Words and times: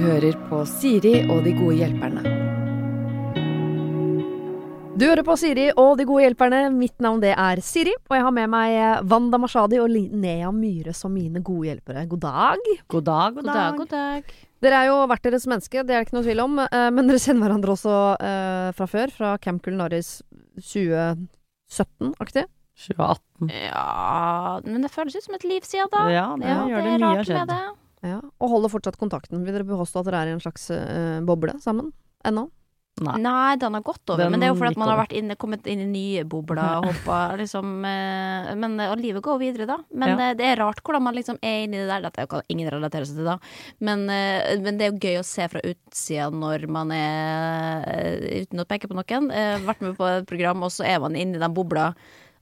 hører 0.00 0.36
på 0.48 0.62
Siri 0.68 1.14
og 1.30 1.44
de 1.44 1.52
gode 1.56 1.76
hjelperne. 1.80 2.22
Du 5.00 5.06
hører 5.08 5.24
på 5.24 5.32
Siri 5.40 5.70
og 5.80 5.94
de 5.96 6.04
gode 6.04 6.26
hjelperne. 6.26 6.58
Mitt 6.76 6.98
navn 7.00 7.22
det 7.22 7.30
er 7.32 7.60
Siri, 7.64 7.92
og 8.10 8.16
jeg 8.18 8.24
har 8.26 8.34
med 8.36 8.50
meg 8.52 8.76
Wanda 9.08 9.38
Mashadi 9.40 9.78
og 9.80 9.88
Linnea 9.88 10.50
Myhre 10.52 10.92
som 10.96 11.14
mine 11.16 11.40
gode 11.46 11.70
hjelpere. 11.70 12.02
God 12.10 12.20
dag. 12.26 12.58
God 12.92 13.06
dag, 13.08 13.34
god 13.38 13.44
God 13.46 13.52
dag, 13.54 13.78
god 13.80 13.90
dag. 13.94 14.22
Dere 14.60 14.76
er 14.82 14.90
jo 14.90 14.98
hvert 15.08 15.24
deres 15.24 15.46
menneske, 15.48 15.80
det 15.88 15.94
er 15.96 16.02
det 16.02 16.06
ikke 16.10 16.18
noe 16.18 16.26
tvil 16.26 16.42
om. 16.44 16.58
eh, 16.66 16.90
Men 16.92 17.08
dere 17.08 17.22
kjenner 17.22 17.46
hverandre 17.48 17.72
også 17.78 17.94
eh, 18.20 18.68
fra 18.76 18.86
før, 18.92 19.08
fra 19.16 19.30
Camp 19.40 19.62
Culinaris 19.64 20.18
2017-aktig. 20.60 22.44
2018. 22.80 23.48
Ja, 23.52 24.60
men 24.64 24.84
det 24.84 24.92
føles 24.92 25.16
ut 25.16 25.24
som 25.24 25.34
et 25.36 25.44
liv 25.48 25.64
siden 25.68 25.88
da. 25.92 26.04
Ja, 26.12 26.26
det 26.40 26.48
Ja, 26.48 26.60
gjør 26.68 26.84
det. 26.84 26.92
er 26.92 26.98
Mye 27.00 27.06
har 27.08 27.16
rart 27.16 27.16
med 27.16 27.26
skjedd. 27.32 27.48
det. 27.48 27.79
Ja, 28.06 28.20
og 28.40 28.54
holder 28.54 28.72
fortsatt 28.72 28.96
kontakten. 29.00 29.42
Vil 29.44 29.52
dere 29.58 29.66
påstå 29.68 30.00
at 30.00 30.08
dere 30.08 30.22
er 30.24 30.30
i 30.30 30.38
en 30.38 30.40
slags 30.40 30.70
uh, 30.72 31.20
boble 31.26 31.58
sammen 31.60 31.92
ennå? 32.24 32.46
Nei. 33.00 33.14
Nei, 33.22 33.54
den 33.56 33.72
har 33.76 33.82
gått 33.86 34.10
over. 34.10 34.18
Den 34.24 34.32
men 34.34 34.42
det 34.42 34.48
er 34.48 34.50
jo 34.50 34.56
fordi 34.58 34.74
at 34.74 34.80
man 34.82 34.90
har 34.90 34.98
vært 34.98 35.12
inne, 35.16 35.36
kommet 35.40 35.64
inn 35.70 35.80
i 35.80 35.86
nye 35.88 36.24
bobler 36.28 36.80
og 36.82 36.88
hoppa 36.90 37.18
liksom 37.38 37.68
Uh, 37.86 38.50
Men 38.60 38.74
og 38.82 38.98
livet 39.00 39.22
går 39.24 39.38
videre, 39.40 39.66
da. 39.70 39.76
Men 39.94 40.10
Ja. 40.10 40.16
uh, 40.32 40.34
det 40.36 40.44
er 40.50 40.58
rart 40.60 40.82
hvordan 40.84 41.04
man 41.06 41.16
liksom 41.16 41.38
er 41.40 41.62
inni 41.64 41.78
det 41.80 41.86
der. 41.88 42.02
Dette 42.08 42.26
kan 42.28 42.42
ingen 42.52 42.68
relatere 42.72 43.06
seg 43.08 43.20
til, 43.20 43.28
da. 43.30 43.38
Men, 43.80 44.04
eh, 44.10 44.58
men 44.60 44.76
det 44.76 44.86
er 44.88 44.92
jo 44.92 45.00
gøy 45.00 45.20
å 45.20 45.24
se 45.24 45.46
fra 45.48 45.62
utsida 45.64 46.28
når 46.34 46.66
man 46.68 46.92
er 46.92 47.86
eh, 47.88 48.42
Uten 48.42 48.60
å 48.64 48.68
peke 48.68 48.90
på 48.90 48.98
noen. 48.98 49.30
eh, 49.32 49.60
vært 49.64 49.80
med 49.86 49.96
på 49.96 50.08
et 50.10 50.28
program, 50.28 50.62
og 50.66 50.72
så 50.74 50.84
er 50.84 51.00
man 51.00 51.16
inni 51.16 51.40
den 51.40 51.54
bobla. 51.56 51.94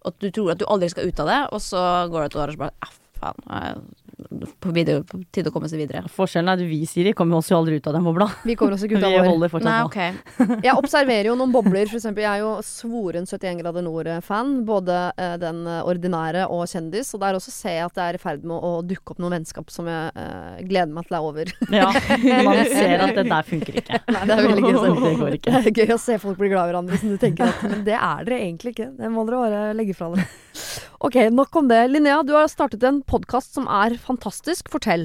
Og 0.09 0.15
du 0.18 0.30
tror 0.30 0.52
at 0.56 0.59
du 0.62 0.66
aldri 0.66 0.88
skal 0.90 1.06
ut 1.10 1.20
av 1.23 1.30
det, 1.30 1.40
og 1.52 1.60
så 1.62 1.84
går 2.10 2.24
det 2.24 2.32
et 2.32 2.40
år, 2.40 2.48
og 2.48 2.56
så 2.56 2.65
bare 2.65 2.74
ah, 2.82 2.98
faen. 3.20 3.87
På 4.28 4.73
tide 4.77 5.48
å 5.48 5.52
komme 5.55 5.68
seg 5.70 5.80
videre. 5.80 6.05
Forskjellen 6.12 6.52
er 6.52 6.60
at 6.60 6.68
vi, 6.68 6.82
Siri, 6.88 7.14
kommer 7.16 7.38
oss 7.41 7.48
jo 7.50 7.56
aldri 7.59 7.79
ut 7.79 7.87
av 7.88 7.96
den 7.96 8.04
bobla. 8.04 8.29
Vi 8.45 8.57
kommer 8.59 8.76
oss 8.76 8.84
ikke 8.84 8.98
ut 8.98 9.02
Vi 9.04 9.09
av 9.09 9.16
vår. 9.16 9.29
holder 9.30 9.52
fortsatt 9.52 9.71
Nei, 9.71 9.84
okay. 9.87 10.16
ok. 10.45 10.52
Jeg 10.68 10.74
observerer 10.76 11.30
jo 11.30 11.37
noen 11.38 11.54
bobler. 11.54 11.88
Eksempel, 11.88 12.24
jeg 12.26 12.30
er 12.30 12.45
jo 12.45 12.51
svoren 12.66 13.29
71 13.29 13.62
grader 13.62 13.84
nord-fan. 13.87 14.52
Både 14.68 14.99
eh, 15.16 15.37
den 15.40 15.62
ordinære 15.66 16.46
og 16.52 16.66
kjendis. 16.71 17.15
Og 17.16 17.23
der 17.24 17.38
også 17.38 17.54
ser 17.54 17.79
jeg 17.79 17.88
at 17.88 17.96
det 17.96 18.04
er 18.04 18.18
i 18.18 18.23
ferd 18.23 18.45
med 18.49 18.68
å 18.68 18.73
dukke 18.87 19.15
opp 19.15 19.23
noen 19.23 19.38
vennskap 19.38 19.73
som 19.73 19.88
jeg 19.88 20.12
eh, 20.12 20.60
gleder 20.68 20.93
meg 20.95 21.09
til 21.09 21.18
er 21.18 21.29
over. 21.30 21.52
Ja, 21.73 21.88
man 22.45 22.62
ser 22.68 23.06
at 23.06 23.16
det 23.16 23.26
der 23.30 23.49
funker 23.49 23.80
ikke. 23.82 24.02
Nei, 24.15 24.24
det 24.29 24.37
er 24.37 24.45
veldig 24.45 24.66
gøy. 24.66 24.79
Det 24.79 25.15
går 25.23 25.38
ikke. 25.38 25.54
Det 25.54 25.73
er 25.73 25.82
gøy 25.82 25.96
å 25.96 26.01
se 26.02 26.18
folk 26.23 26.40
bli 26.40 26.52
glad 26.52 26.68
i 26.68 26.73
hverandre, 26.73 27.01
som 27.01 27.15
du 27.15 27.21
tenker 27.21 27.49
at 27.49 27.65
Men 27.65 27.82
det 27.87 27.96
er 27.96 28.29
dere 28.29 28.43
egentlig 28.45 28.76
ikke. 28.76 28.90
Det 28.99 29.12
må 29.12 29.24
dere 29.29 29.43
bare 29.46 29.65
legge 29.79 29.96
fra 29.96 30.12
dere. 30.15 30.29
Ok, 30.99 31.15
nok 31.30 31.54
om 31.57 31.68
det. 31.71 31.79
Linnea, 31.93 32.24
du 32.27 32.32
har 32.35 32.49
startet 32.51 32.82
en 32.82 33.04
podkast 33.07 33.54
som 33.54 33.68
er 33.71 33.95
fantastisk. 34.02 34.66
Fortell. 34.73 35.05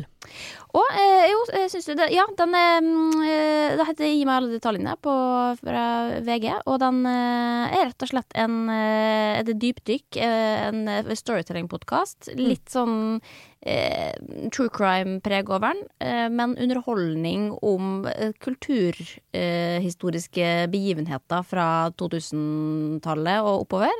Og 0.73 0.87
eh, 0.97 1.27
jo, 1.29 1.41
eh, 1.53 1.67
syns 1.69 1.85
du 1.85 1.93
det? 1.97 2.07
Ja, 2.15 2.23
den 2.37 2.55
er 2.57 2.79
mm, 2.81 3.21
eh, 3.21 3.75
Det 3.77 3.85
heter 3.91 4.07
Gi 4.09 4.23
meg 4.25 4.37
alle 4.39 4.55
detaljene 4.55 4.95
på 4.97 5.13
fra 5.59 5.83
VG. 6.25 6.47
Og 6.65 6.79
den 6.81 7.05
eh, 7.09 7.75
er 7.77 7.85
rett 7.91 8.05
og 8.05 8.09
slett 8.09 8.33
en 8.41 8.55
eh, 8.73 9.41
et 9.43 9.51
dypdykk, 9.61 10.17
eh, 10.17 10.67
en 10.69 10.87
eh, 10.89 11.13
storytelling-podkast. 11.19 12.31
Litt 12.39 12.69
sånn 12.73 13.19
eh, 13.61 14.13
true 14.53 14.69
crime-preg 14.73 15.49
over 15.51 15.67
den, 15.69 15.81
eh, 16.01 16.29
men 16.33 16.57
underholdning 16.57 17.51
om 17.61 18.05
eh, 18.09 18.33
kulturhistoriske 18.43 20.47
begivenheter 20.73 21.41
fra 21.47 21.67
2000-tallet 22.01 23.39
og 23.45 23.61
oppover. 23.67 23.93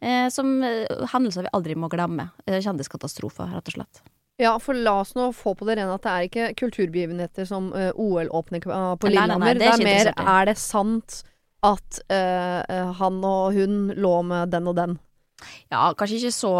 Eh, 0.00 0.28
som 0.32 0.62
eh, 0.64 0.88
hendelser 1.12 1.42
vi 1.46 1.54
aldri 1.56 1.74
må 1.76 1.88
glemme. 1.92 2.24
Eh, 2.48 2.60
Kjendiskatastrofer, 2.64 3.48
rett 3.54 3.68
og 3.72 3.76
slett. 3.78 3.94
Ja, 4.42 4.56
for 4.58 4.74
la 4.74 4.96
oss 5.00 5.14
nå 5.14 5.28
få 5.32 5.52
på 5.54 5.66
det 5.68 5.76
rene 5.78 5.94
at 5.94 6.02
det 6.02 6.12
er 6.12 6.28
ikke 6.28 6.46
kulturbegivenheter 6.58 7.46
som 7.46 7.68
uh, 7.70 7.92
OL-åpner 7.94 8.64
på 8.64 8.72
Nei, 8.72 8.80
nei, 8.82 8.96
nei, 8.98 9.12
Lillehammer. 9.12 9.54
det 9.54 9.62
Det 9.62 9.68
er 9.70 9.78
er 9.78 9.84
mer 9.86 10.10
er 10.38 10.50
det 10.50 10.56
sant 10.58 11.20
at 11.64 12.00
eh, 12.12 12.60
eh, 12.68 12.90
han 12.98 13.22
og 13.24 13.54
hun 13.56 13.88
lå 13.96 14.14
med 14.28 14.50
den 14.52 14.66
og 14.68 14.76
den? 14.76 14.98
Ja, 15.72 15.92
kanskje 15.98 16.18
ikke 16.20 16.32
så 16.34 16.52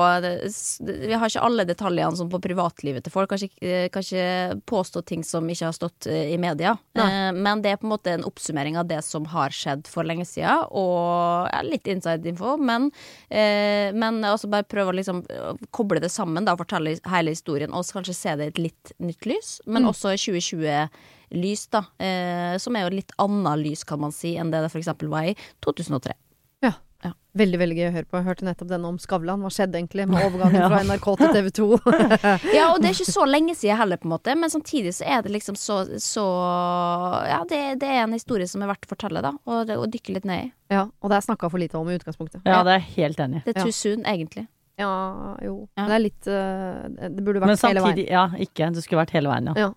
Vi 0.84 1.12
har 1.14 1.28
ikke 1.28 1.42
alle 1.44 1.64
detaljene 1.68 2.16
sånn 2.18 2.30
på 2.32 2.40
privatlivet 2.42 3.04
til 3.06 3.12
folk. 3.14 3.30
Kanskje, 3.30 3.88
kanskje 3.94 4.24
påstå 4.66 5.04
ting 5.06 5.22
som 5.26 5.46
ikke 5.48 5.68
har 5.68 5.76
stått 5.76 6.06
eh, 6.10 6.32
i 6.34 6.38
media. 6.38 6.76
Nei. 6.98 7.06
Eh, 7.28 7.32
Men 7.32 7.62
det 7.64 7.72
er 7.72 7.76
på 7.80 7.86
en 7.88 7.94
måte 7.94 8.12
en 8.14 8.24
oppsummering 8.28 8.76
av 8.80 8.86
det 8.90 9.02
som 9.04 9.24
har 9.32 9.50
skjedd 9.54 9.86
for 9.90 10.04
lenge 10.04 10.26
siden, 10.28 10.66
og 10.70 11.48
ja, 11.52 11.62
litt 11.66 11.86
inside 11.90 12.26
info. 12.26 12.56
Men, 12.56 12.90
eh, 13.30 13.92
men 13.92 14.20
også 14.24 14.50
bare 14.50 14.64
prøve 14.68 14.92
å 14.92 14.96
liksom 14.98 15.24
eh, 15.30 15.52
koble 15.74 16.00
det 16.00 16.10
sammen, 16.12 16.44
da, 16.44 16.56
fortelle 16.56 16.96
hele 17.10 17.34
historien, 17.34 17.72
og 17.72 17.84
kanskje 17.84 18.14
se 18.16 18.36
det 18.36 18.44
i 18.50 18.52
et 18.54 18.62
litt 18.68 18.92
nytt 19.00 19.26
lys. 19.30 19.60
Men 19.66 19.84
Mm. 19.84 19.90
også 19.92 20.14
2020-lys, 20.16 21.66
da. 21.70 21.84
Eh, 21.98 22.56
som 22.58 22.76
er 22.76 22.86
jo 22.88 22.96
litt 22.96 23.12
annet 23.18 23.58
lys, 23.62 23.84
kan 23.84 24.00
man 24.00 24.12
si, 24.12 24.36
enn 24.36 24.50
det 24.52 24.62
det 24.64 24.72
eksempel 24.74 25.08
var 25.12 25.30
i 25.30 25.34
2003. 25.64 26.12
Veldig 27.34 27.58
veldig 27.58 27.76
gøy 27.76 27.86
å 27.88 27.92
høre 27.96 28.06
på. 28.06 28.16
Jeg 28.20 28.24
hørte 28.28 28.44
nettopp 28.46 28.68
denne 28.70 28.86
om 28.86 28.98
Skavlan. 29.02 29.40
Hva 29.42 29.48
skjedde 29.50 29.74
egentlig 29.80 30.04
med 30.06 30.22
overgangen 30.22 30.54
Ja. 30.60 30.68
fra 30.70 30.82
NRK 30.86 31.08
til 31.18 31.32
TV 31.34 31.48
2? 31.58 31.66
Ja, 32.54 32.68
og 32.70 32.78
det 32.78 32.92
er 32.92 32.94
ikke 32.94 33.10
så 33.10 33.24
lenge 33.26 33.56
siden 33.58 33.76
heller, 33.80 33.98
på 33.98 34.06
en 34.06 34.12
måte. 34.14 34.36
Men 34.38 34.52
samtidig 34.54 34.92
så 34.94 35.02
er 35.16 35.24
det 35.26 35.32
liksom 35.34 35.56
så, 35.58 35.80
så 35.98 36.24
Ja, 37.26 37.40
det, 37.50 37.58
det 37.82 37.88
er 37.90 38.04
en 38.04 38.14
historie 38.14 38.46
som 38.50 38.62
er 38.62 38.70
verdt 38.70 38.86
å 38.86 38.92
fortelle, 38.94 39.22
da. 39.24 39.34
Og, 39.50 39.72
og 39.74 39.86
dykke 39.90 40.14
litt 40.18 40.24
ned 40.30 40.46
i. 40.46 40.50
ja, 40.76 40.84
og 41.00 41.10
det 41.10 41.18
er 41.18 41.26
snakka 41.26 41.50
for 41.50 41.58
lite 41.58 41.74
om 41.80 41.90
i 41.90 41.98
utgangspunktet. 41.98 42.42
Ja, 42.46 42.62
det 42.66 42.76
er 42.76 42.82
jeg 42.84 42.90
helt 43.00 43.20
enig 43.26 43.42
i. 43.42 43.44
Det 43.48 43.56
er 43.56 43.60
Ja. 43.60 43.64
too 43.66 43.72
soon, 43.82 44.04
egentlig. 44.06 44.46
Ja, 44.78 44.92
jo. 45.42 45.68
Ja. 45.78 45.84
Det 45.86 45.94
er 45.94 46.02
litt 46.02 46.26
uh, 46.26 46.88
Det 47.10 47.22
burde 47.22 47.42
vært 47.42 47.58
samtidig, 47.60 47.68
hele 47.68 47.82
veien. 47.82 47.84
Men 47.84 47.98
samtidig, 47.98 48.10
ja, 48.10 48.24
ikke. 48.46 48.70
Det 48.74 48.82
skulle 48.86 49.02
vært 49.04 49.12
hele 49.14 49.30
veien, 49.34 49.50
ja. 49.50 49.54
Ja. 49.66 49.72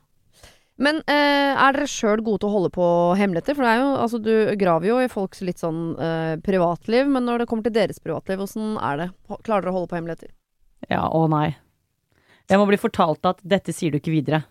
Men 0.77 0.99
eh, 1.09 1.53
er 1.57 1.73
dere 1.73 1.87
sjøl 1.89 2.21
gode 2.21 2.43
til 2.43 2.51
å 2.51 2.53
holde 2.53 2.69
på 2.75 2.87
hemmeligheter? 3.17 3.57
For 3.57 3.65
det 3.65 3.71
er 3.73 3.79
jo, 3.81 3.87
altså, 4.03 4.19
du 4.21 4.33
graver 4.61 4.91
jo 4.91 4.97
i 5.01 5.09
folks 5.09 5.41
litt 5.45 5.61
sånn 5.61 5.95
eh, 5.97 6.33
privatliv, 6.45 7.09
men 7.09 7.25
når 7.25 7.43
det 7.43 7.47
kommer 7.49 7.65
til 7.65 7.73
deres 7.79 8.01
privatliv, 8.03 8.43
åssen 8.45 8.75
er 8.77 9.01
det? 9.01 9.07
Klarer 9.41 9.65
dere 9.65 9.73
å 9.73 9.77
holde 9.79 9.89
på 9.89 9.97
hemmeligheter? 9.97 10.35
Ja, 10.91 11.07
å 11.09 11.23
nei. 11.31 11.55
Jeg 12.47 12.61
må 12.61 12.67
bli 12.69 12.79
fortalt 12.79 13.25
at 13.27 13.41
dette 13.41 13.73
sier 13.75 13.91
du 13.91 13.97
ikke 13.99 14.13
videre. 14.13 14.43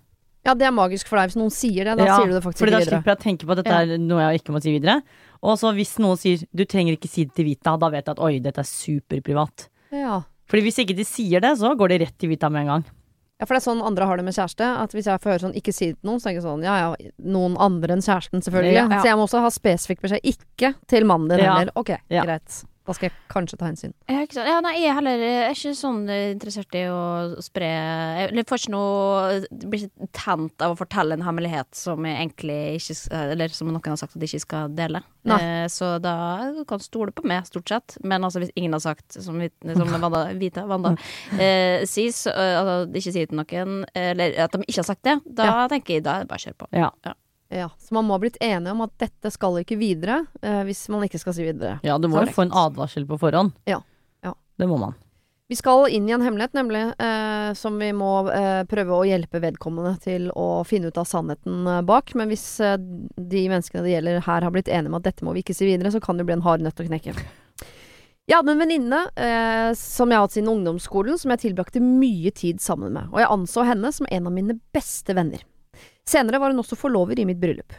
Ja, 0.46 0.54
det 0.54 0.66
er 0.68 0.74
magisk 0.74 1.08
for 1.10 1.18
deg. 1.18 1.30
Hvis 1.30 1.38
noen 1.40 1.54
sier 1.54 1.88
det, 1.88 1.96
da 1.98 2.06
Ja, 2.06 2.18
sier 2.20 2.30
du 2.30 2.36
det 2.36 2.42
faktisk 2.44 2.62
Fordi 2.62 2.74
da 2.74 2.78
for 2.78 2.84
da 2.84 2.90
slipper 2.92 3.12
jeg 3.12 3.18
å 3.18 3.22
tenke 3.24 3.46
på 3.46 3.54
at 3.54 3.62
dette 3.62 3.78
er 3.82 4.02
noe 4.02 4.26
jeg 4.28 4.42
ikke 4.42 4.54
må 4.54 4.60
si 4.62 4.74
videre. 4.76 5.00
Og 5.42 5.58
så 5.58 5.72
hvis 5.74 5.96
noen 6.02 6.20
sier 6.20 6.44
du 6.54 6.62
trenger 6.68 6.94
ikke 6.98 7.10
si 7.10 7.24
det 7.26 7.34
til 7.38 7.48
Vita, 7.48 7.74
da 7.80 7.90
vet 7.90 8.06
jeg 8.06 8.14
at 8.14 8.22
oi, 8.22 8.36
dette 8.44 8.62
er 8.62 8.68
superprivat. 8.68 9.66
Ja. 9.94 10.20
Fordi 10.46 10.62
hvis 10.68 10.78
ikke 10.82 10.94
de 10.98 11.06
sier 11.08 11.42
det, 11.42 11.56
så 11.58 11.72
går 11.78 11.94
det 11.94 12.00
rett 12.04 12.18
til 12.20 12.30
Vita 12.30 12.50
med 12.52 12.66
en 12.66 12.72
gang. 12.76 12.86
Ja, 13.36 13.44
for 13.44 13.52
det 13.54 13.60
er 13.60 13.66
sånn 13.66 13.82
andre 13.84 14.06
har 14.08 14.16
det 14.16 14.24
med 14.24 14.36
kjæreste. 14.36 14.68
At 14.82 14.94
hvis 14.96 15.08
jeg 15.10 15.20
får 15.20 15.30
høre 15.30 15.44
sånn 15.44 15.56
'ikke 15.56 15.74
si 15.74 15.90
det 15.92 15.98
til 16.00 16.08
noen', 16.08 16.20
så 16.20 16.30
er 16.30 16.34
jeg 16.38 16.42
sånn 16.46 16.62
ja 16.64 16.76
ja, 16.80 17.10
noen 17.20 17.56
andre 17.60 17.92
enn 17.92 18.04
kjæresten, 18.04 18.40
selvfølgelig. 18.40 18.72
Ja, 18.72 18.88
ja. 18.88 19.00
Så 19.02 19.10
jeg 19.10 19.16
må 19.16 19.26
også 19.28 19.42
ha 19.44 19.50
spesifikk 19.50 20.00
beskjed. 20.00 20.24
Ikke 20.24 20.74
til 20.88 21.04
mannen 21.04 21.28
din 21.28 21.44
heller. 21.44 21.70
Ok, 21.76 21.96
greit. 22.08 22.64
Da 22.86 22.94
skal 22.94 23.08
jeg 23.08 23.16
kanskje 23.32 23.58
ta 23.58 23.66
hensyn. 23.68 23.94
Ja, 24.06 24.20
ikke 24.22 24.38
sant? 24.38 24.48
Ja, 24.50 24.60
nei, 24.64 24.76
jeg 24.78 24.90
er 24.92 24.98
heller 25.00 25.22
jeg 25.22 25.38
er 25.42 25.56
ikke 25.56 25.72
sånn 25.78 26.02
interessert 26.10 26.76
i 26.78 26.84
å 26.90 27.00
spre 27.42 27.66
Jeg 27.66 28.30
jeg 28.36 28.46
får 28.46 28.62
ikke 28.62 28.74
noe 28.74 29.40
Blir 29.66 29.86
ikke 29.86 30.08
tent 30.16 30.64
av 30.64 30.74
å 30.74 30.78
fortelle 30.78 31.16
en 31.18 31.24
hemmelighet 31.26 31.74
som 31.76 32.06
jeg 32.06 32.20
egentlig 32.20 32.58
ikke 32.78 33.22
Eller 33.34 33.54
som 33.54 33.72
noen 33.72 33.90
har 33.90 33.98
sagt 34.00 34.16
at 34.16 34.22
de 34.22 34.28
ikke 34.30 34.44
skal 34.44 34.72
dele. 34.76 35.02
Eh, 35.26 35.66
så 35.72 35.96
da 36.02 36.14
kan 36.68 36.78
du 36.78 36.84
stole 36.86 37.14
på 37.14 37.24
meg, 37.26 37.46
stort 37.48 37.70
sett. 37.70 37.96
Men 38.06 38.24
altså, 38.26 38.42
hvis 38.42 38.54
ingen 38.54 38.76
har 38.76 38.82
sagt, 38.84 39.18
som, 39.18 39.40
som 39.42 39.94
Vanda, 39.96 40.22
Vita, 40.40 40.66
Wanda 40.70 40.94
eh, 41.34 41.82
sier, 41.88 42.14
så, 42.14 42.30
eh, 42.30 42.54
altså, 42.60 42.78
ikke 42.94 43.14
sier 43.16 43.30
til 43.30 43.40
noen, 43.40 43.76
eller 43.96 44.38
at 44.46 44.54
de 44.54 44.62
ikke 44.66 44.82
har 44.82 44.90
sagt 44.92 45.06
det, 45.06 45.18
da 45.26 45.66
tenker 45.72 45.98
jeg 45.98 46.06
da 46.06 46.20
er 46.22 46.30
bare 46.30 46.46
kjør 46.46 46.60
på. 46.62 46.70
Ja. 46.76 46.90
Ja, 47.06 47.16
Så 47.48 47.94
man 47.94 48.04
må 48.08 48.16
ha 48.16 48.20
blitt 48.22 48.36
enige 48.42 48.72
om 48.74 48.80
at 48.82 48.92
dette 48.98 49.30
skal 49.30 49.60
ikke 49.62 49.78
videre, 49.78 50.24
eh, 50.42 50.62
hvis 50.66 50.88
man 50.92 51.04
ikke 51.06 51.20
skal 51.22 51.34
si 51.36 51.44
videre. 51.46 51.78
ja, 51.86 51.98
du 51.98 52.08
må 52.08 52.18
jo 52.18 52.24
Korrekt. 52.24 52.36
få 52.36 52.46
en 52.48 52.54
advarsel 52.66 53.06
på 53.06 53.18
forhånd. 53.22 53.52
Ja. 53.70 53.80
Ja. 54.26 54.34
Det 54.58 54.66
må 54.68 54.78
man. 54.78 54.94
Vi 55.48 55.54
skal 55.54 55.86
inn 55.94 56.08
i 56.08 56.12
en 56.12 56.24
hemmelighet, 56.26 56.56
nemlig, 56.58 56.80
eh, 56.98 57.52
som 57.54 57.78
vi 57.78 57.92
må 57.94 58.26
eh, 58.34 58.64
prøve 58.66 58.96
å 58.96 59.04
hjelpe 59.06 59.38
vedkommende 59.38 59.92
til 60.02 60.26
å 60.34 60.64
finne 60.66 60.90
ut 60.90 60.98
av 60.98 61.06
sannheten 61.06 61.66
eh, 61.70 61.82
bak. 61.86 62.16
Men 62.18 62.32
hvis 62.32 62.58
eh, 62.58 62.74
de 62.80 63.44
menneskene 63.52 63.84
det 63.86 63.92
gjelder 63.94 64.24
her 64.26 64.42
har 64.42 64.50
blitt 64.50 64.66
enige 64.66 64.90
om 64.90 64.98
at 64.98 65.06
dette 65.06 65.22
må 65.22 65.36
vi 65.36 65.44
ikke 65.46 65.54
si 65.54 65.68
videre, 65.68 65.92
så 65.94 66.02
kan 66.02 66.18
det 66.18 66.26
bli 66.26 66.34
en 66.34 66.42
hard 66.42 66.66
nøtt 66.66 66.82
å 66.82 66.88
knekke. 66.88 67.14
Jeg 68.26 68.40
hadde 68.40 68.56
en 68.56 68.58
venninne 68.58 69.04
eh, 69.14 69.70
som 69.78 70.10
jeg 70.10 70.18
har 70.18 70.26
hatt 70.26 70.34
siden 70.34 70.50
ungdomsskolen, 70.50 71.14
som 71.14 71.30
jeg 71.30 71.44
tilbrakte 71.44 71.78
mye 71.78 72.32
tid 72.34 72.58
sammen 72.58 72.90
med. 72.98 73.06
Og 73.14 73.22
jeg 73.22 73.30
anså 73.30 73.62
henne 73.68 73.92
som 73.94 74.10
en 74.10 74.26
av 74.26 74.34
mine 74.34 74.58
beste 74.74 75.14
venner. 75.14 75.46
Senere 76.06 76.38
var 76.38 76.52
hun 76.54 76.62
også 76.62 76.78
forlover 76.78 77.18
i 77.18 77.26
mitt 77.26 77.40
bryllup. 77.42 77.74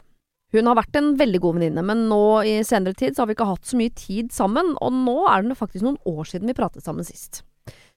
Hun 0.56 0.68
har 0.70 0.78
vært 0.80 0.96
en 0.96 1.14
veldig 1.20 1.40
god 1.44 1.58
venninne, 1.58 1.84
men 1.84 2.06
nå 2.08 2.22
i 2.48 2.56
senere 2.68 2.96
tid 2.96 3.18
har 3.20 3.28
vi 3.28 3.36
ikke 3.36 3.50
hatt 3.50 3.68
så 3.68 3.80
mye 3.80 3.92
tid 3.96 4.32
sammen, 4.36 4.74
og 4.84 4.96
nå 4.96 5.18
er 5.28 5.44
det 5.44 5.60
faktisk 5.60 5.84
noen 5.84 6.00
år 6.08 6.28
siden 6.30 6.48
vi 6.48 6.56
pratet 6.56 6.86
sammen 6.86 7.08
sist. 7.08 7.42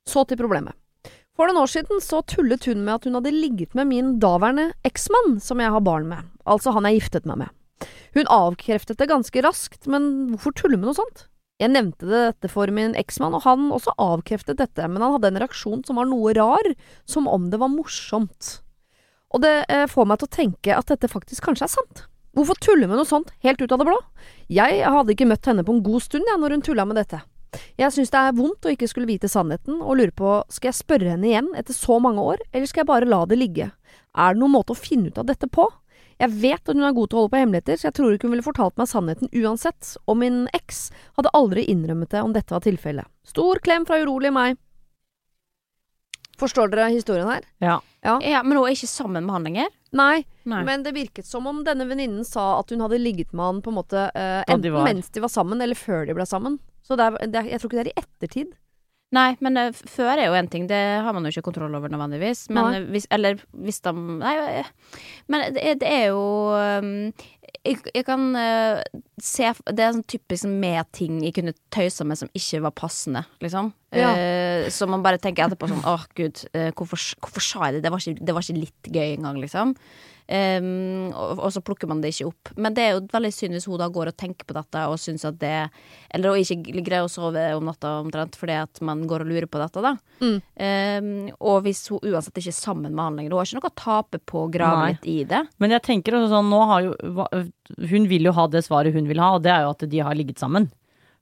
Så 0.06 0.24
til 0.26 0.38
problemet. 0.40 0.74
For 1.38 1.46
noen 1.46 1.62
år 1.62 1.70
siden 1.70 2.02
så 2.04 2.24
tullet 2.26 2.66
hun 2.66 2.82
med 2.84 2.96
at 2.98 3.06
hun 3.06 3.16
hadde 3.18 3.34
ligget 3.34 3.74
med 3.78 3.88
min 3.90 4.16
daværende 4.22 4.72
eksmann, 4.86 5.38
som 5.42 5.62
jeg 5.62 5.72
har 5.72 5.82
barn 5.86 6.10
med, 6.10 6.26
altså 6.44 6.74
han 6.74 6.88
jeg 6.88 7.00
giftet 7.00 7.28
meg 7.30 7.44
med. 7.44 7.56
Hun 8.18 8.30
avkreftet 8.34 8.98
det 8.98 9.08
ganske 9.10 9.44
raskt, 9.46 9.86
men 9.90 10.32
hvorfor 10.32 10.54
tulle 10.58 10.76
med 10.76 10.90
noe 10.90 10.98
sånt? 10.98 11.26
Jeg 11.62 11.72
nevnte 11.74 12.08
dette 12.08 12.48
for 12.50 12.70
min 12.74 12.96
eksmann, 12.98 13.36
og 13.36 13.44
han 13.46 13.70
også 13.72 13.94
avkreftet 14.00 14.58
dette, 14.58 14.86
men 14.88 15.02
han 15.04 15.14
hadde 15.16 15.30
en 15.30 15.40
reaksjon 15.44 15.84
som 15.86 16.00
var 16.00 16.08
noe 16.10 16.34
rar, 16.36 16.74
som 17.08 17.28
om 17.30 17.46
det 17.52 17.60
var 17.62 17.72
morsomt. 17.72 18.58
Og 19.30 19.42
det 19.44 19.54
eh, 19.70 19.86
får 19.90 20.08
meg 20.10 20.20
til 20.20 20.28
å 20.30 20.36
tenke 20.36 20.76
at 20.76 20.90
dette 20.90 21.10
faktisk 21.10 21.46
kanskje 21.46 21.66
er 21.68 21.74
sant. 21.74 22.06
Hvorfor 22.36 22.58
tulle 22.62 22.86
med 22.86 22.98
noe 22.98 23.08
sånt 23.08 23.32
helt 23.42 23.60
ut 23.62 23.72
av 23.74 23.80
det 23.80 23.88
blå? 23.88 23.98
Jeg 24.50 24.82
hadde 24.86 25.14
ikke 25.14 25.28
møtt 25.30 25.46
henne 25.50 25.66
på 25.66 25.74
en 25.74 25.84
god 25.86 26.04
stund, 26.04 26.28
jeg, 26.28 26.38
når 26.38 26.56
hun 26.56 26.64
tulla 26.66 26.86
med 26.86 27.00
dette. 27.00 27.22
Jeg 27.80 27.90
syns 27.94 28.12
det 28.12 28.20
er 28.20 28.36
vondt 28.36 28.66
å 28.66 28.70
ikke 28.70 28.88
skulle 28.90 29.10
vite 29.10 29.30
sannheten, 29.30 29.80
og 29.82 29.98
lurer 29.98 30.14
på 30.14 30.36
skal 30.52 30.70
jeg 30.70 30.78
spørre 30.78 31.16
henne 31.16 31.26
igjen 31.26 31.50
etter 31.58 31.74
så 31.74 31.98
mange 32.02 32.22
år, 32.22 32.42
eller 32.52 32.70
skal 32.70 32.84
jeg 32.84 32.90
bare 32.92 33.10
la 33.10 33.24
det 33.26 33.40
ligge? 33.40 33.70
Er 34.14 34.34
det 34.34 34.42
noen 34.42 34.54
måte 34.54 34.76
å 34.76 34.78
finne 34.78 35.10
ut 35.10 35.18
av 35.18 35.26
dette 35.26 35.50
på? 35.50 35.66
Jeg 36.20 36.36
vet 36.36 36.60
at 36.60 36.76
hun 36.76 36.84
er 36.84 36.94
god 36.94 37.10
til 37.10 37.16
å 37.16 37.22
holde 37.22 37.32
på 37.32 37.40
hemmeligheter, 37.40 37.78
så 37.80 37.88
jeg 37.88 37.96
tror 37.96 38.14
ikke 38.14 38.28
hun 38.28 38.34
ville 38.36 38.44
fortalt 38.44 38.76
meg 38.78 38.90
sannheten 38.90 39.30
uansett, 39.40 39.94
og 40.04 40.18
min 40.20 40.42
eks 40.56 40.90
hadde 41.16 41.32
aldri 41.36 41.64
innrømmet 41.72 42.12
det 42.12 42.22
om 42.22 42.34
dette 42.36 42.54
var 42.54 42.62
tilfellet. 42.66 43.08
Stor 43.26 43.62
klem 43.64 43.86
fra 43.88 44.02
urolig 44.04 44.32
meg. 44.36 44.60
Forstår 46.40 46.72
dere 46.72 46.88
historien 46.94 47.28
her? 47.28 47.44
Ja. 47.60 47.78
Ja, 48.00 48.40
Men 48.42 48.56
hun 48.56 48.64
er 48.64 48.72
ikke 48.72 48.88
sammen 48.88 49.26
med 49.26 49.34
han 49.34 49.46
lenger? 49.50 49.68
Nei, 49.92 50.22
Nei. 50.48 50.62
men 50.64 50.84
det 50.86 50.94
virket 50.94 51.26
som 51.26 51.48
om 51.50 51.64
denne 51.66 51.84
venninnen 51.90 52.24
sa 52.24 52.54
at 52.60 52.70
hun 52.70 52.80
hadde 52.84 53.00
ligget 53.02 53.34
med 53.34 53.44
han 53.44 53.60
på 53.64 53.72
en 53.72 53.78
måte 53.80 54.06
uh, 54.14 54.40
enten 54.46 54.62
de 54.62 54.84
mens 54.86 55.10
de 55.10 55.22
var 55.24 55.32
sammen, 55.32 55.60
eller 55.60 55.78
før 55.78 56.06
de 56.08 56.14
ble 56.16 56.26
sammen. 56.28 56.60
Så 56.86 56.96
det 56.96 57.08
er, 57.10 57.18
det 57.26 57.40
er, 57.42 57.48
jeg 57.52 57.60
tror 57.60 57.70
ikke 57.70 57.80
det 57.80 57.84
er 57.84 57.92
i 57.92 58.04
ettertid. 58.04 58.54
Nei, 59.10 59.34
men 59.42 59.58
uh, 59.58 59.74
før 59.90 60.14
er 60.14 60.28
jo 60.28 60.38
en 60.38 60.48
ting. 60.50 60.68
Det 60.70 60.78
har 61.02 61.12
man 61.16 61.26
jo 61.26 61.34
ikke 61.34 61.48
kontroll 61.48 61.74
over 61.74 61.90
nødvendigvis. 61.90 62.44
Men 62.54 62.86
hvis, 62.94 63.08
eller 63.10 63.42
hvis 63.50 63.82
de 63.82 63.92
Nei, 63.98 64.34
eh, 64.62 64.70
men 65.26 65.48
det 65.56 65.80
det 65.82 65.90
er 65.90 66.04
jo 66.12 66.22
um, 66.54 67.10
jeg, 67.64 67.80
jeg 67.94 68.04
kan 68.06 68.22
uh, 68.36 68.80
se 69.20 69.50
Det 69.68 69.84
er 69.84 69.94
sånn 69.94 70.06
typisk 70.08 70.48
med 70.48 70.88
ting 70.96 71.20
jeg 71.24 71.34
kunne 71.36 71.54
tøysa 71.74 72.06
med 72.08 72.20
som 72.20 72.30
ikke 72.36 72.62
var 72.66 72.74
passende, 72.76 73.24
liksom. 73.44 73.72
Ja. 73.96 74.12
Uh, 74.14 74.68
så 74.72 74.88
man 74.90 75.04
bare 75.04 75.20
tenker 75.22 75.46
etterpå 75.46 75.70
sånn 75.70 75.84
Åh, 75.88 76.06
gud, 76.18 76.44
uh, 76.54 76.70
hvorfor, 76.78 77.02
hvorfor 77.20 77.44
sa 77.44 77.68
jeg 77.68 77.78
det? 77.78 77.84
Det 77.86 77.92
var 77.94 78.04
ikke, 78.04 78.26
det 78.26 78.36
var 78.36 78.46
ikke 78.46 78.64
litt 78.64 78.92
gøy 78.94 79.16
engang, 79.16 79.40
liksom. 79.42 79.74
Um, 80.30 81.10
og, 81.10 81.40
og 81.42 81.50
så 81.50 81.62
plukker 81.64 81.88
man 81.90 81.98
det 82.02 82.12
ikke 82.12 82.28
opp. 82.28 82.52
Men 82.54 82.76
det 82.76 82.84
er 82.84 82.92
jo 82.94 83.06
veldig 83.10 83.30
synd 83.34 83.56
hvis 83.56 83.66
hun 83.66 83.80
da 83.80 83.88
går 83.90 84.12
og 84.12 84.18
tenker 84.20 84.46
på 84.46 84.54
dette 84.54 84.84
og 84.86 85.00
syns 85.02 85.24
at 85.26 85.40
det 85.40 85.54
Eller 86.14 86.30
å 86.30 86.38
ikke 86.38 86.84
greier 86.86 87.06
å 87.06 87.10
sove 87.10 87.42
om 87.56 87.66
natta 87.66 87.96
omtrent 88.04 88.38
fordi 88.38 88.54
at 88.60 88.80
man 88.86 89.02
går 89.10 89.24
og 89.24 89.32
lurer 89.32 89.48
på 89.50 89.58
dette, 89.58 89.82
da. 89.82 89.96
Mm. 90.22 90.38
Um, 90.38 91.10
og 91.50 91.64
hvis 91.66 91.82
hun 91.90 92.04
uansett 92.12 92.38
ikke 92.38 92.52
er 92.54 92.58
sammen 92.60 92.94
med 92.94 93.02
han 93.02 93.18
lenger, 93.18 93.34
hun 93.34 93.42
har 93.42 93.50
ikke 93.50 93.60
noe 93.60 93.72
å 93.72 93.80
tape 93.82 94.22
på 94.30 94.44
å 94.44 94.50
grave 94.52 94.92
litt 94.92 95.08
i 95.10 95.18
det. 95.28 95.42
Men 95.58 95.74
jeg 95.74 95.86
tenker 95.88 96.18
også 96.18 96.30
sånn, 96.36 96.52
nå 96.52 96.60
har 96.70 96.86
jo 96.86 96.94
Hun 97.90 98.06
vil 98.10 98.28
jo 98.28 98.34
ha 98.36 98.46
det 98.50 98.64
svaret 98.66 98.94
hun 98.94 99.08
vil 99.10 99.22
ha, 99.22 99.34
og 99.36 99.42
det 99.44 99.52
er 99.54 99.66
jo 99.66 99.74
at 99.74 99.84
de 99.90 100.04
har 100.04 100.18
ligget 100.18 100.42
sammen. 100.42 100.70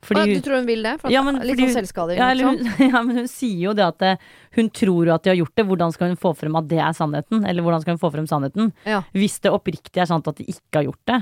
Fordi 0.02 0.20
hun- 0.20 0.34
du 0.38 0.40
tror 0.46 0.56
hun 0.60 0.66
vil 0.66 0.82
det? 0.82 1.00
For 1.00 1.10
Ja, 1.10 1.22
men 1.26 1.40
litt 1.42 1.56
fordi 1.58 1.66
sånn 1.72 1.82
selvskading? 1.82 2.18
Ja, 2.20 2.28
hun, 2.34 2.58
ja, 2.92 3.02
men 3.02 3.16
hun 3.16 3.28
sier 3.28 3.58
jo 3.64 3.72
det 3.74 3.84
at 3.84 3.98
det, 3.98 4.12
hun 4.54 4.70
tror 4.70 5.06
jo 5.06 5.14
at 5.14 5.22
de 5.24 5.30
har 5.32 5.36
gjort 5.40 5.54
det. 5.58 5.66
Hvordan 5.66 5.92
skal 5.92 6.08
hun 6.12 6.16
få 6.20 6.34
frem 6.38 6.54
at 6.60 6.68
det 6.70 6.78
er 6.78 6.94
sannheten? 6.94 7.42
Eller 7.48 7.62
hvordan 7.66 7.82
skal 7.82 7.96
hun 7.96 8.02
få 8.04 8.12
frem 8.14 8.28
sannheten? 8.30 8.72
Ja. 8.86 9.02
Hvis 9.12 9.40
det 9.42 9.50
oppriktig 9.50 9.98
er 9.98 10.06
sant 10.06 10.28
at 10.30 10.36
de 10.38 10.44
ikke 10.46 10.82
har 10.82 10.84
gjort 10.86 11.02
det, 11.10 11.18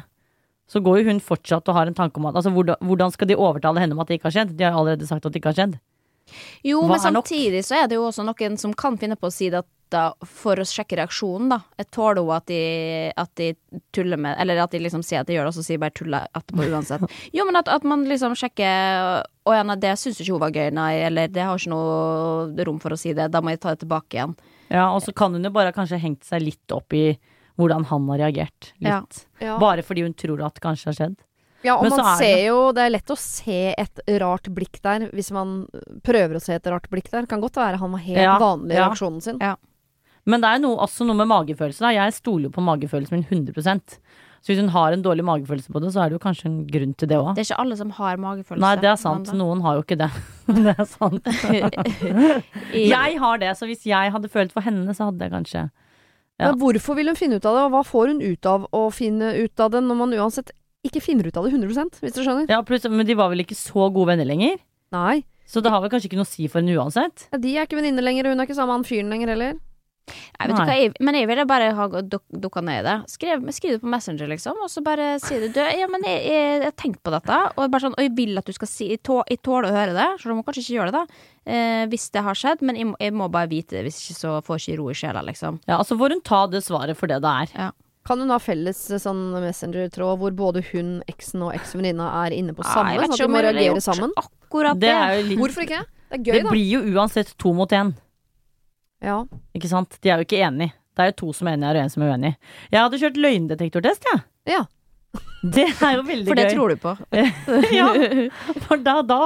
så 0.68 0.82
går 0.82 0.98
jo 1.00 1.10
hun 1.12 1.20
fortsatt 1.20 1.68
og 1.70 1.74
har 1.78 1.86
en 1.86 1.94
tanke 1.94 2.18
om 2.18 2.26
at 2.26 2.34
altså, 2.34 2.50
hvordan, 2.52 3.12
skal 3.14 3.28
de 3.28 3.36
overtale 3.38 3.78
henne 3.80 3.92
om 3.94 4.00
at 4.02 4.08
det 4.08 4.18
ikke 4.18 4.28
har 4.28 4.34
skjedd? 4.34 4.56
De 4.58 4.64
har 4.66 4.72
jo 4.74 4.78
allerede 4.82 5.06
sagt 5.06 5.24
at 5.24 5.32
det 5.32 5.40
ikke 5.40 5.52
har 5.54 5.60
skjedd. 5.60 5.78
Jo, 6.66 6.80
Hva 6.82 6.96
men 6.96 6.98
er 6.98 7.04
samtidig 7.06 7.60
så 7.64 7.76
er 7.78 7.86
det 7.86 7.96
jo 8.00 8.08
også 8.08 8.24
noen 8.26 8.58
som 8.58 8.72
kan 8.74 8.98
finne 8.98 9.14
på 9.16 9.28
å 9.30 9.32
si 9.32 9.48
dette 9.86 10.26
for 10.26 10.58
å 10.58 10.64
sjekke 10.66 10.98
reaksjonen, 10.98 11.48
da. 11.52 11.58
Jeg 11.78 11.88
tåler 11.94 12.20
jo 12.22 12.32
at 12.34 12.46
de, 12.50 12.60
at 13.16 13.30
de 13.38 13.48
tuller 13.94 14.18
med 14.20 14.36
Eller 14.40 14.58
at 14.62 14.70
de 14.74 14.80
liksom 14.82 15.02
sier 15.06 15.20
at 15.20 15.28
de 15.28 15.36
gjør 15.36 15.46
det, 15.46 15.52
og 15.54 15.58
så 15.58 15.64
sier 15.66 15.78
bare 15.82 15.94
tuller 15.96 16.26
etterpå 16.34 16.66
uansett. 16.70 17.06
Jo, 17.36 17.46
men 17.46 17.56
at, 17.56 17.68
at 17.68 17.86
man 17.86 18.04
liksom 18.08 18.34
sjekker 18.38 19.22
Å 19.46 19.54
ja, 19.54 19.62
nei, 19.66 19.78
det 19.82 19.94
syns 20.00 20.20
ikke 20.20 20.34
hun 20.34 20.42
var 20.42 20.54
gøy, 20.56 20.70
nei, 20.74 20.92
eller 21.06 21.30
det 21.30 21.46
har 21.46 21.58
ikke 21.58 21.72
noe 21.72 22.66
rom 22.66 22.80
for 22.82 22.96
å 22.96 22.98
si 23.00 23.14
det, 23.14 23.30
da 23.30 23.42
må 23.42 23.54
jeg 23.54 23.62
ta 23.62 23.74
det 23.74 23.84
tilbake 23.84 24.18
igjen. 24.18 24.34
Ja, 24.72 24.88
og 24.90 24.98
så 25.04 25.14
kan 25.14 25.36
hun 25.36 25.46
jo 25.46 25.52
bare 25.54 25.74
kanskje 25.74 26.00
hengt 26.02 26.26
seg 26.26 26.42
litt 26.42 26.74
opp 26.74 26.96
i 26.96 27.12
hvordan 27.56 27.86
han 27.88 28.08
har 28.10 28.18
reagert. 28.24 28.72
Litt. 28.82 29.22
Ja. 29.38 29.54
Bare 29.62 29.84
fordi 29.86 30.02
hun 30.02 30.16
tror 30.18 30.42
at 30.44 30.58
det 30.58 30.64
kanskje 30.64 30.90
har 30.90 30.98
skjedd. 30.98 31.14
Ja, 31.64 31.76
og 31.78 31.88
man 31.88 32.02
er 32.02 32.18
ser 32.20 32.40
jo 32.44 32.58
Det 32.76 32.82
er 32.84 32.92
lett 32.92 33.10
å 33.10 33.16
se 33.18 33.60
et 33.72 34.02
rart 34.20 34.50
blikk 34.54 34.76
der, 34.84 35.06
hvis 35.16 35.32
man 35.34 35.62
prøver 36.06 36.36
å 36.38 36.42
se 36.42 36.58
et 36.58 36.68
rart 36.70 36.90
blikk 36.92 37.08
der. 37.14 37.26
Kan 37.30 37.42
godt 37.42 37.56
være 37.58 37.80
han 37.80 37.94
var 37.94 38.02
helt 38.04 38.22
Ja, 38.22 38.36
vanlig 38.42 38.74
i 38.76 38.78
ja. 38.78 38.88
reaksjonen 38.90 39.22
sin. 39.24 39.40
Men 40.26 40.42
det 40.42 40.48
er 40.50 40.62
noe, 40.62 40.78
også 40.82 41.06
noe 41.06 41.16
med 41.20 41.28
magefølelse. 41.30 41.84
Da. 41.84 41.92
Jeg 41.94 42.14
stoler 42.16 42.48
jo 42.48 42.54
på 42.56 42.64
magefølelsen 42.66 43.14
min 43.14 43.46
100% 43.46 43.94
Så 44.42 44.50
hvis 44.50 44.58
hun 44.60 44.72
har 44.74 44.94
en 44.94 45.02
dårlig 45.02 45.24
magefølelse 45.26 45.70
på 45.74 45.82
det, 45.82 45.92
så 45.94 46.02
er 46.02 46.10
det 46.10 46.18
jo 46.18 46.22
kanskje 46.22 46.48
en 46.50 46.58
grunn 46.70 46.92
til 46.98 47.10
det 47.10 47.18
òg. 47.18 47.32
Det 47.34 47.44
er 47.44 47.48
ikke 47.48 47.60
alle 47.62 47.78
som 47.78 47.90
har 47.96 48.18
magefølelse. 48.22 48.62
Nei, 48.62 48.74
det 48.82 48.90
er 48.90 48.98
sant. 49.00 49.32
Noen 49.38 49.62
har 49.64 49.78
jo 49.78 49.84
ikke 49.86 49.98
det. 50.02 50.10
det 50.66 50.74
er 50.74 50.88
sant. 50.90 51.30
Jeg 52.94 53.18
har 53.22 53.42
det, 53.42 53.52
så 53.58 53.66
hvis 53.70 53.86
jeg 53.86 54.14
hadde 54.14 54.30
følt 54.30 54.54
for 54.54 54.66
henne, 54.66 54.94
så 54.94 55.10
hadde 55.10 55.26
jeg 55.26 55.34
kanskje 55.34 55.64
Ja. 56.36 56.50
Men 56.50 56.58
hvorfor 56.60 56.98
vil 56.98 57.08
hun 57.08 57.16
finne 57.16 57.38
ut 57.40 57.46
av 57.48 57.54
det, 57.56 57.60
og 57.64 57.70
hva 57.72 57.82
får 57.86 58.10
hun 58.12 58.18
ut 58.20 58.46
av 58.50 58.66
å 58.76 58.82
finne 58.92 59.30
ut 59.40 59.60
av 59.62 59.70
det, 59.72 59.80
når 59.86 59.96
man 60.02 60.10
uansett 60.18 60.50
ikke 60.84 61.00
finner 61.00 61.26
ut 61.30 61.38
av 61.40 61.46
det 61.46 61.54
100% 61.54 62.02
hvis 62.02 62.12
du 62.12 62.20
skjønner? 62.20 62.50
Ja, 62.52 62.58
pluss, 62.66 62.84
Men 62.92 63.06
de 63.08 63.16
var 63.16 63.30
vel 63.32 63.40
ikke 63.42 63.56
så 63.56 63.88
gode 63.88 64.10
venner 64.12 64.28
lenger? 64.28 64.58
Nei. 64.92 65.22
Så 65.48 65.62
det 65.64 65.70
har 65.72 65.80
vel 65.80 65.90
kanskje 65.90 66.10
ikke 66.10 66.18
noe 66.18 66.26
å 66.26 66.28
si 66.28 66.44
for 66.50 66.60
henne 66.60 66.76
uansett? 66.76 67.28
Ja, 67.32 67.38
De 67.40 67.54
er 67.56 67.64
ikke 67.66 67.78
venninner 67.78 68.04
lenger, 68.04 68.28
og 68.28 68.34
hun 68.36 68.42
er 68.42 68.48
ikke 68.50 68.58
sammen 68.58 68.74
med 68.74 68.82
han 68.82 68.88
fyren 68.90 69.12
lenger 69.14 69.32
heller. 69.32 69.56
Nei, 70.06 70.46
vet 70.46 70.54
du 70.56 70.62
hva, 70.62 70.74
jeg, 70.78 70.92
men 71.02 71.16
jeg 71.18 71.26
ville 71.26 71.44
bare 71.50 71.70
ha 71.74 71.86
duk, 72.00 72.22
dukka 72.30 72.62
ned 72.62 72.78
i 72.80 72.84
det. 72.86 72.94
Skriv, 73.10 73.46
skriv 73.56 73.72
det 73.74 73.80
på 73.82 73.90
Messenger, 73.90 74.28
liksom, 74.30 74.60
og 74.62 74.70
så 74.70 74.82
bare 74.86 75.08
si 75.22 75.38
det. 75.42 75.48
Du, 75.56 75.60
ja, 75.60 75.88
men 75.90 76.04
jeg, 76.06 76.20
jeg, 76.28 76.44
jeg 76.60 76.64
har 76.68 76.76
tenkt 76.78 77.00
på 77.02 77.10
dette, 77.14 77.38
og, 77.56 77.64
bare 77.72 77.82
sånn, 77.86 77.96
og 77.98 78.04
jeg 78.04 78.12
vil 78.16 78.38
at 78.38 78.46
du 78.46 78.52
skal 78.54 78.70
si 78.70 78.88
Jeg 78.92 79.02
tåler 79.06 79.66
å 79.66 79.74
høre 79.74 79.96
det, 79.96 80.06
selv 80.22 80.34
om 80.36 80.38
hun 80.42 80.46
kanskje 80.46 80.62
ikke 80.62 80.76
gjør 80.76 80.92
det, 80.92 81.00
da. 81.00 81.24
Eh, 81.46 81.82
hvis 81.90 82.06
det 82.14 82.22
har 82.26 82.38
skjedd, 82.38 82.62
men 82.66 82.78
jeg, 82.78 82.86
må- 82.92 83.00
jeg 83.02 83.12
må 83.18 83.26
bare 83.34 83.50
vite 83.50 83.74
det, 83.78 83.82
hvis 83.88 83.98
ikke 84.04 84.18
så 84.20 84.36
får 84.46 84.60
jeg 84.62 84.66
ikke 84.76 84.78
ro 84.82 84.86
i 84.90 84.94
sjela, 85.02 85.24
liksom. 85.26 85.58
Ja, 85.66 85.80
altså 85.80 85.98
får 85.98 86.14
hun 86.16 86.22
ta 86.26 86.44
det 86.54 86.62
svaret 86.66 86.96
for 86.96 87.10
det 87.10 87.18
det 87.26 87.34
er. 87.42 87.72
Kan 88.06 88.20
hun 88.22 88.30
ha 88.30 88.38
felles 88.38 88.84
eh, 88.94 89.00
sånn 89.02 89.24
Messenger-tråd 89.42 90.20
hvor 90.22 90.30
både 90.38 90.62
hun, 90.70 91.00
eksen 91.10 91.42
og 91.42 91.54
eksvenninna 91.58 92.06
er 92.22 92.36
inne 92.38 92.54
på 92.54 92.62
samme, 92.62 92.94
jeg 92.94 93.02
vet 93.02 93.10
sånn 93.10 93.18
at 93.18 93.26
de 93.26 93.32
må 93.34 93.42
reagere 93.42 93.82
sammen? 93.82 94.14
Akkurat 94.22 94.78
Det 94.78 94.86
det. 94.86 94.94
er 94.94 95.14
jo 95.18 95.24
litt 95.32 95.40
Hvorfor 95.42 95.66
ikke? 95.66 95.80
Det 96.06 96.14
er 96.14 96.22
Det 96.22 96.32
da. 96.36 96.42
Det 96.46 96.52
blir 96.54 96.68
jo 96.70 96.82
uansett 96.94 97.32
to 97.42 97.50
mot 97.52 97.72
én, 97.74 97.90
Ja. 99.04 99.20
ikke 99.56 99.70
sant? 99.70 99.98
De 100.02 100.10
er 100.10 100.20
jo 100.20 100.26
ikke 100.26 100.40
enige. 100.46 100.72
Det 100.96 101.04
er 101.04 101.10
jo 101.10 101.18
to 101.20 101.34
som 101.36 101.50
er 101.50 101.58
enige, 101.58 101.74
og 101.74 101.82
en 101.82 101.92
som 101.92 102.04
er 102.04 102.14
uenig. 102.14 102.32
Jeg 102.72 102.80
hadde 102.80 103.00
kjørt 103.02 103.20
løgndetektortest, 103.20 104.08
jeg. 104.12 104.24
Ja. 104.54 104.62
Det 105.56 105.66
er 105.68 105.98
jo 105.98 106.04
veldig 106.08 106.26
gøy. 106.26 106.30
For 106.30 106.38
det 106.40 106.46
gøy. 106.46 106.54
tror 106.56 106.72
du 106.72 106.76
på. 106.82 106.92
ja, 107.78 107.88
for 108.66 108.80
da, 108.82 108.94
da 109.06 109.18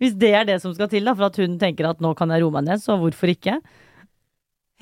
Hvis 0.00 0.16
det 0.18 0.32
er 0.34 0.46
det 0.48 0.56
som 0.64 0.74
skal 0.74 0.88
til 0.90 1.06
da, 1.06 1.14
for 1.14 1.28
at 1.28 1.38
hun 1.38 1.58
tenker 1.60 1.86
at 1.88 2.00
nå 2.02 2.14
kan 2.18 2.32
jeg 2.34 2.42
roe 2.42 2.54
meg 2.56 2.66
ned, 2.66 2.82
så 2.82 2.96
hvorfor 3.00 3.30
ikke? 3.30 3.58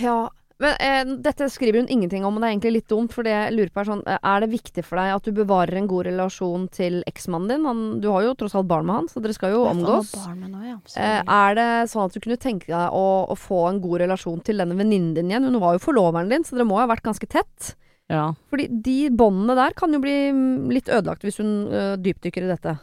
Ja, 0.01 0.17
men 0.61 0.77
eh, 0.77 1.13
dette 1.25 1.47
skriver 1.49 1.81
hun 1.81 1.89
ingenting 1.89 2.25
om, 2.29 2.37
og 2.37 2.43
det 2.43 2.49
er 2.49 2.53
egentlig 2.53 2.73
litt 2.75 2.91
dumt, 2.93 3.15
for 3.17 3.25
det 3.25 3.33
jeg 3.33 3.55
lurer 3.55 3.71
på 3.73 3.81
er 3.81 3.89
sånn 3.89 4.03
eh, 4.05 4.19
Er 4.29 4.43
det 4.45 4.51
viktig 4.53 4.85
for 4.85 5.01
deg 5.01 5.15
at 5.15 5.25
du 5.25 5.33
bevarer 5.39 5.79
en 5.81 5.89
god 5.89 6.09
relasjon 6.11 6.67
til 6.75 6.99
eksmannen 7.09 7.49
din? 7.55 7.69
Han, 7.69 7.81
du 8.05 8.11
har 8.13 8.27
jo 8.27 8.35
tross 8.43 8.57
alt 8.59 8.69
barn 8.69 8.85
med 8.89 8.99
han, 8.99 9.09
så 9.09 9.23
dere 9.25 9.37
skal 9.37 9.55
jo 9.55 9.63
omgås. 9.71 10.13
Barn 10.19 10.43
med 10.43 10.53
nå, 10.53 10.61
ja. 10.69 10.77
Eh, 11.01 11.23
er 11.25 11.57
det 11.57 11.69
sånn 11.93 12.05
at 12.05 12.17
du 12.17 12.21
kunne 12.21 12.41
tenke 12.41 12.69
deg 12.69 12.97
å, 12.97 13.07
å 13.33 13.39
få 13.41 13.63
en 13.71 13.81
god 13.81 14.05
relasjon 14.05 14.45
til 14.45 14.61
denne 14.61 14.77
venninnen 14.77 15.15
din 15.17 15.33
igjen? 15.33 15.49
Hun 15.49 15.63
var 15.65 15.79
jo 15.79 15.85
forloveren 15.87 16.29
din, 16.33 16.45
så 16.45 16.59
dere 16.59 16.69
må 16.69 16.77
ha 16.83 16.85
vært 16.91 17.09
ganske 17.09 17.31
tett. 17.31 17.73
Ja. 18.13 18.27
Fordi 18.53 18.69
de 18.85 18.99
båndene 19.17 19.57
der 19.57 19.73
kan 19.79 19.97
jo 19.97 20.03
bli 20.03 20.19
mm, 20.35 20.69
litt 20.75 20.93
ødelagt 20.93 21.25
hvis 21.25 21.41
hun 21.41 21.71
øh, 21.71 21.95
dypdykker 22.03 22.45
i 22.45 22.53
dette. 22.53 22.77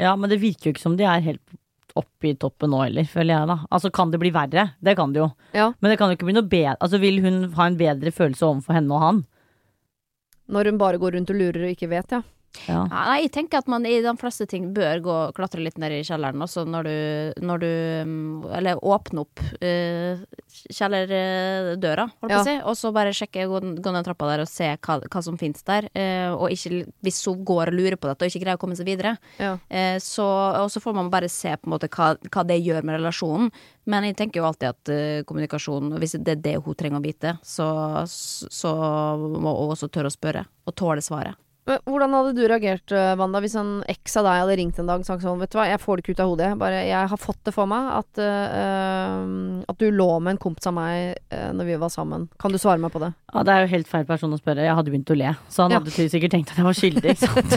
ja, 0.00 0.12
men 0.16 0.28
det 0.32 0.42
virker 0.42 0.68
jo 0.68 0.74
ikke 0.74 0.82
som 0.82 0.96
de 0.98 1.08
er 1.08 1.24
helt 1.24 1.58
oppe 1.98 2.30
i 2.30 2.34
toppen 2.38 2.70
nå 2.72 2.82
heller, 2.84 3.06
føler 3.08 3.34
jeg 3.34 3.50
da. 3.50 3.56
Altså 3.70 3.90
kan 3.94 4.12
det 4.12 4.20
bli 4.22 4.32
verre? 4.34 4.70
Det 4.80 4.96
kan 4.98 5.14
det 5.14 5.22
jo. 5.22 5.30
Ja. 5.56 5.70
Men 5.80 5.92
det 5.92 5.98
kan 6.00 6.10
jo 6.10 6.18
ikke 6.18 6.28
bli 6.28 6.36
noe 6.36 6.48
bedre. 6.50 6.76
Altså 6.80 7.00
vil 7.02 7.20
hun 7.24 7.42
ha 7.56 7.68
en 7.70 7.78
bedre 7.80 8.12
følelse 8.14 8.46
overfor 8.46 8.76
henne 8.78 8.96
og 8.96 9.04
han? 9.04 9.22
Når 10.50 10.70
hun 10.72 10.78
bare 10.80 10.98
går 10.98 11.16
rundt 11.16 11.30
og 11.30 11.38
lurer 11.38 11.66
og 11.66 11.74
ikke 11.74 11.90
vet, 11.90 12.16
ja. 12.16 12.22
Ja. 12.66 12.80
Ja, 12.90 13.02
Nei, 13.06 13.20
jeg 13.24 13.30
tenker 13.34 13.60
at 13.60 13.68
man 13.70 13.84
i 13.86 14.00
de 14.02 14.12
fleste 14.18 14.46
ting 14.50 14.70
bør 14.74 15.00
gå 15.04 15.12
og 15.28 15.36
klatre 15.36 15.62
litt 15.62 15.78
ned 15.80 15.94
i 15.94 16.02
kjelleren 16.06 16.42
også 16.42 16.64
når 16.66 16.88
du, 16.88 17.44
når 17.46 17.62
du 17.62 17.68
mm, 18.10 18.50
Eller 18.58 18.80
åpne 18.84 19.22
opp 19.22 19.42
uh, 19.62 20.22
kjellerdøra, 20.70 22.06
holdt 22.20 22.26
på 22.26 22.30
Ja. 22.30 22.40
å 22.40 22.46
si, 22.46 22.56
og 22.58 22.76
så 22.78 22.92
bare 22.94 23.14
sjekke, 23.16 23.46
gå, 23.50 23.60
gå 23.82 23.92
ned 23.94 24.06
trappa 24.06 24.28
der 24.32 24.44
og 24.44 24.50
se 24.50 24.68
hva, 24.76 24.98
hva 25.06 25.22
som 25.24 25.38
finnes 25.40 25.62
der. 25.66 25.88
Uh, 25.94 26.34
og 26.36 26.54
ikke, 26.54 26.84
hvis 27.06 27.20
hun 27.28 27.44
går 27.46 27.70
og 27.72 27.78
lurer 27.78 27.98
på 28.00 28.10
dette 28.10 28.26
og 28.26 28.32
ikke 28.32 28.42
greier 28.44 28.58
å 28.58 28.62
komme 28.62 28.78
seg 28.78 28.88
videre, 28.88 29.16
ja. 29.40 29.56
eh, 29.70 29.96
så, 30.02 30.26
og 30.60 30.70
så 30.72 30.82
får 30.82 30.96
man 30.96 31.10
bare 31.12 31.30
se 31.32 31.54
på 31.56 31.68
en 31.68 31.74
måte 31.74 31.90
hva, 31.92 32.12
hva 32.30 32.44
det 32.46 32.60
gjør 32.60 32.86
med 32.86 32.98
relasjonen. 32.98 33.50
Men 33.90 34.06
jeg 34.06 34.18
tenker 34.18 34.42
jo 34.42 34.48
alltid 34.50 34.70
at 34.70 34.92
uh, 34.92 35.20
kommunikasjon, 35.28 35.94
hvis 36.02 36.18
det 36.18 36.36
er 36.36 36.42
det 36.44 36.56
hun 36.64 36.76
trenger 36.78 37.00
å 37.00 37.04
vite, 37.04 37.36
så, 37.46 37.68
så 38.06 38.74
må 39.16 39.54
hun 39.62 39.74
også 39.74 39.90
tørre 39.90 40.10
å 40.10 40.14
spørre, 40.14 40.44
og 40.66 40.76
tåle 40.78 41.04
svaret. 41.04 41.38
Men 41.70 41.78
hvordan 41.86 42.14
hadde 42.16 42.32
du 42.34 42.40
reagert, 42.50 42.90
øh, 42.90 43.12
Wanda, 43.20 43.38
hvis 43.44 43.54
en 43.60 43.68
eks 43.92 44.16
av 44.18 44.26
deg 44.26 44.40
hadde 44.42 44.56
ringt 44.58 44.78
en 44.82 44.88
dag 44.90 45.02
og 45.04 45.06
sagt 45.06 45.22
sånn 45.22 45.38
Vet 45.38 45.52
du 45.52 45.58
hva, 45.60 45.68
jeg 45.70 45.78
får 45.78 46.00
det 46.00 46.02
ikke 46.02 46.14
ut 46.16 46.22
av 46.24 46.30
hodet. 46.32 46.48
Bare, 46.58 46.80
jeg 46.88 47.10
har 47.12 47.20
fått 47.20 47.38
det 47.46 47.54
for 47.54 47.70
meg 47.70 47.92
at, 47.94 48.22
øh, 48.24 49.62
at 49.70 49.78
du 49.78 49.86
lå 49.94 50.08
med 50.18 50.34
en 50.34 50.40
kompis 50.42 50.66
av 50.66 50.74
meg 50.74 51.20
uh, 51.30 51.50
når 51.54 51.68
vi 51.68 51.78
var 51.84 51.92
sammen. 51.94 52.26
Kan 52.42 52.50
du 52.54 52.58
svare 52.58 52.82
meg 52.82 52.90
på 52.94 53.02
det? 53.02 53.12
ja, 53.30 53.44
det 53.46 53.54
er 53.54 53.64
jo 53.64 53.70
helt 53.76 53.90
feil 53.90 54.08
person 54.08 54.34
å 54.34 54.40
spørre. 54.40 54.66
Jeg 54.66 54.74
hadde 54.74 54.90
begynt 54.90 55.14
å 55.14 55.18
le. 55.20 55.36
Så 55.48 55.62
han 55.62 55.76
Ja. 55.76 55.78
hadde 55.78 56.10
sikkert 56.10 56.34
tenkt 56.34 56.50
at 56.50 56.58
jeg 56.58 56.66
var 56.66 56.76
skyldig, 56.80 57.14
ikke 57.14 57.30
sant. 57.30 57.52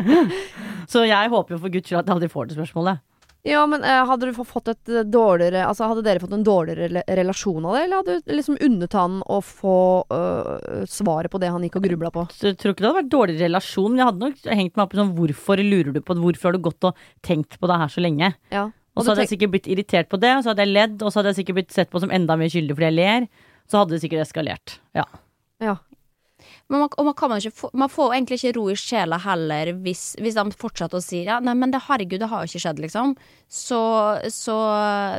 så 0.92 1.04
jeg 1.04 1.32
håper 1.36 1.56
jo 1.56 1.60
for 1.60 1.74
guds 1.76 1.90
skyld 1.90 2.00
at 2.00 2.08
jeg 2.08 2.16
aldri 2.16 2.32
får 2.32 2.48
det 2.48 2.56
spørsmålet. 2.56 3.04
Ja, 3.48 3.62
men 3.66 3.84
eh, 3.86 4.02
hadde 4.04 4.28
du 4.28 4.36
fått 4.36 4.68
et 4.68 4.90
eh, 4.92 5.04
dårligere 5.08 5.62
Altså, 5.64 5.86
hadde 5.88 6.02
dere 6.04 6.20
fått 6.20 6.34
en 6.36 6.42
dårligere 6.44 6.88
rela- 6.90 7.04
relasjon 7.20 7.64
av 7.64 7.76
det, 7.76 7.84
eller 7.86 8.02
hadde 8.02 8.16
du 8.20 8.34
liksom 8.36 8.58
unnet 8.66 8.96
han 8.98 9.20
å 9.24 9.38
få 9.44 9.76
øh, 10.12 10.82
svaret 10.90 11.32
på 11.32 11.40
det 11.40 11.48
han 11.54 11.64
gikk 11.64 11.78
og 11.80 11.86
grubla 11.88 12.10
på? 12.12 12.26
Jeg 12.36 12.58
tror 12.60 12.74
ikke 12.74 12.84
det 12.84 12.90
hadde 12.90 13.00
vært 13.00 13.14
dårlig 13.14 13.38
relasjon, 13.40 13.88
men 13.94 14.02
jeg 14.02 14.10
hadde 14.10 14.26
nok 14.26 14.50
hengt 14.60 14.76
meg 14.76 14.84
opp 14.84 14.92
i 14.92 15.00
sånn 15.00 15.14
hvorfor 15.16 15.64
lurer 15.64 15.94
du 15.96 16.02
på 16.04 16.16
det, 16.18 16.24
hvorfor 16.26 16.50
har 16.50 16.58
du 16.58 16.62
gått 16.68 16.88
og 16.90 17.00
tenkt 17.26 17.56
på 17.60 17.70
det 17.70 17.80
her 17.80 17.94
så 17.96 18.04
lenge? 18.04 18.32
Ja. 18.52 18.66
Og 18.98 19.04
så 19.06 19.12
hadde 19.14 19.24
jeg 19.24 19.32
sikkert 19.36 19.54
blitt 19.54 19.68
irritert 19.70 20.10
på 20.12 20.18
det, 20.20 20.34
og 20.36 20.44
så 20.44 20.52
hadde 20.52 20.66
jeg 20.66 20.74
ledd, 20.74 20.98
og 21.00 21.08
så 21.08 21.20
hadde 21.20 21.32
jeg 21.32 21.40
sikkert 21.40 21.60
blitt 21.62 21.72
sett 21.72 21.92
på 21.92 22.02
som 22.02 22.12
enda 22.12 22.36
mer 22.36 22.50
skyldig 22.52 22.76
fordi 22.76 22.88
jeg 22.90 22.98
ler. 22.98 23.28
Så 23.70 23.78
hadde 23.80 23.94
det 23.94 24.00
sikkert 24.02 24.24
eskalert. 24.26 24.74
Ja. 24.98 25.06
ja. 25.62 25.76
Men 26.70 26.84
man, 26.84 26.90
og 27.02 27.06
man, 27.08 27.14
kan 27.18 27.32
man, 27.32 27.40
ikke 27.42 27.56
få, 27.64 27.68
man 27.74 27.90
får 27.90 28.12
egentlig 28.14 28.36
ikke 28.38 28.52
ro 28.54 28.68
i 28.70 28.76
sjela 28.78 29.16
heller 29.24 29.72
hvis, 29.82 30.12
hvis 30.22 30.36
de 30.38 30.44
fortsetter 30.54 31.00
å 31.00 31.02
si 31.02 31.24
ja, 31.26 31.40
nei, 31.42 31.56
men 31.58 31.72
det, 31.74 31.80
herregud, 31.88 32.20
det 32.22 32.28
har 32.30 32.44
jo 32.44 32.50
ikke 32.52 32.62
skjedd, 32.62 32.82
liksom. 32.84 33.16
Så, 33.50 33.80
så 34.30 34.56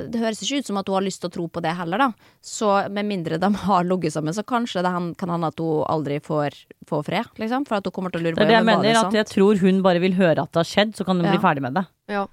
det 0.07 0.21
høres 0.21 0.39
ikke 0.45 0.61
ut 0.61 0.69
som 0.71 0.79
at 0.79 0.87
hun 0.87 0.95
har 0.95 1.03
lyst 1.03 1.19
til 1.25 1.27
å 1.27 1.35
tro 1.35 1.49
på 1.51 1.63
det 1.65 1.73
heller, 1.75 2.05
da. 2.05 2.35
Så 2.39 2.71
med 2.95 3.09
mindre 3.09 3.39
de 3.41 3.51
har 3.65 3.83
ligget 3.89 4.15
sammen, 4.15 4.35
så 4.37 4.45
kanskje 4.47 4.85
det 4.85 4.93
kan 5.19 5.35
hende 5.35 5.51
at 5.51 5.59
hun 5.59 5.83
aldri 5.91 6.21
får, 6.23 6.55
får 6.87 7.03
fred, 7.11 7.31
liksom. 7.43 7.67
For 7.67 7.81
at 7.81 7.89
hun 7.91 7.97
kommer 7.99 8.15
til 8.15 8.23
å 8.23 8.29
lure 8.29 8.37
Det 8.39 8.45
på 8.45 8.47
er 8.47 8.53
det 8.53 8.59
jeg 8.61 8.69
mener, 8.71 8.87
det 8.87 8.99
at 9.03 9.19
jeg 9.19 9.31
tror 9.35 9.59
hun 9.65 9.83
bare 9.83 10.03
vil 10.07 10.15
høre 10.21 10.45
at 10.47 10.55
det 10.55 10.63
har 10.63 10.71
skjedd, 10.71 10.95
så 10.95 11.07
kan 11.07 11.19
hun 11.19 11.27
Ja. 11.27 11.35
bli 11.35 11.43
ferdig 11.43 11.67
med 11.67 11.75
det. 11.81 11.85
Ja. 12.15 12.25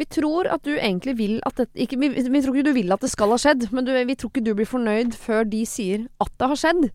Vi 0.00 0.06
tror 0.08 0.48
at 0.50 0.64
du 0.64 0.72
egentlig 0.72 1.18
vil 1.18 1.34
at 1.46 1.60
det 1.60 1.68
ikke, 1.84 1.98
vi, 2.00 2.08
vi 2.16 2.40
tror 2.40 2.56
ikke 2.56 2.70
du 2.70 2.76
vil 2.80 2.94
at 2.96 3.02
det 3.04 3.10
skal 3.12 3.34
ha 3.34 3.36
skjedd, 3.38 3.68
men 3.76 3.84
du, 3.84 3.92
vi 3.92 4.16
tror 4.16 4.32
ikke 4.32 4.44
du 4.48 4.54
blir 4.56 4.66
fornøyd 4.66 5.12
før 5.14 5.44
de 5.44 5.66
sier 5.68 6.08
at 6.24 6.32
det 6.40 6.48
har 6.48 6.58
skjedd. 6.58 6.86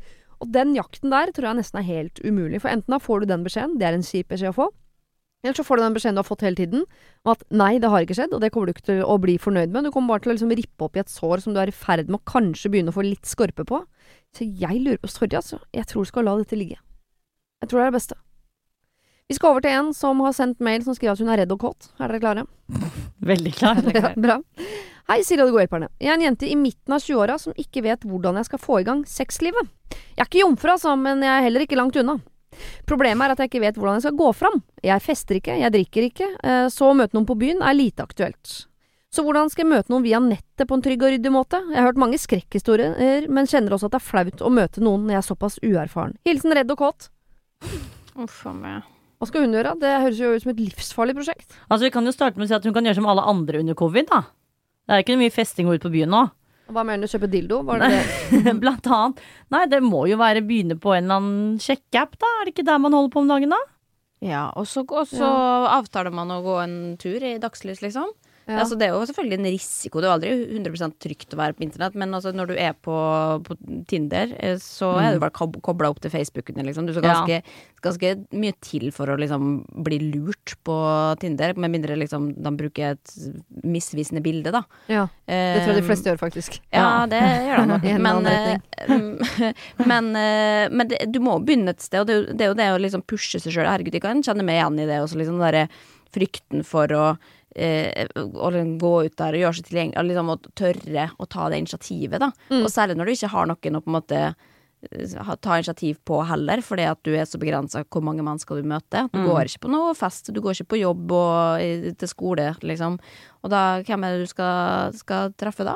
Og 0.44 0.52
den 0.54 0.76
jakten 0.78 1.14
der 1.14 1.32
tror 1.34 1.50
jeg 1.50 1.60
nesten 1.62 1.80
er 1.82 1.88
helt 1.88 2.20
umulig, 2.26 2.62
for 2.64 2.72
enten 2.74 2.94
da 2.94 3.00
får 3.02 3.24
du 3.24 3.32
den 3.32 3.46
beskjeden, 3.48 3.80
det 3.80 3.88
er 3.90 3.98
en 3.98 4.06
kjip 4.06 4.30
beskjed 4.34 4.54
å 4.54 4.58
få, 4.58 4.68
eller 5.46 5.54
så 5.54 5.64
får 5.64 5.78
du 5.78 5.84
den 5.84 5.96
beskjeden 5.96 6.18
du 6.18 6.22
har 6.24 6.28
fått 6.28 6.44
hele 6.44 6.58
tiden, 6.58 6.86
om 7.24 7.32
at 7.36 7.44
nei, 7.54 7.78
det 7.82 7.92
har 7.94 8.04
ikke 8.04 8.18
skjedd, 8.18 8.34
og 8.34 8.42
det 8.42 8.50
kommer 8.54 8.70
du 8.70 8.74
ikke 8.74 8.88
til 8.90 9.04
å 9.06 9.18
bli 9.22 9.38
fornøyd 9.40 9.74
med. 9.74 9.86
Du 9.86 9.94
kommer 9.94 10.16
bare 10.16 10.26
til 10.26 10.34
å 10.34 10.36
liksom 10.36 10.54
rippe 10.58 10.88
opp 10.88 10.98
i 10.98 11.04
et 11.04 11.14
sår 11.14 11.44
som 11.44 11.54
du 11.54 11.62
er 11.62 11.70
i 11.72 11.76
ferd 11.76 12.10
med 12.10 12.20
å 12.20 12.28
kanskje 12.28 12.72
begynne 12.74 12.92
å 12.92 12.98
få 12.98 13.06
litt 13.06 13.30
skorpe 13.30 13.66
på. 13.68 13.84
Så 14.36 14.48
jeg 14.48 14.82
lurer 14.82 15.00
på 15.02 15.12
Sorry, 15.12 15.30
altså. 15.38 15.62
Jeg 15.78 15.88
tror 15.90 16.04
du 16.04 16.10
skal 16.10 16.28
la 16.28 16.34
dette 16.42 16.58
ligge. 16.58 16.80
Jeg 17.62 17.70
tror 17.70 17.80
det 17.80 17.86
er 17.86 17.94
det 17.94 18.00
beste. 18.00 18.18
Vi 19.28 19.38
skal 19.38 19.54
over 19.54 19.64
til 19.64 19.78
en 19.78 19.94
som 19.96 20.22
har 20.24 20.36
sendt 20.36 20.62
mail 20.64 20.84
som 20.86 20.96
skriver 20.98 21.16
at 21.16 21.22
hun 21.22 21.32
er 21.32 21.42
redd 21.44 21.54
og 21.54 21.62
kåt. 21.64 21.90
Er 22.00 22.12
dere 22.12 22.24
klare? 22.24 22.46
Veldig 23.32 23.56
klar. 23.60 23.82
Ja, 23.98 24.14
bra. 24.18 24.40
Hei, 25.08 25.22
Siri 25.24 25.40
og 25.40 25.48
de 25.48 25.54
gode 25.56 25.62
hjelperne. 25.64 25.88
Jeg 26.04 26.10
er 26.12 26.18
en 26.18 26.24
jente 26.26 26.48
i 26.52 26.56
midten 26.60 26.92
av 26.92 27.00
20-åra 27.00 27.38
som 27.40 27.54
ikke 27.56 27.80
vet 27.86 28.02
hvordan 28.04 28.36
jeg 28.42 28.48
skal 28.50 28.60
få 28.60 28.82
i 28.82 28.86
gang 28.90 29.06
sexlivet. 29.08 29.70
Jeg 29.88 30.20
er 30.20 30.28
ikke 30.28 30.42
jomfru, 30.42 30.74
altså, 30.74 30.98
men 31.00 31.22
jeg 31.24 31.32
er 31.32 31.46
heller 31.46 31.64
ikke 31.64 31.78
langt 31.80 31.96
unna. 32.02 32.18
Problemet 32.92 33.24
er 33.24 33.32
at 33.32 33.40
jeg 33.40 33.48
ikke 33.48 33.62
vet 33.64 33.78
hvordan 33.80 33.96
jeg 33.96 34.04
skal 34.04 34.18
gå 34.20 34.28
fram. 34.36 34.58
Jeg 34.84 35.04
fester 35.06 35.40
ikke, 35.40 35.56
jeg 35.62 35.74
drikker 35.78 36.08
ikke, 36.10 36.28
eh, 36.44 36.66
så 36.74 36.90
å 36.90 36.98
møte 37.00 37.16
noen 37.16 37.28
på 37.30 37.38
byen 37.40 37.64
er 37.64 37.78
lite 37.78 38.04
aktuelt. 38.04 38.58
Så 39.08 39.24
hvordan 39.24 39.48
skal 39.48 39.64
jeg 39.64 39.72
møte 39.78 39.94
noen 39.94 40.04
via 40.04 40.20
nettet 40.20 40.68
på 40.68 40.76
en 40.76 40.84
trygg 40.84 41.06
og 41.08 41.14
ryddig 41.16 41.32
måte? 41.32 41.62
Jeg 41.72 41.80
har 41.80 41.88
hørt 41.88 42.04
mange 42.04 42.20
skrekkhistorier, 42.20 43.30
men 43.32 43.48
kjenner 43.48 43.78
også 43.78 43.88
at 43.88 43.96
det 43.96 44.02
er 44.02 44.08
flaut 44.10 44.44
å 44.44 44.52
møte 44.52 44.84
noen 44.84 45.08
når 45.08 45.16
jeg 45.16 45.22
er 45.22 45.28
såpass 45.30 45.56
uerfaren. 45.64 46.18
Hilsen 46.28 46.52
redd 46.52 46.74
og 46.76 46.84
kåt. 46.84 47.08
Uff 48.20 48.42
a 48.44 48.52
meg. 48.52 48.96
Hva 49.24 49.32
skal 49.32 49.48
hun 49.48 49.56
gjøre? 49.56 49.78
Det 49.80 50.00
høres 50.04 50.20
jo 50.20 50.36
ut 50.36 50.44
som 50.44 50.52
et 50.52 50.66
livsfarlig 50.66 51.16
prosjekt. 51.16 51.56
Altså 51.72 51.88
Vi 51.88 51.96
kan 51.96 52.04
jo 52.04 52.12
starte 52.12 52.36
med 52.36 52.50
å 52.50 52.52
si 52.52 52.60
at 52.60 52.68
hun 52.68 52.76
kan 52.76 52.84
gjøre 52.84 53.00
som 53.00 53.08
alle 53.08 53.24
andre 53.32 53.64
under 53.64 53.80
covid. 53.80 54.12
da 54.12 54.26
Det 54.88 54.96
er 54.96 55.04
ikke 55.04 55.18
mye 55.20 55.34
festing 55.36 55.68
ute 55.68 55.84
på 55.84 55.92
byen 55.92 56.14
nå. 56.14 56.22
Hva 56.72 56.84
mener 56.88 57.08
du? 57.08 57.12
Kjøpe 57.12 57.30
dildo? 57.32 57.62
Var 57.68 57.80
det 57.84 57.90
det? 58.48 58.54
Blant 58.60 58.88
annet. 58.92 59.20
Nei, 59.54 59.66
det 59.72 59.82
må 59.84 60.06
jo 60.08 60.18
være 60.20 60.44
begynne 60.48 60.76
på 60.80 60.94
en 60.96 61.06
eller 61.08 61.20
annen 61.22 61.58
sjekkeapp, 61.64 62.16
da. 62.20 62.32
Er 62.40 62.48
det 62.48 62.56
ikke 62.56 62.68
der 62.68 62.80
man 62.84 62.96
holder 62.96 63.14
på 63.14 63.24
om 63.24 63.32
dagen, 63.32 63.52
da? 63.56 63.60
Ja, 64.24 64.46
og 64.58 64.66
så, 64.68 64.82
og 64.88 65.06
så 65.12 65.28
avtaler 65.76 66.12
man 66.16 66.32
å 66.34 66.40
gå 66.42 66.56
en 66.64 66.78
tur 67.00 67.22
i 67.24 67.36
dagslys, 67.40 67.84
liksom. 67.84 68.10
Ja. 68.48 68.62
Altså, 68.64 68.78
det 68.80 68.88
er 68.88 68.94
jo 68.96 69.06
selvfølgelig 69.10 69.38
en 69.42 69.50
risiko. 69.52 70.00
Det 70.02 70.08
er 70.08 70.14
aldri 70.16 70.30
100 70.56 70.94
trygt 71.04 71.34
å 71.36 71.40
være 71.42 71.58
på 71.58 71.66
internett, 71.68 71.96
men 72.00 72.14
altså, 72.16 72.32
når 72.32 72.48
du 72.48 72.56
er 72.56 72.74
på, 72.74 72.96
på 73.44 73.58
Tinder, 73.92 74.32
så 74.58 74.88
så 74.88 74.92
er 75.02 75.14
du 75.18 75.20
bare 75.20 75.34
kob 75.36 75.58
kobla 75.66 75.90
opp 75.92 76.00
til 76.04 76.12
Facebooken 76.14 76.56
din, 76.56 76.66
liksom. 76.70 76.86
Du 76.88 76.94
skal 76.94 77.04
Ja. 77.04 77.14
ganske, 77.26 77.42
ganske 77.84 78.12
mye 78.32 78.54
til 78.64 78.86
for 78.96 79.10
å 79.12 79.18
liksom 79.20 79.66
bli 79.84 79.98
lurt 80.14 80.54
på 80.64 80.76
Tinder, 81.20 81.54
med 81.60 81.74
mindre 81.74 81.98
liksom 82.00 82.30
de 82.38 82.52
bruker 82.58 82.96
et 82.96 83.14
misvisende 83.64 84.22
bilde, 84.24 84.52
da. 84.56 84.64
ja. 84.88 85.08
Det 85.28 85.64
tror 85.66 85.74
jeg 85.74 85.82
de 85.82 85.84
Eh, 85.84 85.88
fleste 85.90 86.08
gjør, 86.12 86.20
faktisk. 86.22 86.60
Ja, 86.72 87.06
det 87.10 87.20
gjør 87.20 87.58
de 87.58 87.68
nok. 87.74 87.88
Men, 88.08 88.26
eh, 88.32 88.58
men, 89.92 90.10
eh, 90.16 90.70
men 90.72 90.88
det, 90.88 91.02
du 91.12 91.20
må 91.20 91.38
begynne 91.44 91.74
et 91.76 91.84
sted, 91.84 92.00
og 92.06 92.08
det, 92.08 92.38
det 92.38 92.48
er 92.48 92.54
jo 92.54 92.60
det 92.62 92.70
å 92.72 92.80
liksom 92.82 93.04
pushe 93.08 93.42
seg 93.44 93.52
sjøl. 93.52 93.68
Herregud, 93.68 93.94
jeg 93.98 94.06
kan 94.06 94.24
kjenne 94.24 94.46
meg 94.48 94.62
igjen 94.62 94.80
i 94.84 94.88
det. 94.90 95.02
Også 95.04 95.20
liksom 95.20 95.38
den 95.40 95.46
derre 95.48 95.68
frykten 96.16 96.64
for 96.66 96.88
å, 96.96 97.06
eh, 97.58 98.06
å 98.16 98.52
liksom 98.54 98.76
gå 98.80 98.94
ut 99.08 99.16
der 99.18 99.34
og 99.38 99.42
gjøre 99.44 99.58
seg 99.60 99.66
tilgjengelig, 99.72 100.08
liksom 100.12 100.30
og 100.36 100.46
tørre 100.56 101.08
å 101.18 101.28
ta 101.28 101.50
det 101.50 101.58
initiativet, 101.64 102.20
da. 102.22 102.32
Mm. 102.52 102.62
Og 102.64 102.70
særlig 102.74 102.98
når 103.00 103.06
du 103.10 103.16
ikke 103.18 103.34
har 103.34 103.50
noen 103.50 103.80
å 103.80 103.84
på 103.84 103.92
en 103.92 103.98
måte 103.98 104.22
eh, 104.92 105.34
ta 105.42 105.56
initiativ 105.58 105.98
på 106.06 106.20
heller, 106.30 106.62
fordi 106.62 106.86
at 106.86 107.00
du 107.04 107.12
er 107.18 107.26
så 107.26 107.40
begrensa 107.42 107.82
hvor 107.90 108.04
mange 108.06 108.22
mennesker 108.26 108.62
du 108.62 108.68
møter. 108.70 109.10
Du 109.12 109.20
Mm. 109.24 109.26
går 109.32 109.46
ikke 109.50 109.64
på 109.66 109.72
noe 109.74 109.96
fest, 109.98 110.30
du 110.32 110.40
går 110.40 110.54
ikke 110.54 110.70
på 110.76 110.82
jobb 110.84 111.12
og 111.12 111.60
i- 111.62 111.92
til 111.98 112.08
skole, 112.08 112.56
liksom. 112.62 113.00
Og 113.44 113.50
da, 113.50 113.82
hvem 113.82 114.04
er 114.06 114.18
det 114.18 114.28
du 114.28 114.28
skal, 114.28 114.94
skal 114.94 115.34
treffe 115.34 115.66
da? 115.66 115.76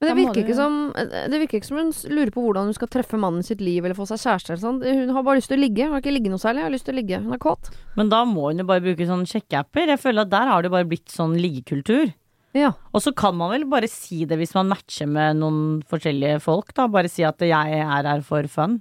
Men 0.00 0.10
det 0.12 0.16
virker, 0.20 0.34
du- 0.34 0.46
ikke 0.46 0.54
som, 0.54 0.74
det 0.94 1.38
virker 1.42 1.58
ikke 1.58 1.66
som 1.66 1.78
hun 1.80 1.88
lurer 2.14 2.30
på 2.30 2.42
hvordan 2.44 2.68
hun 2.70 2.74
skal 2.76 2.86
treffe 2.92 3.18
mannen 3.18 3.42
sitt 3.42 3.60
liv 3.60 3.82
eller 3.84 3.96
få 3.98 4.06
seg 4.06 4.20
kjæreste. 4.22 4.52
Eller 4.54 4.62
sånn. 4.62 4.78
Hun 4.84 5.10
har 5.16 5.24
bare 5.26 5.40
lyst 5.40 5.50
til 5.50 5.58
å 5.58 5.62
ligge. 5.64 5.88
Hun 5.88 5.96
har 5.96 6.02
ikke 6.04 6.14
ligget 6.14 6.30
noe 6.30 6.38
særlig. 6.44 6.62
Hun 6.62 6.68
har 6.68 6.74
lyst 6.76 6.86
til 6.86 6.94
å 6.94 6.98
ligge. 7.00 7.18
Hun 7.24 7.34
er 7.34 7.42
kåt. 7.42 7.70
Men 7.98 8.08
da 8.12 8.20
må 8.24 8.44
hun 8.52 8.62
jo 8.62 8.66
bare 8.68 8.84
bruke 8.84 9.08
sånne 9.08 9.26
sjekkeapper. 9.26 9.90
Jeg 9.90 9.98
føler 10.04 10.22
at 10.22 10.30
der 10.30 10.46
har 10.52 10.62
det 10.62 10.70
bare 10.70 10.86
blitt 10.86 11.10
sånn 11.10 11.34
liggekultur. 11.34 12.12
Ja. 12.54 12.70
Og 12.94 13.02
så 13.02 13.10
kan 13.14 13.34
man 13.36 13.50
vel 13.50 13.66
bare 13.68 13.90
si 13.90 14.22
det 14.24 14.38
hvis 14.38 14.54
man 14.54 14.70
matcher 14.70 15.06
med 15.10 15.36
noen 15.42 15.82
forskjellige 15.90 16.38
folk, 16.46 16.70
da. 16.78 16.86
Bare 16.86 17.10
si 17.10 17.26
at 17.26 17.38
jeg 17.42 17.50
er 17.82 18.06
her 18.06 18.22
for 18.22 18.46
fun. 18.46 18.78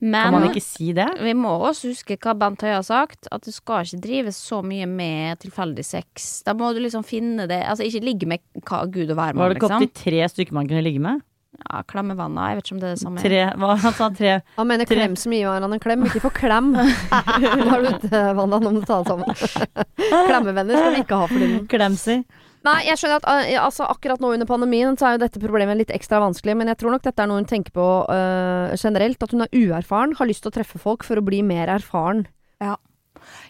Men 0.00 0.22
Kan 0.28 0.32
man 0.36 0.48
ikke 0.50 0.62
si 0.62 0.92
det? 0.96 1.08
vi 1.20 1.32
må 1.34 1.52
også 1.68 1.90
huske 1.92 2.16
hva 2.22 2.34
Bent 2.38 2.62
Høie 2.62 2.74
har 2.78 2.84
sagt, 2.86 3.26
at 3.32 3.42
du 3.46 3.50
skal 3.52 3.84
ikke 3.84 4.00
drive 4.04 4.32
så 4.36 4.62
mye 4.64 4.86
med 4.86 5.38
tilfeldig 5.42 5.84
sex. 5.84 6.42
Da 6.46 6.54
må 6.54 6.72
du 6.76 6.80
liksom 6.84 7.04
finne 7.06 7.48
det 7.50 7.62
Altså 7.66 7.84
ikke 7.86 8.04
ligge 8.04 8.26
med 8.30 8.40
hva 8.66 8.84
gud 8.86 9.10
og 9.10 9.16
Var 9.16 9.32
det 9.34 9.56
ikke 9.56 9.66
liksom. 9.66 9.82
opptil 9.82 9.96
tre 10.04 10.28
stykker 10.28 10.52
man 10.54 10.68
kunne 10.68 10.84
ligge 10.86 11.00
med? 11.02 11.24
Ja, 11.56 11.80
Klemmevanna, 11.88 12.50
jeg 12.50 12.58
vet 12.58 12.66
ikke 12.66 12.74
om 12.76 12.80
det 12.82 12.88
er 12.88 12.96
det 12.98 13.00
samme. 13.00 13.20
Tre, 13.24 13.38
hva 13.56 13.76
han 13.80 13.94
sa 13.96 14.10
tre 14.12 14.32
Han 14.58 14.66
mener 14.68 14.84
Tre. 14.84 14.96
klem 14.98 15.14
som 15.16 15.32
gir 15.32 15.46
hverandre 15.48 15.78
en 15.78 15.80
klem, 15.80 16.02
ikke 16.04 16.20
få 16.26 16.30
klem. 16.36 16.74
Har 17.10 17.80
du 17.80 17.88
utvanna, 17.94 18.44
nå 18.60 18.60
må 18.60 18.72
du 18.82 18.84
ta 18.84 18.98
det 19.00 19.08
sammen. 19.08 19.30
Klemmevenner 20.28 20.76
skal 20.76 20.92
vi 20.98 21.00
ikke 21.06 21.20
ha 21.22 21.28
for 21.30 21.40
tiden. 21.40 21.62
klemsi? 21.72 22.18
Nei, 22.66 22.80
jeg 22.88 22.98
skjønner 22.98 23.20
at 23.20 23.46
eh, 23.46 23.58
altså, 23.62 23.86
akkurat 23.86 24.22
nå 24.22 24.32
under 24.34 24.48
pandemien 24.48 24.96
så 24.98 25.08
er 25.08 25.16
jo 25.16 25.22
dette 25.22 25.42
problemet 25.42 25.78
litt 25.78 25.92
ekstra 25.94 26.18
vanskelig, 26.24 26.56
men 26.58 26.72
jeg 26.72 26.80
tror 26.80 26.96
nok 26.96 27.04
dette 27.06 27.22
er 27.22 27.30
noe 27.30 27.38
hun 27.38 27.46
tenker 27.48 27.74
på 27.76 27.86
uh, 28.10 28.74
generelt. 28.74 29.22
At 29.22 29.34
hun 29.34 29.46
er 29.46 29.54
uerfaren, 29.54 30.16
har 30.18 30.28
lyst 30.28 30.42
til 30.44 30.50
å 30.50 30.56
treffe 30.56 30.80
folk 30.82 31.06
for 31.06 31.20
å 31.20 31.24
bli 31.26 31.44
mer 31.46 31.70
erfaren. 31.76 32.26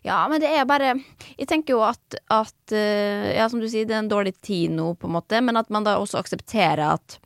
Ja, 0.06 0.22
men 0.30 0.40
det 0.40 0.48
er 0.48 0.66
bare 0.68 0.94
Jeg 1.36 1.48
tenker 1.50 1.76
jo 1.76 1.82
at, 1.86 2.18
at 2.32 2.74
eh, 2.74 3.32
Ja, 3.36 3.48
som 3.50 3.60
du 3.60 3.68
sier, 3.68 3.86
det 3.88 3.96
er 3.96 4.04
en 4.04 4.12
dårlig 4.12 4.36
tid 4.44 4.74
nå, 4.76 4.92
på 4.96 5.08
en 5.08 5.16
måte, 5.18 5.42
men 5.44 5.58
at 5.58 5.70
man 5.72 5.86
da 5.86 5.98
også 6.00 6.20
aksepterer 6.22 6.84
at 6.94 7.18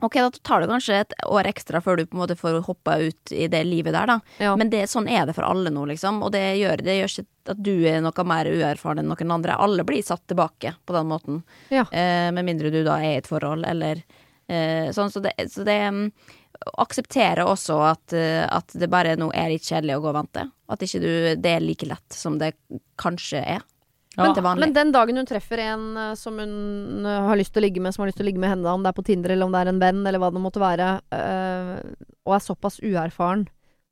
Ok, 0.00 0.14
da 0.14 0.30
tar 0.30 0.62
det 0.62 0.68
kanskje 0.70 1.00
et 1.02 1.14
år 1.26 1.48
ekstra 1.50 1.80
før 1.82 1.98
du 1.98 2.04
på 2.06 2.14
en 2.14 2.22
måte 2.22 2.36
får 2.38 2.60
hoppa 2.68 2.98
ut 3.02 3.32
i 3.34 3.48
det 3.50 3.64
livet 3.66 3.96
der, 3.96 4.06
da. 4.06 4.18
Ja. 4.38 4.54
Men 4.58 4.70
det, 4.70 4.84
sånn 4.92 5.08
er 5.10 5.26
det 5.26 5.34
for 5.34 5.46
alle 5.48 5.72
nå, 5.74 5.88
liksom. 5.90 6.20
Og 6.22 6.30
det 6.36 6.44
gjør, 6.60 6.84
det 6.86 6.98
gjør 7.00 7.14
ikke 7.14 7.52
at 7.54 7.62
du 7.66 7.74
er 7.88 8.02
noe 8.04 8.26
mer 8.28 8.50
uerfaren 8.52 9.02
enn 9.02 9.10
noen 9.10 9.34
andre. 9.38 9.56
Alle 9.58 9.86
blir 9.88 10.04
satt 10.06 10.22
tilbake 10.30 10.76
på 10.86 10.94
den 10.94 11.10
måten. 11.10 11.42
Ja. 11.74 11.86
Eh, 11.90 12.28
med 12.34 12.46
mindre 12.46 12.70
du 12.70 12.84
da 12.86 13.00
er 13.02 13.16
i 13.16 13.22
et 13.22 13.30
forhold, 13.30 13.66
eller 13.66 14.04
eh, 14.46 14.92
sånn. 14.94 15.10
Så 15.10 15.24
det, 15.24 15.34
så 15.50 15.66
det 15.66 15.80
mm, 15.90 16.04
Akseptere 16.82 17.44
også 17.46 17.76
at, 17.86 18.12
eh, 18.16 18.42
at 18.42 18.72
det 18.74 18.90
bare 18.90 19.16
nå 19.18 19.28
er 19.34 19.52
litt 19.52 19.66
kjedelig 19.66 19.98
å 19.98 20.04
gå 20.04 20.10
og 20.10 20.16
vente. 20.16 20.46
At 20.70 20.82
ikke 20.84 21.02
du, 21.02 21.10
det 21.38 21.52
er 21.54 21.64
like 21.64 21.86
lett 21.86 22.14
som 22.14 22.38
det 22.40 22.52
kanskje 23.00 23.42
er. 23.56 23.66
Ja. 24.26 24.32
til. 24.34 24.42
Men 24.64 24.72
den 24.74 24.90
dagen 24.92 25.16
hun 25.22 25.26
treffer 25.30 25.58
en 25.62 25.84
eh, 25.96 26.14
som 26.18 26.38
hun 26.42 27.06
eh, 27.06 27.20
har 27.28 27.36
lyst 27.38 27.52
til 27.54 27.62
å 27.62 27.66
ligge 27.68 27.80
med, 27.84 27.94
som 27.94 28.02
har 28.02 28.08
lyst 28.10 28.18
til 28.18 28.26
å 28.26 28.30
ligge 28.32 28.42
med 28.42 28.50
henne, 28.50 28.66
om 28.74 28.82
det 28.82 28.90
er 28.90 28.96
på 28.98 29.04
Tinder 29.06 29.30
eller 29.36 29.46
om 29.46 29.52
det 29.54 29.60
er 29.62 29.70
en 29.74 29.78
venn 29.82 30.02
eller 30.06 30.18
hva 30.22 30.32
det 30.34 30.42
måtte 30.42 30.58
være, 30.62 30.88
eh, 31.14 31.78
og 32.26 32.34
er 32.34 32.42
såpass 32.44 32.80
uerfaren, 32.82 33.46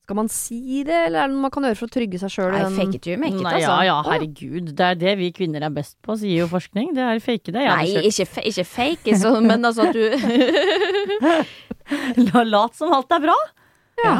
skal 0.07 0.15
man 0.21 0.29
si 0.31 0.85
det, 0.87 0.95
eller 1.09 1.19
er 1.25 1.27
det 1.27 1.35
noe 1.35 1.43
man 1.49 1.51
kan 1.51 1.65
gjøre 1.67 1.79
for 1.81 1.89
å 1.89 1.95
trygge 1.97 2.19
seg 2.23 2.31
sjøl? 2.31 2.53
Fake 2.77 2.95
it 2.95 3.07
you 3.11 3.17
make 3.19 3.35
it, 3.35 3.43
Nei, 3.43 3.57
altså. 3.59 3.73
ja, 3.83 3.89
ja, 3.89 3.97
herregud. 4.07 4.69
Det 4.79 4.85
er 4.93 4.97
det 5.01 5.15
vi 5.19 5.33
kvinner 5.35 5.65
er 5.67 5.73
best 5.75 5.97
på, 6.07 6.15
sier 6.21 6.45
jo 6.45 6.47
forskning. 6.53 6.93
Det 6.95 7.03
er 7.03 7.19
fake 7.25 7.51
det. 7.51 7.65
Jeg 7.67 7.75
Nei, 7.75 7.91
ikke, 8.13 8.27
fe- 8.37 8.45
ikke 8.47 8.63
fake 8.71 9.11
it, 9.17 9.27
men 9.43 9.67
altså 9.67 9.83
at 9.89 9.99
du 9.99 10.07
La- 12.33 12.47
Lat 12.47 12.79
som 12.79 12.95
alt 12.95 13.11
er 13.19 13.23
bra. 13.27 13.35
Ja. 14.05 14.15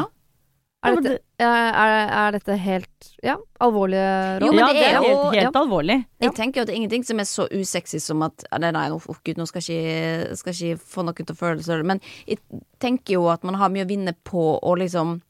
Er 0.87 1.01
dette, 1.01 1.19
er, 1.39 2.07
er, 2.17 2.31
dette 2.37 2.57
helt 2.57 3.09
ja, 3.23 3.35
alvorlige 3.61 4.39
Jo, 4.41 4.47
råd? 4.47 4.55
men 4.55 4.59
ja, 4.59 4.67
det 4.67 4.79
det 4.79 4.87
er 4.87 4.93
jo- 4.97 5.03
helt, 5.31 5.35
helt 5.43 5.59
alvorlig. 5.61 6.05
Jeg 6.21 6.33
tenker 6.35 6.59
jo 6.59 6.61
at 6.61 6.67
det 6.67 6.73
er 6.75 6.79
ingenting 6.81 7.05
som 7.05 7.19
er 7.19 7.23
så 7.29 7.47
usexy 7.51 7.99
som 7.99 8.21
at 8.23 8.43
Nei, 8.59 8.71
nei, 8.71 8.89
oh, 8.91 9.01
Gud, 9.23 9.37
nå 9.37 9.45
skal 9.47 9.61
jeg 9.61 9.85
ikke, 9.85 10.35
skal 10.37 10.53
ikke 10.53 10.79
få 10.79 11.03
noen 11.05 11.15
til 11.25 11.35
å 11.35 11.37
føle 11.37 11.63
seg 11.63 11.85
Men 11.85 12.01
jeg 12.27 12.39
tenker 12.79 13.13
jo 13.19 13.27
at 13.29 13.43
man 13.43 13.55
har 13.55 13.69
mye 13.69 13.85
å 13.85 13.89
vinne 13.89 14.13
på 14.23 14.59
å 14.61 14.77
liksom 14.77 15.21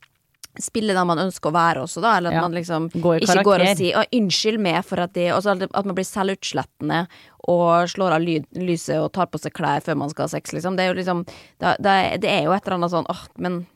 spille 0.58 0.94
den 0.98 1.06
man 1.06 1.20
ønsker 1.22 1.52
å 1.52 1.54
være 1.54 1.84
også, 1.86 2.02
da. 2.02 2.16
Eller 2.18 2.30
at 2.32 2.34
Ja. 2.34 2.42
man 2.42 2.54
liksom 2.58 2.90
går 2.90 3.20
ikke 3.22 3.44
går 3.46 3.62
og 3.62 3.78
sier 3.78 4.06
'unnskyld 4.12 4.60
meg 4.60 4.84
for 4.86 5.00
at 5.00 5.14
de 5.14 5.28
altså 5.30 5.52
at 5.62 5.86
man 5.86 5.94
blir 5.94 6.04
selvutslettende 6.04 7.08
og 7.48 7.88
slår 7.88 8.12
av 8.16 8.22
lyd, 8.22 8.46
lyset 8.56 8.98
og 9.00 9.12
tar 9.14 9.28
på 9.28 9.40
seg 9.40 9.54
klær 9.54 9.82
før 9.84 9.96
man 9.98 10.10
skal 10.10 10.24
ha 10.24 10.28
sex, 10.28 10.52
liksom. 10.54 10.76
Det 10.76 10.84
er 10.86 10.94
jo 10.94 11.00
liksom 11.02 11.26
Det, 11.60 11.76
det, 11.80 12.22
det 12.22 12.30
er 12.30 12.44
jo 12.46 12.52
et 12.54 12.66
eller 12.66 12.78
annet 12.78 12.92
sånn 12.92 13.06
åh, 13.08 13.28
men 13.38 13.68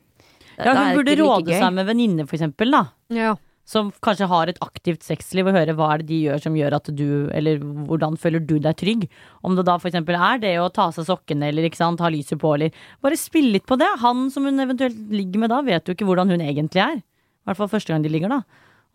Ja, 0.66 0.74
hun 0.78 1.00
burde 1.00 1.16
råde 1.20 1.56
seg 1.56 1.74
med 1.76 1.88
venninne, 1.90 2.28
for 2.28 2.38
eksempel, 2.38 2.72
da. 2.74 2.84
Ja. 3.14 3.36
Som 3.72 3.92
kanskje 4.04 4.28
har 4.28 4.50
et 4.50 4.60
aktivt 4.66 5.06
sexliv, 5.06 5.48
og 5.48 5.56
høre 5.56 5.76
hva 5.78 5.92
er 5.94 6.02
det 6.02 6.08
de 6.10 6.18
gjør 6.26 6.42
som 6.44 6.56
gjør 6.58 6.76
at 6.80 6.90
du 6.98 7.30
Eller 7.32 7.62
hvordan 7.62 8.18
føler 8.20 8.42
du 8.42 8.56
deg 8.60 8.76
trygg? 8.80 9.06
Om 9.46 9.56
det 9.56 9.68
da 9.70 9.78
for 9.80 9.92
eksempel 9.92 10.18
er 10.18 10.42
det 10.42 10.56
å 10.60 10.72
ta 10.74 10.88
av 10.90 10.96
seg 10.98 11.06
sokkene, 11.08 11.52
eller 11.52 11.70
ikke 11.70 11.80
sant, 11.80 12.02
ha 12.02 12.10
lyset 12.12 12.42
på, 12.42 12.56
eller 12.58 12.74
Bare 13.06 13.20
spill 13.20 13.52
litt 13.54 13.68
på 13.70 13.78
det. 13.80 13.90
Han 14.02 14.30
som 14.34 14.50
hun 14.50 14.60
eventuelt 14.60 14.98
ligger 15.14 15.46
med 15.46 15.54
da, 15.54 15.62
vet 15.62 15.88
jo 15.88 15.96
ikke 15.96 16.10
hvordan 16.10 16.34
hun 16.34 16.42
egentlig 16.42 16.84
er. 16.84 17.00
I 17.02 17.50
hvert 17.50 17.62
fall 17.62 17.72
første 17.72 17.94
gang 17.94 18.04
de 18.04 18.12
ligger, 18.12 18.34
da. 18.34 18.42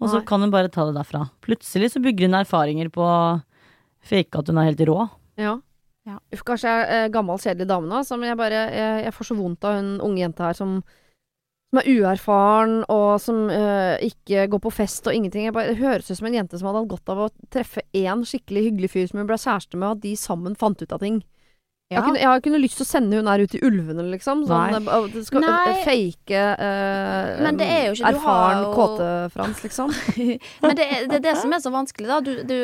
Og 0.03 0.11
så 0.13 0.21
kan 0.29 0.43
hun 0.45 0.53
bare 0.53 0.69
ta 0.69 0.85
det 0.85 0.97
derfra. 0.99 1.23
Plutselig 1.41 1.95
så 1.95 2.03
bygger 2.05 2.29
hun 2.29 2.37
erfaringer 2.37 2.91
på 2.93 3.07
fake 4.07 4.39
at 4.43 4.51
hun 4.51 4.61
er 4.61 4.69
helt 4.69 4.83
rå. 4.89 4.99
Ja. 5.41 5.57
Ja. 6.07 6.21
Uff, 6.31 6.45
Kanskje 6.47 6.71
jeg 6.71 6.85
er 6.87 7.05
eh, 7.09 7.13
gammel, 7.15 7.41
kjedelig 7.43 7.67
dame 7.67 7.89
nå, 7.91 8.03
men 8.15 8.29
jeg 8.31 8.39
bare 8.39 8.61
jeg, 8.71 8.99
jeg 9.09 9.15
får 9.17 9.27
så 9.27 9.37
vondt 9.41 9.67
av 9.67 9.81
hun 9.81 9.89
unge 10.07 10.23
jenta 10.23 10.47
her 10.47 10.59
som, 10.59 10.77
som 11.71 11.81
er 11.81 11.89
uerfaren, 11.91 12.77
og 12.93 13.21
som 13.23 13.47
uh, 13.51 13.97
ikke 14.05 14.47
går 14.53 14.63
på 14.63 14.75
fest 14.79 15.07
og 15.09 15.17
ingenting. 15.17 15.49
Bare, 15.55 15.73
det 15.73 15.81
høres 15.83 16.11
ut 16.11 16.21
som 16.21 16.29
en 16.31 16.39
jente 16.39 16.59
som 16.61 16.71
hadde 16.71 16.85
hatt 16.85 16.93
godt 16.95 17.13
av 17.13 17.25
å 17.27 17.31
treffe 17.53 17.83
én 17.97 18.23
skikkelig 18.27 18.69
hyggelig 18.69 18.93
fyr 18.93 19.09
som 19.11 19.21
hun 19.21 19.31
ble 19.31 19.41
kjæreste 19.41 19.79
med, 19.79 19.89
og 19.89 19.99
at 19.99 20.05
de 20.07 20.15
sammen 20.21 20.59
fant 20.59 20.83
ut 20.83 20.95
av 20.95 21.03
ting. 21.03 21.21
Jeg, 21.87 22.01
har 22.03 22.09
ikke, 22.11 22.19
jeg 22.19 22.27
har 22.27 22.41
ikke 22.41 22.51
noe 22.51 22.61
lyst 22.65 22.81
til 22.81 22.83
å 22.83 22.89
sende 22.89 23.19
hun 23.21 23.29
her 23.31 23.43
ut 23.47 23.53
i 23.55 23.61
ulvene, 23.63 24.05
liksom. 24.11 24.41
Sånn, 24.49 24.73
Nei. 24.83 25.21
skal, 25.23 25.45
Nei. 25.45 25.59
eh, 25.71 25.85
fake 25.87 26.41
eh, 26.41 27.43
Men 27.45 27.61
det 27.61 27.69
er 27.71 27.85
jo 27.87 27.93
ikke- 27.95 28.11
du 28.11 28.19
erfaren 28.19 28.63
jo- 28.65 28.73
kåte-Frans, 28.75 29.61
liksom. 29.63 29.93
Men 30.67 30.75
det 30.81 30.87
er, 30.89 31.07
det 31.07 31.15
er 31.21 31.25
det 31.29 31.37
som 31.39 31.55
er 31.55 31.63
så 31.63 31.71
vanskelig, 31.71 32.09
da. 32.11 32.19
Du, 32.27 32.33
du, 32.43 32.59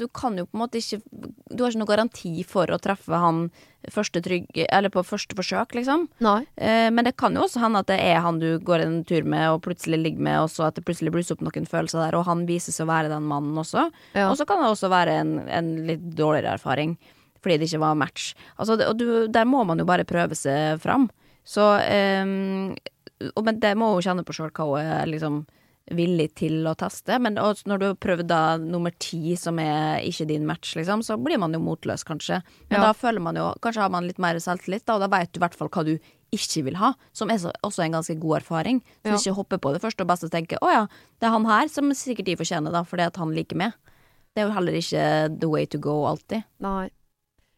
du 0.00 0.06
kan 0.08 0.38
jo 0.40 0.46
på 0.48 0.56
en 0.56 0.62
måte 0.64 0.80
ikke 0.80 1.02
Du 1.52 1.60
har 1.66 1.68
ikke 1.74 1.82
noe 1.84 1.90
garanti 1.92 2.32
for 2.48 2.72
å 2.72 2.80
treffe 2.80 3.12
han 3.12 3.50
første 3.92 4.22
trygg 4.24 4.46
Eller 4.70 4.88
på 4.94 5.02
første 5.04 5.36
forsøk, 5.36 5.74
liksom. 5.76 6.08
Nei. 6.24 6.46
Eh, 6.56 6.88
men 6.88 7.04
det 7.04 7.16
kan 7.20 7.34
jo 7.36 7.44
også 7.44 7.60
hende 7.60 7.84
at 7.84 7.92
det 7.92 8.00
er 8.00 8.20
han 8.24 8.38
du 8.40 8.56
går 8.58 8.86
en 8.88 9.00
tur 9.04 9.22
med 9.28 9.50
og 9.52 9.60
plutselig 9.68 10.00
ligger 10.00 10.24
med, 10.32 10.40
og 10.46 10.48
så 10.48 10.68
at 10.70 10.80
det 10.80 10.86
plutselig 10.88 11.12
blusser 11.12 11.36
opp 11.36 11.44
noen 11.44 11.68
følelser 11.68 12.06
der, 12.06 12.16
og 12.16 12.24
han 12.24 12.46
viser 12.48 12.72
seg 12.72 12.86
å 12.88 12.92
være 12.94 13.12
den 13.12 13.28
mannen 13.28 13.52
også. 13.58 13.90
Ja. 14.16 14.30
Og 14.30 14.38
så 14.40 14.46
kan 14.48 14.64
det 14.64 14.70
også 14.72 14.88
være 14.88 15.20
en, 15.20 15.34
en 15.50 15.74
litt 15.92 16.14
dårligere 16.16 16.56
erfaring, 16.56 16.96
fordi 17.42 17.58
det 17.58 17.68
ikke 17.70 17.82
var 17.82 17.98
match. 17.98 18.32
Altså, 18.56 18.78
og 18.88 18.96
du, 18.98 19.26
der 19.28 19.44
må 19.48 19.64
man 19.66 19.78
jo 19.82 19.84
bare 19.88 20.06
prøve 20.08 20.36
seg 20.38 20.78
fram. 20.82 21.08
Så 21.44 21.62
um, 22.22 22.76
og, 23.34 23.42
Men 23.44 23.58
det 23.62 23.74
må 23.78 23.92
hun 23.94 24.02
kjenne 24.04 24.24
på 24.26 24.34
sjøl 24.36 24.52
hva 24.54 24.68
hun 24.70 24.80
er 24.94 25.10
liksom 25.10 25.42
villig 25.92 26.28
til 26.38 26.62
å 26.70 26.76
teste. 26.78 27.18
Men 27.20 27.34
når 27.34 27.80
du 27.82 27.86
prøver 27.98 28.22
da 28.26 28.56
nummer 28.62 28.94
ti, 29.02 29.34
som 29.36 29.58
er 29.58 30.00
ikke 30.06 30.28
din 30.30 30.46
match, 30.46 30.76
liksom, 30.78 31.02
så 31.02 31.16
blir 31.20 31.40
man 31.42 31.52
jo 31.54 31.60
motløs, 31.62 32.04
kanskje. 32.06 32.38
Men 32.70 32.78
Ja. 32.80 32.86
da 32.86 32.92
føler 32.94 33.20
man 33.20 33.36
jo 33.36 33.52
Kanskje 33.60 33.82
har 33.82 33.90
man 33.90 34.06
litt 34.06 34.18
mer 34.22 34.38
selvtillit, 34.38 34.84
da, 34.86 34.94
og 34.94 35.00
da 35.02 35.08
veit 35.08 35.32
du 35.32 35.38
i 35.40 35.42
hvert 35.42 35.58
fall 35.58 35.68
hva 35.68 35.84
du 35.84 35.98
ikke 36.32 36.62
vil 36.64 36.76
ha, 36.80 36.94
som 37.12 37.28
er 37.30 37.36
så, 37.42 37.50
også 37.62 37.82
en 37.84 37.92
ganske 37.98 38.18
god 38.18 38.38
erfaring. 38.40 38.80
Så 39.04 39.10
Ja. 39.10 39.16
ikke 39.18 39.36
hoppe 39.36 39.58
på 39.58 39.72
det 39.74 39.82
første 39.82 40.00
og 40.00 40.08
beste 40.08 40.24
og 40.30 40.32
tenke 40.32 40.56
å 40.62 40.70
ja, 40.72 40.86
det 41.20 41.26
er 41.26 41.34
han 41.34 41.44
her 41.44 41.68
som 41.68 41.90
sikkert 41.90 42.24
de 42.24 42.36
fortjener, 42.36 42.72
da, 42.72 42.84
fordi 42.84 43.02
at 43.06 43.16
han 43.16 43.34
liker 43.34 43.56
meg. 43.56 43.72
Det 44.34 44.40
er 44.42 44.48
jo 44.48 44.54
heller 44.54 44.72
ikke 44.72 45.40
the 45.40 45.48
way 45.48 45.66
to 45.66 45.78
go 45.78 46.06
alltid. 46.06 46.44
Nei. 46.60 46.88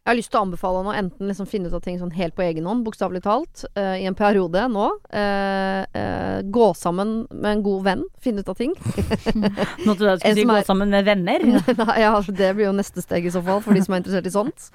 Jeg 0.05 0.11
har 0.11 0.17
lyst 0.19 0.29
til 0.35 0.37
å 0.37 0.45
anbefale 0.45 0.81
han 0.83 0.89
å 0.91 0.95
enten 1.01 1.31
liksom 1.31 1.47
finne 1.49 1.71
ut 1.71 1.75
av 1.79 1.81
ting 1.81 1.95
sånn 1.97 2.11
helt 2.13 2.35
på 2.37 2.43
egen 2.45 2.67
hånd, 2.69 2.83
bokstavelig 2.85 3.23
talt, 3.25 3.63
uh, 3.73 3.95
i 3.97 4.05
en 4.05 4.17
periode 4.19 4.67
nå. 4.69 4.91
Uh, 5.09 5.81
uh, 5.97 6.43
gå 6.45 6.67
sammen 6.77 7.15
med 7.31 7.49
en 7.49 7.63
god 7.65 7.87
venn, 7.87 8.03
finne 8.21 8.45
ut 8.45 8.51
av 8.53 8.59
ting. 8.59 8.75
Nå 8.77 9.95
trodde 9.97 10.11
jeg 10.11 10.21
du 10.21 10.21
skulle 10.21 10.35
si 10.37 10.45
er... 10.45 10.51
gå 10.51 10.59
sammen 10.69 10.93
med 10.93 11.09
venner. 11.09 11.49
Nei, 11.81 11.97
ja, 12.03 12.13
det 12.21 12.53
blir 12.53 12.69
jo 12.69 12.77
neste 12.77 13.01
steg 13.01 13.25
i 13.25 13.33
så 13.33 13.41
fall, 13.49 13.65
for 13.65 13.73
de 13.73 13.81
som 13.87 13.97
er 13.97 14.05
interessert 14.05 14.29
i 14.29 14.35
sånt. 14.37 14.69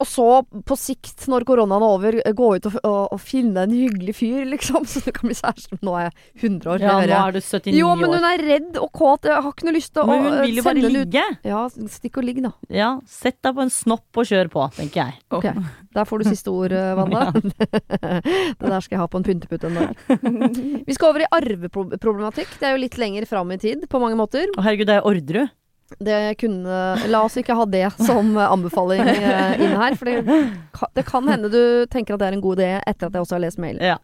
Og 0.00 0.08
så, 0.08 0.26
på 0.64 0.76
sikt, 0.80 1.26
når 1.28 1.44
koronaen 1.48 1.82
er 1.84 1.92
over, 1.92 2.16
gå 2.36 2.46
ut 2.56 2.68
og, 2.70 2.76
og, 2.80 3.00
og 3.12 3.20
finne 3.20 3.66
en 3.66 3.74
hyggelig 3.74 4.14
fyr, 4.16 4.46
liksom, 4.48 4.86
så 4.90 5.02
du 5.04 5.10
kan 5.12 5.28
bli 5.28 5.36
kjæreste. 5.36 5.76
Nå 5.84 5.96
er 5.98 6.06
jeg 6.08 6.14
100 6.40 6.70
år, 6.72 6.84
Ja, 6.84 6.94
nå 6.96 7.18
er 7.18 7.36
du 7.36 7.40
79 7.40 7.68
år. 7.74 7.76
Jo, 7.76 7.90
men 8.00 8.14
hun 8.16 8.26
er 8.30 8.44
redd 8.46 8.80
og 8.80 8.88
kåt. 8.96 9.28
Jeg 9.28 9.44
har 9.44 9.52
ikke 9.52 9.68
noe 9.68 9.76
lyst 9.76 9.92
til 9.92 10.02
å 10.02 10.08
Men 10.08 10.24
hun 10.24 10.38
vil 10.40 10.60
jo 10.60 10.64
bare 10.64 10.80
sende 10.80 10.90
ut. 10.90 10.96
ligge. 10.96 11.26
Ja, 11.50 11.60
stikk 11.98 12.20
og 12.22 12.26
ligg, 12.30 12.40
da. 12.46 12.52
Ja, 12.72 12.90
sett 13.10 13.38
deg 13.44 13.58
på 13.58 13.64
en 13.66 13.74
snopp 13.74 14.22
og 14.22 14.30
kjør 14.32 14.50
på, 14.52 14.66
tenker 14.78 15.02
jeg. 15.04 15.20
Ok, 15.36 15.50
Der 15.94 16.06
får 16.08 16.22
du 16.22 16.28
siste 16.30 16.52
ord, 16.54 16.72
eh, 16.72 16.92
Wanda. 16.96 17.28
det 18.60 18.72
der 18.72 18.80
skal 18.80 18.96
jeg 18.96 19.02
ha 19.02 19.08
på 19.10 19.20
en 19.20 19.26
pyntepute 19.26 19.68
en 19.68 19.80
dag. 19.80 20.84
Vi 20.86 20.96
skal 20.96 21.12
over 21.12 21.26
i 21.26 21.30
arveproblematikk. 21.40 22.56
Det 22.60 22.68
er 22.70 22.76
jo 22.76 22.84
litt 22.86 22.96
lenger 23.00 23.28
fram 23.28 23.52
i 23.52 23.60
tid, 23.60 23.84
på 23.90 24.00
mange 24.02 24.16
måter. 24.18 24.48
Å 24.56 24.64
herregud, 24.64 24.88
det 24.88 25.00
er 25.00 25.08
Orderud. 25.08 25.52
Det 25.98 26.34
kunne 26.40 26.80
La 27.10 27.22
oss 27.26 27.36
ikke 27.40 27.56
ha 27.58 27.64
det 27.66 27.86
som 27.98 28.36
eh, 28.36 28.52
anbefaling 28.52 29.02
Inne 29.02 29.40
inn 29.58 29.74
her, 29.80 29.96
for 29.98 30.10
det, 30.10 30.36
det 30.94 31.04
kan 31.08 31.28
hende 31.28 31.50
du 31.52 31.86
tenker 31.90 32.14
at 32.14 32.22
det 32.22 32.28
er 32.30 32.36
en 32.38 32.44
god 32.44 32.60
idé 32.60 32.70
etter 32.78 33.08
at 33.08 33.16
jeg 33.16 33.26
også 33.26 33.36
har 33.36 33.44
lest 33.46 33.60
mailen. 33.62 33.82
Ja. 33.82 33.98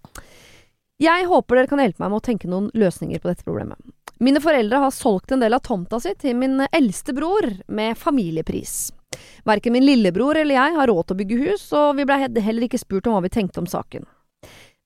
Jeg 1.02 1.28
håper 1.28 1.60
dere 1.60 1.70
kan 1.70 1.82
hjelpe 1.82 2.02
meg 2.02 2.12
med 2.12 2.22
å 2.22 2.24
tenke 2.24 2.48
noen 2.48 2.70
løsninger 2.74 3.20
på 3.20 3.28
dette 3.28 3.44
problemet. 3.44 3.78
Mine 4.18 4.40
foreldre 4.40 4.80
har 4.80 4.94
solgt 4.96 5.32
en 5.32 5.42
del 5.44 5.52
av 5.52 5.60
tomta 5.60 6.00
si 6.00 6.14
til 6.16 6.38
min 6.40 6.62
eldste 6.70 7.12
bror 7.12 7.50
med 7.68 7.98
familiepris. 8.00 8.94
Verken 9.44 9.76
min 9.76 9.84
lillebror 9.84 10.40
eller 10.40 10.56
jeg 10.56 10.76
har 10.78 10.88
råd 10.88 11.06
til 11.06 11.16
å 11.16 11.20
bygge 11.20 11.40
hus, 11.42 11.66
og 11.76 11.98
vi 11.98 12.06
blei 12.08 12.22
heller 12.24 12.64
ikke 12.64 12.80
spurt 12.80 13.06
om 13.06 13.16
hva 13.16 13.22
vi 13.26 13.32
tenkte 13.36 13.60
om 13.60 13.68
saken. 13.68 14.08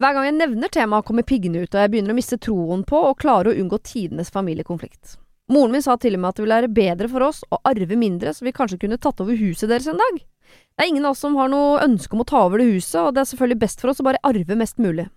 Hver 0.01 0.17
gang 0.17 0.27
jeg 0.27 0.39
nevner 0.39 0.73
temaet, 0.73 1.07
kommer 1.07 1.27
piggene 1.29 1.63
ut, 1.63 1.75
og 1.75 1.83
jeg 1.83 1.93
begynner 1.93 2.15
å 2.15 2.19
miste 2.19 2.41
troen 2.41 2.83
på 2.89 3.03
å 3.05 3.17
klare 3.21 3.53
å 3.53 3.57
unngå 3.63 3.79
tidenes 3.85 4.33
familiekonflikt. 4.33 5.19
Moren 5.51 5.73
min 5.75 5.83
sa 5.83 5.97
til 5.99 6.15
og 6.15 6.23
med 6.23 6.31
at 6.31 6.39
det 6.39 6.45
ville 6.45 6.59
være 6.63 6.75
bedre 6.75 7.09
for 7.11 7.27
oss 7.27 7.41
å 7.51 7.59
arve 7.67 7.97
mindre, 7.99 8.31
så 8.35 8.47
vi 8.47 8.55
kanskje 8.55 8.79
kunne 8.85 9.01
tatt 9.03 9.19
over 9.23 9.35
huset 9.35 9.71
deres 9.71 9.89
en 9.91 9.99
dag. 9.99 10.21
Det 10.21 10.85
er 10.85 10.91
ingen 10.93 11.09
av 11.09 11.17
oss 11.17 11.23
som 11.25 11.35
har 11.39 11.51
noe 11.51 11.81
ønske 11.83 12.15
om 12.15 12.23
å 12.23 12.29
ta 12.29 12.45
over 12.47 12.63
det 12.63 12.69
huset, 12.71 13.01
og 13.03 13.17
det 13.17 13.25
er 13.25 13.31
selvfølgelig 13.33 13.63
best 13.65 13.83
for 13.83 13.91
oss 13.91 14.03
å 14.03 14.07
bare 14.07 14.23
arve 14.27 14.59
mest 14.59 14.79
mulig. 14.79 15.09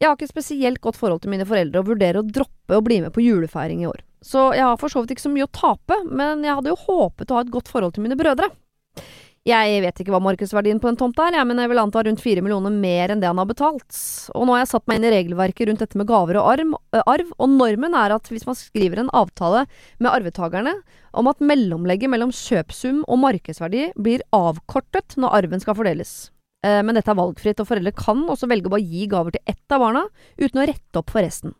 Jeg 0.00 0.08
har 0.08 0.16
ikke 0.16 0.26
et 0.26 0.32
spesielt 0.32 0.80
godt 0.82 0.98
forhold 0.98 1.22
til 1.22 1.34
mine 1.34 1.46
foreldre 1.46 1.82
og 1.82 1.92
vurderer 1.92 2.22
å 2.22 2.26
droppe 2.26 2.78
å 2.78 2.84
bli 2.84 2.98
med 3.04 3.12
på 3.14 3.22
julefeiring 3.22 3.84
i 3.84 3.90
år. 3.90 4.00
Så 4.24 4.48
jeg 4.56 4.64
har 4.64 4.80
for 4.80 4.88
så 4.88 5.04
vidt 5.04 5.14
ikke 5.14 5.26
så 5.26 5.34
mye 5.34 5.46
å 5.46 5.54
tape, 5.54 6.00
men 6.08 6.42
jeg 6.44 6.56
hadde 6.56 6.72
jo 6.72 6.80
håpet 6.86 7.30
å 7.30 7.36
ha 7.38 7.44
et 7.44 7.52
godt 7.52 7.68
forhold 7.70 7.94
til 7.94 8.06
mine 8.06 8.18
brødre. 8.18 8.48
Jeg 9.44 9.80
vet 9.84 9.98
ikke 10.00 10.12
hva 10.14 10.22
markedsverdien 10.24 10.78
på 10.80 10.88
en 10.88 10.96
tomt 10.96 11.18
er, 11.20 11.34
men 11.44 11.58
jeg 11.60 11.68
vil 11.68 11.80
anta 11.82 12.00
rundt 12.06 12.22
fire 12.24 12.40
millioner 12.40 12.72
mer 12.72 13.12
enn 13.12 13.20
det 13.20 13.28
han 13.28 13.36
har 13.36 13.48
betalt. 13.50 13.92
Og 14.32 14.46
nå 14.48 14.54
har 14.54 14.62
jeg 14.62 14.70
satt 14.70 14.86
meg 14.88 14.96
inn 14.96 15.04
i 15.04 15.10
regelverket 15.12 15.68
rundt 15.68 15.82
dette 15.84 16.00
med 16.00 16.08
gaver 16.08 16.38
og 16.40 16.48
arm, 16.48 16.70
arv, 16.96 17.34
og 17.36 17.50
normen 17.52 17.92
er 18.00 18.14
at 18.16 18.30
hvis 18.32 18.46
man 18.48 18.56
skriver 18.56 19.02
en 19.02 19.12
avtale 19.12 19.66
med 19.98 20.08
arvetakerne 20.14 20.72
om 21.12 21.28
at 21.28 21.44
mellomlegget 21.44 22.08
mellom 22.08 22.32
kjøpsum 22.32 23.02
og 23.04 23.20
markedsverdi 23.20 23.90
blir 24.00 24.24
avkortet 24.32 25.18
når 25.20 25.36
arven 25.42 25.60
skal 25.60 25.76
fordeles. 25.76 26.14
Eh, 26.64 26.80
Men 26.80 26.96
dette 26.96 27.12
er 27.12 27.20
valgfritt, 27.20 27.60
og 27.60 27.68
foreldre 27.68 27.92
kan 27.92 28.24
også 28.24 28.48
velge 28.48 28.72
å 28.72 28.74
bare 28.78 28.88
gi 28.88 29.04
gaver 29.12 29.36
til 29.36 29.44
ett 29.44 29.76
av 29.76 29.84
barna, 29.84 30.06
uten 30.40 30.64
å 30.64 30.66
rette 30.72 31.02
opp 31.02 31.12
for 31.12 31.20
resten. 31.20 31.52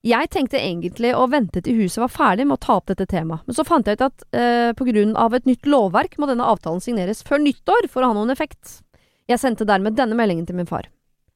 Jeg 0.00 0.30
tenkte 0.32 0.56
egentlig 0.56 1.10
å 1.12 1.26
vente 1.28 1.60
til 1.60 1.82
huset 1.82 2.00
var 2.00 2.12
ferdig 2.12 2.46
med 2.48 2.56
å 2.56 2.62
ta 2.64 2.78
opp 2.78 2.86
dette 2.88 3.04
temaet, 3.04 3.44
men 3.44 3.56
så 3.56 3.66
fant 3.68 3.84
jeg 3.84 3.98
ut 3.98 4.06
at 4.06 4.22
eh, 4.32 4.70
på 4.72 4.86
grunn 4.88 5.12
av 5.12 5.34
et 5.36 5.44
nytt 5.44 5.68
lovverk 5.68 6.16
må 6.16 6.28
denne 6.30 6.46
avtalen 6.48 6.80
signeres 6.80 7.20
før 7.26 7.42
nyttår 7.44 7.90
for 7.92 8.00
å 8.00 8.08
ha 8.08 8.16
noen 8.16 8.32
effekt. 8.32 8.78
Jeg 9.28 9.42
sendte 9.42 9.68
dermed 9.68 9.98
denne 9.98 10.16
meldingen 10.16 10.46
til 10.48 10.56
min 10.56 10.70
far. 10.70 10.88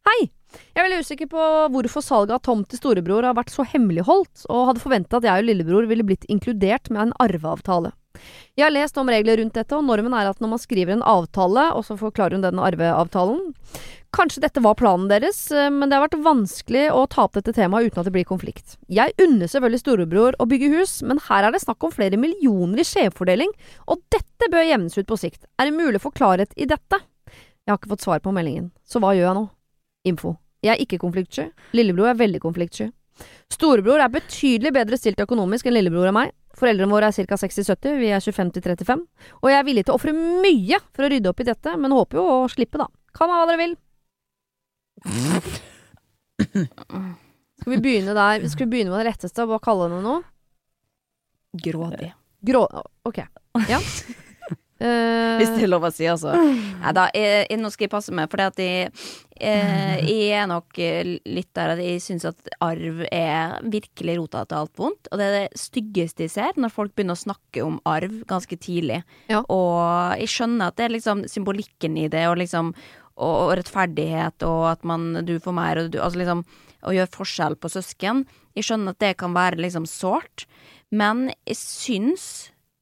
Hei! 0.09 0.31
Jeg 0.55 0.81
er 0.81 0.87
veldig 0.87 1.03
usikker 1.05 1.29
på 1.29 1.49
hvorfor 1.75 2.05
salget 2.05 2.39
av 2.39 2.41
tomt 2.47 2.71
til 2.71 2.81
storebror 2.81 3.27
har 3.27 3.37
vært 3.37 3.53
så 3.53 3.67
hemmeligholdt, 3.69 4.47
og 4.49 4.71
hadde 4.71 4.83
forventet 4.83 5.19
at 5.19 5.29
jeg 5.29 5.45
og 5.45 5.49
lillebror 5.51 5.91
ville 5.91 6.07
blitt 6.07 6.25
inkludert 6.33 6.89
med 6.95 7.09
en 7.09 7.15
arveavtale. 7.21 7.93
Jeg 8.55 8.65
har 8.65 8.73
lest 8.73 8.97
om 8.97 9.11
regler 9.11 9.43
rundt 9.43 9.59
dette, 9.59 9.77
og 9.77 9.85
normen 9.85 10.15
er 10.17 10.31
at 10.31 10.41
når 10.41 10.55
man 10.55 10.63
skriver 10.63 10.95
en 10.95 11.05
avtale, 11.05 11.67
og 11.75 11.85
så 11.85 11.99
forklarer 12.01 12.39
hun 12.39 12.47
den 12.47 12.63
arveavtalen 12.63 13.51
Kanskje 14.15 14.45
dette 14.45 14.63
var 14.63 14.77
planen 14.79 15.09
deres, 15.11 15.39
eh, 15.51 15.71
men 15.75 15.91
det 15.91 15.97
har 15.97 16.05
vært 16.05 16.21
vanskelig 16.23 16.85
å 16.95 17.01
ta 17.11 17.25
opp 17.27 17.35
dette 17.35 17.55
temaet 17.57 17.89
uten 17.89 17.99
at 17.99 18.07
det 18.07 18.13
blir 18.15 18.27
konflikt. 18.29 18.77
Jeg 18.87 19.11
unner 19.19 19.51
selvfølgelig 19.51 19.83
storebror 19.83 20.37
å 20.39 20.47
bygge 20.47 20.71
hus, 20.77 21.01
men 21.03 21.19
her 21.27 21.49
er 21.49 21.55
det 21.55 21.65
snakk 21.65 21.83
om 21.83 21.91
flere 21.91 22.21
millioner 22.21 22.79
i 22.79 22.87
skjevfordeling, 22.87 23.51
og 23.91 24.05
dette 24.15 24.51
bør 24.53 24.69
jevnes 24.69 24.95
ut 24.95 25.09
på 25.11 25.19
sikt. 25.19 25.49
Er 25.59 25.67
det 25.67 25.75
mulig 25.75 25.99
å 25.99 26.05
få 26.07 26.15
klarhet 26.15 26.55
i 26.55 26.69
dette? 26.71 27.01
Jeg 27.27 27.73
har 27.73 27.81
ikke 27.81 27.91
fått 27.97 28.07
svar 28.07 28.23
på 28.23 28.31
meldingen, 28.37 28.71
så 28.87 29.03
hva 29.03 29.17
gjør 29.17 29.33
jeg 29.33 29.39
nå? 29.41 29.45
Info. 30.13 30.37
Jeg 30.63 30.77
er 30.77 30.85
ikke 30.85 31.01
konfliktsky. 31.03 31.49
Lillebror 31.75 32.13
er 32.13 32.21
veldig 32.21 32.43
konfliktsky. 32.45 32.93
Storebror 33.51 34.03
er 34.03 34.13
betydelig 34.15 34.73
bedre 34.75 34.99
stilt 34.99 35.21
økonomisk 35.23 35.67
enn 35.67 35.75
lillebror 35.75 36.13
og 36.13 36.17
meg. 36.21 36.35
Foreldrene 36.55 36.95
våre 36.95 37.11
er 37.11 37.27
ca. 37.27 37.39
60-70, 37.41 37.99
vi 37.99 38.13
er 38.15 38.23
25-35. 38.23 39.03
Og 39.43 39.51
jeg 39.51 39.59
er 39.59 39.67
villig 39.67 39.87
til 39.87 39.95
å 39.95 39.99
ofre 39.99 40.15
mye 40.15 40.79
for 40.95 41.07
å 41.07 41.11
rydde 41.11 41.31
opp 41.31 41.43
i 41.43 41.49
dette, 41.51 41.75
men 41.81 41.95
håper 41.95 42.21
jo 42.21 42.29
å 42.31 42.45
slippe, 42.53 42.79
da. 42.79 42.87
Kan 43.15 43.33
ha 43.33 43.41
hva 43.43 43.49
dere 43.51 43.63
vil. 43.65 43.75
Skal 47.61 47.73
vi 47.73 47.81
begynne 47.81 48.15
der? 48.17 48.45
Skal 48.51 48.67
vi 48.67 48.71
begynne 48.77 48.93
med 48.93 49.05
det 49.05 49.13
letteste? 49.13 49.47
Hva 49.49 49.61
kalle 49.63 49.89
henne 49.89 50.03
noe? 50.05 50.21
Grådig. 51.65 52.13
Grå... 52.45 52.67
Ok. 53.07 53.25
Ja. 53.71 53.81
Uh, 54.83 55.39
Hvis 55.39 55.53
det 55.55 55.63
er 55.65 55.71
lov 55.71 55.85
å 55.87 55.91
si, 55.95 56.05
altså. 56.11 56.33
Nei 56.35 56.93
da, 56.97 57.07
jeg, 57.15 57.45
jeg, 57.47 57.59
nå 57.63 57.71
skal 57.73 57.87
jeg 57.87 57.93
passe 57.93 58.13
meg, 58.17 58.27
for 58.29 58.43
jeg, 58.43 58.91
eh, 59.39 60.01
jeg 60.03 60.33
er 60.35 60.49
nok 60.51 60.81
eh, 60.83 61.15
litt 61.31 61.53
der 61.57 61.73
at 61.77 61.81
jeg 61.81 62.03
syns 62.03 62.27
at 62.29 62.51
arv 62.65 63.05
er 63.07 63.55
virkelig 63.71 64.19
rota 64.19 64.43
til 64.51 64.59
alt 64.59 64.83
vondt. 64.83 65.09
Og 65.13 65.21
det 65.21 65.29
er 65.29 65.37
det 65.39 65.63
styggeste 65.63 66.27
jeg 66.27 66.35
ser, 66.35 66.59
når 66.61 66.75
folk 66.75 66.93
begynner 66.93 67.17
å 67.17 67.23
snakke 67.23 67.65
om 67.65 67.79
arv 67.89 68.19
ganske 68.29 68.59
tidlig. 68.61 69.01
Ja. 69.31 69.45
Og 69.47 70.19
jeg 70.21 70.35
skjønner 70.35 70.69
at 70.69 70.81
det 70.81 70.89
er 70.89 70.97
liksom 70.99 71.25
symbolikken 71.31 71.97
i 72.03 72.11
det, 72.13 72.27
og 72.29 72.43
liksom 72.43 72.75
og, 73.17 73.35
og 73.49 73.53
rettferdighet, 73.61 74.43
og 74.49 74.65
at 74.73 74.85
man 74.85 75.25
du 75.27 75.37
får 75.41 75.55
mer, 75.57 75.81
og 75.85 75.91
du 75.95 76.01
Altså 76.03 76.21
liksom 76.23 76.45
å 76.85 76.93
gjøre 76.93 77.13
forskjell 77.15 77.55
på 77.57 77.71
søsken. 77.73 78.25
Jeg 78.55 78.67
skjønner 78.69 78.93
at 78.93 79.01
det 79.01 79.15
kan 79.21 79.33
være 79.37 79.57
liksom 79.63 79.87
sårt, 79.89 80.45
men 80.93 81.31
jeg 81.47 81.57
syns 81.61 82.27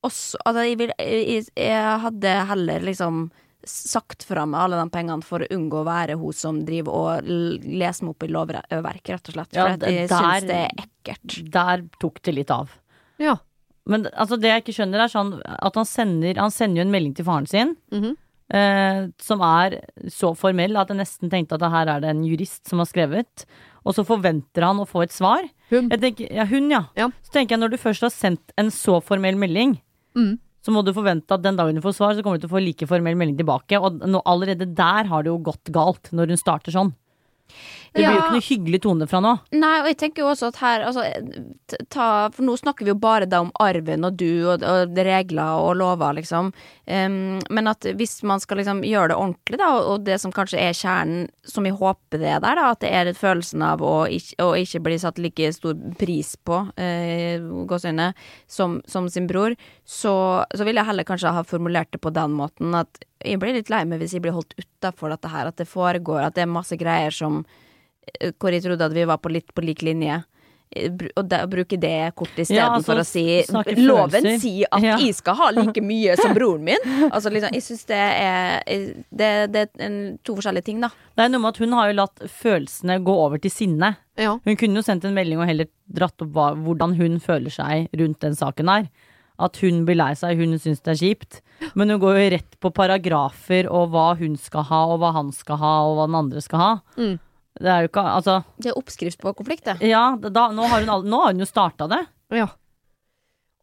også 0.02 0.40
Altså, 0.44 0.64
jeg, 0.66 0.78
vil, 0.80 0.90
jeg, 0.98 1.44
jeg 1.54 1.98
hadde 2.02 2.30
heller 2.48 2.82
liksom 2.82 3.28
sagt 3.62 4.24
fra 4.26 4.42
meg 4.50 4.58
alle 4.64 4.80
de 4.80 4.90
pengene 4.90 5.22
for 5.22 5.44
å 5.44 5.46
unngå 5.54 5.78
å 5.78 5.86
være 5.86 6.16
hun 6.18 6.34
som 6.34 6.56
driver 6.66 6.96
og 7.22 7.28
leser 7.30 8.08
meg 8.08 8.16
opp 8.16 8.26
i 8.26 8.30
lovverket, 8.34 9.12
rett 9.14 9.30
og 9.30 9.36
slett. 9.36 9.54
Ja, 9.54 9.68
For 9.76 9.86
jeg 9.94 10.08
syns 10.10 10.48
det 10.48 10.56
er 10.64 10.82
ekkelt. 10.82 11.36
Der 11.54 11.84
tok 12.02 12.18
det 12.26 12.34
litt 12.40 12.50
av. 12.50 12.74
ja. 13.22 13.36
Men 13.86 14.04
altså, 14.14 14.36
det 14.38 14.46
jeg 14.50 14.62
ikke 14.62 14.74
skjønner, 14.76 15.00
er 15.02 15.10
sånn 15.10 15.30
at 15.42 15.74
han 15.78 15.86
sender, 15.90 16.38
han 16.38 16.52
sender 16.54 16.78
jo 16.78 16.84
en 16.86 16.92
melding 16.94 17.14
til 17.18 17.26
faren 17.26 17.48
sin. 17.50 17.72
Mhm. 17.90 18.12
Eh, 18.52 19.06
som 19.22 19.40
er 19.46 19.78
så 20.12 20.32
formell 20.38 20.76
at 20.80 20.92
jeg 20.92 21.00
nesten 21.00 21.32
tenkte 21.32 21.56
at 21.58 21.64
her 21.72 21.90
er 21.96 22.04
det 22.04 22.10
en 22.12 22.24
jurist 22.26 22.68
som 22.68 22.82
har 22.82 22.88
skrevet. 22.90 23.46
Og 23.82 23.96
så 23.96 24.04
forventer 24.06 24.62
han 24.68 24.78
å 24.78 24.86
få 24.86 25.02
et 25.02 25.10
svar. 25.14 25.42
Hun. 25.72 25.88
Jeg 25.90 26.00
tenker, 26.04 26.28
ja, 26.36 26.44
hun, 26.46 26.68
ja. 26.70 26.84
Ja. 26.98 27.08
Så 27.26 27.32
tenker 27.34 27.56
jeg 27.56 27.62
når 27.64 27.72
du 27.74 27.80
først 27.82 28.04
har 28.06 28.12
sendt 28.14 28.52
en 28.60 28.70
så 28.70 29.00
formell 29.02 29.38
melding, 29.40 29.78
Mm. 30.14 30.36
så 30.62 30.70
må 30.70 30.82
du 30.84 30.92
forvente 30.92 31.32
at 31.32 31.40
den 31.42 31.56
dagen 31.56 31.74
du 31.74 31.80
får 31.80 31.94
svar, 31.96 32.12
så 32.14 32.22
kommer 32.22 32.36
du 32.38 32.42
til 32.44 32.50
å 32.50 32.56
få 32.58 32.60
like 32.62 32.86
formell 32.86 33.16
melding 33.16 33.38
tilbake. 33.38 33.78
Og 33.80 34.02
nå, 34.06 34.20
allerede 34.28 34.66
der 34.76 35.08
har 35.08 35.22
det 35.24 35.30
jo 35.32 35.38
gått 35.38 35.72
galt, 35.72 36.10
når 36.12 36.28
hun 36.34 36.36
starter 36.36 36.70
sånn. 36.74 36.92
Det 37.92 38.00
blir 38.00 38.14
jo 38.14 38.20
ikke 38.22 38.36
noe 38.38 38.44
hyggelig 38.46 38.78
tone 38.86 39.06
fra 39.08 39.20
nå. 39.20 39.32
Nei, 39.52 39.74
og 39.82 39.88
jeg 39.90 39.98
tenker 40.00 40.24
jo 40.24 40.30
også 40.30 40.48
at 40.48 40.60
her 40.62 40.84
altså, 40.88 41.02
ta, 41.92 42.06
For 42.32 42.44
nå 42.46 42.54
snakker 42.56 42.86
vi 42.86 42.92
jo 42.94 42.96
bare 43.00 43.28
da 43.28 43.42
om 43.44 43.50
arven 43.60 44.06
og 44.08 44.16
du 44.16 44.46
og, 44.48 44.64
og 44.64 44.96
regler 44.96 45.60
og 45.60 45.76
lover, 45.76 46.16
liksom. 46.16 46.48
Um, 46.88 47.42
men 47.52 47.68
at 47.68 47.84
hvis 47.98 48.22
man 48.28 48.40
skal 48.40 48.62
liksom 48.62 48.80
gjøre 48.88 49.12
det 49.12 49.18
ordentlig, 49.18 49.60
da, 49.60 49.68
og 49.92 50.06
det 50.08 50.16
som 50.22 50.32
kanskje 50.32 50.62
er 50.62 50.76
kjernen, 50.76 51.28
som 51.44 51.68
jeg 51.68 51.76
håper 51.76 52.22
det 52.22 52.32
er 52.32 52.40
der, 52.44 52.62
da, 52.62 52.70
at 52.72 52.80
det 52.84 52.94
er 52.96 53.12
følelsen 53.18 53.64
av 53.66 53.84
å 53.84 53.94
ikke, 54.08 54.40
å 54.40 54.56
ikke 54.56 54.82
bli 54.88 54.98
satt 55.02 55.20
like 55.20 55.52
stor 55.52 55.76
pris 56.00 56.32
på, 56.40 56.64
uh, 56.72 57.52
gåseøyne, 57.68 58.12
som, 58.48 58.80
som 58.88 59.12
sin 59.12 59.28
bror, 59.28 59.58
så, 59.84 60.14
så 60.48 60.64
vil 60.64 60.80
jeg 60.80 60.88
heller 60.88 61.08
kanskje 61.08 61.36
ha 61.36 61.44
formulert 61.44 61.92
det 61.92 62.00
på 62.00 62.14
den 62.14 62.40
måten 62.40 62.72
at 62.78 63.04
jeg 63.24 63.38
blir 63.42 63.54
litt 63.54 63.70
lei 63.72 63.84
meg 63.84 64.00
hvis 64.02 64.12
jeg 64.16 64.22
blir 64.24 64.32
holdt 64.36 64.54
utafor 64.58 65.10
dette 65.14 65.28
her, 65.32 65.46
at 65.52 65.56
det 65.56 65.68
foregår, 65.68 66.24
at 66.26 66.34
det 66.34 66.42
er 66.46 66.52
masse 66.52 66.76
greier 66.80 67.10
som 67.14 67.44
eh, 68.20 68.32
hvor 68.38 68.50
jeg 68.54 68.62
trodde 68.66 68.84
at 68.90 68.92
vi 68.96 69.04
var 69.08 69.18
på 69.22 69.30
litt 69.32 69.52
på 69.54 69.62
lik 69.64 69.82
linje. 69.82 70.22
Eh, 70.74 70.88
Og 71.20 71.26
da, 71.28 71.42
bruke 71.46 71.76
det 71.76 72.14
kortet 72.16 72.48
Ja, 72.48 72.64
istedenfor 72.72 72.96
altså, 72.96 73.20
å 73.20 73.66
si 73.74 73.82
Loven 73.84 74.10
følelser. 74.10 74.38
sier 74.40 74.66
at 74.72 74.82
Ja. 74.82 74.96
jeg 74.98 75.14
skal 75.18 75.34
ha 75.36 75.50
like 75.52 75.82
mye 75.92 76.16
som 76.16 76.32
broren 76.34 76.64
min. 76.64 76.78
Altså 77.12 77.28
liksom, 77.30 77.52
jeg 77.52 77.62
syns 77.66 77.84
det 77.90 77.98
er 77.98 78.62
Det, 79.12 79.28
det 79.52 79.60
er 79.66 79.68
en, 79.84 79.98
to 80.24 80.34
forskjellige 80.38 80.64
ting, 80.64 80.80
da. 80.80 80.88
Det 81.16 81.26
er 81.26 81.28
noe 81.28 81.40
med 81.44 81.52
at 81.52 81.60
hun 81.60 81.72
har 81.76 81.90
jo 81.92 81.98
latt 82.00 82.24
følelsene 82.40 82.96
gå 83.04 83.12
over 83.26 83.38
til 83.38 83.50
sinne. 83.52 83.96
ja. 84.16 84.38
Hun 84.44 84.56
kunne 84.56 84.80
jo 84.80 84.82
sendt 84.86 85.04
en 85.04 85.14
melding 85.14 85.38
og 85.44 85.46
heller 85.52 85.68
dratt 85.92 86.16
opp 86.24 86.32
hva, 86.32 86.54
hvordan 86.56 86.96
hun 86.96 87.20
føler 87.20 87.52
seg 87.52 87.88
rundt 88.00 88.20
den 88.24 88.34
saken 88.34 88.68
her. 88.72 88.88
At 89.38 89.56
hun 89.62 89.84
blir 89.86 89.96
lei 89.96 90.12
seg, 90.14 90.36
hun 90.38 90.58
syns 90.58 90.80
det 90.84 90.92
er 90.92 91.00
kjipt. 91.00 91.40
Men 91.74 91.88
hun 91.90 92.00
går 92.02 92.18
jo 92.18 92.30
rett 92.36 92.56
på 92.60 92.70
paragrafer 92.74 93.68
og 93.70 93.90
hva 93.94 94.16
hun 94.18 94.36
skal 94.36 94.62
ha, 94.68 94.80
og 94.92 94.98
hva 95.00 95.12
han 95.16 95.32
skal 95.32 95.56
ha, 95.56 95.72
og 95.88 95.96
hva 95.98 96.06
den 96.06 96.18
andre 96.20 96.40
skal 96.44 96.58
ha. 96.58 96.72
Mm. 96.98 97.18
Det 97.62 97.68
er 97.68 97.82
jo 97.84 97.88
ikke 97.90 98.02
Altså, 98.16 98.44
Det 98.58 98.70
er 98.72 98.78
oppskrift 98.80 99.20
på 99.20 99.34
konflikt, 99.36 99.64
det. 99.64 99.80
ja, 99.88 100.16
da, 100.16 100.48
nå, 100.52 100.66
har 100.68 100.80
hun, 100.80 100.88
all- 100.88 101.04
nå 101.04 101.20
har 101.22 101.32
hun 101.32 101.40
jo 101.44 101.48
starta 101.48 101.88
det. 101.88 102.06
Ja. 102.32 102.46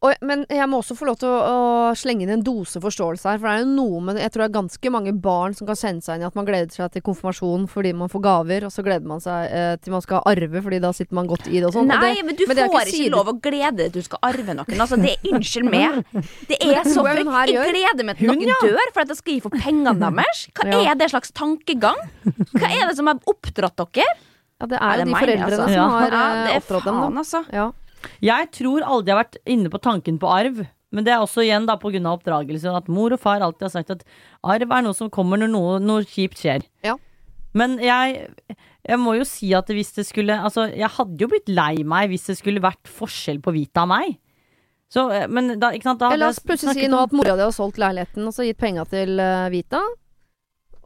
Og, 0.00 0.14
men 0.24 0.46
jeg 0.48 0.64
må 0.72 0.78
også 0.80 0.94
få 0.96 1.04
lov 1.10 1.18
til 1.20 1.28
å, 1.28 1.40
å 1.44 1.88
slenge 1.92 2.24
inn 2.24 2.30
en 2.32 2.40
dose 2.44 2.80
forståelse 2.80 3.26
her. 3.28 3.40
For 3.40 3.50
det 3.50 3.56
er 3.58 3.64
jo 3.66 3.72
noe 3.74 3.98
med 4.06 4.16
Jeg 4.22 4.30
tror 4.32 4.42
det 4.42 4.46
er 4.48 4.54
ganske 4.54 4.92
mange 4.94 5.12
barn 5.12 5.52
som 5.58 5.68
kan 5.68 5.76
kjenne 5.76 6.00
seg 6.00 6.16
inn 6.16 6.24
i 6.24 6.28
at 6.30 6.38
man 6.38 6.46
gleder 6.48 6.72
seg 6.72 6.94
til 6.94 7.02
konfirmasjon 7.04 7.66
fordi 7.68 7.92
man 8.00 8.08
får 8.08 8.22
gaver, 8.24 8.64
og 8.64 8.72
så 8.72 8.80
gleder 8.86 9.04
man 9.10 9.20
seg 9.20 9.52
eh, 9.52 9.74
til 9.84 9.92
man 9.92 10.00
skal 10.00 10.22
arve, 10.30 10.62
fordi 10.64 10.78
da 10.80 10.92
sitter 10.96 11.18
man 11.18 11.28
godt 11.28 11.50
i 11.52 11.58
det 11.60 11.66
og 11.68 11.74
sånn. 11.76 11.92
Nei, 11.92 12.14
det, 12.16 12.24
men 12.30 12.38
du 12.38 12.46
men 12.48 12.62
får 12.62 12.88
ikke 12.88 12.96
ikke 13.02 13.12
lov 13.12 13.28
å 13.28 13.36
glede 13.44 13.74
deg 13.82 13.92
til 13.92 14.00
du 14.00 14.08
skal 14.08 14.22
arve 14.30 14.56
noen. 14.56 14.80
Altså, 14.86 14.96
det 15.04 15.12
er 15.18 15.34
Unnskyld 15.34 15.68
meg. 15.68 16.00
Det 16.50 16.56
er 16.64 16.88
så 16.88 17.04
jeg 17.04 17.26
gleder 17.28 18.08
meg 18.08 18.16
til 18.22 18.32
noen 18.32 18.40
noen 18.48 18.64
dør 18.72 18.94
for 18.96 19.04
at 19.04 19.12
jeg 19.12 19.20
skal 19.20 19.36
gi 19.36 19.44
for 19.44 19.58
pengene 19.60 19.92
deres. 20.00 20.46
Hva 20.56 20.68
Ja. 20.70 20.80
er 20.94 20.96
det 21.02 21.10
slags 21.12 21.34
tankegang? 21.36 22.00
Hva 22.56 22.72
er 22.72 22.88
det 22.88 22.96
som 22.96 23.12
har 23.12 23.20
oppdratt 23.28 23.76
dere? 23.92 24.08
ja, 24.60 24.66
det 24.68 24.76
er, 24.76 24.82
er 24.84 24.98
det 25.00 25.06
de 25.08 25.12
meg, 25.12 25.22
foreldrene 25.24 25.60
altså. 25.60 25.68
som 25.68 25.76
Ja. 25.76 25.86
har 25.92 26.16
Ja, 26.16 26.24
eh, 26.48 26.56
oppdratt 26.60 26.88
dem, 26.88 26.98
da. 27.04 27.20
altså. 27.20 27.44
Ja. 27.52 27.68
Jeg 28.24 28.50
tror 28.56 28.84
aldri 28.84 29.12
jeg 29.12 29.16
har 29.16 29.24
vært 29.24 29.40
inne 29.56 29.72
på 29.72 29.80
tanken 29.82 30.20
på 30.22 30.30
arv. 30.30 30.62
Men 30.90 31.06
det 31.06 31.12
er 31.14 31.22
også 31.22 31.44
igjen 31.44 31.68
da 31.68 31.76
på 31.78 31.92
grunn 31.92 32.08
av 32.08 32.18
oppdragelse 32.18 32.72
at 32.74 32.88
mor 32.90 33.14
og 33.14 33.20
far 33.22 33.44
alltid 33.46 33.68
har 33.68 33.74
sagt 33.76 33.92
at 33.94 34.00
arv 34.42 34.72
er 34.74 34.82
noe 34.82 34.96
som 34.96 35.10
kommer 35.12 35.38
når 35.38 35.52
noe, 35.52 35.76
noe 35.78 36.02
kjipt 36.02 36.42
skjer. 36.42 36.64
Ja. 36.86 36.96
Men 37.54 37.76
jeg, 37.82 38.26
jeg 38.86 38.98
må 39.02 39.14
jo 39.18 39.26
si 39.26 39.52
at 39.58 39.70
hvis 39.74 39.88
det 39.96 40.04
skulle 40.06 40.36
Altså, 40.38 40.68
jeg 40.70 40.86
hadde 40.94 41.18
jo 41.18 41.30
blitt 41.32 41.48
lei 41.50 41.82
meg 41.86 42.12
hvis 42.12 42.28
det 42.30 42.36
skulle 42.38 42.62
vært 42.62 42.90
forskjell 42.90 43.40
på 43.42 43.54
Vita 43.54 43.86
og 43.86 43.90
meg. 43.90 44.18
Så, 44.90 45.06
eh, 45.14 45.26
men 45.30 45.54
da, 45.62 45.70
ikke 45.74 45.92
sant, 45.92 46.02
da 46.02 46.10
la 46.18 46.32
oss 46.32 46.42
plutselig 46.42 46.74
si 46.74 46.90
nå 46.90 46.98
at 46.98 47.14
mora 47.14 47.36
di 47.38 47.46
har 47.46 47.54
solgt 47.54 47.78
leiligheten 47.78 48.26
og 48.26 48.34
så 48.34 48.46
gitt 48.46 48.58
penga 48.58 48.82
til 48.90 49.22
eh, 49.22 49.46
Vita. 49.54 49.82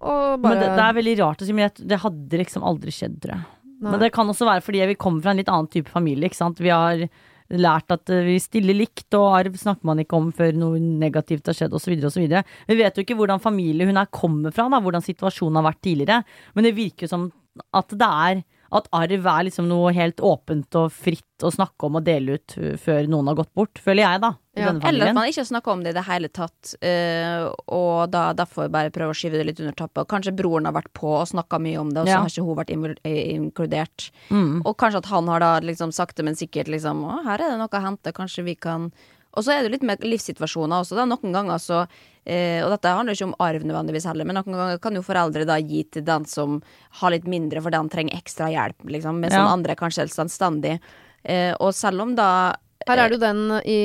Og 0.05 0.40
bare 0.42 0.50
Men 0.50 0.61
det, 0.61 0.72
det 0.77 0.85
er 0.85 0.96
veldig 0.98 1.14
rart 1.22 1.40
å 1.40 1.48
si, 1.48 1.55
men 1.57 1.70
jeg, 1.70 1.87
det 1.88 2.03
hadde 2.03 2.40
liksom 2.42 2.66
aldri 2.68 2.92
skjedd, 2.92 3.16
tror 3.24 3.38
jeg. 3.38 3.46
Nei. 3.83 3.91
Men 3.93 4.03
det 4.03 4.13
kan 4.15 4.29
også 4.31 4.47
være 4.49 4.65
fordi 4.65 4.83
vi 4.93 4.99
kommer 5.01 5.25
fra 5.25 5.35
en 5.35 5.41
litt 5.41 5.51
annen 5.51 5.71
type 5.73 5.91
familie. 5.93 6.31
Ikke 6.31 6.39
sant? 6.41 6.63
Vi 6.63 6.73
har 6.73 7.07
lært 7.53 7.93
at 7.93 8.11
eh, 8.13 8.25
vi 8.27 8.39
stiller 8.43 8.77
likt, 8.77 9.09
og 9.19 9.35
arv 9.37 9.59
snakker 9.61 9.89
man 9.89 10.01
ikke 10.03 10.19
om 10.19 10.31
før 10.35 10.55
noe 10.57 10.81
negativt 10.81 11.51
har 11.51 11.57
skjedd, 11.59 11.77
osv. 11.77 11.97
osv. 12.09 12.25
Vi 12.71 12.79
vet 12.79 12.97
jo 12.97 13.05
ikke 13.05 13.19
hvordan 13.19 13.43
familie 13.43 13.89
hun 13.89 14.01
her 14.01 14.11
kommer 14.15 14.55
fra, 14.55 14.69
da, 14.73 14.81
hvordan 14.85 15.05
situasjonen 15.05 15.61
har 15.61 15.69
vært 15.69 15.83
tidligere. 15.85 16.23
Men 16.57 16.69
det 16.69 16.77
virker 16.79 17.11
som 17.11 17.29
at 17.75 17.93
det 17.95 18.11
er 18.29 18.43
at 18.75 18.89
arv 18.97 19.27
er 19.31 19.45
liksom 19.47 19.69
noe 19.71 19.93
helt 19.95 20.21
åpent 20.25 20.75
og 20.81 20.91
fritt 20.93 21.45
å 21.45 21.51
snakke 21.53 21.87
om 21.87 21.99
og 22.01 22.05
dele 22.07 22.39
ut 22.39 22.55
uh, 22.59 22.73
før 22.81 23.07
noen 23.11 23.29
har 23.31 23.37
gått 23.39 23.53
bort, 23.55 23.79
føler 23.83 24.05
jeg, 24.05 24.23
da. 24.25 24.31
Ja. 24.55 24.71
Eller 24.87 25.11
at 25.11 25.17
man 25.17 25.27
ikke 25.31 25.45
snakker 25.47 25.73
om 25.73 25.83
det 25.83 25.93
i 25.95 25.97
det 25.97 26.05
hele 26.07 26.31
tatt, 26.31 26.75
uh, 26.79 27.49
og 27.75 28.11
da 28.13 28.29
derfor 28.39 28.71
bare 28.73 28.93
prøve 28.95 29.15
å 29.15 29.19
skyve 29.19 29.41
det 29.41 29.49
litt 29.49 29.63
under 29.63 29.75
tappet. 29.79 30.09
Kanskje 30.11 30.35
broren 30.37 30.67
har 30.69 30.77
vært 30.77 30.93
på 30.95 31.11
og 31.17 31.27
snakka 31.31 31.59
mye 31.63 31.81
om 31.83 31.91
det, 31.95 32.05
og 32.05 32.11
så 32.11 32.15
Ja. 32.15 32.23
har 32.23 32.31
ikke 32.31 32.47
hun 32.47 32.61
vært 32.61 33.03
eh, 33.05 33.21
inkludert. 33.35 34.09
Mm. 34.31 34.63
Og 34.65 34.77
kanskje 34.79 35.03
at 35.03 35.11
han 35.11 35.29
har 35.31 35.41
da 35.43 35.53
liksom 35.61 35.93
sakte, 35.95 36.23
men 36.27 36.39
sikkert 36.39 36.71
liksom 36.71 37.05
Å, 37.05 37.21
her 37.27 37.39
er 37.41 37.55
det 37.55 37.59
noe 37.61 37.69
å 37.71 37.85
hente, 37.85 38.15
kanskje 38.15 38.45
vi 38.47 38.55
kan 38.55 38.91
Og 39.35 39.43
så 39.43 39.51
er 39.51 39.63
det 39.65 39.73
litt 39.73 39.83
med 39.83 40.05
livssituasjoner 40.07 40.85
også, 40.85 40.95
da. 40.95 41.05
Noen 41.11 41.33
ganger 41.35 41.59
så 41.59 41.87
Og 42.25 42.71
dette 42.73 42.89
handler 42.89 43.13
ikke 43.17 43.27
om 43.29 43.35
arv 43.45 43.65
nødvendigvis 43.69 44.07
heller, 44.09 44.25
men 44.25 44.39
noen 44.39 44.57
ganger 44.57 44.79
kan 44.81 44.95
jo 44.97 45.03
foreldre 45.05 45.45
da 45.45 45.59
gi 45.61 45.83
til 45.93 46.05
den 46.07 46.25
som 46.25 46.63
har 47.01 47.11
litt 47.13 47.27
mindre, 47.29 47.61
for 47.61 47.71
den 47.75 47.91
trenger 47.93 48.17
ekstra 48.17 48.49
hjelp, 48.49 48.87
liksom. 48.89 49.21
Mens 49.21 49.35
Ja. 49.35 49.43
den 49.45 49.53
andre 49.59 49.73
er 49.73 49.77
kanskje 49.77 50.07
helt 50.07 50.17
selvstendig. 50.17 50.79
Eh, 51.25 51.55
og 51.61 51.75
selv 51.77 52.01
om 52.01 52.15
da 52.15 52.55
Her 52.88 53.03
er 53.03 53.09
det 53.11 53.18
jo 53.18 53.23
den 53.25 53.42
i 53.66 53.79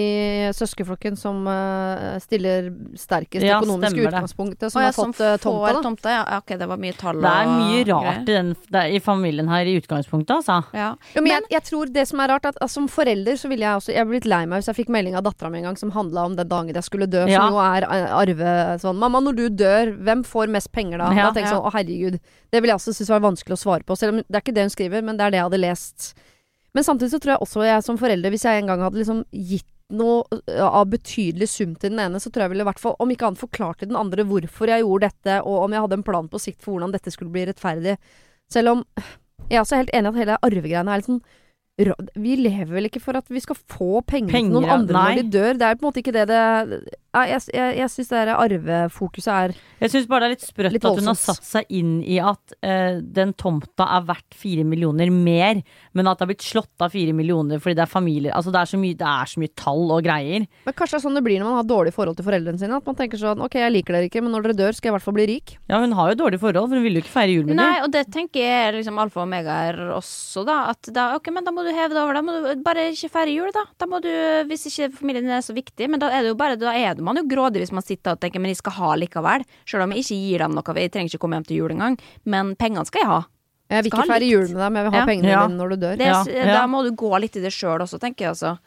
søskenflokken 0.55 1.17
som 1.17 1.47
eh, 1.49 2.19
stiller 2.23 2.69
sterkest 2.99 3.45
Ja, 3.45 3.59
økonomisk 3.59 3.97
utgangspunkt, 4.05 4.63
som 4.69 4.81
har 4.81 4.93
fått 4.93 4.95
som 4.95 5.13
tomta. 5.13 5.37
får 5.41 5.81
tomta. 5.83 6.13
Ja, 6.13 6.37
ok, 6.37 6.55
det 6.59 6.67
var 6.69 6.77
mye 6.77 6.93
tall 6.99 7.21
Det 7.21 7.33
er 7.33 7.49
mye 7.49 7.83
rart 7.89 8.21
i, 8.21 8.31
den, 8.31 8.53
det 8.69 8.83
er, 8.83 8.95
i 8.95 8.99
familien 9.03 9.49
her 9.49 9.65
i 9.65 9.77
utgangspunktet, 9.79 10.35
altså. 10.39 10.61
Ja. 10.77 10.93
Jo, 11.15 11.23
men 11.25 11.33
jeg, 11.33 11.47
jeg 11.57 11.63
tror 11.71 11.93
det 11.93 12.07
som 12.07 12.19
er 12.23 12.33
rart, 12.35 12.45
at 12.45 12.57
altså, 12.61 12.79
som 12.79 12.87
forelder 12.91 13.35
så 13.39 13.49
ville 13.51 13.65
jeg 13.65 13.81
også 13.81 13.95
Jeg 13.95 14.07
blitt 14.07 14.19
litt 14.19 14.29
lei 14.29 14.41
meg 14.49 14.61
hvis 14.61 14.69
jeg 14.71 14.79
fikk 14.81 14.91
melding 14.93 15.15
av 15.17 15.25
dattera 15.25 15.51
mi 15.51 15.61
en 15.61 15.69
gang 15.69 15.79
som 15.79 15.91
handla 15.95 16.25
om 16.29 16.35
den 16.37 16.49
dagen 16.49 16.75
jeg 16.75 16.85
skulle 16.87 17.07
dø, 17.09 17.25
Ja. 17.29 17.41
som 17.45 17.55
jo 17.55 17.61
er 17.63 17.87
eh, 17.87 18.13
arve 18.15 18.53
sånn 18.83 18.99
'Mamma, 18.99 19.21
når 19.23 19.35
du 19.35 19.45
dør, 19.49 19.93
hvem 19.97 20.23
får 20.23 20.49
mest 20.49 20.71
penger 20.71 20.97
da?' 20.99 21.11
Ja. 21.13 21.29
da 21.29 21.31
tenker 21.33 21.49
jeg 21.49 21.55
sånn 21.55 21.65
'Å, 21.65 21.73
herregud'. 21.73 22.19
Det 22.51 22.61
ville 22.61 22.73
jeg 22.73 22.79
også 22.81 22.93
synes 22.93 23.09
var 23.09 23.19
vanskelig 23.21 23.55
å 23.55 23.63
svare 23.63 23.83
på. 23.83 23.95
Selv 23.97 24.13
om 24.13 24.17
det 24.17 24.35
er 24.35 24.41
ikke 24.41 24.53
det 24.55 24.65
hun 24.67 24.69
skriver, 24.69 25.03
men 25.03 25.17
det 25.17 25.25
er 25.25 25.31
det 25.31 25.37
jeg 25.37 25.47
hadde 25.49 25.61
lest. 25.61 26.13
Men 26.77 26.85
samtidig 26.85 27.11
så 27.13 27.19
tror 27.21 27.33
jeg 27.35 27.43
også 27.45 27.65
jeg 27.65 27.85
som 27.85 27.99
forelder, 27.99 28.33
hvis 28.33 28.45
jeg 28.45 28.61
en 28.61 28.71
gang 28.71 28.83
hadde 28.85 29.01
liksom 29.01 29.23
gitt 29.33 29.67
noe 29.89 30.21
av 30.61 30.85
betydelig 30.91 31.47
sum 31.49 31.73
til 31.73 31.95
den 31.95 32.01
ene, 32.03 32.19
så 32.21 32.29
tror 32.29 32.45
jeg 32.45 32.53
ville 32.53 32.65
i 32.65 32.69
hvert 32.69 32.81
fall, 32.81 32.93
om 33.01 33.09
ikke 33.09 33.25
annet, 33.25 33.41
forklart 33.41 33.81
til 33.81 33.89
den 33.89 33.97
andre 33.97 34.25
hvorfor 34.29 34.69
jeg 34.69 34.85
gjorde 34.85 35.09
dette, 35.09 35.39
og 35.41 35.63
om 35.65 35.73
jeg 35.73 35.85
hadde 35.85 35.97
en 35.97 36.05
plan 36.05 36.29
på 36.29 36.41
sikt 36.41 36.61
for 36.61 36.75
hvordan 36.75 36.93
dette 36.93 37.13
skulle 37.13 37.33
bli 37.33 37.47
rettferdig. 37.49 37.95
Selv 38.53 38.75
om 38.75 38.83
jeg 39.49 39.57
er 39.57 39.63
også 39.63 39.79
helt 39.79 39.93
enig 39.97 40.11
i 40.11 40.13
at 40.13 40.21
hele 40.21 40.37
arvegreiene 40.45 40.93
er 40.93 41.01
litt 41.01 41.09
sånn 41.09 41.23
Vi 41.79 42.35
lever 42.35 42.71
vel 42.73 42.89
ikke 42.89 43.01
for 43.01 43.15
at 43.15 43.29
vi 43.31 43.39
skal 43.43 43.55
få 43.55 44.01
penger, 44.03 44.33
Penger, 44.33 44.49
til 44.49 44.55
noen 44.57 44.73
andre 44.73 44.95
Nei. 44.95 45.03
når 45.13 45.19
de 45.21 45.29
dør. 45.31 45.59
Det 45.59 45.67
er 45.67 45.77
på 45.77 45.85
en 45.85 45.87
måte 45.87 46.01
ikke 46.01 46.13
det 46.15 46.25
det 46.27 46.41
Jeg, 47.09 47.41
jeg, 47.55 47.75
jeg 47.79 47.91
syns 47.93 48.09
det 48.11 48.19
der 48.19 48.31
arvefokuset 48.35 49.29
er 49.33 49.53
Jeg 49.79 49.93
syns 49.93 50.09
bare 50.09 50.25
det 50.25 50.27
er 50.27 50.33
litt 50.35 50.43
sprøtt 50.45 50.75
Litt 50.75 50.87
at 50.89 50.99
hun 50.99 51.09
har 51.09 51.17
satt 51.17 51.47
seg 51.47 51.71
inn 51.73 51.93
i 52.03 52.19
at 52.21 52.55
uh, 52.59 52.99
den 52.99 53.31
tomta 53.39 53.87
er 53.95 54.03
verdt 54.09 54.35
fire 54.37 54.65
millioner 54.67 55.09
mer, 55.13 55.61
men 55.95 56.11
at 56.11 56.19
det 56.19 56.25
har 56.25 56.31
blitt 56.33 56.45
slått 56.45 56.83
av 56.83 56.93
fire 56.93 57.15
millioner 57.15 57.63
fordi 57.63 57.77
det 57.79 57.85
er 57.85 57.91
familier 57.91 58.35
Altså 58.35 58.53
det 58.53 58.61
er 58.61 58.71
så 58.73 58.81
mye, 58.81 58.97
det 58.99 59.09
er 59.09 59.31
så 59.31 59.41
mye 59.41 59.55
tall 59.57 59.95
og 59.95 60.03
greier. 60.05 60.45
Men 60.67 60.75
kanskje 60.75 60.97
det 60.97 60.99
er 60.99 61.05
sånn 61.07 61.17
det 61.17 61.25
blir 61.25 61.39
når 61.39 61.49
man 61.49 61.59
har 61.61 61.69
dårlig 61.71 61.95
forhold 61.95 62.19
til 62.19 62.27
foreldrene 62.27 62.61
sine. 62.61 62.77
At 62.77 62.91
man 62.91 62.99
tenker 62.99 63.21
sånn 63.21 63.41
Ok, 63.45 63.57
jeg 63.61 63.73
liker 63.73 63.95
dere 63.95 64.11
ikke, 64.11 64.23
men 64.25 64.35
når 64.35 64.49
dere 64.49 64.59
dør, 64.59 64.77
skal 64.77 64.89
jeg 64.89 64.93
i 64.93 64.97
hvert 64.97 65.07
fall 65.07 65.17
bli 65.17 65.27
rik. 65.31 65.55
Ja, 65.71 65.79
hun 65.81 65.95
har 65.97 66.11
jo 66.11 66.19
dårlig 66.25 66.41
forhold, 66.43 66.69
for 66.69 66.77
hun 66.79 66.85
vil 66.85 66.99
jo 66.99 67.03
ikke 67.03 67.15
feire 67.15 67.35
jul 67.35 67.47
med 67.47 67.59
Nei, 67.59 67.73
og 67.85 67.91
det 67.93 68.05
tenker 68.13 68.43
jeg 68.43 68.75
liksom 68.79 68.99
alfa 69.01 69.23
og 69.23 69.27
omega 69.27 69.57
er 69.69 69.81
også, 69.95 70.45
da. 70.47 70.59
At 70.73 70.91
da, 70.95 71.09
ok, 71.17 71.31
men 71.35 71.47
da 71.47 71.53
må 71.55 71.65
du 71.65 71.68
heve 71.75 71.93
det 71.95 72.01
over. 72.01 72.13
Da 72.13 72.21
må 72.25 72.35
du 72.55 72.61
bare 72.65 72.87
ikke 72.93 73.09
feire 73.13 73.33
jul, 73.33 73.49
da. 73.55 73.63
Da 73.79 73.85
må 73.89 73.99
du, 74.03 74.09
hvis 74.49 74.65
ikke 74.69 74.91
familien 74.99 75.23
din 75.27 75.31
er 75.35 75.41
så 75.45 75.53
viktig. 75.55 75.89
Men 75.89 75.99
da 75.99 76.09
er 76.09 76.21
det 76.25 76.33
jo 76.33 76.37
bare, 76.39 76.55
da 76.59 76.73
er 76.75 76.95
man 77.01 77.15
jo 77.21 77.23
grådig 77.29 77.61
hvis 77.63 77.71
man 77.75 77.83
sitter 77.85 78.13
og 78.15 78.19
tenker 78.23 78.39
men 78.39 78.51
jeg 78.53 78.57
skal 78.61 78.75
ha 78.79 78.93
likevel. 78.95 79.45
Selv 79.65 79.83
om 79.83 79.91
jeg 79.95 80.05
ikke 80.05 80.19
gir 80.19 80.39
dem 80.45 80.55
noe. 80.57 80.75
Jeg 80.79 80.91
trenger 80.91 81.09
ikke 81.13 81.19
komme 81.25 81.39
hjem 81.39 81.47
til 81.49 81.57
jul 81.63 81.75
engang. 81.75 81.99
Men 82.25 82.55
pengene 82.59 82.85
skal 82.89 83.01
jeg 83.05 83.09
ha. 83.11 83.21
Jeg 83.69 83.83
vil 83.85 83.91
ikke 83.93 84.07
feire 84.09 84.19
litt. 84.25 84.31
jul 84.33 84.47
med 84.49 84.57
deg, 84.63 84.71
men 84.71 84.79
jeg 84.81 84.85
vil 84.89 84.93
ha 84.93 84.99
Ja. 84.99 85.05
pengene 85.05 85.29
Ja. 85.29 85.47
dine 85.47 85.57
når 85.59 85.69
du 85.69 85.75
dør. 85.85 85.97
Det, 85.97 86.05
Ja, 86.09 86.45
Da 86.57 86.65
må 86.67 86.83
du 86.83 86.91
gå 86.95 87.19
litt 87.21 87.35
i 87.35 87.39
det 87.39 87.51
sjøl 87.53 87.79
også, 87.85 87.99
tenker 87.99 88.25
jeg 88.25 88.29
altså. 88.33 88.57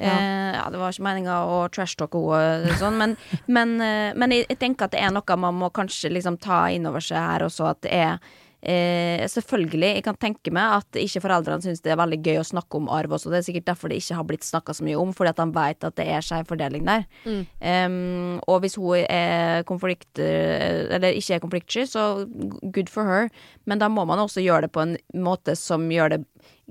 Ja. 0.00 0.12
Eh, 0.16 0.52
ja, 0.56 0.70
det 0.70 0.78
var 0.80 0.92
ikke 0.92 1.04
meninga 1.04 1.34
å 1.44 1.68
trashtalke 1.68 2.16
henne, 2.32 2.72
sånn, 2.80 2.96
men, 2.96 3.16
men, 3.48 3.80
eh, 3.80 4.12
men 4.16 4.30
jeg, 4.30 4.46
jeg 4.48 4.58
tenker 4.58 4.84
at 4.84 4.90
det 4.92 5.00
er 5.00 5.10
noe 5.12 5.36
man 5.36 5.54
må 5.54 5.70
kanskje 5.70 6.10
liksom 6.10 6.38
ta 6.40 6.66
inn 6.72 6.86
over 6.86 7.00
seg 7.00 7.18
her 7.18 7.40
også. 7.40 7.68
At 7.70 7.80
det 7.82 7.92
er 7.92 8.18
eh, 8.62 9.24
Selvfølgelig, 9.30 9.94
jeg 9.96 10.04
kan 10.04 10.18
tenke 10.20 10.52
meg 10.54 10.80
at 10.80 10.98
ikke 11.00 11.22
foreldrene 11.24 11.64
syns 11.64 11.82
det 11.84 11.92
er 11.94 12.00
veldig 12.00 12.20
gøy 12.24 12.40
å 12.40 12.46
snakke 12.46 12.80
om 12.80 12.88
arv 12.92 13.16
også. 13.16 13.32
Det 13.32 13.40
er 13.40 13.46
sikkert 13.48 13.68
derfor 13.72 13.92
det 13.92 14.00
ikke 14.02 14.18
har 14.18 14.26
blitt 14.28 14.46
snakka 14.46 14.74
så 14.76 14.86
mye 14.86 14.98
om, 15.00 15.12
fordi 15.16 15.32
at 15.32 15.42
de 15.42 15.46
vet 15.56 15.88
at 15.88 15.98
det 16.00 16.06
er 16.08 16.24
skeiv 16.26 16.48
fordeling 16.50 16.86
der. 16.88 17.04
Mm. 17.24 17.42
Em, 17.72 18.40
og 18.46 18.60
hvis 18.64 18.78
hun 18.80 19.04
er 19.04 19.64
konflikt... 19.68 20.10
eh, 20.18 20.88
Eller 20.90 21.16
ikke 21.16 21.36
er 21.36 21.44
konfliktsky, 21.44 21.86
så 21.86 22.26
good 22.72 22.90
for 22.92 23.04
her. 23.08 23.30
Men 23.64 23.78
da 23.78 23.88
må 23.92 24.04
man 24.08 24.18
også 24.22 24.42
gjøre 24.44 24.66
det 24.66 24.74
på 24.74 24.82
en 24.84 24.96
måte 25.14 25.56
som 25.58 25.86
gjør 25.90 26.16
det 26.16 26.24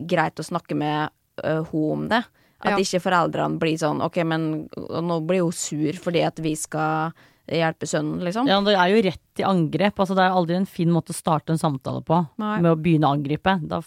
greit 0.10 0.40
å 0.40 0.46
snakke 0.46 0.76
med 0.78 1.10
uh, 1.44 1.64
hun 1.72 1.92
om 1.92 2.06
det. 2.12 2.24
At 2.60 2.76
Ja. 2.76 2.78
ikke 2.84 3.00
foreldrene 3.00 3.60
blir 3.60 3.78
sånn 3.80 4.02
OK, 4.04 4.18
men 4.28 4.68
nå 4.76 5.20
blir 5.24 5.46
hun 5.46 5.56
sur 5.56 5.96
fordi 5.96 6.26
at 6.28 6.40
vi 6.44 6.56
skal 6.60 7.14
hjelpe 7.58 7.88
sønnen, 7.90 8.22
liksom. 8.26 8.50
Ja, 8.50 8.60
det 8.66 8.76
er 8.78 8.92
jo 8.94 9.06
rett 9.10 9.42
i 9.42 9.46
angrep. 9.48 9.98
Altså, 10.00 10.18
det 10.18 10.26
er 10.26 10.36
aldri 10.36 10.60
en 10.60 10.70
fin 10.70 10.92
måte 10.94 11.16
å 11.16 11.18
starte 11.18 11.56
en 11.56 11.62
samtale 11.62 12.04
på, 12.06 12.20
Nei. 12.42 12.60
med 12.62 12.74
å 12.74 12.78
begynne 12.80 13.10
å 13.10 13.16
angripe. 13.18 13.56
Da 13.70 13.82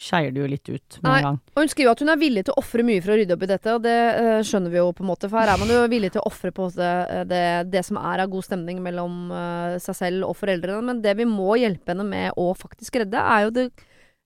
skeier 0.00 0.32
det 0.32 0.40
jo 0.40 0.48
litt 0.48 0.68
ut 0.68 0.96
med 1.02 1.06
Nei. 1.06 1.18
en 1.18 1.26
gang. 1.28 1.38
Og 1.52 1.60
hun 1.62 1.70
skriver 1.70 1.92
at 1.92 2.02
hun 2.02 2.12
er 2.12 2.20
villig 2.20 2.44
til 2.46 2.54
å 2.54 2.62
ofre 2.62 2.84
mye 2.86 3.02
for 3.04 3.12
å 3.12 3.18
rydde 3.20 3.36
opp 3.36 3.44
i 3.44 3.50
dette, 3.50 3.74
og 3.76 3.84
det 3.84 3.98
uh, 4.16 4.40
skjønner 4.46 4.72
vi 4.72 4.80
jo 4.80 4.88
på 4.96 5.04
en 5.04 5.10
måte. 5.10 5.28
For 5.28 5.40
her 5.40 5.52
er 5.52 5.60
man 5.60 5.72
jo 5.72 5.82
villig 5.92 6.12
til 6.14 6.22
å 6.22 6.30
ofre 6.30 6.52
på 6.56 6.70
det, 6.76 6.94
det, 7.30 7.44
det 7.74 7.84
som 7.86 8.00
er 8.00 8.24
av 8.24 8.32
god 8.32 8.48
stemning 8.48 8.80
mellom 8.84 9.30
uh, 9.34 9.76
seg 9.82 9.98
selv 9.98 10.30
og 10.30 10.38
foreldrene. 10.40 10.82
Men 10.88 11.04
det 11.04 11.14
vi 11.20 11.28
må 11.28 11.54
hjelpe 11.60 11.92
henne 11.92 12.08
med 12.08 12.40
å 12.40 12.50
faktisk 12.58 13.02
redde, 13.02 13.20
er 13.20 13.46
jo 13.46 13.54
det 13.58 13.68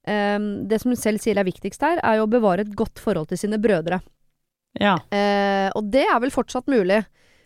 um, 0.07 0.49
Det 0.69 0.79
som 0.81 0.93
hun 0.93 1.01
selv 1.01 1.23
sier 1.23 1.37
er 1.39 1.47
viktigst 1.47 1.83
her, 1.83 1.99
er 1.99 2.21
jo 2.21 2.29
å 2.29 2.31
bevare 2.31 2.65
et 2.65 2.75
godt 2.77 3.01
forhold 3.03 3.31
til 3.31 3.43
sine 3.43 3.59
brødre. 3.61 3.99
Ja. 4.79 4.97
Uh, 5.11 5.69
og 5.75 5.91
det 5.91 6.07
er 6.07 6.19
vel 6.23 6.33
fortsatt 6.35 6.71
mulig. 6.71 7.03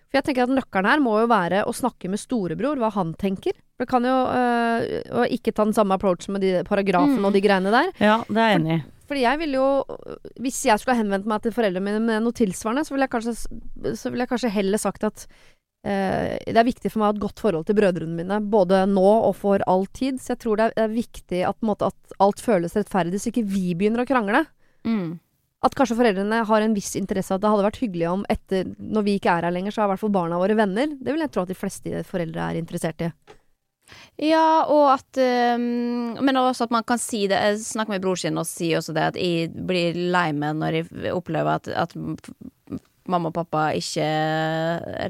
For 0.09 0.17
jeg 0.17 0.25
tenker 0.25 0.47
at 0.47 0.53
nøkkelen 0.57 0.89
her 0.89 1.01
må 1.05 1.15
jo 1.21 1.27
være 1.29 1.63
å 1.69 1.73
snakke 1.75 2.09
med 2.09 2.17
storebror, 2.17 2.79
hva 2.81 2.89
han 2.95 3.11
tenker. 3.21 3.53
For 3.77 3.85
det 3.85 3.89
kan 3.91 4.07
jo 4.09 4.15
øh, 4.33 5.27
ikke 5.35 5.53
ta 5.53 5.65
den 5.67 5.75
samme 5.77 5.93
approachen 5.99 6.33
med 6.33 6.41
de 6.41 6.55
paragrafene 6.67 7.19
Mm. 7.21 7.27
og 7.29 7.35
de 7.35 7.41
greiene 7.45 7.71
der. 7.75 7.91
ja, 8.01 8.15
det 8.27 8.37
er 8.41 8.49
jeg 8.49 8.59
enig 8.61 8.79
i. 8.79 8.81
Fordi 9.09 9.21
jeg 9.25 9.39
ville 9.41 9.57
jo 9.57 9.69
Hvis 10.41 10.57
jeg 10.67 10.77
skulle 10.79 10.95
ha 10.97 11.01
henvendt 11.03 11.25
meg 11.29 11.41
til 11.41 11.53
foreldrene 11.53 11.81
mine 11.85 12.01
med 12.03 12.21
noe 12.25 12.35
tilsvarende, 12.37 12.83
så 12.85 12.93
ville 12.93 13.07
jeg 13.07 13.13
kanskje, 13.15 13.95
så 13.97 14.09
ville 14.11 14.25
jeg 14.25 14.29
kanskje 14.33 14.51
heller 14.53 14.77
sagt 14.81 15.03
at 15.07 15.23
øh, 15.85 16.35
det 16.45 16.57
er 16.57 16.67
viktig 16.67 16.91
for 16.91 16.99
meg 16.99 17.05
å 17.07 17.09
ha 17.11 17.15
et 17.17 17.23
godt 17.23 17.39
forhold 17.45 17.65
til 17.69 17.77
brødrene 17.79 18.17
mine, 18.19 18.41
både 18.49 18.83
nå 18.89 19.05
og 19.29 19.33
for 19.39 19.61
all 19.69 19.85
tid. 19.93 20.17
Så 20.21 20.33
jeg 20.35 20.41
tror 20.43 20.57
det 20.59 20.71
er, 20.75 20.89
viktig 20.93 21.41
at, 21.47 21.57
måte, 21.65 21.89
at 21.93 22.17
alt 22.19 22.41
føles 22.43 22.75
rettferdig, 22.77 23.21
så 23.21 23.29
ikke 23.31 23.45
vi 23.49 23.73
begynner 23.77 24.03
å 24.05 24.09
krangle. 24.09 24.45
Mm. 24.85 25.19
At 25.65 25.75
kanskje 25.75 25.97
foreldrene 25.99 26.43
har 26.47 26.63
en 26.63 26.75
viss 26.75 26.93
interesse 26.95 27.33
av 27.33 27.39
at 27.39 27.43
det 27.43 27.49
hadde 27.51 27.65
vært 27.65 27.81
hyggelig 27.81 28.07
om 28.07 28.21
etter, 28.31 28.69
når 28.79 29.03
vi 29.03 29.17
ikke 29.19 29.33
er 29.33 29.47
her 29.49 29.55
lenger, 29.55 29.75
så 29.75 29.83
er 29.83 29.89
i 29.89 29.91
hvert 29.93 30.03
fall 30.05 30.15
barna 30.15 30.39
våre 30.39 30.55
venner. 30.55 30.93
Det 30.95 31.11
vil 31.11 31.25
jeg 31.25 31.33
tro 31.35 31.43
at 31.43 31.51
de 31.51 31.57
fleste 31.59 32.03
foreldre 32.07 32.45
er 32.45 32.61
interessert 32.61 33.03
i. 33.03 33.09
Ja, 34.21 34.69
og 34.69 34.85
at 34.93 35.17
um, 35.57 36.19
Men 36.21 36.37
også 36.37 36.67
at 36.67 36.73
man 36.75 36.83
kan 36.85 36.99
si 37.01 37.23
det 37.25 37.39
Jeg 37.41 37.55
snakker 37.63 37.95
med 37.95 38.03
bror 38.03 38.19
sin 38.21 38.37
og 38.37 38.45
sier 38.45 38.77
også 38.77 38.93
det 38.93 39.05
at 39.07 39.17
jeg 39.17 39.49
blir 39.49 39.97
lei 40.13 40.27
meg 40.37 40.59
når 40.59 40.77
jeg 40.77 41.13
opplever 41.15 41.57
at, 41.57 41.71
at 41.73 41.95
mamma 43.09 43.31
og 43.31 43.37
pappa 43.39 43.63
ikke 43.73 44.07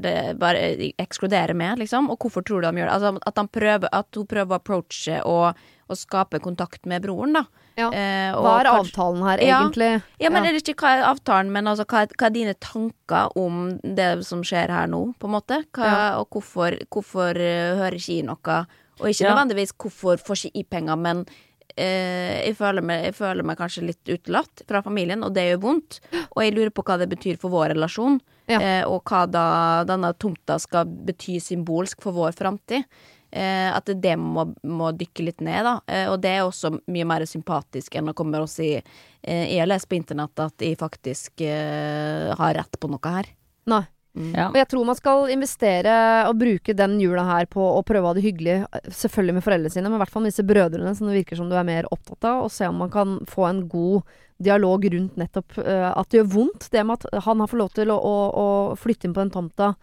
det, 0.00 0.14
bare 0.40 0.92
ekskluderer 1.02 1.52
meg, 1.52 1.82
liksom. 1.82 2.08
Og 2.08 2.16
hvorfor 2.24 2.44
tror 2.46 2.62
du 2.62 2.70
de 2.70 2.80
gjør 2.80 2.88
det? 2.88 2.94
Altså, 2.96 3.10
at, 3.28 3.40
prøver, 3.52 3.90
at 3.92 4.16
hun 4.16 4.28
prøver 4.30 4.54
å 4.54 4.56
approache 4.56 5.18
og, 5.28 5.60
og 5.84 6.00
skape 6.00 6.40
kontakt 6.40 6.88
med 6.88 7.04
broren, 7.04 7.36
da. 7.36 7.44
Ja. 7.78 7.88
Eh, 7.92 8.32
og 8.36 8.44
Hva 8.44 8.60
er 8.60 8.64
kanskje- 8.66 8.80
avtalen 8.92 9.22
her, 9.28 9.38
Ja. 9.46 9.60
egentlig? 9.62 10.02
Ja, 10.20 10.30
men 10.30 10.44
Ja. 10.44 10.50
er 10.50 10.52
det 10.52 10.64
ikke 10.64 10.74
hva 10.82 10.98
er 10.98 11.04
avtalen, 11.14 11.50
men 11.52 11.64
altså, 11.66 11.84
hva, 11.86 12.02
er, 12.02 12.06
hva 12.18 12.26
er 12.26 12.30
dine 12.30 12.54
tanker 12.54 13.30
om 13.36 13.78
det 13.82 14.24
som 14.26 14.42
skjer 14.42 14.68
her 14.68 14.86
nå, 14.86 15.14
på 15.18 15.24
en 15.24 15.34
måte? 15.40 15.64
Hva, 15.72 15.84
Ja. 15.84 16.18
Og 16.20 16.28
hvorfor, 16.30 16.76
hvorfor 16.90 17.30
uh, 17.36 17.78
hører 17.78 17.94
ikke 17.94 18.18
i 18.18 18.22
noe? 18.22 18.66
Og 19.00 19.06
ikke 19.08 19.20
Ja. 19.24 19.34
nødvendigvis 19.34 19.72
hvorfor 19.78 20.18
får 20.18 20.44
ikke 20.50 20.56
i 20.60 20.62
penger, 20.64 20.96
men 20.98 21.26
eh, 21.78 22.46
jeg, 22.46 22.56
føler 22.56 22.82
meg, 22.82 23.04
jeg 23.04 23.14
føler 23.14 23.44
meg 23.44 23.56
kanskje 23.56 23.86
litt 23.86 24.04
utelatt 24.04 24.62
fra 24.66 24.82
familien, 24.82 25.22
og 25.24 25.32
det 25.32 25.44
gjør 25.56 25.60
vondt. 25.62 26.00
Og 26.36 26.42
jeg 26.42 26.54
lurer 26.54 26.70
på 26.70 26.82
hva 26.84 26.98
det 26.98 27.08
betyr 27.08 27.38
for 27.38 27.48
vår 27.48 27.72
relasjon, 27.74 28.20
Ja. 28.48 28.58
eh, 28.60 28.82
og 28.84 29.04
hva 29.04 29.30
da 29.30 29.84
denne 29.84 30.12
tomta 30.18 30.58
skal 30.60 30.84
bety 30.84 31.38
symbolsk 31.40 32.02
for 32.02 32.12
vår 32.12 32.32
framtid. 32.34 32.84
Eh, 33.30 33.68
at 33.70 33.86
det 34.02 34.16
må, 34.18 34.48
må 34.66 34.90
dykke 34.98 35.28
litt 35.28 35.44
ned, 35.44 35.62
da. 35.66 35.76
Eh, 35.86 36.08
og 36.10 36.18
det 36.24 36.34
er 36.34 36.42
også 36.42 36.72
mye 36.90 37.06
mer 37.06 37.26
sympatisk 37.30 37.94
enn 37.98 38.10
å 38.10 38.16
komme 38.18 38.42
og 38.42 38.50
si 38.50 38.72
eh, 38.74 39.44
Jeg 39.46 39.60
har 39.62 39.70
lest 39.70 39.86
på 39.90 39.98
internett 40.00 40.42
at 40.42 40.66
jeg 40.66 40.78
faktisk 40.80 41.44
eh, 41.46 42.30
har 42.34 42.56
rett 42.58 42.80
på 42.80 42.90
noe 42.90 43.14
her. 43.18 43.30
Nei. 43.70 43.84
Ja. 44.10 44.48
Og 44.48 44.56
jeg 44.58 44.66
tror 44.66 44.86
man 44.88 44.98
skal 44.98 45.28
investere 45.30 45.92
og 46.26 46.40
bruke 46.40 46.74
den 46.74 46.96
jula 46.98 47.22
her 47.28 47.46
på 47.50 47.62
å 47.62 47.82
prøve 47.86 48.08
å 48.08 48.10
ha 48.10 48.16
det 48.16 48.24
hyggelig, 48.24 48.56
selvfølgelig 48.90 49.36
med 49.36 49.44
foreldrene 49.46 49.74
sine, 49.76 49.86
men 49.86 50.00
i 50.00 50.02
hvert 50.02 50.10
fall 50.10 50.24
med 50.24 50.32
disse 50.32 50.46
brødrene 50.48 50.94
som 50.98 51.06
det 51.06 51.20
virker 51.20 51.38
som 51.38 51.50
du 51.50 51.54
er 51.54 51.68
mer 51.68 51.86
opptatt 51.94 52.26
av, 52.26 52.42
og 52.48 52.50
se 52.50 52.66
om 52.66 52.82
man 52.82 52.90
kan 52.90 53.20
få 53.30 53.46
en 53.46 53.62
god 53.70 54.10
dialog 54.42 54.86
rundt 54.90 55.20
nettopp 55.20 55.60
eh, 55.62 55.88
at 55.92 56.10
det 56.10 56.22
gjør 56.22 56.32
vondt, 56.34 56.70
det 56.74 56.82
med 56.88 56.98
at 56.98 57.24
han 57.28 57.42
har 57.42 57.50
fått 57.52 57.62
lov 57.62 57.74
til 57.76 57.92
å, 57.94 58.00
å, 58.00 58.16
å 58.26 58.46
flytte 58.80 59.06
inn 59.06 59.14
på 59.14 59.22
den 59.22 59.34
tomta. 59.34 59.74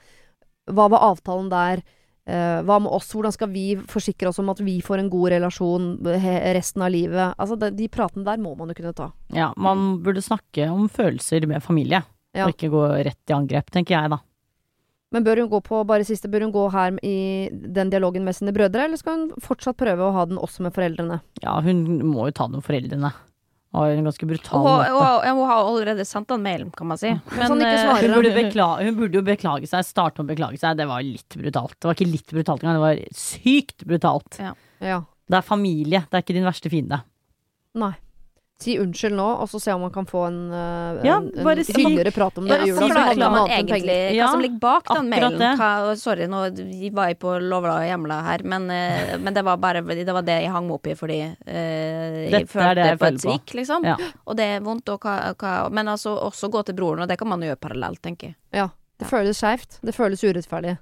Hva 0.68 0.90
var 0.92 1.08
avtalen 1.14 1.48
der? 1.54 1.86
Eh, 2.28 2.60
hva 2.68 2.76
med 2.84 2.92
oss? 2.92 3.08
Hvordan 3.16 3.32
skal 3.32 3.48
vi 3.54 3.78
forsikre 3.88 4.28
oss 4.34 4.40
om 4.44 4.50
at 4.52 4.60
vi 4.60 4.78
får 4.84 5.00
en 5.00 5.10
god 5.14 5.30
relasjon 5.32 5.86
resten 6.04 6.84
av 6.84 6.92
livet? 6.92 7.34
Altså, 7.40 7.56
de, 7.62 7.70
de 7.72 7.88
pratene 7.88 8.28
der 8.28 8.42
må 8.44 8.52
man 8.60 8.68
jo 8.74 8.76
kunne 8.82 8.92
ta. 8.98 9.12
ja, 9.32 9.54
man 9.56 10.02
burde 10.04 10.20
snakke 10.26 10.68
om 10.74 10.90
følelser 10.92 11.48
med 11.48 11.64
familie, 11.64 12.04
Ja. 12.36 12.46
og 12.46 12.52
ikke 12.54 12.70
gå 12.70 12.82
rett 13.08 13.32
i 13.32 13.34
angrep, 13.34 13.72
tenker 13.72 13.96
jeg 13.96 14.12
da. 14.12 14.20
Men 15.16 15.24
bør 15.24 15.40
hun 15.40 15.48
gå 15.50 15.62
på, 15.64 15.86
bare 15.88 16.04
siste, 16.04 16.28
bør 16.28 16.44
hun 16.44 16.52
gå 16.52 16.66
her 16.74 16.98
i 17.02 17.48
den 17.50 17.90
dialogen 17.90 18.26
med 18.28 18.36
sine 18.36 18.52
brødre, 18.52 18.84
eller 18.90 19.00
skal 19.00 19.14
hun 19.22 19.30
fortsatt 19.40 19.78
prøve 19.80 20.04
å 20.04 20.12
ha 20.12 20.26
den 20.28 20.36
også 20.38 20.66
med 20.68 20.76
foreldrene? 20.76 21.22
Ja, 21.42 21.56
hun 21.64 21.86
må 22.04 22.28
jo 22.28 22.36
ta 22.36 22.50
den 22.50 22.60
med 22.60 22.66
foreldrene. 22.68 23.14
Og 23.78 23.92
en 23.94 24.08
ganske 24.08 24.30
brutal 24.30 24.58
Og, 24.58 24.66
måte. 24.66 24.94
og, 24.96 25.04
og 25.22 25.40
hun 25.40 25.52
har 25.52 25.60
allerede 25.72 26.06
sendt 26.08 26.34
en 26.34 26.42
mailen, 26.44 26.72
kan 26.74 26.90
man 26.90 27.00
si. 27.02 27.12
Men, 27.36 27.60
ikke 27.62 27.74
eh, 27.76 27.92
Hun 28.02 28.16
burde, 28.16 28.32
beklage, 28.34 28.88
hun 28.88 28.98
burde 28.98 29.20
jo 29.20 29.26
beklage 29.28 29.70
seg, 29.70 29.86
starte 29.86 30.22
med 30.22 30.26
å 30.26 30.32
beklage 30.34 30.62
seg. 30.62 30.80
Det 30.80 30.88
var 30.90 31.06
litt 31.06 31.38
brutalt. 31.38 31.78
Det 31.78 31.90
var 31.90 32.00
ikke 32.00 32.10
litt 32.10 32.34
brutalt 32.34 32.66
engang, 32.66 32.80
det 32.80 32.86
var 32.88 33.22
sykt 33.22 33.86
brutalt. 33.86 34.42
Ja. 34.42 34.56
Det 35.28 35.40
er 35.42 35.46
familie, 35.46 36.04
det 36.08 36.18
er 36.20 36.26
ikke 36.26 36.38
din 36.38 36.48
verste 36.48 36.72
fiende. 36.74 37.04
Nei. 37.78 37.94
Si 38.60 38.74
unnskyld 38.82 39.14
nå, 39.14 39.26
og 39.44 39.46
så 39.52 39.60
se 39.62 39.70
om 39.76 39.84
man 39.86 39.92
kan 39.94 40.08
få 40.10 40.24
en, 40.32 40.38
Ja, 41.06 41.18
en, 41.20 41.28
en 41.38 41.44
bare 41.46 41.62
si- 41.64 41.74
hyggeligere 41.78 42.10
prat 42.16 42.38
om 42.42 42.48
det 42.50 42.56
Ja, 42.58 42.64
i 42.66 42.70
jula. 42.72 42.80
si 42.80 42.88
forklare 42.88 43.14
hva 43.20 43.28
man 43.30 43.52
egentlig 43.54 44.16
ja, 44.16 44.24
Hva 44.26 44.32
som 44.32 44.42
ligger 44.42 44.60
bak 44.64 44.88
den 44.96 45.10
mailen. 45.12 45.44
Hva, 45.60 45.96
sorry, 46.02 46.26
nå 46.26 46.40
var 46.98 47.12
jeg 47.12 47.20
på 47.22 47.36
Lovla 47.44 47.76
og 47.84 47.86
Hjemla 47.86 48.18
her, 48.26 48.44
men, 48.44 48.66
eh, 48.74 49.14
men 49.22 49.34
det 49.38 49.44
var 49.46 49.58
bare 49.62 49.84
det 49.86 50.08
var 50.10 50.26
det 50.26 50.40
jeg 50.42 50.50
hang 50.56 50.66
meg 50.66 50.74
opp 50.80 50.88
i 50.90 50.96
fordi 50.98 51.20
uh, 51.22 52.18
jeg 52.34 52.48
følte 52.50 52.74
det 52.82 52.88
jeg 52.90 53.00
på 53.04 53.06
et 53.12 53.22
svik, 53.28 53.54
liksom. 53.62 53.86
Ja. 53.86 53.96
Og 54.26 54.36
det 54.42 54.50
er 54.56 54.66
vondt, 54.66 54.90
og 54.90 55.00
hva, 55.06 55.16
hva 55.38 55.54
Men 55.70 55.88
altså 55.94 56.18
også 56.18 56.50
gå 56.50 56.66
til 56.66 56.74
broren, 56.82 57.06
og 57.06 57.08
det 57.14 57.20
kan 57.22 57.28
man 57.30 57.46
gjøre 57.46 57.62
parallelt, 57.62 58.02
tenker 58.02 58.32
jeg. 58.32 58.38
Ja. 58.54 58.68
Det 58.98 59.06
Ja. 59.06 59.12
føles 59.14 59.38
skeivt. 59.38 59.80
Det 59.86 59.94
føles 59.94 60.24
urettferdig. 60.26 60.80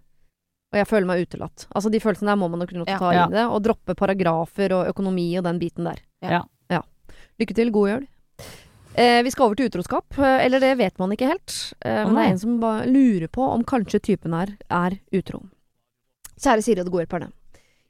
Og 0.72 0.78
jeg 0.80 0.88
føler 0.88 1.06
meg 1.12 1.28
utelatt. 1.28 1.68
Altså 1.76 1.92
De 1.92 2.00
følelsene 2.00 2.32
der 2.32 2.40
må 2.40 2.48
man 2.50 2.60
nok 2.64 2.70
kunne 2.72 2.86
ta 2.88 3.12
Ja. 3.12 3.26
inn 3.28 3.34
i 3.34 3.36
det, 3.36 3.46
og 3.52 3.62
droppe 3.64 3.96
paragrafer 4.00 4.72
og 4.72 4.88
økonomi 4.96 5.38
og 5.38 5.44
den 5.44 5.60
biten 5.60 5.84
der. 5.84 6.00
Ja. 6.24 6.42
Lykke 7.42 7.56
til. 7.58 7.72
God 7.76 7.90
jul. 7.90 8.06
Eh, 8.96 9.22
vi 9.24 9.32
skal 9.34 9.50
over 9.50 9.60
til 9.60 9.68
utroskap. 9.70 10.18
Eh, 10.18 10.46
eller 10.46 10.64
det 10.64 10.76
vet 10.80 11.00
man 11.02 11.12
ikke 11.12 11.28
helt. 11.34 11.56
Eh, 11.84 12.04
men 12.06 12.16
det 12.16 12.26
er 12.26 12.34
en 12.34 12.40
som 12.40 12.60
bare 12.62 12.86
lurer 12.88 13.28
på 13.28 13.44
om 13.44 13.66
kanskje 13.68 14.00
typen 14.00 14.36
her 14.38 14.56
er 14.72 15.00
utro. 15.12 15.44
Kjære 16.40 16.64
Siri 16.64 16.80
og 16.80 16.88
det 16.88 16.94
gode 16.94 17.06
hjelperne. 17.06 17.32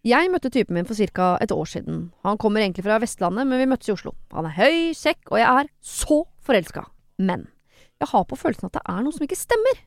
Jeg 0.05 0.29
møtte 0.29 0.51
typen 0.53 0.77
min 0.77 0.85
for 0.85 0.93
ca. 0.93 1.37
et 1.41 1.51
år 1.51 1.65
siden. 1.65 2.11
Han 2.23 2.37
kommer 2.37 2.61
egentlig 2.61 2.85
fra 2.85 2.99
Vestlandet, 3.01 3.47
men 3.47 3.57
vi 3.57 3.65
møttes 3.65 3.89
i 3.89 3.93
Oslo. 3.95 4.13
Han 4.33 4.45
er 4.45 4.53
høy, 4.53 4.93
kjekk, 4.93 5.31
og 5.31 5.39
jeg 5.39 5.49
er 5.49 5.69
så 5.81 6.19
forelska. 6.45 6.85
Men 7.17 7.47
jeg 7.99 8.11
har 8.11 8.25
på 8.29 8.37
følelsen 8.37 8.69
at 8.69 8.77
det 8.77 8.83
er 8.85 9.01
noe 9.01 9.15
som 9.15 9.25
ikke 9.25 9.39
stemmer. 9.39 9.81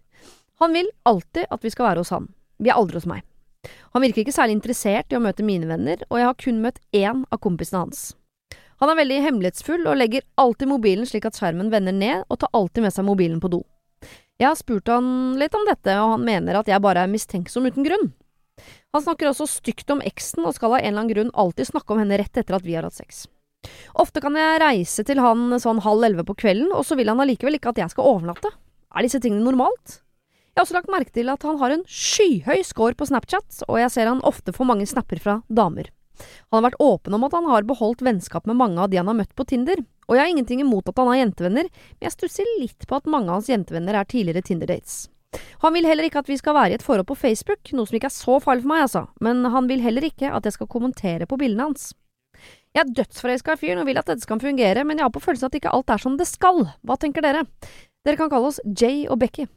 Han 0.59 0.75
vil 0.75 0.91
alltid 1.07 1.47
at 1.51 1.63
vi 1.63 1.71
skal 1.71 1.87
være 1.87 2.03
hos 2.03 2.11
han. 2.11 2.33
Vi 2.59 2.71
er 2.71 2.79
aldri 2.79 2.99
hos 2.99 3.07
meg. 3.07 3.23
Han 3.95 4.03
virker 4.03 4.25
ikke 4.25 4.35
særlig 4.35 4.59
interessert 4.59 5.13
i 5.13 5.19
å 5.19 5.23
møte 5.23 5.47
mine 5.47 5.71
venner, 5.71 6.03
og 6.11 6.19
jeg 6.19 6.27
har 6.27 6.39
kun 6.43 6.63
møtt 6.67 6.83
én 6.91 7.23
av 7.31 7.39
kompisene 7.39 7.87
hans. 7.87 8.18
Han 8.79 8.93
er 8.93 8.99
veldig 9.01 9.19
hemmelighetsfull 9.25 9.87
og 9.91 9.99
legger 9.99 10.27
alltid 10.39 10.71
mobilen 10.71 11.09
slik 11.09 11.27
at 11.27 11.39
skjermen 11.39 11.73
vender 11.73 11.95
ned, 11.95 12.23
og 12.31 12.39
tar 12.39 12.53
alltid 12.55 12.85
med 12.87 12.95
seg 12.95 13.07
mobilen 13.09 13.41
på 13.43 13.51
do. 13.51 13.65
Jeg 14.39 14.53
har 14.53 14.59
spurt 14.59 14.91
han 14.93 15.35
litt 15.41 15.55
om 15.59 15.65
dette, 15.67 15.97
og 15.99 16.15
han 16.15 16.27
mener 16.27 16.61
at 16.61 16.69
jeg 16.71 16.83
bare 16.85 17.03
er 17.03 17.11
mistenksom 17.11 17.67
uten 17.67 17.87
grunn. 17.87 18.13
Han 18.95 19.03
snakker 19.03 19.31
også 19.31 19.49
stygt 19.51 19.91
om 19.91 20.03
eksen, 20.07 20.47
og 20.47 20.55
skal 20.55 20.77
av 20.77 20.79
en 20.79 20.87
eller 20.87 21.03
annen 21.03 21.11
grunn 21.11 21.35
alltid 21.35 21.73
snakke 21.73 21.95
om 21.95 22.03
henne 22.03 22.21
rett 22.21 22.39
etter 22.39 22.55
at 22.55 22.67
vi 22.67 22.79
har 22.79 22.87
hatt 22.87 22.99
sex. 22.99 23.27
Ofte 23.99 24.23
kan 24.23 24.39
jeg 24.39 24.63
reise 24.63 25.03
til 25.05 25.19
han 25.23 25.59
sånn 25.59 25.83
halv 25.83 26.07
elleve 26.07 26.27
på 26.29 26.39
kvelden, 26.39 26.71
og 26.71 26.87
så 26.87 26.95
vil 26.99 27.11
han 27.11 27.19
allikevel 27.25 27.59
ikke 27.59 27.75
at 27.75 27.83
jeg 27.83 27.95
skal 27.95 28.13
overnatte. 28.15 28.53
Er 28.95 29.05
disse 29.05 29.21
tingene 29.23 29.43
normalt? 29.45 29.99
Jeg 30.55 30.63
har 30.63 30.67
også 30.67 30.79
lagt 30.79 30.91
merke 30.91 31.15
til 31.15 31.29
at 31.31 31.45
han 31.47 31.59
har 31.59 31.75
en 31.75 31.85
skyhøy 31.87 32.63
score 32.67 32.95
på 32.99 33.07
Snapchat, 33.11 33.65
og 33.67 33.83
jeg 33.83 33.91
ser 33.95 34.11
han 34.11 34.23
ofte 34.27 34.55
får 34.55 34.71
mange 34.71 34.87
snapper 34.91 35.21
fra 35.23 35.41
damer. 35.51 35.91
Han 36.49 36.59
har 36.59 36.71
vært 36.71 36.83
åpen 36.85 37.17
om 37.19 37.27
at 37.29 37.37
han 37.37 37.49
har 37.51 37.69
beholdt 37.69 38.05
vennskap 38.07 38.49
med 38.49 38.59
mange 38.61 38.81
av 38.83 38.91
de 38.93 39.01
han 39.01 39.11
har 39.11 39.19
møtt 39.19 39.37
på 39.39 39.47
Tinder, 39.49 39.83
og 40.09 40.17
jeg 40.17 40.25
har 40.25 40.33
ingenting 40.33 40.65
imot 40.65 40.89
at 40.89 40.99
han 40.99 41.11
har 41.13 41.21
jentevenner, 41.21 41.69
men 41.69 42.09
jeg 42.09 42.17
stusser 42.17 42.51
litt 42.63 42.89
på 42.89 42.99
at 42.99 43.09
mange 43.11 43.29
av 43.29 43.41
hans 43.41 43.53
jentevenner 43.53 43.99
er 43.99 44.09
tidligere 44.09 44.45
Tinder-dates. 44.47 45.07
Han 45.61 45.75
vil 45.77 45.85
heller 45.85 46.09
ikke 46.09 46.23
at 46.23 46.31
vi 46.31 46.39
skal 46.41 46.57
være 46.57 46.73
i 46.73 46.79
et 46.79 46.85
forhold 46.85 47.09
på 47.11 47.19
Facebook, 47.19 47.73
noe 47.77 47.89
som 47.89 47.99
ikke 47.99 48.09
er 48.09 48.17
så 48.17 48.39
farlig 48.41 48.65
for 48.65 48.73
meg, 48.73 48.85
altså, 48.87 49.05
men 49.25 49.45
han 49.53 49.69
vil 49.69 49.85
heller 49.85 50.07
ikke 50.09 50.31
at 50.33 50.49
jeg 50.49 50.57
skal 50.57 50.71
kommentere 50.73 51.29
på 51.29 51.37
bildene 51.41 51.69
hans. 51.69 51.91
Jeg 52.77 52.85
er 52.85 52.95
dødsforelska 53.01 53.57
i 53.57 53.61
fyren 53.61 53.83
og 53.83 53.89
vil 53.89 53.99
at 54.01 54.09
dette 54.09 54.25
skal 54.25 54.41
fungere, 54.41 54.85
men 54.87 55.01
jeg 55.01 55.09
har 55.09 55.13
på 55.13 55.23
følelsen 55.25 55.49
at 55.49 55.57
ikke 55.59 55.73
alt 55.75 55.93
er 55.93 56.01
som 56.01 56.17
det 56.21 56.29
skal. 56.31 56.63
Hva 56.87 56.97
tenker 57.01 57.25
dere? 57.25 57.45
Dere 58.07 58.21
kan 58.21 58.31
kalle 58.33 58.53
oss 58.53 58.61
Jay 58.65 59.07
og 59.09 59.19
Becky. 59.21 59.49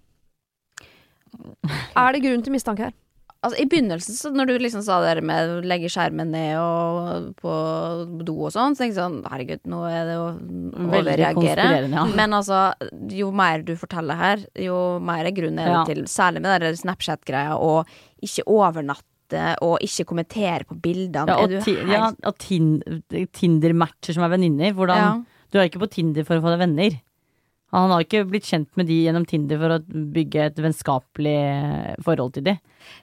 Er 1.95 2.11
det 2.15 2.23
grunn 2.25 2.43
til 2.43 2.55
mistanke 2.55 2.89
her? 2.89 2.95
Altså, 3.41 3.57
I 3.57 3.65
begynnelsen, 3.65 4.13
så 4.13 4.29
når 4.29 4.51
du 4.51 4.53
liksom 4.61 4.83
sa 4.85 4.99
det 5.01 5.23
med 5.25 5.49
å 5.49 5.61
legge 5.65 5.89
skjermen 5.89 6.29
ned 6.29 6.59
og 6.61 7.31
på 7.41 7.53
do 8.21 8.35
og 8.37 8.51
sånn, 8.53 8.75
så 8.77 8.83
tenkte 8.83 8.93
jeg 8.93 8.97
sånn 8.99 9.15
herregud, 9.25 9.63
nå 9.65 9.79
er 9.89 10.03
det 10.11 10.17
å 10.21 10.27
overreagere. 10.77 11.33
konspirerende, 11.39 11.97
ja. 11.97 12.03
Men 12.19 12.35
altså, 12.37 12.59
jo 13.17 13.31
mer 13.33 13.63
du 13.65 13.73
forteller 13.81 14.19
her, 14.19 14.43
jo 14.61 14.77
mer 15.01 15.25
er 15.25 15.33
grunn 15.33 15.57
er 15.57 15.71
Ja. 15.71 15.83
til. 15.89 16.03
Særlig 16.05 16.43
med 16.45 16.61
den 16.61 16.77
Snapchat-greia 16.77 17.57
og 17.57 17.89
ikke 18.21 18.45
overnatte 18.45 19.55
og 19.65 19.79
ikke 19.81 20.05
kommentere 20.05 20.67
på 20.69 20.77
bildene. 20.79 21.25
Ja, 21.25 21.41
og, 21.41 21.49
ti, 21.65 21.73
ja, 21.89 22.11
og 22.11 22.37
tin, 22.37 22.75
Tinder-matcher 23.09 24.13
som 24.13 24.23
er 24.23 24.37
venninner. 24.37 24.73
Hvordan 24.77 24.97
Ja. 25.01 25.21
Du 25.51 25.57
er 25.57 25.67
ikke 25.67 25.81
på 25.81 25.89
Tinder 25.89 26.23
for 26.23 26.37
å 26.37 26.41
få 26.45 26.53
deg 26.53 26.61
venner. 26.61 27.01
Han 27.73 27.89
har 27.89 28.03
ikke 28.03 28.29
blitt 28.29 28.45
kjent 28.45 28.69
med 28.77 28.85
de 28.87 29.05
gjennom 29.05 29.25
Tinder 29.25 29.57
for 29.57 29.79
å 29.79 29.81
bygge 30.13 30.45
et 30.45 30.55
vennskapelig 30.55 31.97
forhold 32.03 32.33
til 32.33 32.43
de. 32.43 32.59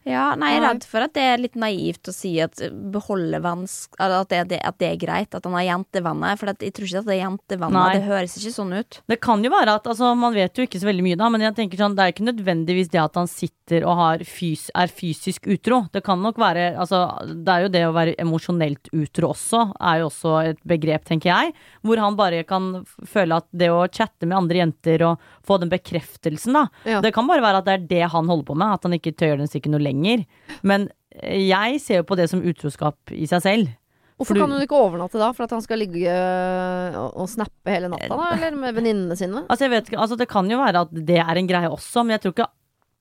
Ja, 0.08 0.32
nei, 0.38 0.54
jeg 0.54 0.62
er 0.62 0.66
redd 0.68 0.86
for 0.88 1.04
at 1.04 1.14
det 1.16 1.24
er 1.24 1.42
litt 1.42 1.58
naivt 1.58 2.08
å 2.10 2.14
si 2.14 2.34
at 2.42 2.60
beholde. 2.92 3.38
At 3.38 4.30
det, 4.32 4.40
det, 4.52 4.60
at 4.64 4.78
det 4.80 4.88
er 4.92 5.00
greit, 5.00 5.34
at 5.34 5.46
han 5.46 5.56
har 5.58 5.66
jentevenner. 5.66 6.38
For 6.40 6.52
at 6.52 6.62
jeg 6.64 6.74
tror 6.76 6.88
ikke 6.88 7.02
at 7.02 7.08
det 7.10 7.16
er 7.16 7.22
jentevenner. 7.22 7.78
Nei. 7.78 7.98
Det 7.98 8.08
høres 8.08 8.36
ikke 8.40 8.54
sånn 8.54 8.74
ut. 8.78 9.00
Det 9.10 9.18
kan 9.24 9.44
jo 9.44 9.52
være 9.52 9.78
at 9.78 9.88
altså, 9.90 10.12
Man 10.18 10.34
vet 10.36 10.58
jo 10.58 10.66
ikke 10.66 10.80
så 10.80 10.88
veldig 10.88 11.04
mye, 11.06 11.18
da, 11.20 11.28
men 11.32 11.44
jeg 11.46 11.56
tenker 11.58 11.80
sånn, 11.80 11.96
det 11.98 12.04
er 12.04 12.14
ikke 12.14 12.28
nødvendigvis 12.28 12.92
det 12.92 13.02
at 13.02 13.18
han 13.18 13.30
sitter 13.30 13.84
og 13.84 13.98
har 13.98 14.24
fys 14.24 14.68
er 14.78 14.92
fysisk 14.92 15.48
utro. 15.50 15.82
Det 15.92 16.02
kan 16.06 16.20
nok 16.24 16.38
være 16.40 16.70
altså, 16.80 17.02
Det 17.28 17.52
er 17.52 17.66
jo 17.66 17.72
det 17.74 17.84
å 17.86 17.94
være 17.96 18.16
emosjonelt 18.20 18.90
utro 18.96 19.32
også, 19.34 19.64
er 19.76 20.02
jo 20.02 20.08
også 20.08 20.34
et 20.52 20.62
begrep, 20.68 21.04
tenker 21.08 21.30
jeg. 21.32 21.54
Hvor 21.84 22.00
han 22.02 22.16
bare 22.18 22.42
kan 22.48 22.70
føle 23.06 23.38
at 23.42 23.48
det 23.52 23.70
å 23.72 23.84
chatte 23.92 24.26
med 24.26 24.38
andre 24.38 24.62
jenter 24.62 25.04
og 25.10 25.28
få 25.46 25.58
den 25.62 25.72
bekreftelsen, 25.72 26.56
da. 26.56 26.64
Ja. 26.88 27.02
Det 27.04 27.12
kan 27.16 27.28
bare 27.28 27.44
være 27.44 27.62
at 27.62 27.68
det 27.68 27.76
er 27.76 27.86
det 27.92 28.12
han 28.14 28.28
holder 28.30 28.48
på 28.48 28.56
med, 28.58 28.74
at 28.78 28.86
han 28.88 28.96
ikke 28.96 29.14
tør 29.18 29.38
den 29.40 29.50
sikkert 29.68 29.76
noe 29.76 29.84
lenger. 29.84 30.24
Men 30.62 30.88
eh, 31.12 31.48
jeg 31.48 31.80
ser 31.80 32.02
jo 32.02 32.08
på 32.08 32.16
det 32.18 32.28
som 32.30 32.42
utroskap 32.42 33.12
i 33.12 33.26
seg 33.28 33.44
selv. 33.44 33.74
Hvorfor 34.18 34.34
kan 34.34 34.50
hun 34.50 34.64
ikke 34.64 34.74
overnatte 34.74 35.18
da? 35.20 35.30
For 35.30 35.46
at 35.46 35.52
han 35.54 35.62
skal 35.62 35.78
ligge 35.78 36.10
og, 36.10 37.12
og 37.22 37.28
snappe 37.30 37.70
hele 37.70 37.86
natta, 37.92 38.10
da? 38.10 38.30
Eller 38.34 38.56
med 38.58 38.74
venninnene 38.74 39.14
sine? 39.14 39.44
Altså, 39.46 39.68
jeg 39.68 39.70
vet 39.76 39.90
ikke, 39.92 40.00
altså 40.02 40.16
Det 40.18 40.26
kan 40.28 40.48
jo 40.50 40.58
være 40.58 40.82
at 40.88 40.90
det 40.90 41.20
er 41.22 41.38
en 41.38 41.50
greie 41.50 41.70
også, 41.70 42.02
men 42.02 42.16
jeg 42.16 42.24
tror 42.24 42.34
ikke 42.34 42.48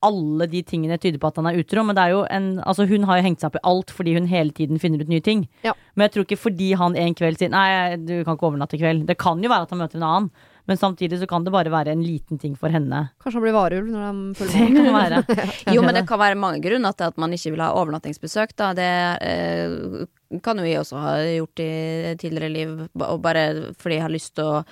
alle 0.06 0.45
de 0.51 0.62
tingene 0.62 0.99
tyder 1.01 1.17
på 1.17 1.32
at 1.32 1.39
han 1.41 1.47
er 1.49 1.58
utro. 1.58 1.82
Men 1.82 1.97
det 1.97 2.03
er 2.03 2.13
jo 2.13 2.19
en, 2.30 2.51
altså 2.62 2.86
hun 2.86 3.08
har 3.10 3.17
jo 3.17 3.25
hengt 3.25 3.41
seg 3.41 3.49
opp 3.49 3.58
i 3.58 3.63
alt 3.71 3.93
fordi 3.97 4.13
hun 4.13 4.30
hele 4.30 4.53
tiden 4.53 4.77
finner 4.77 5.01
ut 5.01 5.10
nye 5.10 5.25
ting. 5.25 5.47
Ja. 5.65 5.73
Men 5.95 6.06
jeg 6.06 6.13
tror 6.13 6.27
ikke 6.27 6.38
fordi 6.43 6.69
han 6.77 6.99
en 7.01 7.17
kveld 7.17 7.41
sier 7.41 7.49
nei, 7.49 7.97
du 7.97 8.19
kan 8.21 8.38
ikke 8.38 8.51
overnatte 8.51 8.77
i 8.77 8.84
kveld. 8.84 9.08
Det 9.10 9.17
kan 9.17 9.41
jo 9.41 9.49
være 9.49 9.65
at 9.65 9.73
han 9.73 9.82
møter 9.82 9.97
en 9.97 10.06
annen, 10.12 10.30
men 10.67 10.77
samtidig 10.77 11.19
så 11.21 11.27
kan 11.32 11.45
det 11.45 11.51
bare 11.53 11.71
være 11.71 11.93
en 11.95 12.01
liten 12.03 12.38
ting 12.41 12.58
for 12.60 12.67
henne. 12.73 13.06
Kanskje 13.23 13.39
han 13.39 13.45
blir 13.45 13.56
varulv 13.56 13.88
når 13.88 14.03
de 14.08 14.36
føler 14.36 14.51
følger 14.51 14.73
med? 14.75 14.84
kan 14.84 14.97
være. 14.99 15.47
Jo, 15.77 15.82
men 15.86 15.95
det 15.95 16.03
kan 16.10 16.19
være 16.19 16.36
mange 16.36 16.60
grunner 16.65 16.91
til 16.99 17.08
at 17.08 17.17
man 17.23 17.32
ikke 17.38 17.53
vil 17.56 17.63
ha 17.63 17.71
overnattingsbesøk. 17.80 18.51
Da. 18.60 18.73
Det 18.77 18.91
eh, 19.23 20.06
kan 20.43 20.60
jo 20.60 20.67
jeg 20.67 20.80
også 20.84 20.99
ha 21.01 21.15
gjort 21.23 21.63
i 21.63 21.71
tidligere 22.19 22.51
liv, 22.51 22.77
og 22.99 23.21
bare 23.23 23.47
fordi 23.80 23.95
jeg 24.01 24.03
har 24.10 24.15
lyst 24.17 24.36
til 24.36 24.43
å 24.58 24.63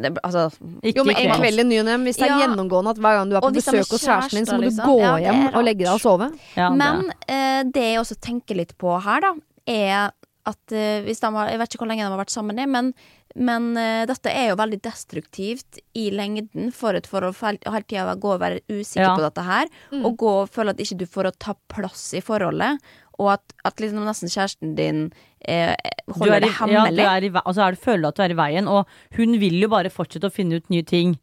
det, 0.00 0.14
altså, 0.24 0.46
Ikke 0.80 1.02
Jo, 1.02 1.04
men 1.04 1.18
en 1.20 1.34
kveld. 1.36 1.60
i 1.60 1.64
ny 1.68 1.76
og 1.82 1.84
ne. 1.84 1.96
Hvis 2.06 2.16
det 2.16 2.24
er 2.24 2.32
Ja. 2.32 2.38
gjennomgående 2.46 2.94
at 2.94 3.00
hver 3.04 3.18
gang 3.18 3.28
du 3.30 3.36
er 3.36 3.42
på 3.44 3.50
besøk 3.52 3.90
hos 3.92 4.06
kjæresten 4.06 4.38
din, 4.40 4.46
så 4.48 4.54
må 4.56 4.62
du 4.62 4.68
liksom. 4.70 4.86
gå. 4.88 4.94
Ja, 5.02 5.10
det 5.18 5.24
hjem 5.26 5.42
og 5.58 5.64
legge 5.66 5.84
deg 5.84 5.92
og 5.92 6.00
sove. 6.00 6.28
Ja, 6.56 6.70
det- 6.70 6.78
Men 6.78 7.12
eh, 7.28 7.62
det 7.68 7.82
jeg 7.92 7.98
også 8.00 8.16
tenker 8.18 8.56
litt 8.56 8.72
på 8.78 8.94
her, 9.04 9.20
da, 9.20 9.34
er 9.68 10.10
at 10.46 10.72
eh, 10.72 11.02
hvis 11.04 11.20
de 11.20 11.30
har 11.36 11.48
Jeg 11.52 11.58
vet 11.58 11.68
ikke 11.74 11.84
hvor 11.84 11.88
lenge 11.92 12.04
de 12.04 12.10
har 12.16 12.18
vært 12.24 12.32
sammen, 12.32 12.58
i, 12.58 12.66
men, 12.66 12.94
men 13.34 13.70
uh, 13.76 14.04
dette 14.06 14.30
er 14.30 14.50
jo 14.52 14.56
veldig 14.60 14.78
destruktivt 14.84 15.80
i 15.98 16.08
lengden 16.14 16.70
for 16.74 16.94
et 16.94 17.06
forhold. 17.10 17.34
For 17.34 17.56
hele 17.66 17.86
tida 17.90 18.14
gå 18.14 18.34
og 18.36 18.40
være 18.42 18.60
usikker 18.70 19.08
Ja. 19.08 19.14
på 19.16 19.24
dette 19.26 19.42
her, 19.46 19.66
og 20.04 20.16
gå 20.20 20.34
og 20.42 20.50
føle 20.54 20.70
at 20.70 20.78
ikke 20.84 20.98
du 21.02 21.06
får 21.06 21.30
å 21.30 21.34
ta 21.38 21.54
plass 21.72 22.12
i 22.14 22.22
forholdet. 22.24 22.78
Og 23.18 23.32
at, 23.36 23.52
at 23.64 23.78
liksom 23.78 24.02
nesten 24.06 24.30
kjæresten 24.30 24.72
din 24.74 25.04
eh, 25.46 25.74
holder 26.10 26.32
er 26.34 26.36
i, 26.36 26.48
det 26.48 26.50
ja, 26.50 26.66
du 26.66 26.74
hemmelig. 26.74 27.04
er 27.06 27.26
i, 27.28 27.30
altså 27.44 27.62
er 27.62 27.76
det, 27.76 27.78
føler 27.84 28.02
du 28.02 28.08
at 28.08 28.16
du 28.18 28.22
er 28.24 28.34
i 28.34 28.38
veien, 28.40 28.66
og 28.70 28.88
hun 29.18 29.36
vil 29.38 29.60
jo 29.62 29.68
bare 29.70 29.90
fortsette 29.94 30.26
å 30.26 30.34
finne 30.34 30.58
ut 30.58 30.70
nye 30.70 30.82
ting 30.82 31.14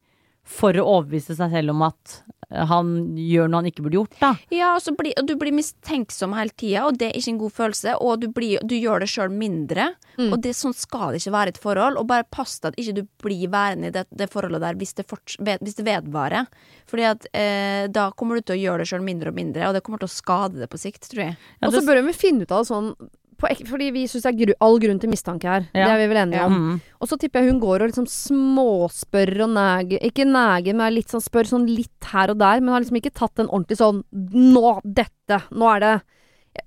for 0.52 0.78
å 0.78 0.86
overbevise 0.98 1.36
seg 1.38 1.54
selv 1.54 1.74
om 1.74 1.86
at 1.88 2.16
eh, 2.50 2.66
han 2.70 2.94
gjør 3.20 3.50
noe 3.50 3.62
han 3.62 3.70
ikke 3.70 3.86
burde 3.86 4.00
gjort, 4.00 4.18
da. 4.20 4.32
Ja, 4.54 4.74
og, 4.76 4.84
så 4.84 4.94
blir, 4.98 5.16
og 5.20 5.30
du 5.30 5.36
blir 5.40 5.56
mistenksom 5.56 6.36
hele 6.38 6.54
tida, 6.54 6.86
og 6.88 7.00
det 7.00 7.10
er 7.10 7.20
ikke 7.20 7.34
en 7.34 7.42
god 7.42 7.56
følelse. 7.58 7.96
Og 8.04 8.24
du, 8.24 8.28
blir, 8.36 8.64
du 8.68 8.76
gjør 8.78 9.04
det 9.04 9.10
sjøl 9.12 9.32
mindre. 9.34 9.92
Mm. 10.18 10.28
Og 10.30 10.38
det, 10.44 10.56
sånn 10.58 10.76
skal 10.78 11.14
det 11.14 11.22
ikke 11.22 11.36
være 11.38 11.54
i 11.54 11.56
et 11.56 11.62
forhold. 11.64 12.02
Og 12.02 12.10
bare 12.12 12.28
pass 12.28 12.58
deg 12.60 12.74
at 12.74 12.82
ikke 12.84 12.98
du 13.00 13.04
blir 13.24 13.54
værende 13.54 13.92
i 13.92 13.96
det, 13.96 14.06
det 14.12 14.30
forholdet 14.34 14.64
der 14.66 14.82
hvis 14.82 14.96
det, 15.00 15.08
forts, 15.10 15.40
ved, 15.40 15.64
hvis 15.64 15.80
det 15.80 15.88
vedvarer. 15.88 16.52
Fordi 16.92 17.08
at 17.08 17.32
eh, 17.32 17.88
da 17.94 18.10
kommer 18.18 18.38
du 18.38 18.46
til 18.46 18.58
å 18.58 18.62
gjøre 18.66 18.84
det 18.84 18.92
sjøl 18.92 19.06
mindre 19.06 19.32
og 19.32 19.40
mindre, 19.40 19.70
og 19.70 19.78
det 19.78 19.86
kommer 19.86 20.04
til 20.04 20.12
å 20.12 20.16
skade 20.16 20.62
det 20.62 20.70
på 20.72 20.82
sikt, 20.82 21.08
tror 21.12 21.30
jeg. 21.30 21.40
Ja, 21.60 21.70
Og 21.70 21.78
så 21.78 21.86
bør 21.88 22.04
vi 22.10 22.18
finne 22.18 22.46
ut 22.46 22.54
av 22.54 22.66
det 22.66 22.72
sånn 22.74 22.94
på 23.42 23.50
Fordi 23.68 23.88
vi 23.96 24.04
syns 24.08 24.24
det 24.28 24.32
er 24.32 24.38
gru 24.46 24.54
all 24.62 24.78
grunn 24.84 25.00
til 25.02 25.10
mistanke 25.12 25.50
her. 25.50 25.66
Ja. 25.74 25.88
Det 25.88 25.94
er 25.96 26.02
vi 26.04 26.08
vel 26.14 26.22
enige 26.24 26.40
Ja. 26.40 26.46
om. 26.48 26.54
Mm. 26.62 26.82
Og 27.02 27.10
så 27.10 27.18
tipper 27.20 27.42
jeg 27.42 27.52
hun 27.52 27.60
går 27.64 27.82
og 27.82 27.90
liksom 27.92 28.08
småspør 28.08 29.34
og 29.48 29.52
neger 29.56 30.00
Ikke 30.06 30.26
neger, 30.28 30.76
men 30.78 30.94
litt 30.96 31.12
sånn 31.12 31.24
spør 31.24 31.50
sånn 31.50 31.68
litt 31.70 32.12
her 32.14 32.32
og 32.34 32.40
der, 32.42 32.62
men 32.62 32.74
har 32.76 32.84
liksom 32.84 33.00
ikke 33.02 33.14
tatt 33.18 33.40
en 33.42 33.50
ordentlig 33.50 33.80
sånn 33.82 34.04
Nå! 34.14 34.80
Dette! 34.86 35.42
Nå 35.52 35.68
er 35.76 35.80
det 35.84 35.94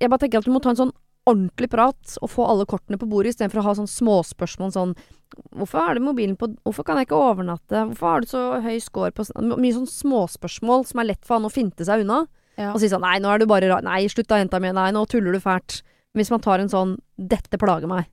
Jeg 0.00 0.10
bare 0.10 0.22
tenker 0.24 0.38
at 0.42 0.48
du 0.48 0.52
må 0.54 0.62
ta 0.64 0.70
en 0.74 0.80
sånn 0.84 0.94
ordentlig 1.24 1.70
prat 1.72 2.18
og 2.20 2.28
få 2.28 2.44
alle 2.44 2.66
kortene 2.68 2.98
på 3.00 3.06
bordet, 3.08 3.32
istedenfor 3.32 3.62
å 3.62 3.64
ha 3.64 3.72
sånn 3.78 3.88
småspørsmål 3.88 4.74
sånn 4.74 4.94
Hvorfor 5.56 5.80
er 5.80 5.96
det 5.96 6.04
mobilen 6.04 6.37
på 6.37 6.50
Hvorfor 6.66 6.84
kan 6.84 7.00
jeg 7.00 7.08
ikke 7.08 7.16
overnatte? 7.30 7.87
Hvorfor 7.88 8.10
har 8.12 8.20
du 8.20 8.26
så 8.30 8.42
høy 8.62 8.76
score 8.84 9.10
på 9.16 9.24
Mye 9.40 9.72
sånn 9.74 9.88
småspørsmål 9.90 10.84
som 10.90 11.00
er 11.00 11.08
lett 11.14 11.24
for 11.24 11.38
han 11.38 11.48
å 11.48 11.52
finte 11.52 11.87
seg 11.88 12.04
unna. 12.04 12.26
Ja. 12.60 12.70
Og 12.74 12.78
si 12.82 12.90
sånn 12.92 13.02
Nei, 13.02 13.16
nå 13.18 13.32
er 13.32 13.40
du 13.42 13.46
bare 13.50 13.66
rar. 13.70 13.82
Nei, 13.82 14.04
slutt 14.12 14.28
da, 14.30 14.37
jenta 14.38 14.60
mi. 14.62 14.70
Nei, 14.76 14.90
nå 14.94 15.02
tuller 15.10 15.34
du 15.34 15.40
fælt. 15.42 15.80
Hvis 16.14 16.31
man 16.31 16.42
tar 16.44 16.62
en 16.62 16.70
sånn 16.70 16.96
Dette 17.18 17.59
plager 17.59 17.90
meg. 17.90 18.07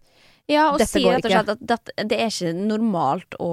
Ja, 0.49 0.71
og 0.73 0.79
Dette 0.81 0.89
sier 0.89 1.13
rett 1.15 1.25
og 1.25 1.31
slett 1.31 1.49
at 1.53 1.59
dette- 1.69 2.05
det 2.09 2.17
er 2.19 2.31
ikke 2.33 2.53
normalt 2.57 3.35
å 3.39 3.51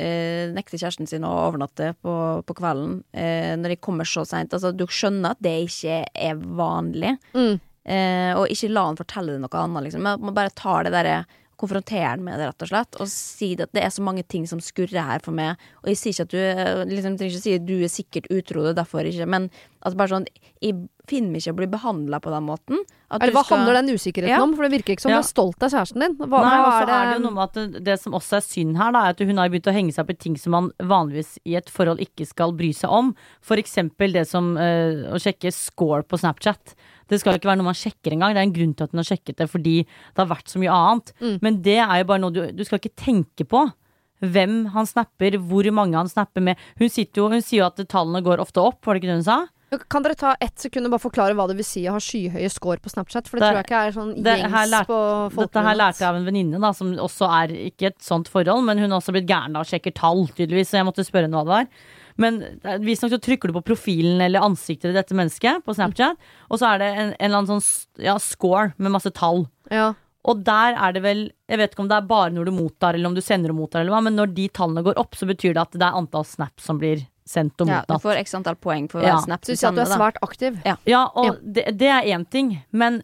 eh, 0.00 0.48
nekte 0.50 0.78
kjæresten 0.80 1.06
sin 1.06 1.26
å 1.28 1.30
overnatte 1.46 1.92
på, 2.02 2.14
på 2.48 2.56
kvelden 2.58 3.02
eh, 3.12 3.52
når 3.60 3.74
de 3.74 3.76
kommer 3.84 4.08
så 4.08 4.24
seint. 4.26 4.52
Altså, 4.56 4.72
du 4.74 4.86
skjønner 4.88 5.36
at 5.36 5.42
det 5.44 5.52
ikke 5.68 6.00
er 6.14 6.40
vanlig. 6.40 7.12
Mm. 7.36 7.60
Eh, 7.84 8.32
og 8.38 8.48
ikke 8.50 8.72
la 8.72 8.86
han 8.88 8.98
fortelle 8.98 9.36
deg 9.36 9.44
noe 9.44 9.60
annet, 9.60 9.86
liksom. 9.88 10.02
Man 10.08 10.34
bare 10.34 10.54
tar 10.56 10.84
det 10.88 10.92
derre 10.96 11.20
Konfrontere 11.62 12.08
han 12.10 12.24
med 12.26 12.40
det, 12.40 12.48
rett 12.50 12.64
og 12.66 12.70
slett. 12.72 12.96
Og 13.00 13.10
si 13.12 13.52
at 13.54 13.70
det 13.72 13.84
er 13.86 13.92
så 13.94 14.02
mange 14.02 14.24
ting 14.26 14.48
som 14.50 14.58
skurrer 14.58 15.04
her 15.06 15.22
for 15.22 15.30
meg. 15.36 15.60
Og 15.84 15.92
jeg 15.92 16.00
sier 16.00 16.16
ikke 16.16 16.26
at 16.26 16.32
du 16.34 16.40
eh, 16.42 16.84
liksom, 16.90 17.14
trenger 17.20 17.36
ikke 17.36 17.44
si 17.44 17.54
at 17.54 17.66
du 17.68 17.76
er 17.78 17.92
sikkert 17.92 18.26
utro, 18.34 18.64
det 18.66 18.72
er 18.74 18.80
derfor 18.82 19.06
ikke. 19.06 19.28
Men 19.30 19.46
at 19.86 19.96
bare 19.98 20.12
sånn 20.14 20.26
Jeg 20.62 20.76
finner 21.10 21.32
meg 21.32 21.40
ikke 21.42 21.52
å 21.54 21.56
bli 21.58 21.66
behandla 21.66 22.20
på 22.22 22.30
den 22.30 22.44
måten. 22.46 22.82
At 23.10 23.20
Eller 23.22 23.32
du 23.32 23.36
hva 23.38 23.42
skal- 23.44 23.58
handler 23.58 23.74
den 23.80 23.94
usikkerheten 23.96 24.30
Ja. 24.30 24.42
om? 24.42 24.54
For 24.54 24.62
det 24.68 24.70
virker 24.78 24.94
ikke 24.94 25.02
som 25.02 25.10
Ja. 25.10 25.16
du 25.18 25.24
er 25.26 25.30
stolt 25.30 25.62
av 25.62 25.70
kjæresten 25.74 26.00
din. 26.00 26.14
Hva, 26.16 26.42
Nei, 26.42 26.82
er 26.82 26.86
det, 26.86 26.94
er 26.94 27.12
det 27.14 27.22
noe 27.22 27.34
med 27.34 27.42
at 27.42 27.52
det, 27.72 27.84
det 27.84 27.96
som 28.00 28.12
også 28.14 28.36
er 28.38 28.44
synd 28.46 28.76
her, 28.78 28.92
da, 28.92 28.98
er 29.06 29.10
at 29.10 29.18
hun 29.18 29.36
har 29.42 29.48
begynt 29.50 29.66
å 29.66 29.74
henge 29.74 29.92
seg 29.92 30.04
opp 30.04 30.10
i 30.10 30.14
ting 30.14 30.36
som 30.38 30.52
man 30.52 30.70
vanligvis 30.78 31.38
i 31.44 31.56
et 31.58 31.66
forhold 31.68 31.98
ikke 31.98 32.26
skal 32.26 32.52
bry 32.52 32.70
seg 32.72 32.90
om. 32.90 33.14
For 33.40 33.56
eksempel 33.56 34.12
det 34.12 34.26
som 34.28 34.54
øh, 34.56 35.10
å 35.10 35.18
sjekke 35.18 35.52
score 35.52 36.02
på 36.04 36.18
Snapchat. 36.18 36.74
Det 37.12 37.20
skal 37.20 37.36
ikke 37.38 37.50
være 37.52 37.60
noe 37.60 37.68
man 37.70 37.78
sjekker 37.78 38.16
engang. 38.16 38.32
Det 38.34 38.40
er 38.42 38.48
en 38.48 38.56
grunn 38.56 38.74
til 38.78 38.88
at 38.88 38.94
hun 38.96 39.02
har 39.02 39.08
sjekket 39.12 39.36
det, 39.42 39.48
fordi 39.52 39.76
det 39.84 40.18
har 40.22 40.30
vært 40.32 40.48
så 40.52 40.60
mye 40.62 40.72
annet. 40.72 41.12
Mm. 41.20 41.38
Men 41.44 41.62
det 41.68 41.78
er 41.84 41.96
jo 42.00 42.08
bare 42.10 42.24
noe 42.24 42.32
du, 42.34 42.42
du 42.56 42.64
skal 42.64 42.80
ikke 42.80 42.96
tenke 43.04 43.44
på. 43.48 43.66
Hvem 44.22 44.68
han 44.70 44.86
snapper, 44.86 45.34
hvor 45.50 45.66
mange 45.74 45.98
han 45.98 46.08
snapper 46.08 46.44
med. 46.46 46.60
Hun, 46.78 46.88
jo, 46.88 47.24
hun 47.28 47.42
sier 47.42 47.64
jo 47.64 47.66
at 47.68 47.82
tallene 47.90 48.22
går 48.22 48.40
ofte 48.44 48.62
opp, 48.62 48.80
var 48.86 48.94
det 48.94 49.02
ikke 49.02 49.10
det 49.10 49.20
hun 49.20 49.26
sa? 49.26 49.40
Kan 49.88 50.04
dere 50.04 50.14
ta 50.20 50.34
ett 50.44 50.60
sekund 50.60 50.84
og 50.84 50.92
bare 50.92 51.00
forklare 51.00 51.34
hva 51.34 51.46
det 51.48 51.56
vil 51.56 51.64
si 51.64 51.82
å 51.88 51.94
ha 51.94 52.00
skyhøye 52.02 52.50
score 52.52 52.76
på 52.84 52.90
Snapchat? 52.92 53.26
For 53.30 53.40
det, 53.40 53.42
Det- 53.42 53.48
tror 53.48 53.60
jeg 53.62 53.66
ikke 53.66 53.80
er 53.86 53.94
sånn 53.96 54.10
det 54.22 54.34
gjengs 54.42 54.68
lærte- 54.70 54.86
på 55.32 55.40
Dette 55.40 55.62
her 55.64 55.74
lærte 55.80 55.98
jeg 56.04 56.08
av 56.10 56.16
en 56.16 56.26
venninne, 56.28 56.60
da, 56.60 56.72
som 56.76 56.92
også 56.92 57.28
er 57.42 57.48
ikke 57.72 57.86
et 57.88 57.98
sånt 58.04 58.28
forhold, 58.28 58.64
men 58.64 58.78
hun 58.78 58.90
har 58.90 59.00
også 59.00 59.14
blitt 59.16 59.26
gæren 59.26 59.56
av 59.56 59.64
å 59.64 59.70
sjekke 59.70 59.94
tall, 59.94 60.26
tydeligvis, 60.28 60.68
så 60.68 60.76
jeg 60.82 60.84
måtte 60.86 61.06
spørre 61.08 61.24
henne 61.24 61.40
hva 61.40 61.44
det 61.48 61.56
var. 61.56 61.66
Men 62.20 62.40
visstnok 62.84 63.12
så 63.14 63.20
trykker 63.22 63.48
du 63.50 63.56
på 63.56 63.64
profilen 63.72 64.20
eller 64.20 64.44
ansiktet 64.44 64.90
til 64.90 64.96
dette 64.98 65.16
mennesket 65.16 65.64
på 65.64 65.74
Snapchat, 65.76 66.16
og 66.50 66.60
så 66.60 66.74
er 66.74 66.82
det 66.82 66.88
en, 66.92 67.12
en 67.12 67.16
eller 67.18 67.42
annen 67.42 67.60
sånn 67.60 68.04
ja, 68.04 68.18
score 68.20 68.72
med 68.76 68.92
masse 68.92 69.12
tall. 69.16 69.46
Ja. 69.72 69.92
Og 70.28 70.42
der 70.46 70.76
er 70.78 70.92
det 70.94 71.00
vel 71.02 71.22
Jeg 71.50 71.58
vet 71.58 71.72
ikke 71.72 71.82
om 71.82 71.88
det 71.90 71.96
er 71.96 72.04
bare 72.06 72.30
når 72.30 72.46
du 72.46 72.52
mottar, 72.54 72.94
eller 72.94 73.10
om 73.10 73.14
du 73.16 73.22
sender 73.24 73.50
og 73.50 73.58
mottar, 73.58 73.82
eller 73.82 73.94
hva, 73.94 74.02
men 74.06 74.14
når 74.16 74.34
de 74.36 74.48
tallene 74.54 74.84
går 74.86 75.00
opp, 75.00 75.16
så 75.18 75.26
betyr 75.26 75.56
det 75.56 75.64
at 75.64 75.72
det 75.74 75.86
er 75.88 75.98
antall 75.98 76.24
snaps 76.28 76.68
som 76.68 76.78
blir 76.78 77.02
sendt 77.28 77.60
og 77.62 77.68
mottatt. 77.70 77.90
Ja, 77.90 77.98
du 77.98 78.02
får 78.02 78.20
x 78.22 78.34
antall 78.38 78.58
poeng 78.58 78.88
for 78.90 79.02
Ja. 79.02 79.16
snap 79.22 79.44
Så 79.44 79.52
du 79.52 79.56
du 79.56 79.60
sier 79.60 79.70
at 79.70 79.78
du 79.78 79.82
er 79.82 79.90
svært 79.90 80.20
aktiv. 80.22 80.60
Ja, 80.66 81.08
og 81.14 81.26
Ja. 81.26 81.32
Det, 81.42 81.66
det 81.78 81.90
er 81.90 82.08
én 82.14 82.28
ting, 82.28 82.62
men 82.70 83.02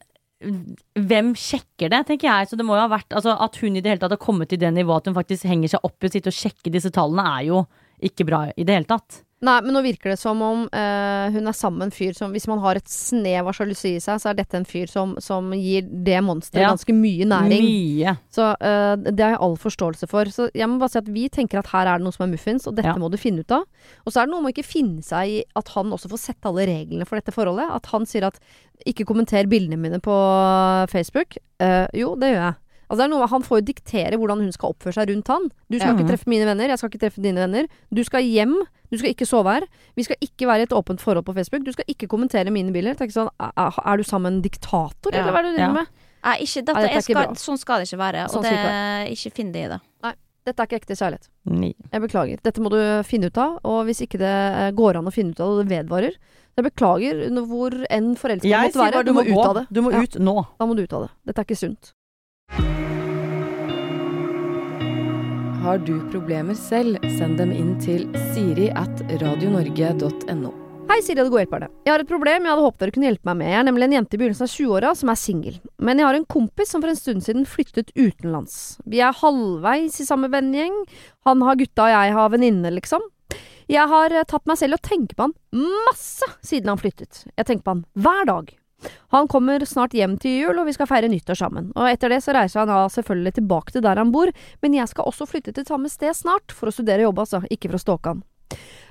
hvem 0.94 1.32
sjekker 1.34 1.90
det, 1.90 2.04
tenker 2.06 2.28
jeg. 2.28 2.48
Så 2.50 2.56
det 2.58 2.66
må 2.66 2.76
jo 2.78 2.84
ha 2.84 2.90
vært 2.92 3.10
altså, 3.10 3.34
At 3.42 3.56
hun 3.58 3.76
i 3.76 3.80
det 3.82 3.90
hele 3.90 4.02
tatt 4.02 4.14
har 4.14 4.22
kommet 4.22 4.50
til 4.52 4.60
det 4.62 4.70
nivået 4.74 5.02
at 5.02 5.10
hun 5.10 5.16
faktisk 5.18 5.48
henger 5.50 5.72
seg 5.74 5.86
opp 5.86 6.04
i 6.04 6.10
å 6.10 6.12
sitte 6.14 6.30
og 6.30 6.38
sjekke 6.38 6.70
disse 6.70 6.92
tallene, 6.94 7.24
er 7.38 7.48
jo 7.48 7.64
ikke 8.02 8.26
bra 8.28 8.46
i 8.56 8.64
det 8.64 8.74
hele 8.74 8.88
tatt. 8.88 9.24
Nei, 9.38 9.60
men 9.62 9.70
nå 9.70 9.84
virker 9.84 10.10
det 10.10 10.16
som 10.18 10.40
om 10.42 10.64
eh, 10.74 11.28
hun 11.30 11.46
er 11.46 11.54
sammen 11.54 11.78
med 11.78 11.86
en 11.86 11.94
fyr 11.94 12.10
som 12.18 12.32
Hvis 12.34 12.48
man 12.50 12.58
har 12.58 12.74
et 12.74 12.88
snev 12.90 13.46
av 13.46 13.54
sjalusi 13.54 13.92
i 13.94 14.00
seg, 14.02 14.18
så 14.18 14.32
er 14.32 14.34
dette 14.40 14.58
en 14.58 14.66
fyr 14.66 14.90
som, 14.90 15.12
som 15.22 15.52
gir 15.54 15.86
det 15.86 16.16
monsteret 16.26 16.64
Ja. 16.64 16.72
ganske 16.72 16.90
mye 16.90 17.22
næring. 17.30 17.62
Mye. 17.62 18.16
Så 18.34 18.48
eh, 18.58 18.96
det 19.06 19.22
har 19.22 19.36
jeg 19.36 19.40
all 19.46 19.54
forståelse 19.62 20.08
for. 20.10 20.24
Så 20.34 20.48
jeg 20.58 20.66
må 20.66 20.80
bare 20.82 20.90
si 20.90 20.98
at 20.98 21.12
vi 21.14 21.28
tenker 21.30 21.60
at 21.62 21.70
her 21.70 21.86
er 21.86 22.00
det 22.02 22.08
noe 22.08 22.16
som 22.16 22.26
er 22.26 22.32
muffins, 22.34 22.66
og 22.66 22.74
dette 22.80 22.90
Ja. 22.90 22.98
må 22.98 23.12
du 23.14 23.16
finne 23.16 23.46
ut 23.46 23.54
av. 23.54 23.62
Og 24.02 24.10
så 24.10 24.24
er 24.24 24.26
det 24.26 24.34
noe 24.34 24.42
med 24.42 24.50
å 24.50 24.56
ikke 24.58 24.66
finne 24.74 25.06
seg 25.06 25.28
i 25.36 25.44
at 25.54 25.68
han 25.76 25.94
også 25.94 26.10
får 26.10 26.18
sette 26.24 26.50
alle 26.50 26.66
reglene 26.66 27.06
for 27.06 27.22
dette 27.22 27.30
forholdet. 27.38 27.70
At 27.78 27.86
han 27.94 28.10
sier 28.10 28.26
at 28.26 28.40
ikke 28.90 29.06
kommenter 29.06 29.46
bildene 29.46 29.78
mine 29.78 30.02
på 30.02 30.18
Facebook. 30.90 31.38
Eh, 31.62 31.86
jo, 31.94 32.16
det 32.18 32.34
gjør 32.34 32.42
jeg. 32.48 32.58
Altså 32.88 33.02
det 33.02 33.04
er 33.06 33.12
noe, 33.12 33.26
han 33.28 33.42
får 33.44 33.60
jo 33.60 33.64
diktere 33.68 34.16
hvordan 34.16 34.40
hun 34.40 34.52
skal 34.52 34.72
oppføre 34.72 34.94
seg 34.96 35.10
rundt 35.12 35.28
han. 35.28 35.48
Du 35.68 35.76
skal 35.78 35.92
Ja. 35.92 35.94
ikke 35.98 36.08
treffe 36.08 36.26
mine 36.26 36.46
venner, 36.48 36.68
jeg 36.68 36.78
skal 36.78 36.88
ikke 36.90 37.00
treffe 37.04 37.20
dine 37.22 37.36
venner. 37.44 37.66
Du 37.92 38.02
skal 38.04 38.22
hjem, 38.24 38.54
du 38.90 38.96
skal 38.98 39.10
ikke 39.12 39.26
sove 39.28 39.52
her. 39.52 39.66
Vi 39.96 40.02
skal 40.08 40.16
ikke 40.24 40.46
være 40.48 40.60
i 40.60 40.68
et 40.68 40.72
åpent 40.72 41.00
forhold 41.00 41.24
på 41.24 41.34
Facebook. 41.36 41.64
Du 41.64 41.72
skal 41.72 41.84
ikke 41.88 42.08
kommentere 42.08 42.50
mine 42.50 42.72
bilder. 42.72 42.94
Tenk 42.96 43.12
sånn, 43.12 43.28
er, 43.38 43.52
er 43.84 43.96
du 43.96 44.02
sammen 44.04 44.32
med 44.32 44.32
en 44.38 44.42
diktator, 44.50 45.12
Ja. 45.12 45.20
eller 45.20 45.32
hva 45.32 45.38
er 45.38 45.42
det 45.42 45.52
du 45.52 45.56
driver 45.58 45.68
Ja. 45.68 45.72
med? 45.72 45.86
Nei, 46.24 46.36
ikke, 46.42 46.64
dette 46.64 46.74
Nei, 46.74 46.82
dette 46.88 47.02
skal, 47.04 47.34
sånn 47.36 47.58
skal 47.58 47.78
det 47.78 47.88
ikke 47.92 47.98
være. 48.00 48.24
Sånn 48.28 48.38
Og 48.38 48.42
det, 48.42 49.12
ikke 49.14 49.32
finn 49.36 49.52
det 49.52 49.64
i 49.64 49.68
det. 49.68 49.80
Dette 50.48 50.60
er 50.62 50.66
ikke 50.66 50.80
ekte 50.80 50.96
kjærlighet. 50.96 51.28
Ni. 51.44 51.74
Jeg 51.92 52.00
beklager. 52.00 52.38
Dette 52.42 52.60
må 52.64 52.70
du 52.70 52.80
finne 53.04 53.26
ut 53.28 53.36
av. 53.36 53.58
Og 53.64 53.84
hvis 53.84 54.00
ikke 54.00 54.16
det 54.16 54.32
eh, 54.32 54.70
går 54.72 54.96
an 54.96 55.04
å 55.04 55.12
finne 55.12 55.30
ut 55.36 55.40
av 55.40 55.50
det, 55.50 55.52
og 55.52 55.68
det 55.68 55.72
vedvarer 55.76 56.12
Jeg 56.56 56.64
beklager 56.72 57.28
hvor 57.46 57.70
enn 57.90 58.16
forelska 58.16 58.48
måtte 58.48 58.80
være. 58.80 59.04
Du 59.04 59.12
må 59.12 59.22
ut 59.28 59.44
av 59.46 59.54
det. 59.54 59.66
Du 59.70 59.82
må 59.82 59.92
ut 59.92 60.16
nå. 60.18 60.46
Da 60.58 60.66
må 60.66 60.74
du 60.74 60.82
ut 60.82 60.92
av 60.92 61.02
det. 61.04 61.10
Dette 61.26 61.38
er 61.38 61.44
ikke 61.44 61.58
sunt. 61.58 61.92
Har 65.62 65.78
du 65.78 65.98
problemer 66.10 66.54
selv, 66.54 66.96
send 67.18 67.36
dem 67.36 67.50
inn 67.52 67.74
til 67.82 68.04
siri 68.30 68.68
at 68.78 69.00
radionorge.no. 69.20 70.52
Hei, 70.88 71.00
Siri 71.04 71.18
og 71.20 71.26
det 71.26 71.32
gode 71.34 71.42
hjelperne. 71.42 71.68
Jeg 71.84 71.92
har 71.92 72.04
et 72.04 72.08
problem 72.08 72.46
jeg 72.46 72.52
hadde 72.54 72.64
håpet 72.64 72.80
dere 72.84 72.94
kunne 72.94 73.08
hjelpe 73.08 73.28
meg 73.28 73.36
med. 73.40 73.50
Jeg 73.50 73.58
er 73.58 73.66
nemlig 73.66 73.88
en 73.88 73.96
jente 73.98 74.16
i 74.16 74.20
begynnelsen 74.22 74.46
av 74.46 74.52
20-åra 74.54 74.92
som 74.96 75.10
er 75.12 75.18
singel. 75.20 75.58
Men 75.82 76.00
jeg 76.00 76.08
har 76.08 76.16
en 76.16 76.28
kompis 76.30 76.72
som 76.72 76.84
for 76.84 76.92
en 76.92 77.00
stund 77.00 77.26
siden 77.26 77.44
flyttet 77.44 77.90
utenlands. 77.98 78.56
Vi 78.88 79.02
er 79.04 79.18
halvveis 79.18 79.98
i 80.00 80.06
samme 80.08 80.30
vennegjeng. 80.32 80.78
Han 81.28 81.44
har 81.44 81.58
gutta, 81.60 81.84
og 81.84 81.92
jeg 81.92 82.16
har 82.20 82.32
venninne, 82.32 82.72
liksom. 82.78 83.04
Jeg 83.68 83.92
har 83.92 84.14
eh, 84.14 84.24
tatt 84.30 84.46
meg 84.48 84.62
selv 84.62 84.78
og 84.78 84.86
tenker 84.88 85.18
på 85.18 85.26
han 85.26 85.36
masse 85.90 86.32
siden 86.40 86.72
han 86.72 86.80
flyttet. 86.80 87.26
Jeg 87.34 87.50
tenker 87.50 87.66
på 87.66 87.74
han 87.76 87.84
hver 87.98 88.30
dag. 88.30 88.54
Han 89.14 89.28
kommer 89.30 89.64
snart 89.66 89.96
hjem 89.96 90.16
til 90.20 90.36
jul, 90.42 90.58
og 90.60 90.68
vi 90.68 90.74
skal 90.76 90.88
feire 90.90 91.10
nyttår 91.10 91.38
sammen. 91.40 91.70
Og 91.74 91.88
etter 91.90 92.12
det 92.12 92.20
så 92.24 92.34
reiser 92.36 92.62
han 92.62 92.72
av 92.72 92.90
selvfølgelig 92.94 93.38
tilbake 93.40 93.74
til 93.74 93.84
der 93.84 94.00
han 94.00 94.12
bor, 94.14 94.32
men 94.62 94.76
jeg 94.76 94.90
skal 94.90 95.08
også 95.08 95.26
flytte 95.28 95.54
til 95.56 95.66
samme 95.68 95.90
sted 95.92 96.14
snart, 96.16 96.54
for 96.54 96.70
å 96.70 96.74
studere 96.74 97.02
og 97.02 97.10
jobbe, 97.10 97.24
altså, 97.24 97.42
ikke 97.50 97.72
for 97.72 97.80
å 97.80 97.84
stalke 97.84 98.14
han. 98.14 98.26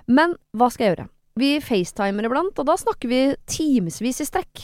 Men 0.08 0.36
hva 0.58 0.72
skal 0.74 0.86
jeg 0.86 0.96
gjøre? 0.96 1.08
Vi 1.38 1.52
facetimer 1.62 2.26
iblant, 2.26 2.58
og 2.58 2.66
da 2.66 2.74
snakker 2.80 3.12
vi 3.12 3.20
timevis 3.46 4.24
i 4.24 4.26
strekk. 4.26 4.64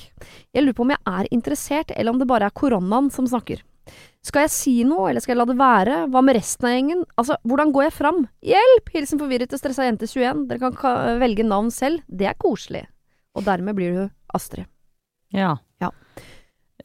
Jeg 0.55 0.65
lurer 0.65 0.77
på 0.77 0.87
om 0.87 0.95
jeg 0.95 1.05
er 1.11 1.29
interessert, 1.35 1.93
eller 1.93 2.15
om 2.15 2.21
det 2.21 2.29
bare 2.29 2.49
er 2.49 2.57
koronaen 2.57 3.11
som 3.13 3.29
snakker. 3.29 3.61
Skal 4.23 4.45
jeg 4.45 4.53
si 4.55 4.73
noe, 4.87 5.09
eller 5.11 5.21
skal 5.21 5.35
jeg 5.35 5.41
la 5.41 5.47
det 5.49 5.59
være? 5.59 5.97
Hva 6.09 6.23
med 6.23 6.37
resten 6.39 6.69
av 6.69 6.73
gjengen? 6.73 7.05
Altså, 7.19 7.37
hvordan 7.43 7.73
går 7.75 7.89
jeg 7.89 7.95
fram? 7.99 8.21
Hjelp! 8.53 8.91
Hilsen 8.95 9.21
forvirret 9.21 9.53
og 9.53 9.61
stressa 9.61 9.85
jente 9.85 10.07
21. 10.09 10.45
Dere 10.49 10.73
kan 10.79 11.19
velge 11.21 11.45
navn 11.45 11.69
selv. 11.75 12.01
Det 12.07 12.31
er 12.31 12.39
koselig. 12.39 12.87
Og 13.35 13.45
dermed 13.45 13.77
blir 13.77 13.97
du 13.97 14.05
Astrid. 14.33 14.72
Ja. 15.33 15.55
Ja. 15.81 15.89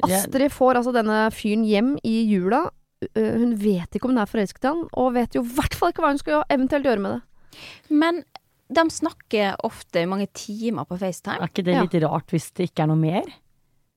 Astrid 0.05 0.53
får 0.55 0.79
altså 0.81 0.93
denne 0.95 1.25
fyren 1.35 1.65
hjem 1.67 1.95
i 2.07 2.17
jula. 2.31 2.69
Hun 3.15 3.53
vet 3.59 3.95
ikke 3.95 4.09
om 4.09 4.15
hun 4.15 4.23
er 4.23 4.31
forelsket 4.31 4.65
i 4.65 4.71
han, 4.73 4.85
og 4.99 5.13
vet 5.15 5.35
jo 5.39 5.43
i 5.45 5.51
hvert 5.55 5.75
fall 5.79 5.93
ikke 5.93 6.03
hva 6.03 6.13
hun 6.15 6.19
skal 6.23 6.45
eventuelt 6.51 6.87
gjøre 6.89 7.03
med 7.03 7.17
det. 7.17 7.61
Men 7.91 8.23
de 8.69 8.85
snakker 8.93 9.55
ofte 9.65 10.03
i 10.03 10.09
mange 10.11 10.27
timer 10.37 10.85
på 10.89 10.99
FaceTime. 11.01 11.39
Er 11.41 11.49
ikke 11.53 11.65
det 11.65 11.75
Ja. 11.75 11.83
litt 11.87 12.03
rart 12.05 12.31
hvis 12.35 12.51
det 12.55 12.71
ikke 12.71 12.83
er 12.85 12.91
noe 12.91 13.01
mer? 13.01 13.23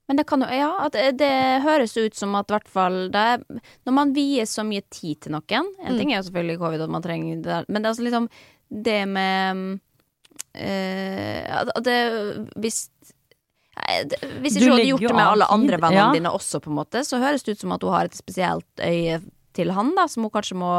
Men 0.08 0.18
det 0.18 0.26
kan 0.28 0.42
jo 0.42 0.48
Ja, 0.48 0.86
at 0.86 0.92
det, 1.18 1.62
høres 1.64 1.96
ut 1.98 2.16
som 2.16 2.36
at 2.36 2.50
i 2.50 2.54
hvert 2.54 2.68
fall 2.68 3.10
det 3.12 3.16
er, 3.16 3.44
Når 3.86 3.94
man 3.94 4.14
vier 4.14 4.44
så 4.50 4.64
mye 4.68 4.82
tid 4.90 5.22
til 5.22 5.32
noen 5.32 5.68
En 5.80 5.94
Mm. 5.94 5.98
ting 5.98 6.12
er 6.12 6.18
jo 6.22 6.30
selvfølgelig 6.30 6.60
covid, 6.60 6.82
at 6.82 6.90
man 6.90 7.02
trenger 7.02 7.36
det 7.36 7.44
der, 7.44 7.66
men 7.70 7.82
det 7.82 7.86
er 7.86 7.94
altså 7.94 8.04
liksom 8.04 8.30
det 8.84 9.08
med 9.08 9.80
øh, 10.56 11.62
at 11.62 11.84
det 11.84 12.50
Hvis 12.58 12.90
Hvis 14.42 14.56
Du 14.56 14.60
ikke 14.60 14.70
hun 14.70 14.76
hadde 14.78 14.88
gjort 14.90 15.06
det 15.08 15.16
med 15.18 15.28
alle 15.28 15.48
andre 15.56 15.78
vennene 15.82 16.02
ja. 16.02 16.10
dine 16.16 16.32
også, 16.38 16.62
på 16.64 16.72
en 16.72 16.78
måte, 16.80 17.04
så 17.08 17.20
høres 17.22 17.44
det 17.46 17.56
ut 17.58 17.64
som 17.66 17.72
at 17.76 17.84
hun 17.86 17.94
har 17.96 18.10
et 18.10 18.18
spesielt 18.18 18.84
øye 18.88 19.22
til 19.58 19.72
han, 19.76 19.90
da, 19.98 20.06
som 20.08 20.24
hun 20.24 20.32
kanskje 20.32 20.56
må 20.56 20.70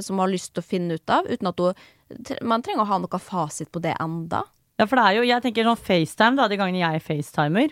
Som 0.00 0.16
hun 0.16 0.24
har 0.24 0.32
lyst 0.32 0.54
til 0.54 0.62
å 0.62 0.64
finne 0.64 0.96
ut 0.96 1.10
av, 1.12 1.26
uten 1.28 1.50
at 1.50 1.58
hun 1.60 2.38
Man 2.48 2.62
trenger 2.64 2.84
å 2.86 2.88
ha 2.88 2.98
noe 3.02 3.18
fasit 3.20 3.68
på 3.72 3.80
det 3.84 3.92
enda. 4.00 4.42
Ja, 4.80 4.86
for 4.88 4.96
det 4.96 5.04
er 5.04 5.18
jo, 5.18 5.26
jeg 5.28 5.42
tenker 5.44 5.64
sånn 5.68 5.78
FaceTime, 5.80 6.36
da, 6.40 6.48
de 6.48 6.56
gangene 6.60 6.80
jeg 6.80 7.02
FaceTimer, 7.04 7.70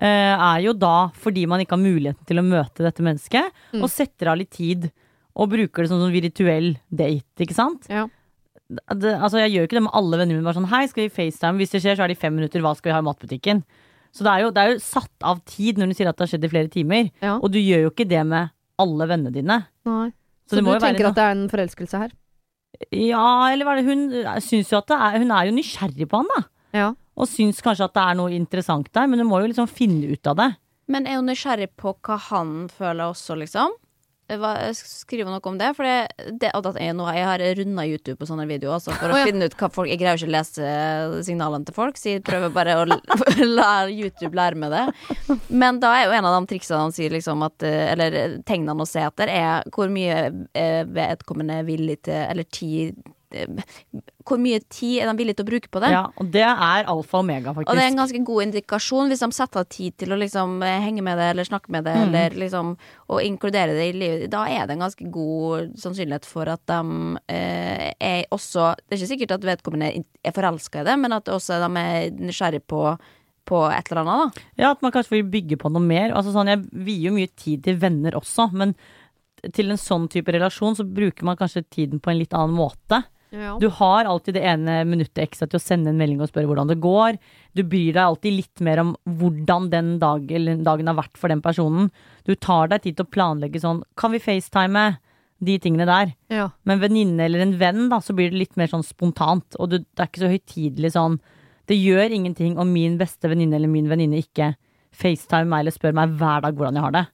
eh, 0.00 0.34
er 0.34 0.60
jo 0.64 0.72
da 0.78 1.10
fordi 1.14 1.44
man 1.50 1.60
ikke 1.60 1.76
har 1.76 1.82
muligheten 1.82 2.26
til 2.26 2.38
å 2.40 2.46
møte 2.46 2.86
dette 2.86 3.02
mennesket, 3.04 3.50
Mm. 3.74 3.82
og 3.82 3.90
setter 3.90 4.30
av 4.30 4.38
litt 4.38 4.50
tid, 4.50 4.90
og 5.36 5.50
bruker 5.50 5.82
det 5.84 5.88
som 5.90 6.00
sånn 6.00 6.14
virtuell 6.14 6.72
date, 6.90 7.44
ikke 7.44 7.54
sant? 7.54 7.86
Ja. 7.90 8.06
Det, 8.70 9.12
altså, 9.18 9.38
jeg 9.42 9.52
gjør 9.54 9.66
ikke 9.66 9.78
det 9.78 9.82
med 9.86 9.94
alle 9.98 10.18
vennene 10.18 10.38
mine, 10.38 10.46
bare 10.46 10.58
sånn, 10.58 10.70
hei, 10.70 10.86
skal 10.86 11.08
vi 11.08 11.14
FaceTime? 11.14 11.58
Hvis 11.58 11.70
det 11.74 11.82
skjer, 11.82 11.96
så 11.98 12.04
er 12.06 12.08
det 12.12 12.18
i 12.18 12.22
fem 12.22 12.34
minutter, 12.34 12.62
hva 12.62 12.74
skal 12.78 12.90
vi 12.90 12.94
ha 12.94 13.02
i 13.02 13.06
matbutikken? 13.10 13.62
Så 14.12 14.24
det 14.26 14.32
er 14.32 14.40
jo, 14.44 14.50
det 14.50 14.62
er 14.62 14.72
jo 14.74 14.78
satt 14.82 15.26
av 15.26 15.42
tid 15.46 15.78
når 15.78 15.92
du 15.92 15.94
sier 15.98 16.08
at 16.10 16.16
det 16.18 16.24
har 16.26 16.32
skjedd 16.32 16.46
i 16.48 16.50
flere 16.52 16.70
timer, 16.72 17.10
Ja. 17.22 17.36
og 17.38 17.52
du 17.54 17.58
gjør 17.62 17.84
jo 17.86 17.90
ikke 17.92 18.08
det 18.10 18.24
med 18.26 18.50
alle 18.80 19.06
vennene 19.06 19.32
dine. 19.32 19.58
Nei. 19.86 20.08
Så, 20.50 20.56
Så, 20.58 20.64
du 20.66 20.70
tenker 20.82 21.06
at 21.10 21.14
det 21.14 21.22
er 21.28 21.36
en 21.36 21.48
forelskelse 21.52 21.98
her? 22.00 22.10
Ja, 22.90 23.50
eller 23.52 23.66
hva 23.66 23.76
er 23.76 23.82
det, 23.82 23.90
hun 23.90 24.40
syns 24.42 24.70
jo 24.72 24.78
at 24.80 24.88
det 24.90 24.96
er, 24.96 25.18
hun 25.22 25.30
er 25.34 25.46
jo 25.46 25.54
nysgjerrig 25.54 26.08
på 26.10 26.20
han 26.22 26.30
da. 26.32 26.40
Ja. 26.74 26.88
Og 27.20 27.28
syns 27.28 27.60
kanskje 27.62 27.84
at 27.86 27.94
det 27.94 28.02
er 28.02 28.18
noe 28.18 28.32
interessant 28.34 28.88
der, 28.96 29.06
men 29.10 29.20
du 29.20 29.26
må 29.28 29.40
jo 29.42 29.50
liksom 29.50 29.68
finne 29.70 30.10
ut 30.14 30.26
av 30.30 30.38
det. 30.40 30.48
Men 30.90 31.06
er 31.06 31.20
hun 31.20 31.28
nysgjerrig 31.30 31.68
på 31.78 31.92
hva 32.02 32.16
han 32.30 32.68
føler 32.72 33.12
også, 33.12 33.36
liksom? 33.38 33.74
Hva, 34.38 34.52
skriver 34.76 35.26
noe 35.30 35.42
om 35.50 35.58
det? 35.58 35.70
For 35.76 35.86
det, 35.86 36.30
det 36.38 36.50
det 36.50 36.72
er 36.84 36.94
jeg 37.16 37.26
har 37.26 37.44
runda 37.58 37.86
YouTube 37.88 38.18
på 38.20 38.28
sånne 38.28 38.46
videoer 38.46 38.76
altså, 38.76 38.94
for 38.94 39.10
Å, 39.10 39.16
oh, 39.16 39.20
ja. 39.20 39.28
finne 39.28 39.48
ut 39.48 39.56
hva 39.58 39.70
folk 39.72 39.90
Jeg 39.90 40.00
greier 40.00 40.20
ikke 40.20 40.30
å 40.30 40.34
lese 40.34 40.72
signalene 41.26 41.66
til 41.66 41.76
folk, 41.76 41.98
så 41.98 42.14
jeg 42.14 42.24
prøver 42.26 42.52
bare 42.54 42.76
å 42.78 42.86
la 43.60 43.70
YouTube 43.90 44.36
lære 44.36 44.60
meg 44.60 44.74
det. 44.74 45.38
Men 45.48 45.80
da 45.82 45.92
er 45.96 46.08
jo 46.08 46.16
en 46.18 46.28
av 46.30 46.36
de 46.38 46.52
triksene 46.52 46.82
han 46.84 46.94
sier, 46.94 47.12
liksom 47.14 47.42
at 47.46 47.66
eh, 47.66 47.92
Eller 47.94 48.38
tegnene 48.46 48.84
å 48.84 48.88
se 48.88 49.02
etter, 49.04 49.30
er 49.32 49.70
hvor 49.74 49.90
mye 49.92 50.20
eh, 50.56 50.82
vedkommende 50.86 51.60
er 51.60 51.68
villig 51.68 52.00
til 52.08 52.20
Eller 52.20 52.46
tid 52.46 53.00
Hvor 53.30 54.38
mye 54.42 54.58
tid 54.70 55.00
er 55.02 55.08
de 55.10 55.14
villige 55.18 55.38
til 55.38 55.46
å 55.46 55.48
bruke 55.50 55.70
på 55.72 55.80
det? 55.82 55.90
Ja, 55.94 56.02
og 56.18 56.30
det 56.34 56.42
er 56.44 56.86
alfa 56.90 57.18
og 57.18 57.24
omega, 57.24 57.52
faktisk. 57.54 57.70
Og 57.70 57.78
det 57.78 57.84
er 57.84 57.90
en 57.92 57.98
ganske 58.00 58.20
god 58.26 58.42
indikasjon 58.46 59.10
hvis 59.12 59.22
de 59.24 59.28
setter 59.36 59.62
av 59.62 59.68
tid 59.70 59.96
til 60.02 60.14
å 60.14 60.18
liksom 60.20 60.56
eh, 60.66 60.78
henge 60.84 61.04
med 61.06 61.18
det, 61.20 61.28
eller 61.34 61.48
snakke 61.48 61.72
med 61.74 61.86
det, 61.88 61.94
Mm. 62.00 62.02
eller 62.08 62.36
liksom 62.42 62.72
å 63.10 63.20
inkludere 63.22 63.74
det 63.76 63.86
i 63.90 63.96
livet. 63.96 64.30
Da 64.32 64.44
er 64.48 64.66
det 64.66 64.76
en 64.76 64.84
ganske 64.86 65.10
god 65.14 65.74
sannsynlighet 65.78 66.26
for 66.28 66.48
at 66.52 66.62
de 66.70 66.80
eh, 67.28 67.90
er 68.00 68.24
også 68.30 68.70
Det 68.86 68.94
er 68.96 69.00
ikke 69.00 69.12
sikkert 69.14 69.36
at 69.38 69.48
vedkommende 69.48 70.04
er 70.24 70.32
forelska 70.36 70.82
i 70.82 70.88
det, 70.90 70.98
men 70.98 71.12
at 71.12 71.28
også 71.30 71.58
de 71.62 71.70
er 71.80 72.10
nysgjerrig 72.18 72.62
på, 72.70 72.82
på 73.50 73.60
et 73.72 73.90
eller 73.90 74.02
annet, 74.04 74.34
da. 74.38 74.48
Ja, 74.62 74.70
at 74.74 74.82
man 74.82 74.92
kanskje 74.94 75.16
vil 75.18 75.30
bygge 75.32 75.56
på 75.58 75.70
noe 75.72 75.82
mer. 75.82 76.12
Altså 76.14 76.34
sånn, 76.34 76.50
jeg 76.52 76.66
vier 76.72 77.10
jo 77.10 77.16
mye 77.16 77.30
tid 77.36 77.64
til 77.66 77.78
venner 77.82 78.18
også, 78.18 78.50
men 78.52 78.74
til 79.56 79.70
en 79.72 79.78
sånn 79.80 80.04
type 80.12 80.28
relasjon 80.34 80.76
så 80.76 80.84
bruker 80.84 81.24
man 81.24 81.38
kanskje 81.40 81.62
tiden 81.72 82.00
på 82.04 82.10
en 82.12 82.18
litt 82.20 82.34
annen 82.36 82.52
måte. 82.58 82.98
Ja. 83.30 83.56
Du 83.62 83.68
har 83.78 84.08
alltid 84.10 84.34
det 84.34 84.42
ene 84.46 84.80
minuttet 84.88 85.22
ekstra 85.22 85.46
til 85.48 85.60
å 85.60 85.62
sende 85.62 85.92
en 85.92 85.98
melding 86.00 86.22
og 86.22 86.30
spørre 86.32 86.50
hvordan 86.50 86.70
det 86.70 86.80
går. 86.82 87.18
Du 87.54 87.62
bryr 87.62 87.92
deg 87.94 88.02
alltid 88.02 88.36
litt 88.36 88.62
mer 88.66 88.82
om 88.82 88.94
hvordan 89.06 89.68
den 89.70 89.92
dag, 90.02 90.24
eller 90.30 90.64
dagen 90.66 90.90
har 90.90 90.98
vært 90.98 91.20
for 91.20 91.30
den 91.30 91.42
personen. 91.44 91.92
Du 92.26 92.34
tar 92.34 92.72
deg 92.72 92.82
tid 92.82 92.98
til 92.98 93.06
å 93.06 93.12
planlegge 93.14 93.62
sånn 93.62 93.84
Kan 93.96 94.14
vi 94.14 94.22
facetime? 94.22 94.98
De 95.40 95.54
tingene 95.56 95.86
der. 95.88 96.10
ja. 96.28 96.50
Men 96.68 96.82
venninne 96.82 97.24
eller 97.24 97.40
en 97.40 97.54
venn, 97.56 97.86
da, 97.88 97.96
så 98.04 98.12
blir 98.12 98.28
det 98.28 98.36
litt 98.42 98.58
mer 98.60 98.68
sånn 98.68 98.84
spontant. 98.84 99.56
Og 99.56 99.70
du, 99.72 99.78
det 99.78 100.02
er 100.02 100.10
ikke 100.10 100.20
så 100.20 100.28
høytidelig 100.34 100.90
sånn 100.92 101.16
Det 101.70 101.78
gjør 101.80 102.12
ingenting 102.12 102.58
om 102.60 102.68
min 102.74 102.98
beste 103.00 103.30
venninne 103.30 103.56
eller 103.56 103.70
min 103.70 103.88
venninne 103.88 104.20
ikke 104.20 104.50
facetime 104.92 105.48
meg 105.48 105.62
eller 105.62 105.72
spør 105.72 105.96
meg 105.96 106.12
hver 106.18 106.44
dag 106.44 106.58
hvordan 106.58 106.76
jeg 106.76 106.84
har 106.84 106.96
det. 106.98 107.06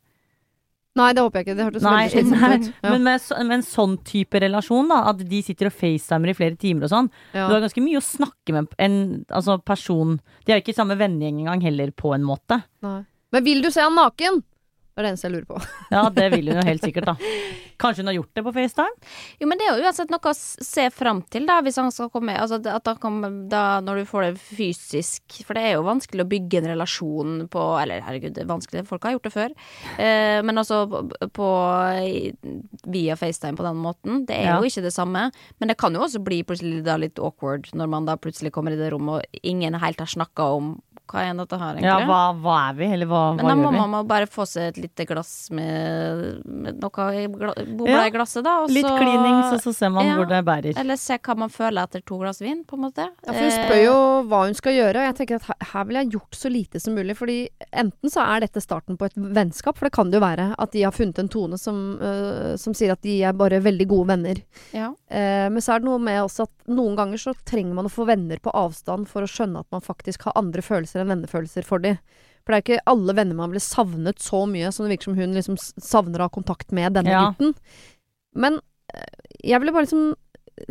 Nei, 0.97 1.11
det 1.13 1.23
håper 1.25 1.41
jeg 1.41 1.47
ikke. 1.47 1.57
Det 1.59 1.67
hørtes 1.67 1.85
veldig 1.85 2.13
slitsomt 2.15 2.47
ut. 2.57 2.69
Ja. 2.73 2.93
men 2.95 3.05
med, 3.05 3.27
med 3.37 3.57
en 3.59 3.67
sånn 3.67 3.97
type 4.07 4.41
relasjon, 4.47 4.89
da, 4.93 5.03
at 5.13 5.21
de 5.29 5.43
sitter 5.45 5.71
og 5.71 5.77
facetimer 5.77 6.33
i 6.33 6.37
flere 6.39 6.57
timer 6.61 6.89
og 6.89 6.93
sånn, 6.95 7.11
ja. 7.37 7.45
du 7.45 7.57
har 7.57 7.65
ganske 7.65 7.85
mye 7.85 8.01
å 8.01 8.05
snakke 8.05 8.57
med 8.57 8.73
en 8.83 8.99
altså, 9.29 9.59
person 9.67 10.17
De 10.47 10.55
er 10.55 10.61
jo 10.61 10.65
ikke 10.65 10.77
samme 10.79 10.97
vennegjeng 10.99 11.43
engang 11.45 11.65
heller, 11.65 11.93
på 11.97 12.15
en 12.17 12.25
måte. 12.27 12.63
Nei. 12.87 13.01
Men 13.35 13.45
vil 13.45 13.61
du 13.65 13.69
se 13.75 13.85
han 13.85 13.97
naken? 13.99 14.41
Det 14.97 15.03
er 15.03 15.05
det 15.05 15.11
eneste 15.13 15.29
jeg 15.29 15.35
lurer 15.37 15.49
på. 15.51 15.59
Ja, 15.93 16.03
det 16.09 16.25
vil 16.33 16.49
hun 16.49 16.57
jo 16.57 16.63
helt 16.67 16.83
sikkert, 16.87 17.05
da. 17.05 17.15
Kanskje 17.77 18.01
hun 18.01 18.09
har 18.09 18.15
gjort 18.17 18.31
det 18.39 18.43
på 18.47 18.53
FaceTime? 18.57 19.11
Jo, 19.43 19.47
men 19.51 19.59
det 19.61 19.67
er 19.69 19.77
jo 19.77 19.85
uansett 19.85 20.09
noe 20.11 20.31
å 20.31 20.33
se 20.41 20.87
fram 20.97 21.19
til, 21.29 21.45
da, 21.47 21.59
hvis 21.61 21.77
han 21.77 21.91
skal 21.93 22.09
komme 22.15 22.33
Altså 22.41 22.57
at 22.73 22.87
da, 22.89 22.95
kan, 22.97 23.19
da 23.53 23.65
når 23.85 24.01
du 24.01 24.05
får 24.09 24.25
det 24.25 24.41
fysisk 24.41 25.43
For 25.45 25.53
det 25.59 25.67
er 25.69 25.75
jo 25.77 25.85
vanskelig 25.85 26.25
å 26.25 26.29
bygge 26.31 26.63
en 26.63 26.71
relasjon 26.73 27.35
på 27.53 27.67
Eller 27.83 28.01
herregud, 28.07 28.33
det 28.39 28.47
er 28.47 28.49
vanskelig, 28.49 28.87
folk 28.89 29.05
har 29.05 29.13
gjort 29.19 29.29
det 29.29 29.35
før. 29.35 29.53
Eh, 30.01 30.41
men 30.49 30.57
altså 30.63 30.81
på, 30.89 31.03
på 31.37 31.51
via 32.97 33.17
FaceTime 33.21 33.57
på 33.61 33.63
den 33.69 33.77
måten. 33.85 34.25
Det 34.27 34.37
er 34.41 34.49
Ja. 34.55 34.57
jo 34.61 34.65
ikke 34.73 34.83
det 34.89 34.95
samme. 34.97 35.31
Men 35.61 35.69
det 35.69 35.77
kan 35.79 35.93
jo 35.95 36.01
også 36.01 36.23
bli 36.25 36.41
plutselig 36.43 36.83
da 36.87 36.97
litt 36.97 37.19
awkward 37.21 37.69
når 37.77 37.89
man 37.93 38.09
da 38.09 38.17
plutselig 38.17 38.53
kommer 38.57 38.73
i 38.73 38.81
det 38.81 38.91
rommet 38.97 39.21
og 39.21 39.41
ingen 39.45 39.75
helt 39.75 40.01
har 40.01 40.07
snakka 40.09 40.49
om 40.57 40.81
hva 41.11 41.23
er 41.23 41.35
dette 41.39 41.59
her, 41.61 41.77
egentlig. 41.79 41.89
Ja, 41.91 41.99
hva, 42.09 42.21
hva 42.43 42.57
er 42.71 42.75
vi, 42.79 42.87
eller 42.97 43.07
hva, 43.11 43.21
gjør 43.37 43.41
vi? 43.41 43.47
Men 43.47 43.63
da 43.65 43.71
må 43.77 43.87
man 43.93 44.09
bare 44.11 44.27
få 44.31 44.47
seg 44.49 44.71
et 44.73 44.81
lite 44.83 45.07
glass 45.09 45.33
med, 45.55 46.43
med 46.45 46.81
noe 46.83 46.91
gla, 47.37 47.53
bobla 47.55 47.93
Ja. 47.93 48.05
i 48.07 48.15
glasset, 48.15 48.45
da. 48.47 48.57
Og 48.65 48.71
Litt 48.75 48.87
så, 48.87 48.97
klinings, 48.99 49.53
og 49.57 49.61
så 49.63 49.75
ser 49.75 49.91
man 49.95 50.07
Ja. 50.07 50.17
hvor 50.19 50.29
det 50.29 50.43
bærer. 50.45 50.79
Eller 50.79 50.97
se 50.97 51.19
hva 51.19 51.37
man 51.37 51.49
føler 51.53 51.83
etter 51.87 52.05
to 52.05 52.19
glass 52.19 52.41
vin, 52.43 52.65
på 52.65 52.77
en 52.79 52.85
måte. 52.89 53.09
Ja, 53.27 53.33
for 53.33 53.41
Hun 53.41 53.51
spør 53.55 53.83
jo 53.85 53.97
hva 54.29 54.45
hun 54.47 54.55
skal 54.59 54.73
gjøre, 54.73 54.97
og 54.97 55.07
jeg 55.11 55.17
tenker 55.21 55.37
at 55.37 55.49
her, 55.51 55.69
her 55.73 55.85
ville 55.85 56.03
jeg 56.05 56.11
gjort 56.17 56.35
så 56.35 56.51
lite 56.53 56.81
som 56.83 56.95
mulig. 56.95 57.17
fordi 57.17 57.49
enten 57.73 58.11
så 58.11 58.21
er 58.27 58.41
dette 58.41 58.61
starten 58.61 58.97
på 58.99 59.07
et 59.07 59.15
vennskap, 59.17 59.77
for 59.79 59.87
det 59.87 59.93
kan 59.93 60.11
det 60.11 60.19
jo 60.21 60.25
være 60.27 60.55
at 60.59 60.73
de 60.73 60.83
har 60.83 60.93
funnet 60.93 61.19
en 61.19 61.29
tone 61.29 61.59
som, 61.59 61.99
øh, 62.01 62.57
som 62.59 62.75
sier 62.75 62.93
at 62.93 63.03
de 63.03 63.23
er 63.23 63.33
bare 63.33 63.61
veldig 63.63 63.87
gode 63.89 64.09
venner. 64.09 64.37
Eh, 64.73 64.81
ja. 64.81 64.91
Eh, 65.09 65.49
men 65.49 65.61
så 65.63 65.75
er 65.77 65.81
det 65.81 65.89
noe 65.89 65.99
med 65.99 66.21
også 66.25 66.43
at 66.49 66.69
noen 66.69 66.97
ganger 66.97 67.17
så 67.19 67.35
trenger 67.45 67.75
man 67.75 67.87
å 67.87 67.93
få 67.93 68.07
venner 68.07 68.39
på 68.43 68.51
avstand 68.53 69.07
for 69.09 69.23
å 69.23 69.31
skjønne 69.31 69.61
at 69.61 69.67
man 69.71 69.81
faktisk 69.81 70.23
har 70.25 70.33
andre 70.37 70.63
følelser 70.63 70.96
enn 71.03 71.13
vennefølelser 71.15 71.67
for 71.67 71.83
de. 71.83 71.97
For 72.47 72.53
det 72.55 72.59
er 72.59 72.65
ikke 72.65 72.85
alle 72.93 73.15
venner 73.19 73.35
man 73.39 73.51
ville 73.51 73.65
savnet 73.65 74.23
så 74.23 74.45
mye 74.47 74.71
som 74.75 74.87
det 74.87 74.95
virker 74.95 75.11
som 75.11 75.19
hun 75.19 75.35
liksom 75.35 75.57
savner 75.59 76.23
å 76.23 76.29
ha 76.29 76.35
kontakt 76.37 76.71
med 76.77 76.95
denne 76.95 77.11
Ja. 77.11 77.25
gutten. 77.33 77.57
Men 78.35 78.61
eh, 78.95 79.41
jeg 79.51 79.61
ville 79.61 79.73
bare 79.75 79.89
liksom 79.89 80.15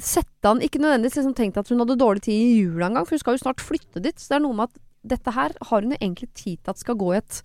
sette 0.02 0.48
han 0.50 0.62
Ikke 0.66 0.80
nødvendigvis 0.82 1.20
liksom 1.20 1.36
tenkt 1.38 1.58
at 1.62 1.68
hun 1.70 1.78
hadde 1.84 1.98
dårlig 2.02 2.24
tid 2.26 2.34
i 2.34 2.56
jula 2.64 2.88
engang, 2.88 3.06
for 3.06 3.14
hun 3.14 3.22
skal 3.22 3.36
jo 3.36 3.44
snart 3.44 3.62
flytte 3.62 4.02
dit. 4.02 4.18
Så 4.18 4.32
det 4.32 4.38
er 4.40 4.46
noe 4.48 4.58
med 4.58 4.72
at 4.72 4.80
dette 5.06 5.34
her 5.36 5.54
har 5.70 5.84
hun 5.86 5.92
jo 5.94 6.00
egentlig 6.00 6.32
tid 6.34 6.58
til 6.64 6.72
at 6.74 6.80
skal 6.82 6.98
gå 6.98 7.12
i 7.14 7.18
et 7.20 7.42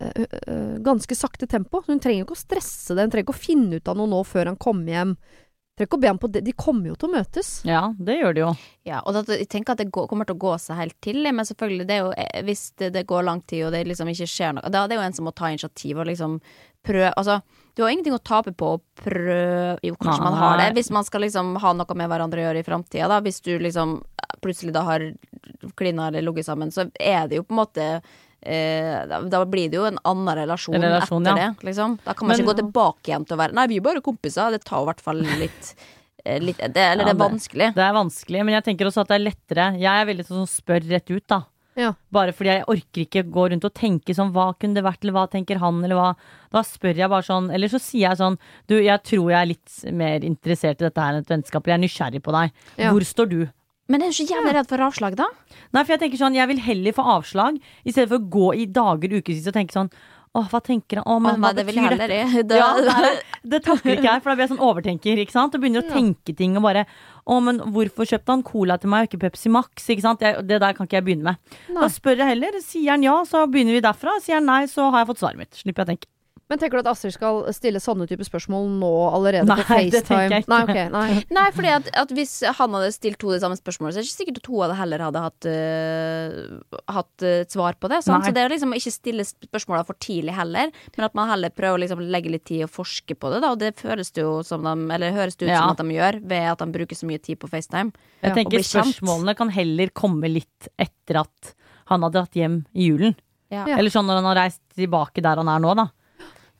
øh, 0.00 0.26
øh, 0.48 0.74
ganske 0.82 1.14
sakte 1.14 1.46
tempo. 1.46 1.82
Så 1.84 1.92
hun 1.92 2.00
trenger 2.02 2.24
jo 2.24 2.26
ikke 2.26 2.38
å 2.38 2.42
stresse 2.42 2.96
det, 2.96 3.04
hun 3.06 3.12
trenger 3.12 3.28
ikke 3.28 3.36
å 3.36 3.44
finne 3.44 3.78
ut 3.78 3.92
av 3.92 4.00
noe 4.00 4.10
nå 4.10 4.24
før 4.26 4.50
han 4.50 4.58
kommer 4.58 4.90
hjem. 4.96 5.14
Trenger 5.80 5.88
ikke 5.88 5.96
å 5.96 6.02
be 6.02 6.08
ham 6.10 6.18
på 6.20 6.28
det. 6.28 6.40
De 6.44 6.52
kommer 6.52 6.90
jo 6.90 6.94
til 7.00 7.08
å 7.08 7.12
møtes. 7.14 7.50
Ja, 7.64 7.80
det 7.96 8.18
gjør 8.18 8.34
de 8.36 8.40
jo. 8.42 8.48
ja, 8.84 8.98
og 9.00 9.14
da, 9.16 9.22
jeg 9.32 9.48
tenker 9.48 9.72
at 9.72 9.80
det 9.80 9.86
går, 9.88 10.10
kommer 10.10 10.28
til 10.28 10.36
å 10.36 10.42
gå 10.42 10.52
seg 10.60 10.76
helt 10.76 10.96
til, 11.00 11.22
men 11.24 11.46
selvfølgelig, 11.48 11.86
det 11.88 11.94
er 11.94 12.02
jo 12.04 12.10
eh, 12.12 12.42
Hvis 12.44 12.64
det, 12.76 12.90
det 12.98 13.06
går 13.08 13.24
lang 13.24 13.40
tid, 13.48 13.64
og 13.64 13.72
det 13.72 13.86
liksom 13.88 14.10
ikke 14.12 14.28
skjer 14.28 14.58
noe 14.58 14.72
Da 14.72 14.84
er 14.84 14.92
det 14.92 14.98
jo 14.98 15.06
en 15.06 15.16
som 15.16 15.24
må 15.24 15.32
ta 15.32 15.48
initiativ 15.48 16.02
og 16.02 16.10
liksom 16.10 16.36
prøve 16.84 17.14
Altså, 17.16 17.38
du 17.72 17.82
har 17.84 17.94
ingenting 17.94 18.16
å 18.16 18.20
tape 18.20 18.52
på 18.52 18.74
å 18.74 18.80
prøve 19.00 19.78
Jo, 19.86 19.96
kanskje 19.96 20.26
man 20.26 20.36
har 20.42 20.60
det, 20.60 20.70
hvis 20.76 20.92
man 20.92 21.06
skal 21.08 21.24
liksom 21.24 21.54
ha 21.64 21.72
noe 21.76 21.96
med 21.96 22.12
hverandre 22.12 22.42
å 22.42 22.48
gjøre 22.50 22.60
i 22.60 22.66
framtida, 22.66 23.08
da. 23.08 23.22
Hvis 23.24 23.40
du 23.46 23.54
liksom 23.56 24.02
plutselig 24.44 24.76
da 24.76 24.84
har 24.84 25.06
klina 25.80 26.08
eller 26.08 26.24
ligget 26.24 26.48
sammen, 26.48 26.72
så 26.72 26.90
er 27.00 27.24
det 27.28 27.40
jo 27.40 27.46
på 27.48 27.56
en 27.56 27.62
måte 27.62 27.86
Eh, 28.42 29.06
da, 29.06 29.44
blir 29.44 29.68
det 29.68 29.76
jo 29.76 29.84
en 29.84 29.98
annen 30.08 30.38
relasjon, 30.38 30.74
En 30.78 30.86
relasjon, 30.86 31.26
etter 31.26 31.36
ja. 31.36 31.48
det. 31.50 31.66
Liksom. 31.68 31.98
Da 32.04 32.14
kan 32.14 32.26
man 32.26 32.36
Men- 32.36 32.40
ikke 32.46 32.54
gå 32.54 32.58
tilbake 32.62 33.10
igjen 33.10 33.26
til 33.26 33.36
å 33.36 33.40
være 33.42 33.52
Nei, 33.52 33.66
vi 33.66 33.76
er 33.76 33.80
bare 33.84 34.00
kompiser. 34.00 34.50
Det 34.50 34.64
tar 34.64 34.82
i 34.82 34.88
hvert 34.88 35.00
fall 35.00 35.20
litt, 35.20 35.74
eh, 36.24 36.38
litt 36.40 36.56
det, 36.58 36.76
Eller 36.76 37.04
Ja, 37.04 37.12
det 37.12 37.20
er 37.20 37.28
vanskelig. 37.28 37.74
Det 37.74 37.84
er 37.84 37.92
vanskelig, 37.92 38.44
men 38.44 38.54
jeg 38.54 38.64
tenker 38.64 38.86
også 38.88 39.02
at 39.02 39.08
det 39.08 39.20
er 39.20 39.26
lettere. 39.30 39.78
Jeg 39.78 39.92
er 40.00 40.06
veldig 40.06 40.26
sånn 40.26 40.46
som 40.46 40.52
spør 40.64 40.88
rett 40.88 41.10
ut, 41.10 41.26
da. 41.26 41.44
Ja. 41.76 41.92
Bare 42.12 42.32
fordi 42.32 42.50
jeg 42.50 42.64
orker 42.66 43.04
ikke 43.06 43.22
gå 43.30 43.44
rundt 43.52 43.64
og 43.64 43.72
tenke 43.74 44.12
sånn 44.16 44.32
hva 44.34 44.50
kunne 44.58 44.74
det 44.74 44.84
vært, 44.84 45.04
eller 45.04 45.14
hva 45.14 45.30
tenker 45.30 45.60
han, 45.62 45.84
eller 45.84 45.96
hva. 45.96 46.16
Da 46.52 46.62
spør 46.66 46.96
jeg 46.96 47.08
bare 47.08 47.22
sånn, 47.22 47.52
eller 47.54 47.68
så 47.68 47.78
sier 47.80 48.08
jeg 48.08 48.18
sånn 48.18 48.36
du, 48.66 48.74
jeg 48.82 49.02
tror 49.06 49.30
jeg 49.30 49.40
er 49.40 49.46
litt 49.52 49.94
mer 49.94 50.20
interessert 50.26 50.80
i 50.82 50.88
dette 50.88 51.00
her 51.00 51.14
enn 51.14 51.22
et 51.24 51.30
vennskap, 51.30 51.64
eller 51.64 51.76
jeg 51.76 51.80
er 51.80 51.86
nysgjerrig 51.86 52.22
på 52.22 52.32
deg. 52.32 52.52
Ja. 52.76 52.90
Hvor 52.90 53.06
står 53.06 53.30
du? 53.30 53.40
Men 53.90 54.04
er 54.06 54.12
du 54.14 54.20
ikke 54.22 54.36
jævlig 54.36 54.54
redd 54.54 54.68
for 54.70 54.84
avslag, 54.86 55.16
da? 55.18 55.26
Nei, 55.74 55.82
for 55.82 55.96
jeg 55.96 56.00
tenker 56.04 56.20
sånn, 56.22 56.36
jeg 56.38 56.46
vil 56.52 56.62
heller 56.62 56.94
få 56.94 57.02
avslag, 57.18 57.58
i 57.82 57.90
stedet 57.90 58.08
for 58.12 58.20
å 58.22 58.28
gå 58.38 58.48
i 58.62 58.66
dager, 58.70 59.18
ukevis 59.18 59.48
og 59.50 59.56
tenke 59.58 59.74
sånn 59.76 59.90
Åh, 60.38 60.44
hva 60.46 60.60
tenker 60.62 61.00
han? 61.00 61.06
Åh, 61.10 61.16
men 61.18 61.32
Å, 61.32 61.38
hva 61.42 61.48
nei, 61.48 61.56
det 61.58 61.62
vil 61.66 61.74
jeg 61.80 61.86
heller 61.90 62.12
i. 62.14 62.42
Da- 62.52 62.58
Ja, 62.60 62.68
det 63.50 63.58
takler 63.66 63.96
ikke 63.96 64.06
jeg, 64.06 64.22
for 64.22 64.30
da 64.30 64.36
blir 64.38 64.44
jeg 64.46 64.52
sånn 64.52 64.62
overtenker, 64.62 65.18
ikke 65.24 65.34
sant? 65.34 65.56
Og 65.58 65.64
begynner 65.64 65.82
å 65.82 65.90
tenke 65.90 66.36
ting 66.38 66.54
og 66.54 66.62
bare 66.68 66.84
Å, 67.26 67.40
men 67.42 67.58
hvorfor 67.74 68.06
kjøpte 68.06 68.30
han 68.36 68.44
cola 68.46 68.76
til 68.78 68.92
meg 68.94 69.08
og 69.08 69.10
ikke 69.10 69.24
Pepsi 69.24 69.50
Max? 69.50 69.88
Ikke 69.90 70.04
sant? 70.06 70.22
Jeg, 70.22 70.38
det 70.46 70.60
der 70.62 70.76
kan 70.78 70.86
ikke 70.86 71.00
jeg 71.00 71.06
begynne 71.08 71.32
med. 71.32 71.58
Nei. 71.74 71.80
Da 71.82 71.88
spør 71.90 72.22
jeg 72.22 72.30
heller. 72.30 72.60
Sier 72.62 72.92
han 72.94 73.02
ja, 73.08 73.16
så 73.26 73.42
begynner 73.50 73.74
vi 73.74 73.82
derfra. 73.82 74.14
Sier 74.22 74.38
han 74.38 74.46
nei, 74.46 74.60
så 74.70 74.86
har 74.94 75.02
jeg 75.02 75.10
fått 75.10 75.24
svaret 75.24 75.42
mitt. 75.42 75.58
Slipper 75.64 75.82
jeg 75.82 75.88
å 75.88 75.92
tenke. 75.96 76.10
Men 76.50 76.58
tenker 76.58 76.80
du 76.80 76.82
at 76.82 76.90
Astrid 76.90 77.14
skal 77.14 77.44
stille 77.54 77.78
sånne 77.82 78.08
type 78.10 78.24
spørsmål 78.26 78.64
nå 78.80 78.90
allerede 79.14 79.46
Nei, 79.46 79.56
på 79.60 79.66
FaceTime? 79.68 79.90
det 79.94 80.00
tenker 80.08 80.34
jeg 80.34 80.42
ikke. 80.44 80.50
Nei, 80.50 80.62
okay, 80.66 80.88
nei. 80.90 81.20
Nei, 81.38 81.44
fordi 81.54 81.70
at, 81.76 81.90
at 82.02 82.14
hvis 82.16 82.32
han 82.58 82.74
hadde 82.74 82.88
stilt 82.96 83.20
to 83.22 83.30
de 83.30 83.38
samme 83.42 83.58
spørsmålene, 83.60 83.94
så 83.94 84.00
er 84.00 84.06
det 84.06 84.10
ikke 84.10 84.18
sikkert 84.24 84.40
at 84.42 84.50
hun 84.50 84.74
heller 84.80 85.04
hadde 85.06 85.22
hatt, 85.22 85.46
uh, 85.46 86.80
hatt 86.96 87.26
et 87.30 87.54
svar 87.54 87.78
på 87.78 87.90
det. 87.92 88.00
Så 88.02 88.18
det 88.34 88.42
er 88.42 88.50
liksom 88.50 88.74
å 88.74 88.80
ikke 88.80 88.92
stille 88.94 89.26
spørsmåla 89.28 89.84
for 89.86 89.98
tidlig 90.02 90.34
heller, 90.36 90.72
men 90.96 91.06
at 91.06 91.14
man 91.18 91.30
heller 91.30 91.54
prøver 91.54 91.78
å 91.78 91.82
liksom 91.84 92.02
legge 92.10 92.34
litt 92.34 92.46
tid 92.50 92.66
og 92.66 92.72
forske 92.74 93.14
på 93.14 93.30
det, 93.34 93.40
da. 93.44 93.52
Og 93.54 93.62
det 93.62 93.72
føles 93.78 94.10
det 94.16 94.24
jo 94.26 94.40
som 94.46 94.66
de, 94.66 94.74
eller 94.96 95.14
høres 95.16 95.38
det 95.38 95.46
ut 95.46 95.52
Ja. 95.54 95.62
som 95.62 95.76
at 95.76 95.84
de 95.84 95.96
gjør, 95.96 96.20
ved 96.34 96.50
at 96.50 96.58
de 96.66 96.70
bruker 96.74 96.98
så 96.98 97.06
mye 97.08 97.22
tid 97.22 97.38
på 97.38 97.50
FaceTime. 97.50 97.94
Jeg 98.20 98.32
Ja, 98.32 98.34
tenker 98.36 98.66
spørsmålene 98.66 99.36
kan 99.38 99.54
heller 99.54 99.94
komme 99.94 100.28
litt 100.28 100.68
etter 100.78 101.22
at 101.22 101.54
han 101.90 102.02
har 102.02 102.10
dratt 102.14 102.34
hjem 102.38 102.64
i 102.74 102.90
julen. 102.90 103.14
Ja. 103.50 103.64
Eller 103.78 103.90
sånn 103.90 104.06
når 104.06 104.20
han 104.20 104.28
har 104.30 104.38
reist 104.44 104.60
tilbake 104.78 105.22
der 105.22 105.40
han 105.40 105.48
er 105.50 105.62
nå, 105.62 105.72
da. 105.78 105.88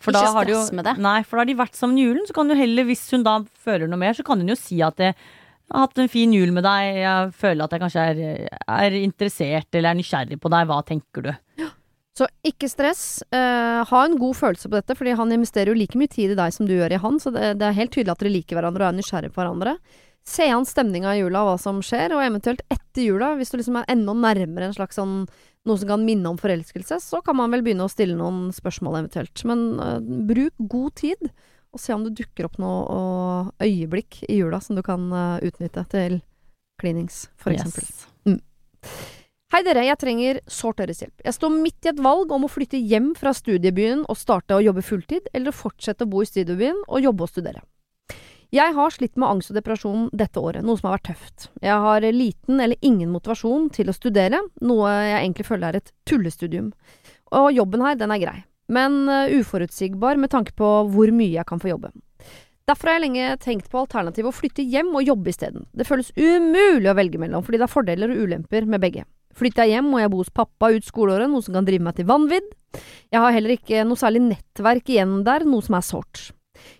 For 0.00 0.14
Ikke 0.14 0.24
da 0.24 0.32
har 0.32 0.48
de 0.48 0.54
jo, 0.54 0.62
stress 0.64 0.76
med 0.78 0.86
det. 0.88 0.94
Nei, 1.04 1.18
for 1.26 1.36
da 1.36 1.44
har 1.44 1.50
de 1.50 1.58
vært 1.58 1.76
sammen 1.76 2.00
i 2.00 2.06
julen, 2.06 2.24
så 2.28 2.36
kan 2.36 2.48
du 2.48 2.56
heller, 2.56 2.88
hvis 2.88 3.04
hun 3.12 3.26
da 3.26 3.36
føler 3.66 3.90
noe 3.90 4.00
mer, 4.00 4.16
så 4.16 4.24
kan 4.26 4.40
hun 4.40 4.48
jo 4.48 4.56
si 4.56 4.80
at 4.84 5.02
jeg 5.02 5.12
har 5.70 5.84
hatt 5.84 6.00
en 6.02 6.10
fin 6.10 6.32
jul 6.34 6.54
med 6.56 6.64
deg, 6.66 7.02
jeg 7.02 7.34
føler 7.38 7.66
at 7.66 7.76
jeg 7.76 7.82
kanskje 7.84 8.06
er, 8.12 8.22
er 8.64 8.96
interessert 8.98 9.76
eller 9.76 9.92
er 9.92 10.00
nysgjerrig 10.00 10.40
på 10.40 10.52
deg, 10.52 10.66
hva 10.70 10.80
tenker 10.88 11.28
du? 11.28 11.32
Så 12.20 12.26
ikke 12.44 12.68
stress. 12.68 13.22
Uh, 13.32 13.80
ha 13.86 14.00
en 14.04 14.18
god 14.20 14.36
følelse 14.36 14.68
på 14.68 14.76
dette, 14.76 14.96
fordi 14.98 15.14
han 15.16 15.30
investerer 15.32 15.70
jo 15.70 15.78
like 15.78 15.96
mye 15.96 16.10
tid 16.10 16.34
i 16.34 16.38
deg 16.38 16.52
som 16.52 16.66
du 16.68 16.74
gjør 16.74 16.96
i 16.96 17.00
han, 17.00 17.20
så 17.22 17.32
det, 17.32 17.54
det 17.60 17.68
er 17.68 17.76
helt 17.78 17.94
tydelig 17.94 18.12
at 18.12 18.24
dere 18.24 18.34
liker 18.34 18.58
hverandre 18.58 18.84
og 18.84 18.90
er 18.90 18.98
nysgjerrige 18.98 19.32
på 19.32 19.40
hverandre. 19.40 19.76
Se 20.26 20.48
an 20.52 20.66
stemninga 20.68 21.14
i 21.16 21.22
jula, 21.22 21.46
hva 21.46 21.54
som 21.60 21.78
skjer, 21.84 22.12
og 22.12 22.24
eventuelt 22.24 22.60
etter 22.68 23.06
jula, 23.06 23.32
hvis 23.38 23.52
du 23.52 23.56
liksom 23.60 23.78
er 23.80 23.88
enda 23.94 24.12
nærmere 24.26 24.68
en 24.68 24.76
slags 24.76 25.00
sånn 25.00 25.22
noe 25.68 25.80
som 25.80 25.90
kan 25.90 26.04
minne 26.04 26.30
om 26.30 26.38
forelskelse, 26.40 27.00
så 27.04 27.20
kan 27.24 27.36
man 27.38 27.52
vel 27.52 27.64
begynne 27.66 27.86
å 27.86 27.92
stille 27.92 28.16
noen 28.16 28.48
spørsmål 28.54 29.02
eventuelt. 29.02 29.44
Men 29.48 29.64
uh, 29.80 29.98
bruk 30.00 30.54
god 30.72 30.96
tid, 31.02 31.30
og 31.70 31.82
se 31.82 31.94
om 31.94 32.06
det 32.06 32.16
dukker 32.18 32.48
opp 32.48 32.58
noe 32.62 32.82
og 32.90 33.64
øyeblikk 33.64 34.22
i 34.26 34.40
jula 34.40 34.62
som 34.64 34.78
du 34.78 34.82
kan 34.86 35.10
uh, 35.12 35.38
utnytte 35.44 35.84
til 35.92 36.20
klinings, 36.80 37.26
for 37.38 37.52
eksempel. 37.52 37.84
Yes. 37.84 38.40
Hei 39.50 39.64
dere, 39.66 39.82
jeg 39.82 39.98
trenger 39.98 40.38
sårt 40.46 40.78
deres 40.78 41.00
hjelp. 41.02 41.24
Jeg 41.26 41.34
står 41.34 41.50
midt 41.52 41.86
i 41.86 41.90
et 41.90 42.00
valg 42.02 42.30
om 42.32 42.46
å 42.46 42.50
flytte 42.50 42.78
hjem 42.78 43.10
fra 43.18 43.32
studiebyen 43.34 44.04
og 44.06 44.18
starte 44.18 44.54
å 44.54 44.62
jobbe 44.62 44.84
fulltid, 44.86 45.26
eller 45.34 45.54
fortsette 45.54 46.06
å 46.06 46.10
bo 46.10 46.22
i 46.22 46.28
studiebyen 46.28 46.78
og 46.86 47.02
jobbe 47.02 47.26
og 47.26 47.32
studere. 47.32 47.64
Jeg 48.50 48.74
har 48.74 48.90
slitt 48.90 49.14
med 49.14 49.28
angst 49.28 49.52
og 49.52 49.60
depresjon 49.60 50.08
dette 50.10 50.40
året, 50.42 50.64
noe 50.66 50.78
som 50.78 50.88
har 50.88 50.96
vært 50.96 51.12
tøft. 51.12 51.44
Jeg 51.62 51.82
har 51.84 52.02
liten 52.10 52.58
eller 52.58 52.78
ingen 52.82 53.12
motivasjon 53.14 53.68
til 53.76 53.92
å 53.92 53.94
studere, 53.94 54.40
noe 54.66 54.90
jeg 54.90 55.20
egentlig 55.20 55.46
føler 55.46 55.68
er 55.68 55.78
et 55.78 55.92
tullestudium. 56.10 56.72
Og 57.38 57.52
jobben 57.54 57.84
her, 57.86 57.94
den 58.00 58.10
er 58.10 58.22
grei, 58.22 58.38
men 58.66 59.04
eh, 59.06 59.36
uforutsigbar 59.38 60.18
med 60.18 60.32
tanke 60.34 60.56
på 60.58 60.70
hvor 60.90 61.12
mye 61.14 61.36
jeg 61.36 61.46
kan 61.46 61.62
få 61.62 61.70
jobbe. 61.70 61.92
Derfor 62.66 62.90
har 62.90 62.98
jeg 62.98 63.04
lenge 63.04 63.36
tenkt 63.42 63.70
på 63.70 63.84
alternativet 63.84 64.30
å 64.30 64.34
flytte 64.34 64.66
hjem 64.66 64.90
og 64.98 65.06
jobbe 65.06 65.30
isteden. 65.30 65.68
Det 65.70 65.86
føles 65.86 66.10
umulig 66.18 66.90
å 66.90 66.96
velge 66.98 67.22
mellom, 67.22 67.46
fordi 67.46 67.62
det 67.62 67.66
er 67.68 67.72
fordeler 67.76 68.10
og 68.10 68.26
ulemper 68.26 68.66
med 68.66 68.82
begge. 68.82 69.06
Flytter 69.38 69.66
jeg 69.66 69.76
hjem, 69.78 69.92
må 69.94 70.02
jeg 70.02 70.10
bo 70.10 70.24
hos 70.24 70.34
pappa 70.34 70.72
ut 70.74 70.86
skoleåret, 70.86 71.30
noe 71.30 71.42
som 71.46 71.54
kan 71.54 71.66
drive 71.66 71.86
meg 71.86 71.96
til 71.98 72.10
vanvidd. 72.10 72.50
Jeg 73.14 73.22
har 73.22 73.34
heller 73.34 73.54
ikke 73.54 73.86
noe 73.86 73.98
særlig 73.98 74.26
nettverk 74.26 74.90
igjen 74.90 75.20
der, 75.26 75.46
noe 75.46 75.62
som 75.62 75.78
er 75.78 75.86
sårt. 75.86 76.30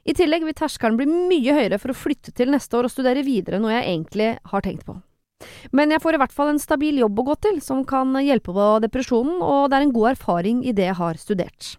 I 0.04 0.16
tillegg 0.16 0.46
vil 0.46 0.56
terskelen 0.56 0.98
bli 0.98 1.06
mye 1.10 1.54
høyere 1.56 1.78
for 1.80 1.92
å 1.92 1.98
flytte 1.98 2.34
til 2.36 2.52
neste 2.52 2.76
år 2.78 2.88
og 2.88 2.94
studere 2.94 3.24
videre, 3.26 3.60
noe 3.62 3.74
jeg 3.76 3.86
egentlig 3.86 4.32
har 4.52 4.66
tenkt 4.66 4.86
på. 4.88 4.96
Men 5.72 5.92
jeg 5.94 6.02
får 6.02 6.16
i 6.16 6.20
hvert 6.20 6.34
fall 6.36 6.52
en 6.52 6.60
stabil 6.60 7.00
jobb 7.00 7.20
å 7.20 7.26
gå 7.30 7.36
til, 7.46 7.60
som 7.64 7.84
kan 7.88 8.12
hjelpe 8.20 8.52
på 8.56 8.66
depresjonen, 8.84 9.40
og 9.40 9.70
det 9.70 9.78
er 9.78 9.86
en 9.86 9.94
god 9.94 10.12
erfaring 10.12 10.64
i 10.66 10.74
det 10.76 10.90
jeg 10.90 10.98
har 11.00 11.20
studert. 11.20 11.74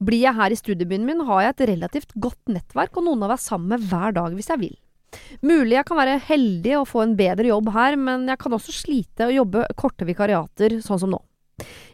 Blir 0.00 0.26
jeg 0.26 0.36
her 0.36 0.52
i 0.52 0.58
studiebyen 0.58 1.04
min, 1.08 1.22
har 1.28 1.44
jeg 1.44 1.54
et 1.54 1.68
relativt 1.72 2.16
godt 2.20 2.52
nettverk 2.52 2.96
og 2.96 3.06
noen 3.08 3.24
å 3.24 3.30
være 3.32 3.44
sammen 3.44 3.72
med 3.74 3.86
hver 3.88 4.16
dag 4.16 4.36
hvis 4.36 4.50
jeg 4.52 4.62
vil. 4.62 4.76
Mulig 5.46 5.76
jeg 5.76 5.86
kan 5.88 6.00
være 6.00 6.18
heldig 6.28 6.74
og 6.80 6.88
få 6.90 7.04
en 7.04 7.14
bedre 7.16 7.48
jobb 7.48 7.70
her, 7.72 7.96
men 8.00 8.26
jeg 8.28 8.40
kan 8.42 8.56
også 8.56 8.74
slite 8.74 9.28
og 9.28 9.36
jobbe 9.36 9.64
korte 9.78 10.08
vikariater, 10.08 10.78
sånn 10.84 11.00
som 11.00 11.12
nå. 11.12 11.20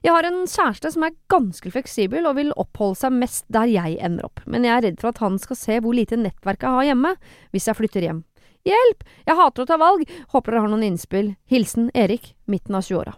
Jeg 0.02 0.10
har 0.10 0.26
en 0.26 0.40
kjæreste 0.50 0.90
som 0.90 1.04
er 1.06 1.14
ganske 1.30 1.70
fleksibel 1.70 2.26
og 2.26 2.34
vil 2.40 2.50
oppholde 2.58 2.98
seg 2.98 3.14
mest 3.14 3.44
der 3.54 3.70
jeg 3.70 4.00
ender 4.02 4.26
opp, 4.26 4.42
men 4.50 4.66
jeg 4.66 4.74
er 4.74 4.84
redd 4.88 5.00
for 5.02 5.12
at 5.12 5.22
han 5.22 5.38
skal 5.38 5.58
se 5.58 5.78
hvor 5.84 5.94
lite 5.94 6.18
nettverk 6.18 6.66
jeg 6.66 6.76
har 6.76 6.88
hjemme 6.90 7.14
hvis 7.54 7.68
jeg 7.70 7.78
flytter 7.78 8.06
hjem. 8.08 8.22
Hjelp! 8.66 9.02
Jeg 9.26 9.38
hater 9.38 9.64
å 9.64 9.68
ta 9.70 9.78
valg! 9.78 10.04
Håper 10.34 10.54
dere 10.54 10.62
har 10.62 10.70
noen 10.70 10.86
innspill. 10.86 11.32
Hilsen 11.50 11.88
Erik, 11.98 12.32
midten 12.46 12.78
av 12.78 12.84
20-åra. 12.86 13.16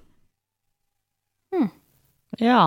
Ja. 2.40 2.62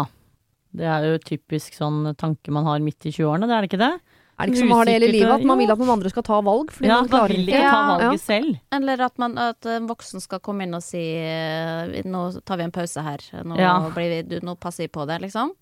Det 0.77 0.85
er 0.85 1.07
jo 1.07 1.17
typisk 1.23 1.73
sånn 1.73 2.03
tanke 2.19 2.53
man 2.53 2.67
har 2.69 2.83
midt 2.85 3.07
i 3.09 3.13
20-årene, 3.15 3.49
det 3.49 3.55
er 3.55 3.65
det 3.65 3.71
ikke 3.71 3.81
det? 3.81 3.93
Er 4.37 4.45
det 4.45 4.53
ikke 4.53 4.61
som 4.67 4.71
har 4.77 4.85
det 4.85 4.93
hele 4.93 5.07
livet, 5.11 5.31
at 5.33 5.45
man 5.49 5.57
vil 5.57 5.71
at 5.73 5.79
noen 5.81 5.89
andre 5.95 6.09
skal 6.13 6.23
ta 6.27 6.37
valg? 6.45 6.69
Fordi 6.75 6.87
Ja, 6.91 6.97
man 7.01 7.09
man 7.09 7.27
vil 7.31 7.47
ikke 7.47 7.57
ta 7.57 7.63
Ja, 7.63 7.97
valget 7.97 8.21
selv. 8.21 8.57
Eller 8.77 9.01
at, 9.07 9.17
man, 9.17 9.37
at 9.41 9.65
en 9.65 9.87
voksen 9.89 10.21
skal 10.21 10.39
komme 10.45 10.63
inn 10.67 10.77
og 10.77 10.83
si 10.85 11.01
eh, 11.01 12.03
Nå 12.05 12.21
tar 12.45 12.57
vi 12.61 12.67
en 12.67 12.71
pause 12.75 13.01
her. 13.01 13.23
Nå, 13.43 13.57
Ja. 13.57 13.89
blir 13.95 14.09
vi, 14.13 14.21
du, 14.29 14.39
nå 14.45 14.53
passer 14.61 14.85
vi 14.85 14.93
på 14.93 15.07
det, 15.09 15.17
liksom. 15.25 15.55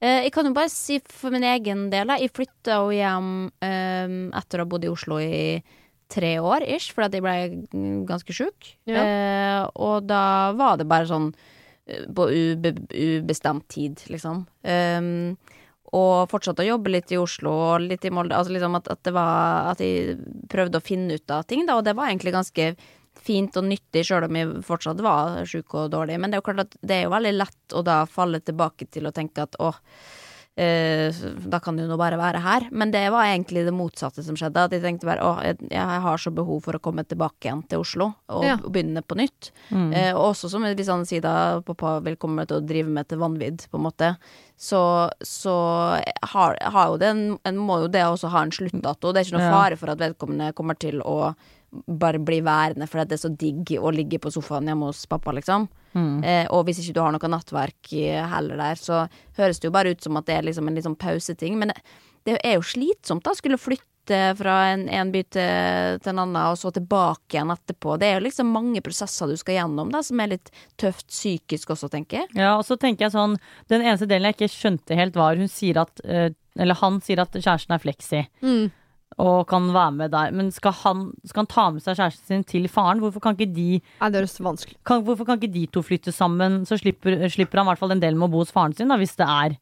Eh, 0.00 0.22
jeg 0.24 0.32
kan 0.32 0.46
jo 0.46 0.52
bare 0.54 0.70
si 0.70 1.00
for 1.06 1.30
min 1.34 1.42
egen 1.46 1.88
del. 1.90 2.06
Jeg 2.18 2.30
flytta 2.34 2.78
jo 2.78 2.90
hjem 2.94 3.50
eh, 3.62 4.14
etter 4.38 4.62
å 4.62 4.66
ha 4.66 4.70
bodd 4.70 4.84
i 4.86 4.90
Oslo 4.92 5.18
i 5.18 5.62
tre 6.12 6.34
år 6.38 6.62
ish, 6.68 6.92
fordi 6.92 7.06
at 7.08 7.14
jeg 7.18 7.22
ble 7.24 8.04
ganske 8.06 8.34
sjuk. 8.36 8.70
Ja. 8.86 9.02
Eh, 9.02 9.66
og 9.82 10.06
da 10.06 10.52
var 10.58 10.76
det 10.78 10.86
bare 10.90 11.06
sånn 11.10 11.32
eh, 11.88 12.04
på 12.06 12.26
ube, 12.30 12.74
ubestemt 12.92 13.66
tid, 13.72 13.98
liksom. 14.12 14.44
Um, 14.62 15.36
og 15.92 16.30
fortsatte 16.32 16.64
å 16.64 16.70
jobbe 16.70 16.94
litt 16.94 17.12
i 17.12 17.20
Oslo 17.20 17.52
og 17.52 17.84
litt 17.84 18.04
i 18.08 18.12
Molde. 18.14 18.36
Altså 18.36 18.54
liksom 18.54 18.78
at, 18.78 18.88
at 18.88 19.02
det 19.04 19.12
var 19.12 19.72
At 19.74 19.82
jeg 19.84 20.16
prøvde 20.50 20.80
å 20.80 20.84
finne 20.84 21.18
ut 21.20 21.34
av 21.34 21.44
ting, 21.48 21.66
da, 21.68 21.76
og 21.76 21.84
det 21.84 21.96
var 21.98 22.08
egentlig 22.08 22.32
ganske 22.34 22.72
fint 23.22 23.56
og 23.60 23.66
nyttig, 23.68 24.06
sjøl 24.08 24.26
om 24.26 24.38
jeg 24.38 24.62
fortsatt 24.66 25.02
var 25.04 25.42
sjuk 25.48 25.76
og 25.78 25.92
dårlig. 25.92 26.18
Men 26.18 26.32
det 26.32 26.38
er 26.38 26.42
jo 26.42 26.46
klart 26.48 26.64
at 26.64 26.76
det 26.80 26.96
er 26.96 27.06
jo 27.06 27.14
veldig 27.14 27.34
lett 27.36 27.76
å 27.76 27.84
da 27.86 28.02
falle 28.10 28.40
tilbake 28.42 28.88
til 28.90 29.06
å 29.06 29.14
tenke 29.14 29.44
at 29.44 29.58
åh, 29.62 29.76
da 30.56 31.58
kan 31.64 31.76
du 31.78 31.86
nå 31.88 31.96
bare 31.96 32.18
være 32.20 32.40
her. 32.44 32.66
Men 32.70 32.90
det 32.92 33.06
var 33.12 33.24
egentlig 33.30 33.64
det 33.64 33.72
motsatte 33.72 34.22
som 34.24 34.36
skjedde. 34.36 34.66
At 34.66 34.74
jeg 34.76 34.82
tenkte 34.84 35.08
bare 35.08 35.24
åh, 35.24 35.40
jeg, 35.46 35.56
jeg 35.72 36.02
har 36.04 36.20
så 36.20 36.32
behov 36.34 36.60
for 36.66 36.76
å 36.76 36.82
komme 36.82 37.04
tilbake 37.08 37.48
igjen 37.48 37.62
til 37.70 37.80
Oslo 37.80 38.10
og 38.28 38.44
Ja. 38.44 38.56
begynne 38.60 39.00
på 39.02 39.16
nytt. 39.16 39.50
Mm. 39.70 39.92
Eh, 39.96 40.12
også 40.12 40.50
som 40.52 40.62
hvis 40.68 40.90
han 40.92 41.06
sier 41.08 41.22
da 41.24 41.60
pappa 41.64 42.00
vil 42.04 42.16
komme 42.20 42.44
til 42.46 42.60
å 42.60 42.66
drive 42.66 42.88
med 42.92 43.08
til 43.08 43.18
vanvidd, 43.22 43.64
på 43.72 43.80
en 43.80 43.86
måte, 43.88 44.12
så, 44.60 45.08
så 45.24 45.54
har, 46.34 46.58
har 46.60 46.92
jo 46.92 47.00
det 47.00 47.08
en, 47.14 47.24
en 47.48 47.56
må 47.58 47.80
jo 47.86 47.88
det 47.88 48.04
også 48.04 48.28
ha 48.34 48.42
en 48.44 48.52
sluttdato. 48.54 49.12
Det 49.12 49.22
er 49.22 49.28
ikke 49.30 49.38
noe 49.38 49.48
Ja. 49.48 49.56
fare 49.56 49.76
for 49.80 49.90
at 49.90 49.98
vedkommende 50.04 50.52
kommer 50.54 50.78
til 50.78 51.00
å 51.02 51.34
bare 51.72 52.20
bli 52.20 52.40
værende 52.44 52.86
fordi 52.88 53.08
det 53.08 53.16
er 53.16 53.22
så 53.22 53.30
digg 53.32 53.72
å 53.80 53.92
ligge 53.94 54.20
på 54.20 54.32
sofaen 54.32 54.68
hjemme 54.68 54.90
hos 54.90 55.04
pappa, 55.10 55.32
liksom. 55.36 55.68
Mm. 55.92 56.24
Eh, 56.24 56.44
og 56.52 56.66
hvis 56.66 56.82
ikke 56.82 56.96
du 56.96 57.02
har 57.04 57.14
noe 57.14 57.30
nattverk 57.32 57.92
eh, 57.96 58.20
heller 58.32 58.60
der, 58.60 58.80
så 58.80 59.04
høres 59.38 59.60
det 59.60 59.68
jo 59.68 59.76
bare 59.76 59.92
ut 59.92 60.04
som 60.04 60.18
at 60.20 60.28
det 60.28 60.36
er 60.38 60.46
liksom 60.48 60.68
en 60.68 60.76
litt 60.76 60.88
sånn 60.88 60.98
pauseting. 61.00 61.56
Men 61.60 61.72
det, 62.26 62.38
er 62.40 62.58
jo 62.58 62.66
slitsomt 62.66 63.24
da, 63.24 63.34
skulle 63.36 63.60
flytte 63.60 63.88
fra 64.38 64.56
en, 64.72 64.84
en 64.90 65.12
by 65.14 65.22
til, 65.30 66.00
til 66.02 66.12
en 66.12 66.22
annen, 66.24 66.40
og 66.50 66.58
så 66.58 66.72
tilbake 66.74 67.36
igjen 67.36 67.54
etterpå. 67.54 67.96
Det 68.00 68.08
er 68.08 68.18
jo 68.18 68.26
liksom 68.26 68.50
mange 68.52 68.82
prosesser 68.84 69.30
du 69.30 69.38
skal 69.40 69.60
gjennom, 69.60 69.92
da, 69.94 70.02
som 70.04 70.20
er 70.20 70.34
litt 70.34 70.52
tøft 70.80 71.08
psykisk 71.12 71.72
også, 71.76 71.88
tenker 71.92 72.22
jeg. 72.22 72.32
Ja, 72.36 72.56
og 72.58 72.66
så 72.68 72.76
tenker 72.80 73.06
jeg 73.06 73.14
sånn 73.14 73.38
Den 73.70 73.84
eneste 73.84 74.10
delen 74.10 74.28
jeg 74.28 74.40
ikke 74.40 74.52
skjønte 74.52 74.98
helt 74.98 75.16
var 75.16 75.38
Hun 75.38 75.50
sier 75.50 75.78
at 75.84 76.02
eh, 76.04 76.32
Eller 76.58 76.78
han 76.82 76.98
sier 77.04 77.22
at 77.22 77.36
kjæresten 77.36 77.76
er 77.76 77.82
fleksi 77.82 78.24
Mm. 78.42 78.70
Og 79.20 79.46
kan 79.50 79.68
være 79.74 79.92
med 79.96 80.12
der. 80.14 80.32
Men 80.32 80.50
skal 80.54 80.74
han, 80.82 81.04
skal 81.26 81.44
han 81.44 81.50
ta 81.52 81.66
med 81.74 81.84
seg 81.84 81.98
kjæresten 81.98 82.30
sin 82.30 82.46
til 82.48 82.68
faren? 82.72 83.02
Hvorfor 83.02 83.24
kan 83.24 83.36
ikke 83.36 83.52
de, 83.52 83.80
Nei, 84.00 84.10
det 84.12 84.22
høres 84.22 84.38
vanskelig 84.42 84.78
kan, 84.88 85.02
hvorfor 85.06 85.28
kan 85.28 85.40
ikke 85.40 85.52
de 85.52 85.66
to 85.72 85.82
flytte 85.84 86.14
sammen? 86.14 86.62
Så 86.68 86.78
slipper, 86.80 87.18
slipper 87.32 87.60
han 87.60 87.68
i 87.68 87.72
hvert 87.72 87.82
fall 87.82 87.94
den 87.94 88.02
delen 88.02 88.20
med 88.20 88.30
å 88.30 88.34
bo 88.34 88.42
hos 88.44 88.54
faren 88.54 88.74
sin, 88.76 88.92
da, 88.92 88.98
hvis 89.00 89.16
det 89.18 89.28
er 89.28 89.58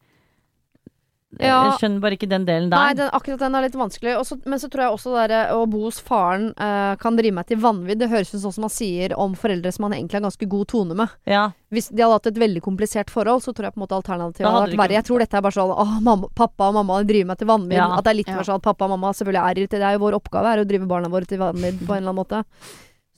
Ja. 1.39 1.61
Jeg 1.69 1.77
skjønner 1.79 2.01
bare 2.03 2.17
ikke 2.17 2.27
den 2.27 2.43
delen 2.45 2.67
der. 2.71 2.75
Nei, 2.75 2.93
den, 2.99 3.07
akkurat 3.15 3.39
den 3.39 3.55
er 3.55 3.63
litt 3.63 3.75
vanskelig. 3.79 4.17
Også, 4.19 4.35
men 4.45 4.59
så 4.59 4.67
tror 4.67 4.83
jeg 4.83 4.95
også 4.97 5.13
det 5.15 5.27
der, 5.31 5.53
å 5.55 5.61
bo 5.71 5.85
hos 5.85 6.01
faren 6.03 6.49
uh, 6.59 6.97
kan 6.99 7.15
drive 7.15 7.37
meg 7.37 7.47
til 7.47 7.61
vanvidd. 7.63 8.01
Det 8.03 8.09
høres 8.11 8.33
ut 8.33 8.41
sånn 8.43 8.51
som 8.57 8.65
man 8.67 8.73
sier 8.73 9.15
om 9.15 9.37
foreldre 9.39 9.71
som 9.71 9.85
man 9.87 9.95
egentlig 9.95 10.19
har 10.19 10.25
ganske 10.27 10.49
god 10.51 10.67
tone 10.73 10.97
med. 11.03 11.17
ja. 11.29 11.49
Hvis 11.71 11.85
de 11.87 12.03
hadde 12.03 12.17
hatt 12.17 12.25
et 12.27 12.35
veldig 12.41 12.59
komplisert 12.65 13.07
forhold, 13.07 13.45
så 13.45 13.53
tror 13.55 13.69
jeg 13.69 13.71
på 13.77 13.79
en 13.79 13.85
måte 13.85 13.95
alternativet 13.95 14.43
hadde 14.43 14.57
hadde 14.59 14.73
vært 14.73 14.81
verre. 14.81 14.95
Jeg 14.97 15.05
tror 15.07 15.21
dette 15.23 15.37
er 15.39 15.43
bare 15.45 15.55
sånn 15.55 15.69
åh, 15.71 15.93
mamma, 16.03 16.27
pappa 16.35 16.67
og 16.67 16.73
mamma 16.75 16.97
driver 17.07 17.29
meg 17.29 17.39
til 17.39 17.47
vanvidd. 17.47 17.77
Ja. 17.79 17.85
At 17.95 18.03
det 18.03 18.11
er 18.11 18.17
litt 18.17 18.27
Ja. 18.27 18.35
mer 18.35 18.43
sånn 18.49 18.59
at 18.59 18.65
pappa 18.65 18.83
og 18.89 18.91
mamma 18.91 19.13
selvfølgelig 19.15 19.39
er 19.39 19.61
irritert. 19.61 19.79
Det 19.79 19.87
er 19.87 19.95
jo 19.95 20.01
vår 20.03 20.17
oppgave 20.19 20.51
er 20.51 20.59
å 20.59 20.67
drive 20.67 20.89
barna 20.91 21.07
våre 21.07 21.25
til 21.31 21.39
vanvidd 21.39 21.79
på 21.79 21.95
en 21.95 22.03
eller 22.03 22.11
annen 22.11 22.19
måte. 22.19 22.43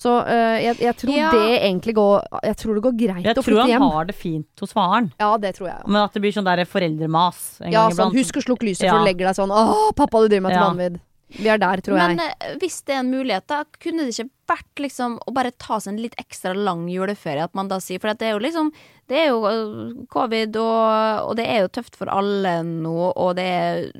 Så 0.01 0.09
uh, 0.25 0.57
jeg, 0.59 0.75
jeg 0.81 0.95
tror 0.99 1.13
Ja. 1.15 1.29
det 1.31 1.61
egentlig 1.61 1.93
går 1.95 2.23
Jeg 2.43 2.57
tror 2.59 2.73
det 2.75 2.83
går 2.83 2.95
greit 2.97 3.23
Jeg 3.27 3.37
å 3.37 3.43
tror 3.45 3.61
han 3.61 3.85
har 3.93 4.05
det 4.09 4.15
fint 4.17 4.59
hos 4.59 4.73
faren. 4.73 5.11
Ja, 5.21 5.37
det 5.37 5.53
tror 5.55 5.69
jeg. 5.69 5.85
Men 5.87 6.01
at 6.03 6.13
det 6.13 6.21
blir 6.25 6.33
sånn 6.35 6.47
der 6.49 6.65
foreldremas 6.65 7.61
en 7.61 7.71
Ja, 7.71 7.87
gang 7.87 7.97
sånn 7.97 8.17
husk 8.17 8.35
å 8.41 8.43
slukke 8.43 8.67
lyset 8.67 8.87
Ja. 8.89 8.93
før 8.97 9.05
du 9.05 9.09
legger 9.11 9.29
deg 9.29 9.35
sånn 9.37 9.53
Åh, 9.53 9.91
pappa, 9.95 10.21
du 10.21 10.27
driver 10.27 10.47
meg 10.49 10.53
til 10.57 10.61
Ja. 10.61 10.69
vanvidd. 10.69 10.99
Vi 11.33 11.49
er 11.49 11.57
der, 11.57 11.81
tror 11.81 11.95
Men 11.97 12.17
jeg. 12.19 12.35
Men 12.39 12.59
hvis 12.61 12.75
det 12.85 12.93
er 12.93 12.99
en 12.99 13.09
mulighet, 13.09 13.47
da 13.47 13.63
kunne 13.81 14.03
det 14.05 14.13
ikke 14.13 14.29
vært 14.47 14.75
liksom 14.83 15.15
å 15.25 15.33
bare 15.33 15.51
ta 15.57 15.79
seg 15.79 15.93
en 15.93 16.01
litt 16.03 16.13
ekstra 16.21 16.53
lang 16.53 16.83
juleferie? 16.87 17.41
At 17.43 17.55
man 17.55 17.67
da 17.67 17.77
sier 17.81 17.99
For 17.99 18.09
at 18.09 18.19
det 18.19 18.27
er 18.27 18.33
jo 18.37 18.43
liksom 18.43 18.71
Det 19.09 19.17
er 19.17 19.27
jo 19.29 19.45
eh, 19.45 20.05
covid, 20.13 20.55
og, 20.57 21.29
og 21.29 21.35
det 21.35 21.47
er 21.47 21.61
jo 21.63 21.71
tøft 21.73 21.95
for 21.95 22.05
alle 22.07 22.61
nå, 22.63 23.13
og 23.15 23.35
det 23.35 23.45
er 23.45 23.91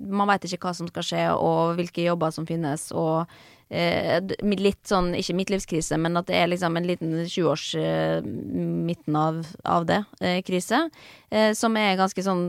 Man 0.00 0.26
veit 0.28 0.44
ikke 0.46 0.68
hva 0.68 0.74
som 0.74 0.88
skal 0.88 1.02
skje, 1.02 1.24
og 1.36 1.76
hvilke 1.76 2.04
jobber 2.06 2.32
som 2.32 2.46
finnes, 2.46 2.90
og 2.92 3.26
eh, 3.26 3.34
litt 3.74 4.86
sånn, 4.88 5.12
ikke 5.18 5.34
midtlivskrise, 5.38 5.98
men 6.00 6.16
at 6.20 6.26
det 6.30 6.36
er 6.40 6.50
liksom 6.52 6.76
en 6.78 6.86
liten 6.88 7.14
20-års 7.26 7.64
eh, 7.80 8.20
midten 8.24 9.16
av, 9.16 9.40
av 9.64 9.86
det, 9.88 10.00
eh, 10.20 10.40
krise, 10.46 10.84
eh, 11.30 11.52
som 11.58 11.76
er 11.76 11.96
ganske 12.00 12.22
sånn 12.24 12.44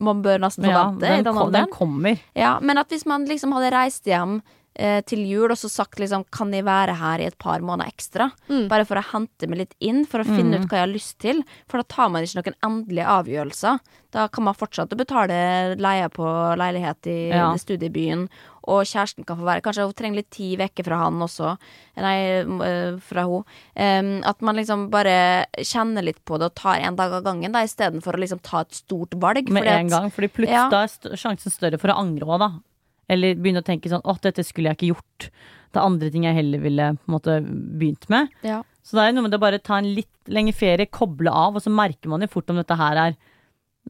Man 0.00 0.22
bør 0.24 0.42
nesten 0.44 0.64
forvente 0.66 0.74
ja, 0.74 0.84
forvente 0.90 1.06
i 1.06 1.16
den, 1.16 1.24
den 1.24 1.34
kom, 1.38 1.52
den 1.54 1.72
kommer. 1.72 2.20
Ja, 2.38 2.58
men 2.60 2.78
at 2.78 2.92
hvis 2.92 3.06
man 3.08 3.24
liksom 3.28 3.52
hadde 3.56 3.72
reist 3.74 4.06
hjem 4.10 4.38
eh, 4.74 5.00
til 5.06 5.22
jul 5.28 5.50
og 5.54 5.58
så 5.60 5.68
sagt 5.70 6.00
liksom 6.02 6.24
Kan 6.34 6.52
jeg 6.54 6.64
være 6.66 6.96
her 6.98 7.22
i 7.22 7.28
et 7.30 7.38
par 7.38 7.60
måneder 7.64 7.90
ekstra? 7.92 8.30
Mm. 8.50 8.66
Bare 8.72 8.84
for 8.88 8.98
å 9.00 9.04
hente 9.12 9.48
meg 9.50 9.62
litt 9.64 9.74
inn, 9.80 10.04
for 10.06 10.20
å 10.20 10.28
finne 10.28 10.58
Mm. 10.58 10.64
ut 10.64 10.68
hva 10.70 10.80
jeg 10.80 10.86
har 10.88 10.94
lyst 10.94 11.18
til. 11.22 11.42
For 11.70 11.78
da 11.80 11.84
tar 11.88 12.10
man 12.10 12.22
ikke 12.26 12.42
noen 12.42 12.58
endelige 12.68 13.06
avgjørelser. 13.18 13.78
Da 14.14 14.28
kan 14.28 14.44
man 14.46 14.54
fortsette 14.54 14.94
å 14.94 15.00
betale 15.00 15.38
leie 15.80 16.08
på 16.14 16.26
leilighet 16.60 17.06
i 17.10 17.18
Ja. 17.30 17.52
studiebyen. 17.58 18.28
Og 18.70 18.82
kjæresten 18.88 19.26
kan 19.26 19.38
få 19.38 19.46
være 19.46 19.62
Kanskje 19.64 19.86
hun 19.86 19.96
trenger 19.96 20.20
litt 20.20 20.30
ti 20.34 20.50
vekker 20.60 20.86
fra 20.86 21.00
han 21.04 21.20
også. 21.24 21.54
Nei, 22.00 22.16
eh, 22.66 22.96
fra 23.04 23.24
hun. 23.28 23.44
Um, 23.76 24.10
at 24.24 24.40
man 24.42 24.56
liksom 24.56 24.86
bare 24.92 25.46
kjenner 25.60 26.04
litt 26.06 26.22
på 26.24 26.38
det 26.40 26.50
og 26.50 26.54
tar 26.54 26.80
en 26.84 26.96
dag 26.96 27.12
av 27.12 27.24
gangen, 27.26 27.52
da, 27.52 27.64
istedenfor 27.66 28.16
å 28.16 28.22
liksom 28.24 28.42
ta 28.42 28.60
et 28.64 28.72
stort 28.72 29.14
valg. 29.20 29.48
med 29.50 29.66
en 29.66 29.88
gang. 29.88 30.10
Fordi 30.10 30.28
plutselig 30.28 30.54
Ja. 30.54 30.68
da 30.70 30.82
er 30.84 31.16
sjansen 31.16 31.52
større 31.52 31.78
for 31.78 31.88
å 31.88 31.98
angre 31.98 32.26
òg, 32.26 32.38
da. 32.38 32.50
Eller 33.08 33.34
begynne 33.34 33.60
å 33.60 33.66
tenke 33.66 33.90
sånn 33.90 34.04
åh, 34.04 34.18
dette 34.20 34.44
skulle 34.44 34.72
jeg 34.72 34.76
ikke 34.78 34.94
gjort. 34.94 35.30
Det 35.72 35.80
er 35.80 35.84
andre 35.84 36.10
ting 36.10 36.24
jeg 36.24 36.34
heller 36.34 36.58
ville 36.58 36.96
på 36.96 37.08
en 37.08 37.14
måte 37.18 37.40
begynt 37.44 38.08
med. 38.08 38.28
Ja. 38.42 38.62
Så 38.82 38.96
det 38.96 39.08
er 39.08 39.12
noe 39.12 39.22
med 39.22 39.32
det 39.32 39.40
å 39.40 39.44
bare 39.44 39.58
ta 39.58 39.78
en 39.80 39.94
litt 39.96 40.08
lengre 40.28 40.54
ferie, 40.54 40.86
koble 40.86 41.30
av, 41.32 41.56
og 41.56 41.62
så 41.62 41.72
merker 41.72 42.08
man 42.08 42.20
jo 42.20 42.28
fort 42.28 42.48
om 42.50 42.56
dette 42.56 42.76
her 42.76 42.96
er 42.96 43.16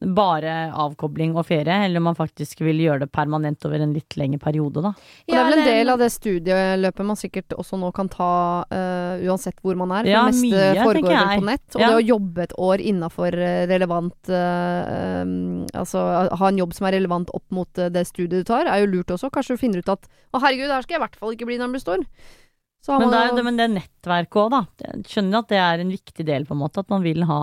bare 0.02 0.72
avkobling 0.74 1.36
og 1.38 1.46
ferie, 1.46 1.76
eller 1.86 2.00
om 2.00 2.08
man 2.10 2.16
faktisk 2.18 2.64
vil 2.66 2.80
gjøre 2.82 3.04
det 3.04 3.10
permanent 3.14 3.62
over 3.66 3.82
en 3.84 3.92
litt 3.94 4.16
lengre 4.18 4.40
periode, 4.42 4.82
da. 4.82 4.90
Og 4.90 5.30
det 5.30 5.38
er 5.38 5.46
vel 5.46 5.58
en 5.58 5.68
del 5.68 5.92
av 5.92 6.00
det 6.02 6.08
studieløpet 6.10 7.06
man 7.06 7.18
sikkert 7.18 7.54
også 7.54 7.78
nå 7.78 7.92
kan 7.94 8.10
ta 8.10 8.32
uh, 8.66 9.22
uansett 9.22 9.62
hvor 9.62 9.78
man 9.78 9.94
er. 9.94 10.08
For 10.08 10.10
Ja, 10.10 10.24
det 10.26 10.34
meste 10.34 10.50
mye, 10.50 10.86
foregår 10.90 11.14
vel 11.14 11.32
på 11.38 11.48
nett. 11.50 11.66
Og 11.74 11.80
Ja. 11.84 11.90
det 11.92 12.00
å 12.02 12.06
jobbe 12.08 12.42
et 12.42 12.56
år 12.58 12.82
innafor 12.82 13.38
relevant 13.70 14.32
uh, 14.34 15.22
um, 15.22 15.64
Altså 15.74 16.02
ha 16.34 16.48
en 16.48 16.58
jobb 16.58 16.74
som 16.76 16.88
er 16.88 16.96
relevant 16.98 17.30
opp 17.34 17.44
mot 17.54 17.80
eh, 17.80 17.90
det 17.92 18.04
studiet 18.08 18.44
du 18.44 18.48
tar, 18.48 18.68
er 18.70 18.82
jo 18.82 18.90
lurt 18.90 19.12
også. 19.14 19.30
Kanskje 19.32 19.56
du 19.56 19.60
finner 19.60 19.82
ut 19.82 19.90
at 19.92 20.06
å 20.34 20.40
herregud, 20.42 20.70
her 20.70 20.84
skal 20.84 20.96
jeg 20.96 21.00
i 21.00 21.04
hvert 21.04 21.18
fall 21.20 21.34
ikke 21.34 21.48
bli 21.48 21.58
når 21.58 21.68
jeg 21.68 21.74
blir 21.74 21.84
stor. 21.84 22.06
Så 22.84 22.92
har 22.92 23.00
Men 23.00 23.12
det 23.14 23.20
er 23.20 23.36
det, 23.36 23.44
men 23.46 23.58
det 23.58 23.68
nettverket 23.72 24.40
òg, 24.42 24.50
da. 24.52 24.62
Jeg 24.84 25.04
skjønner 25.08 25.40
at 25.40 25.52
det 25.52 25.60
er 25.62 25.82
en 25.82 25.92
viktig 25.94 26.26
del, 26.28 26.44
på 26.44 26.56
en 26.56 26.60
måte. 26.60 26.84
At 26.84 26.92
man 26.92 27.04
vil 27.06 27.24
ha 27.28 27.40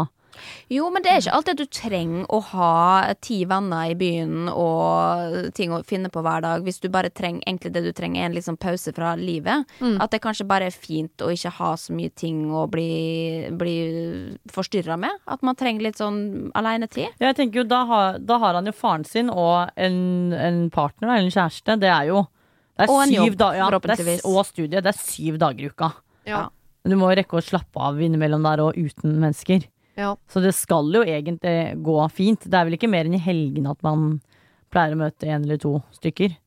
Jo, 0.71 0.89
men 0.93 1.03
det 1.03 1.11
er 1.11 1.21
ikke 1.21 1.33
alltid 1.37 1.53
at 1.53 1.61
du 1.61 1.77
trenger 1.77 2.25
å 2.31 2.39
ha 2.51 2.71
ti 3.23 3.41
venner 3.49 3.91
i 3.91 3.97
byen 3.99 4.49
og 4.51 5.51
ting 5.57 5.73
å 5.75 5.81
finne 5.87 6.11
på 6.13 6.23
hver 6.25 6.43
dag. 6.45 6.65
Hvis 6.65 6.81
du 6.83 6.89
bare 6.93 7.11
trenger 7.13 7.43
egentlig 7.45 7.73
det 7.75 7.83
du 7.85 7.91
trenger, 7.95 8.21
er 8.23 8.29
en 8.29 8.37
liksom 8.37 8.59
pause 8.61 8.93
fra 8.95 9.13
livet. 9.19 9.67
Mm. 9.79 9.97
At 10.03 10.13
det 10.13 10.21
kanskje 10.23 10.47
bare 10.49 10.69
er 10.69 10.75
fint 10.75 11.23
å 11.25 11.31
ikke 11.33 11.53
ha 11.59 11.71
så 11.79 11.95
mye 11.95 12.13
ting 12.15 12.43
å 12.53 12.65
bli, 12.71 13.49
bli 13.57 13.77
forstyrra 14.51 14.97
med. 15.01 15.21
At 15.31 15.43
man 15.45 15.57
trenger 15.59 15.87
litt 15.89 16.01
sånn 16.01 16.51
alenetid. 16.57 17.11
Jeg 17.21 17.37
tenker 17.39 17.63
jo, 17.63 17.67
da 17.69 17.83
har, 17.89 18.21
da 18.21 18.39
har 18.41 18.59
han 18.59 18.69
jo 18.69 18.75
faren 18.75 19.07
sin 19.07 19.31
og 19.31 19.71
en, 19.75 19.97
en 20.35 20.63
partner, 20.73 21.09
eller 21.09 21.27
en 21.27 21.35
kjæreste. 21.35 21.79
Det 21.81 21.91
er 21.91 22.11
jo 22.11 22.25
det 22.79 22.87
er 22.87 22.91
Og 22.93 23.01
en 23.03 23.11
jobb, 23.13 23.35
ja, 23.35 23.35
det 23.35 23.59
er, 23.59 23.65
forhåpentligvis. 23.67 24.23
og 24.25 24.45
studie. 24.47 24.81
Det 24.81 24.89
er 24.89 24.97
syv 24.97 25.37
dager 25.41 25.67
i 25.67 25.69
uka. 25.69 25.91
Ja. 26.25 26.47
Du 26.87 26.95
må 26.97 27.11
jo 27.11 27.17
rekke 27.19 27.37
å 27.37 27.43
slappe 27.45 27.77
av 27.83 27.99
innimellom 28.01 28.45
der 28.47 28.63
og 28.63 28.77
uten 28.79 29.19
mennesker. 29.21 29.67
Ja. 30.01 30.13
Så 30.31 30.41
det 30.43 30.53
skal 30.57 30.91
jo 30.93 31.05
egentlig 31.05 31.57
gå 31.85 31.97
fint. 32.11 32.43
Det 32.49 32.57
er 32.57 32.67
vel 32.67 32.77
ikke 32.79 32.91
mer 32.91 33.07
enn 33.07 33.17
i 33.17 33.21
helgene 33.21 33.75
at 33.75 33.83
man 33.85 34.15
pleier 34.71 34.95
å 34.95 35.03
møte 35.03 35.27
en 35.29 35.45
eller 35.45 35.59
to 35.61 35.77
stykker. 35.95 36.37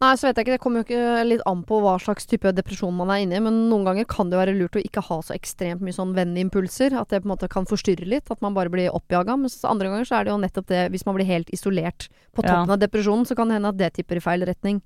Nei, 0.00 0.14
så 0.16 0.30
vet 0.30 0.38
jeg 0.38 0.46
ikke. 0.46 0.54
Det 0.56 0.60
kommer 0.64 0.80
jo 0.80 0.86
ikke 0.86 1.24
litt 1.28 1.42
an 1.44 1.60
på 1.68 1.76
hva 1.84 1.98
slags 2.00 2.24
type 2.24 2.48
depresjon 2.56 2.94
man 2.96 3.10
er 3.12 3.20
inne 3.20 3.36
i, 3.36 3.42
men 3.44 3.58
noen 3.68 3.84
ganger 3.84 4.06
kan 4.08 4.30
det 4.30 4.38
jo 4.38 4.40
være 4.40 4.54
lurt 4.56 4.78
å 4.78 4.80
ikke 4.80 5.02
ha 5.10 5.18
så 5.20 5.34
ekstremt 5.36 5.82
mye 5.84 5.92
sånn 5.92 6.14
vennimpulser. 6.16 6.96
At 6.96 7.12
det 7.12 7.20
på 7.20 7.28
en 7.28 7.34
måte 7.34 7.50
kan 7.52 7.68
forstyrre 7.68 8.08
litt. 8.08 8.32
At 8.32 8.40
man 8.40 8.56
bare 8.56 8.72
blir 8.72 8.88
oppjaga. 8.96 9.36
Mens 9.36 9.58
andre 9.68 9.90
ganger 9.92 10.08
så 10.08 10.16
er 10.16 10.24
det 10.24 10.32
jo 10.32 10.38
nettopp 10.40 10.70
det, 10.72 10.86
hvis 10.94 11.04
man 11.04 11.18
blir 11.18 11.28
helt 11.28 11.52
isolert 11.52 12.08
på 12.32 12.40
Ja. 12.46 12.48
toppen 12.48 12.72
av 12.72 12.80
depresjonen, 12.80 13.28
så 13.28 13.36
kan 13.36 13.52
det 13.52 13.58
hende 13.60 13.74
at 13.74 13.76
det 13.76 13.92
tipper 13.98 14.16
i 14.16 14.24
feil 14.24 14.46
retning. 14.48 14.80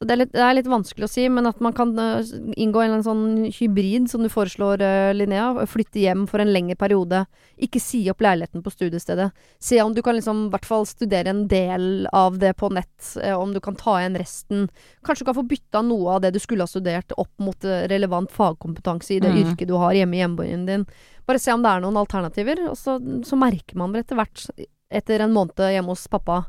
Så 0.00 0.06
det 0.08 0.14
er, 0.14 0.18
litt, 0.22 0.30
det 0.32 0.40
er 0.40 0.54
litt 0.56 0.68
vanskelig 0.72 1.04
å 1.04 1.10
si, 1.12 1.26
men 1.28 1.44
at 1.44 1.58
man 1.60 1.74
kan 1.76 1.90
eh, 2.00 2.28
inngå 2.56 2.80
en 2.80 3.02
sånn 3.04 3.24
hybrid, 3.52 4.06
som 4.08 4.22
du 4.24 4.30
foreslår, 4.32 4.80
eh, 4.80 5.08
Linnea. 5.12 5.66
Flytte 5.68 6.00
hjem 6.00 6.22
for 6.30 6.40
en 6.40 6.48
lengre 6.54 6.78
periode. 6.80 7.18
Ikke 7.60 7.82
si 7.84 8.00
opp 8.08 8.24
leiligheten 8.24 8.64
på 8.64 8.72
studiestedet. 8.72 9.26
Se 9.60 9.76
om 9.84 9.92
du 9.92 10.00
kan 10.00 10.16
liksom 10.16 10.46
i 10.46 10.54
hvert 10.54 10.64
fall 10.64 10.88
studere 10.88 11.34
en 11.34 11.44
del 11.52 12.08
av 12.16 12.40
det 12.40 12.54
på 12.56 12.72
nett, 12.72 13.10
eh, 13.20 13.36
om 13.36 13.52
du 13.52 13.60
kan 13.60 13.76
ta 13.76 13.98
igjen 14.00 14.16
resten. 14.22 14.64
Kanskje 15.04 15.26
du 15.26 15.32
kan 15.34 15.40
få 15.42 15.46
bytta 15.52 15.84
noe 15.84 16.16
av 16.16 16.24
det 16.24 16.32
du 16.32 16.40
skulle 16.40 16.64
ha 16.64 16.72
studert, 16.72 17.12
opp 17.20 17.36
mot 17.36 17.70
relevant 17.92 18.32
fagkompetanse 18.32 19.18
i 19.18 19.20
det 19.20 19.36
mm. 19.36 19.40
yrket 19.44 19.68
du 19.68 19.76
har 19.84 19.92
hjemme 20.00 20.16
i 20.16 20.24
hjembyen 20.24 20.64
din. 20.64 20.90
Bare 21.28 21.44
se 21.44 21.52
om 21.52 21.60
det 21.60 21.76
er 21.76 21.84
noen 21.84 22.00
alternativer, 22.00 22.70
og 22.72 22.80
så, 22.80 22.96
så 23.20 23.36
merker 23.36 23.76
man 23.76 23.92
vel 23.92 24.00
etter 24.06 24.16
hvert, 24.16 24.48
etter 24.88 25.28
en 25.28 25.36
måned 25.36 25.60
hjemme 25.60 25.92
hos 25.92 26.08
pappa, 26.08 26.46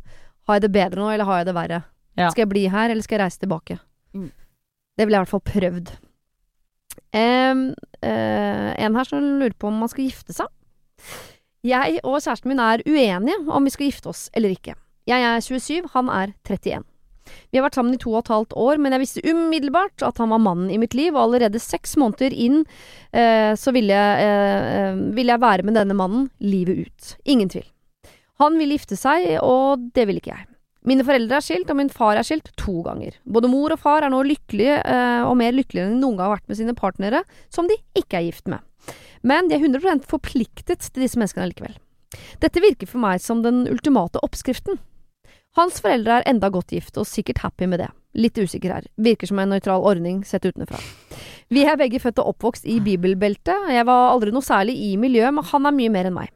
har 0.47 0.55
jeg 0.55 0.69
det 0.69 0.77
bedre 0.79 1.03
nå, 1.03 1.11
eller 1.11 1.27
har 1.27 1.43
jeg 1.43 1.51
det 1.51 1.59
verre? 1.65 1.87
Ja. 2.19 2.29
Skal 2.29 2.45
jeg 2.45 2.51
bli 2.51 2.67
her, 2.71 2.91
eller 2.91 3.03
skal 3.05 3.17
jeg 3.17 3.25
reise 3.25 3.41
tilbake? 3.41 3.77
Mm. 4.13 4.31
Det 4.97 5.05
ville 5.07 5.17
jeg 5.17 5.21
i 5.21 5.25
hvert 5.25 5.35
fall 5.35 5.47
prøvd. 5.47 5.91
Um, 7.15 7.61
uh, 8.03 8.69
en 8.75 8.97
her 8.99 9.07
som 9.07 9.23
lurer 9.39 9.55
på 9.55 9.69
om 9.69 9.79
man 9.83 9.91
skal 9.91 10.07
gifte 10.07 10.35
seg. 10.35 10.51
Jeg 11.67 11.99
og 12.03 12.17
kjæresten 12.19 12.49
min 12.51 12.61
er 12.63 12.83
uenige 12.87 13.37
om 13.47 13.67
vi 13.67 13.73
skal 13.73 13.87
gifte 13.87 14.11
oss 14.11 14.29
eller 14.35 14.53
ikke. 14.53 14.75
Jeg 15.09 15.25
er 15.25 15.43
27, 15.43 15.91
han 15.93 16.09
er 16.09 16.33
31. 16.47 16.83
Vi 17.51 17.59
har 17.59 17.65
vært 17.65 17.77
sammen 17.77 17.95
i 17.95 17.99
to 18.01 18.13
og 18.13 18.23
et 18.23 18.31
halvt 18.33 18.55
år, 18.59 18.79
men 18.81 18.95
jeg 18.95 19.03
visste 19.03 19.23
umiddelbart 19.27 20.03
at 20.05 20.19
han 20.21 20.31
var 20.33 20.41
mannen 20.41 20.71
i 20.73 20.79
mitt 20.81 20.95
liv, 20.97 21.13
og 21.13 21.27
allerede 21.27 21.61
seks 21.61 21.95
måneder 21.99 22.33
inn 22.33 22.63
eh, 23.13 23.53
så 23.59 23.73
ville 23.75 23.93
jeg, 23.93 24.25
eh, 24.25 24.69
eh, 24.79 25.01
ville 25.15 25.35
jeg 25.35 25.43
være 25.43 25.67
med 25.67 25.77
denne 25.79 25.97
mannen 25.97 26.29
livet 26.43 26.87
ut. 26.87 27.13
Ingen 27.29 27.51
tvil. 27.53 27.67
Han 28.41 28.57
ville 28.57 28.79
gifte 28.79 28.97
seg, 28.97 29.35
og 29.45 29.91
det 29.95 30.07
ville 30.09 30.23
ikke 30.23 30.33
jeg. 30.33 30.47
Mine 30.87 31.05
foreldre 31.05 31.37
er 31.37 31.45
skilt, 31.45 31.69
og 31.69 31.77
min 31.77 31.91
far 31.93 32.17
er 32.17 32.25
skilt 32.25 32.49
to 32.57 32.79
ganger. 32.85 33.19
Både 33.29 33.49
mor 33.51 33.73
og 33.73 33.81
far 33.83 34.01
er 34.01 34.09
nå 34.09 34.23
lykkelige, 34.25 34.79
eh, 34.81 35.21
og 35.27 35.35
mer 35.37 35.53
lykkelige 35.53 35.85
enn 35.85 35.95
de 35.97 36.01
noen 36.01 36.17
gang 36.17 36.31
har 36.31 36.39
vært 36.39 36.49
med 36.49 36.57
sine 36.57 36.73
partnere, 36.77 37.21
som 37.53 37.69
de 37.69 37.77
ikke 37.97 38.17
er 38.17 38.27
gift 38.31 38.49
med. 38.49 38.65
Men 39.21 39.47
de 39.47 39.55
er 39.55 39.61
100% 39.61 40.07
forpliktet 40.09 40.87
til 40.87 41.05
disse 41.05 41.19
menneskene 41.21 41.51
likevel. 41.51 41.77
Dette 42.41 42.63
virker 42.63 42.89
for 42.89 43.03
meg 43.03 43.21
som 43.21 43.43
den 43.45 43.67
ultimate 43.69 44.19
oppskriften. 44.25 44.81
Hans 45.59 45.81
foreldre 45.83 46.19
er 46.19 46.29
enda 46.31 46.49
godt 46.49 46.73
gift, 46.73 46.97
og 46.97 47.05
sikkert 47.05 47.43
happy 47.43 47.67
med 47.69 47.83
det. 47.83 47.91
Litt 48.17 48.39
usikker 48.39 48.73
her. 48.73 48.87
Virker 48.97 49.29
som 49.29 49.39
en 49.39 49.53
nøytral 49.53 49.83
ordning 49.85 50.23
sett 50.27 50.47
utenfra. 50.47 50.79
Vi 51.51 51.63
er 51.67 51.77
begge 51.79 51.99
født 51.99 52.19
og 52.23 52.33
oppvokst 52.33 52.65
i 52.65 52.79
bibelbeltet. 52.83 53.69
Jeg 53.69 53.85
var 53.87 54.11
aldri 54.15 54.33
noe 54.33 54.43
særlig 54.43 54.77
i 54.79 54.95
miljøet, 54.99 55.35
men 55.35 55.47
han 55.51 55.67
er 55.67 55.75
mye 55.75 55.93
mer 55.93 56.09
enn 56.09 56.17
meg. 56.17 56.31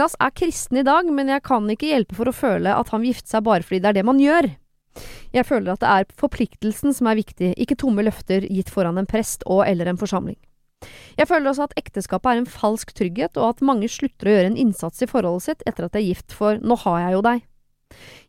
Oss 0.00 0.16
er 0.20 0.32
kristne 0.36 0.80
i 0.80 0.86
dag, 0.86 1.08
men 1.12 1.28
jeg 1.28 1.44
kan 1.46 1.66
ikke 1.70 1.90
hjelpe 1.90 2.16
for 2.16 2.30
å 2.30 2.34
føle 2.36 2.74
at 2.74 2.92
han 2.92 3.02
vil 3.02 3.12
gifte 3.12 3.32
seg 3.34 3.44
bare 3.46 3.66
fordi 3.66 3.82
det 3.82 3.90
er 3.90 3.98
det 4.00 4.06
man 4.08 4.20
gjør. 4.22 4.48
Jeg 5.30 5.46
føler 5.46 5.74
at 5.74 5.82
det 5.82 5.90
er 5.90 6.14
forpliktelsen 6.18 6.94
som 6.96 7.08
er 7.10 7.20
viktig, 7.20 7.52
ikke 7.60 7.78
tomme 7.78 8.02
løfter 8.02 8.46
gitt 8.48 8.72
foran 8.72 8.98
en 8.98 9.08
prest 9.08 9.44
og 9.46 9.62
eller 9.68 9.90
en 9.90 10.00
forsamling. 10.00 10.38
Jeg 11.18 11.28
føler 11.28 11.50
også 11.50 11.68
at 11.68 11.76
ekteskapet 11.78 12.30
er 12.30 12.40
en 12.40 12.48
falsk 12.48 12.94
trygghet, 12.96 13.36
og 13.36 13.54
at 13.54 13.64
mange 13.64 13.90
slutter 13.92 14.30
å 14.30 14.34
gjøre 14.34 14.50
en 14.52 14.58
innsats 14.60 15.04
i 15.04 15.08
forholdet 15.10 15.46
sitt 15.46 15.64
etter 15.68 15.86
at 15.86 15.94
de 15.94 16.00
er 16.00 16.08
gift, 16.08 16.32
for 16.34 16.60
nå 16.62 16.78
har 16.86 17.02
jeg 17.04 17.16
jo 17.16 17.22
deg. 17.26 17.44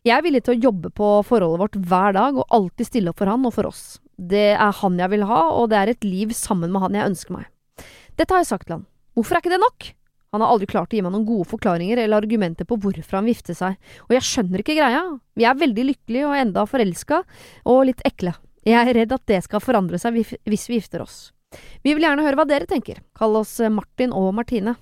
Jeg 0.02 0.16
er 0.16 0.24
villig 0.26 0.42
til 0.44 0.56
å 0.56 0.62
jobbe 0.68 0.90
på 0.94 1.08
forholdet 1.26 1.62
vårt 1.62 1.80
hver 1.88 2.16
dag, 2.18 2.38
og 2.38 2.54
alltid 2.54 2.90
stille 2.90 3.12
opp 3.12 3.22
for 3.22 3.30
han 3.32 3.48
og 3.48 3.56
for 3.56 3.70
oss. 3.70 3.82
Det 4.18 4.52
er 4.52 4.78
han 4.82 5.00
jeg 5.00 5.14
vil 5.14 5.26
ha, 5.30 5.42
og 5.56 5.70
det 5.72 5.80
er 5.80 5.92
et 5.94 6.06
liv 6.06 6.34
sammen 6.36 6.74
med 6.74 6.84
han 6.84 6.98
jeg 6.98 7.14
ønsker 7.14 7.38
meg. 7.38 7.48
Dette 8.18 8.34
har 8.34 8.44
jeg 8.44 8.52
sagt 8.52 8.68
til 8.68 8.78
han. 8.78 8.86
Hvorfor 9.16 9.36
er 9.36 9.44
ikke 9.44 9.54
det 9.54 9.62
nok? 9.62 9.92
Han 10.32 10.40
har 10.40 10.48
aldri 10.54 10.66
klart 10.70 10.94
å 10.94 10.96
gi 10.96 11.02
meg 11.04 11.12
noen 11.12 11.26
gode 11.28 11.44
forklaringer 11.50 12.00
eller 12.00 12.22
argumenter 12.22 12.64
på 12.64 12.78
hvorfor 12.80 13.18
han 13.18 13.26
gifter 13.28 13.56
seg, 13.56 13.74
og 14.06 14.14
jeg 14.16 14.24
skjønner 14.24 14.62
ikke 14.62 14.76
greia. 14.78 15.02
Vi 15.36 15.44
er 15.44 15.58
veldig 15.60 15.84
lykkelige 15.90 16.28
og 16.30 16.36
enda 16.40 16.62
forelska, 16.68 17.18
og 17.68 17.82
litt 17.90 18.00
ekle. 18.08 18.32
Jeg 18.64 18.78
er 18.80 18.96
redd 18.96 19.12
at 19.12 19.26
det 19.28 19.42
skal 19.44 19.60
forandre 19.60 19.98
seg 20.00 20.16
hvis 20.16 20.64
vi 20.70 20.78
gifter 20.78 21.04
oss. 21.04 21.18
Vi 21.84 21.92
vil 21.92 22.06
gjerne 22.06 22.24
høre 22.24 22.38
hva 22.40 22.46
dere 22.48 22.64
tenker. 22.70 23.02
Kall 23.18 23.36
oss 23.36 23.58
eh, 23.60 23.68
Martin 23.68 24.14
og 24.16 24.30
Martine. 24.38 24.72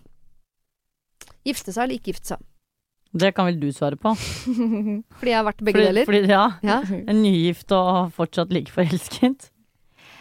Gifte 1.42 1.72
seg 1.74 1.82
eller 1.88 1.96
ikke 1.98 2.12
gifte 2.12 2.36
seg? 2.36 2.44
Det 3.10 3.32
kan 3.34 3.48
vel 3.48 3.58
du 3.58 3.72
svare 3.74 3.98
på? 3.98 4.12
Fordi 5.18 5.32
jeg 5.32 5.38
har 5.40 5.48
vært 5.48 5.64
begge 5.66 5.80
Fordi, 5.80 5.88
deler. 5.88 6.06
fordi, 6.06 6.20
ja, 6.30 6.44
Ja. 6.62 6.76
en 7.10 7.22
nygift 7.24 7.74
og 7.74 8.12
fortsatt 8.14 8.54
like 8.54 8.70
forelsket. 8.70 9.48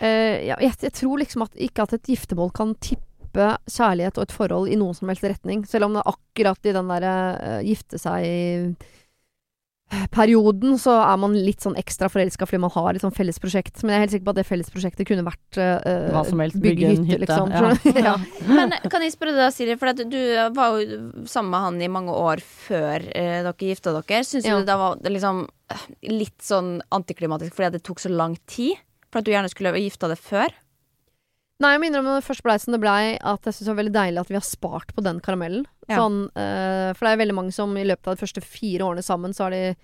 Uh, 0.02 0.40
ja, 0.48 0.56
jeg, 0.64 0.74
jeg 0.88 0.96
tror 0.98 1.22
liksom 1.22 1.44
at 1.46 1.54
ikke 1.60 1.86
at 1.86 1.94
et 2.00 2.10
giftermål 2.16 2.50
kan 2.56 2.74
tippe 2.82 3.06
kjærlighet 3.38 4.18
og 4.18 4.24
et 4.26 4.32
forhold 4.36 4.68
i 4.72 4.76
noen 4.80 4.96
som 4.98 5.08
helst 5.12 5.24
retning. 5.28 5.60
Selv 5.68 5.86
om 5.86 5.94
det 5.96 6.02
er 6.04 6.12
akkurat 6.14 6.62
i 6.66 6.74
den 6.76 6.88
derre 6.90 7.16
uh, 7.38 7.62
gifte 7.66 7.98
seg-perioden 8.02 10.72
så 10.82 10.94
er 11.02 11.18
man 11.22 11.34
litt 11.38 11.62
sånn 11.66 11.78
ekstra 11.80 12.08
forelska 12.14 12.44
fordi 12.50 12.64
man 12.66 12.76
har 12.76 12.90
et 12.94 13.04
sånn 13.04 13.16
felles 13.16 13.40
prosjekt. 13.42 13.76
Men 13.84 13.90
jeg 13.92 13.98
er 13.98 14.04
helt 14.06 14.14
sikker 14.16 14.28
på 14.28 14.34
at 14.36 14.40
det 14.42 14.50
fellesprosjektet 14.50 15.04
kunne 15.10 15.28
vært 15.28 15.52
uh, 15.62 16.10
Hva 16.14 16.24
som 16.28 16.40
helst, 16.44 16.58
bygge 16.62 16.82
bygge 16.82 16.90
en 16.90 16.94
hytte, 17.10 17.14
hytte, 17.14 17.26
liksom. 17.26 17.48
ja. 17.54 17.60
ja. 18.10 18.16
Men 18.50 18.68
kan 18.92 19.02
jeg 19.06 19.12
spørre 19.16 19.36
deg, 19.38 19.50
Siri, 19.56 19.74
for 19.82 19.88
at 19.94 20.00
du 20.02 20.22
var 20.58 20.68
jo 20.78 20.80
sammen 21.30 21.52
med 21.54 21.62
han 21.68 21.76
i 21.82 21.90
mange 21.92 22.14
år 22.16 22.38
før 22.46 22.98
uh, 23.08 23.40
dere 23.48 23.66
gifta 23.72 23.90
dere. 23.98 24.18
Syns 24.28 24.46
Ja. 24.50 24.54
du 24.60 24.64
det 24.70 24.78
var 24.78 24.92
liksom 25.10 25.36
eh, 25.74 25.84
litt 26.12 26.42
sånn 26.46 26.70
antiklimatisk 26.96 27.52
fordi 27.58 27.70
at 27.72 27.78
det 27.80 27.86
tok 27.90 28.00
så 28.04 28.10
lang 28.14 28.34
tid? 28.50 28.74
For 29.10 29.18
at 29.22 29.26
du 29.26 29.32
gjerne 29.34 29.50
skulle 29.50 29.74
gifta 29.82 30.06
deg 30.12 30.20
før? 30.22 30.50
Nei, 31.60 31.74
jeg 31.76 31.82
må 31.84 31.88
innrømme 31.90 32.14
det 32.16 32.24
først 32.24 32.44
blei 32.46 32.56
som 32.64 32.72
det 32.72 32.80
blei, 32.80 33.18
at 33.20 33.44
jeg 33.44 33.52
syns 33.58 33.68
det 33.68 33.74
var 33.74 33.80
veldig 33.82 33.96
deilig 33.98 34.22
at 34.22 34.30
vi 34.32 34.38
har 34.40 34.48
spart 34.48 34.94
på 34.96 35.04
den 35.04 35.20
karamellen. 35.20 35.66
Ja. 35.90 35.98
Sånn, 36.00 36.22
eh, 36.40 36.94
for 36.96 37.04
det 37.06 37.12
er 37.12 37.20
veldig 37.26 37.36
mange 37.36 37.52
som 37.56 37.76
i 37.76 37.84
løpet 37.84 38.08
av 38.08 38.16
de 38.16 38.22
første 38.24 38.44
fire 38.46 38.88
årene 38.88 39.04
sammen, 39.04 39.36
så 39.36 39.48
har 39.50 39.56
de 39.58 39.76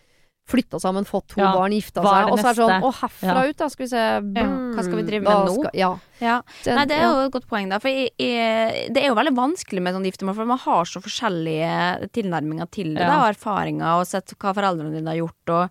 flytta 0.46 0.78
sammen, 0.80 1.04
fått 1.10 1.32
to 1.34 1.40
Ja. 1.42 1.52
barn, 1.58 1.74
gifta 1.74 2.04
seg. 2.06 2.30
Og 2.30 2.38
så 2.38 2.46
er 2.52 2.54
det 2.54 2.62
sånn? 2.62 2.84
Å, 2.86 2.94
herfra 2.94 3.34
Ja. 3.34 3.44
ut, 3.50 3.58
da. 3.58 3.68
Skal 3.68 3.84
vi 3.84 3.90
se 3.90 4.04
Hva 4.22 4.84
skal 4.86 4.96
vi 4.96 5.04
drive 5.04 5.24
med 5.24 5.34
nå? 5.34 5.54
Skal, 5.56 5.72
ja. 5.74 5.98
Ja. 6.22 6.42
Nei, 6.68 6.86
det 6.86 6.92
er 7.00 7.02
jo 7.10 7.26
et 7.26 7.32
godt 7.34 7.48
poeng, 7.50 7.68
da. 7.70 7.80
For 7.80 7.90
jeg, 7.90 8.12
jeg, 8.20 8.94
det 8.94 9.02
er 9.04 9.08
jo 9.10 9.16
veldig 9.16 9.36
vanskelig 9.36 9.82
med 9.82 9.96
sånn 9.96 10.06
giftermål, 10.06 10.36
for 10.36 10.46
man 10.46 10.60
har 10.60 10.86
så 10.86 11.02
forskjellige 11.02 12.12
tilnærminger 12.14 12.70
til 12.70 12.94
det. 12.94 13.02
Ja. 13.02 13.08
Da, 13.10 13.18
og 13.26 13.36
erfaringer, 13.36 14.00
og 14.00 14.06
sett 14.06 14.32
hva 14.38 14.54
foreldrene 14.54 14.94
dine 14.94 15.08
har 15.12 15.18
gjort. 15.18 15.50
Og 15.50 15.70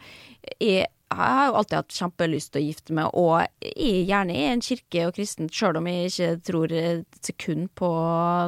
jeg, 0.60 0.86
jeg 1.14 1.36
har 1.38 1.46
jo 1.48 1.56
alltid 1.60 1.76
hatt 1.78 1.96
kjempelyst 1.98 2.52
til 2.54 2.62
å 2.62 2.66
gifte 2.68 2.96
meg, 2.96 3.14
og 3.14 3.34
jeg 3.62 3.84
er 3.86 4.08
gjerne 4.10 4.34
i 4.34 4.46
en 4.50 4.64
kirke 4.64 5.06
og 5.08 5.14
kristen, 5.18 5.50
sjøl 5.52 5.78
om 5.80 5.88
jeg 5.90 6.10
ikke 6.10 6.30
tror 6.50 6.74
et 6.74 7.20
sekund 7.24 7.70
på 7.78 7.90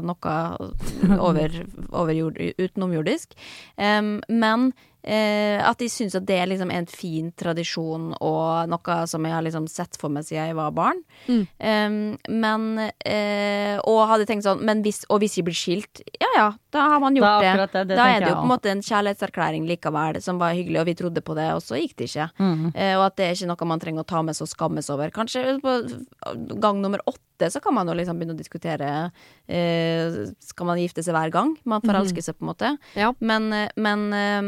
noe 0.07 0.35
over, 1.29 1.61
over 1.93 2.13
jord, 2.17 2.43
utenomjordisk. 2.59 3.37
Um, 3.79 4.19
men 4.29 4.71
eh, 5.07 5.57
at 5.63 5.79
de 5.81 5.89
syns 5.91 6.17
at 6.19 6.27
det 6.29 6.39
liksom 6.51 6.73
er 6.73 6.83
en 6.83 6.91
fin 6.91 7.31
tradisjon 7.39 8.11
og 8.19 8.71
noe 8.71 8.99
som 9.11 9.27
jeg 9.27 9.35
har 9.37 9.45
liksom 9.47 9.69
sett 9.71 9.99
for 10.01 10.13
meg 10.13 10.27
siden 10.27 10.51
jeg 10.51 10.59
var 10.59 10.75
barn. 10.77 11.03
Mm. 11.31 11.43
Em, 11.59 11.99
men 12.29 12.67
eh, 13.07 13.77
Og 13.87 14.03
hadde 14.11 14.27
tenkt 14.29 14.45
sånn 14.45 14.61
Men 14.67 14.83
hvis, 14.85 15.01
og 15.13 15.21
hvis 15.23 15.37
jeg 15.39 15.47
blir 15.47 15.57
skilt, 15.57 16.03
ja 16.21 16.29
ja, 16.37 16.47
da 16.75 16.87
har 16.93 17.03
man 17.03 17.17
gjort 17.17 17.45
det. 17.45 17.53
det. 17.57 17.69
det. 17.73 17.85
det 17.91 17.99
da 17.99 18.09
er 18.11 18.21
det 18.21 18.31
jo 18.31 18.39
på 18.41 18.47
en 18.47 18.53
måte 18.53 18.73
en 18.73 18.83
kjærlighetserklæring 18.85 19.67
likevel, 19.69 20.21
som 20.23 20.41
var 20.43 20.57
hyggelig, 20.57 20.81
og 20.83 20.91
vi 20.91 20.97
trodde 20.99 21.23
på 21.25 21.37
det, 21.39 21.49
og 21.57 21.63
så 21.65 21.81
gikk 21.81 21.97
det 22.01 22.11
ikke. 22.11 22.29
Mm. 22.41 22.67
Eh, 22.75 22.95
og 22.99 23.07
at 23.09 23.17
det 23.19 23.29
er 23.29 23.39
ikke 23.39 23.51
noe 23.53 23.71
man 23.73 23.83
trenger 23.83 24.05
å 24.05 24.11
ta 24.11 24.23
med 24.27 24.37
seg 24.37 24.47
og 24.47 24.53
skammes 24.53 24.91
over. 24.93 25.13
Kanskje 25.15 25.57
på 25.63 25.79
gang 26.63 26.83
nummer 26.83 27.03
åtte 27.09 27.26
åtte, 27.37 27.51
så 27.51 27.61
kan 27.61 27.75
man 27.75 27.89
jo 27.89 27.95
liksom 27.95 28.19
begynne 28.19 28.35
å 28.35 28.39
diskutere 28.39 29.11
eh, 29.47 30.33
Skal 30.41 30.67
man 30.67 30.79
gifte 30.81 31.03
seg 31.05 31.15
hver 31.15 31.31
gang 31.31 31.57
man 31.65 31.83
forelsker 31.85 32.23
seg, 32.23 32.37
på 32.39 32.45
en 32.45 32.51
måte? 32.51 32.77
Ja. 32.97 33.13
Men, 33.21 33.53
eh, 33.53 33.69
men 33.77 34.13
eh, 34.13 34.43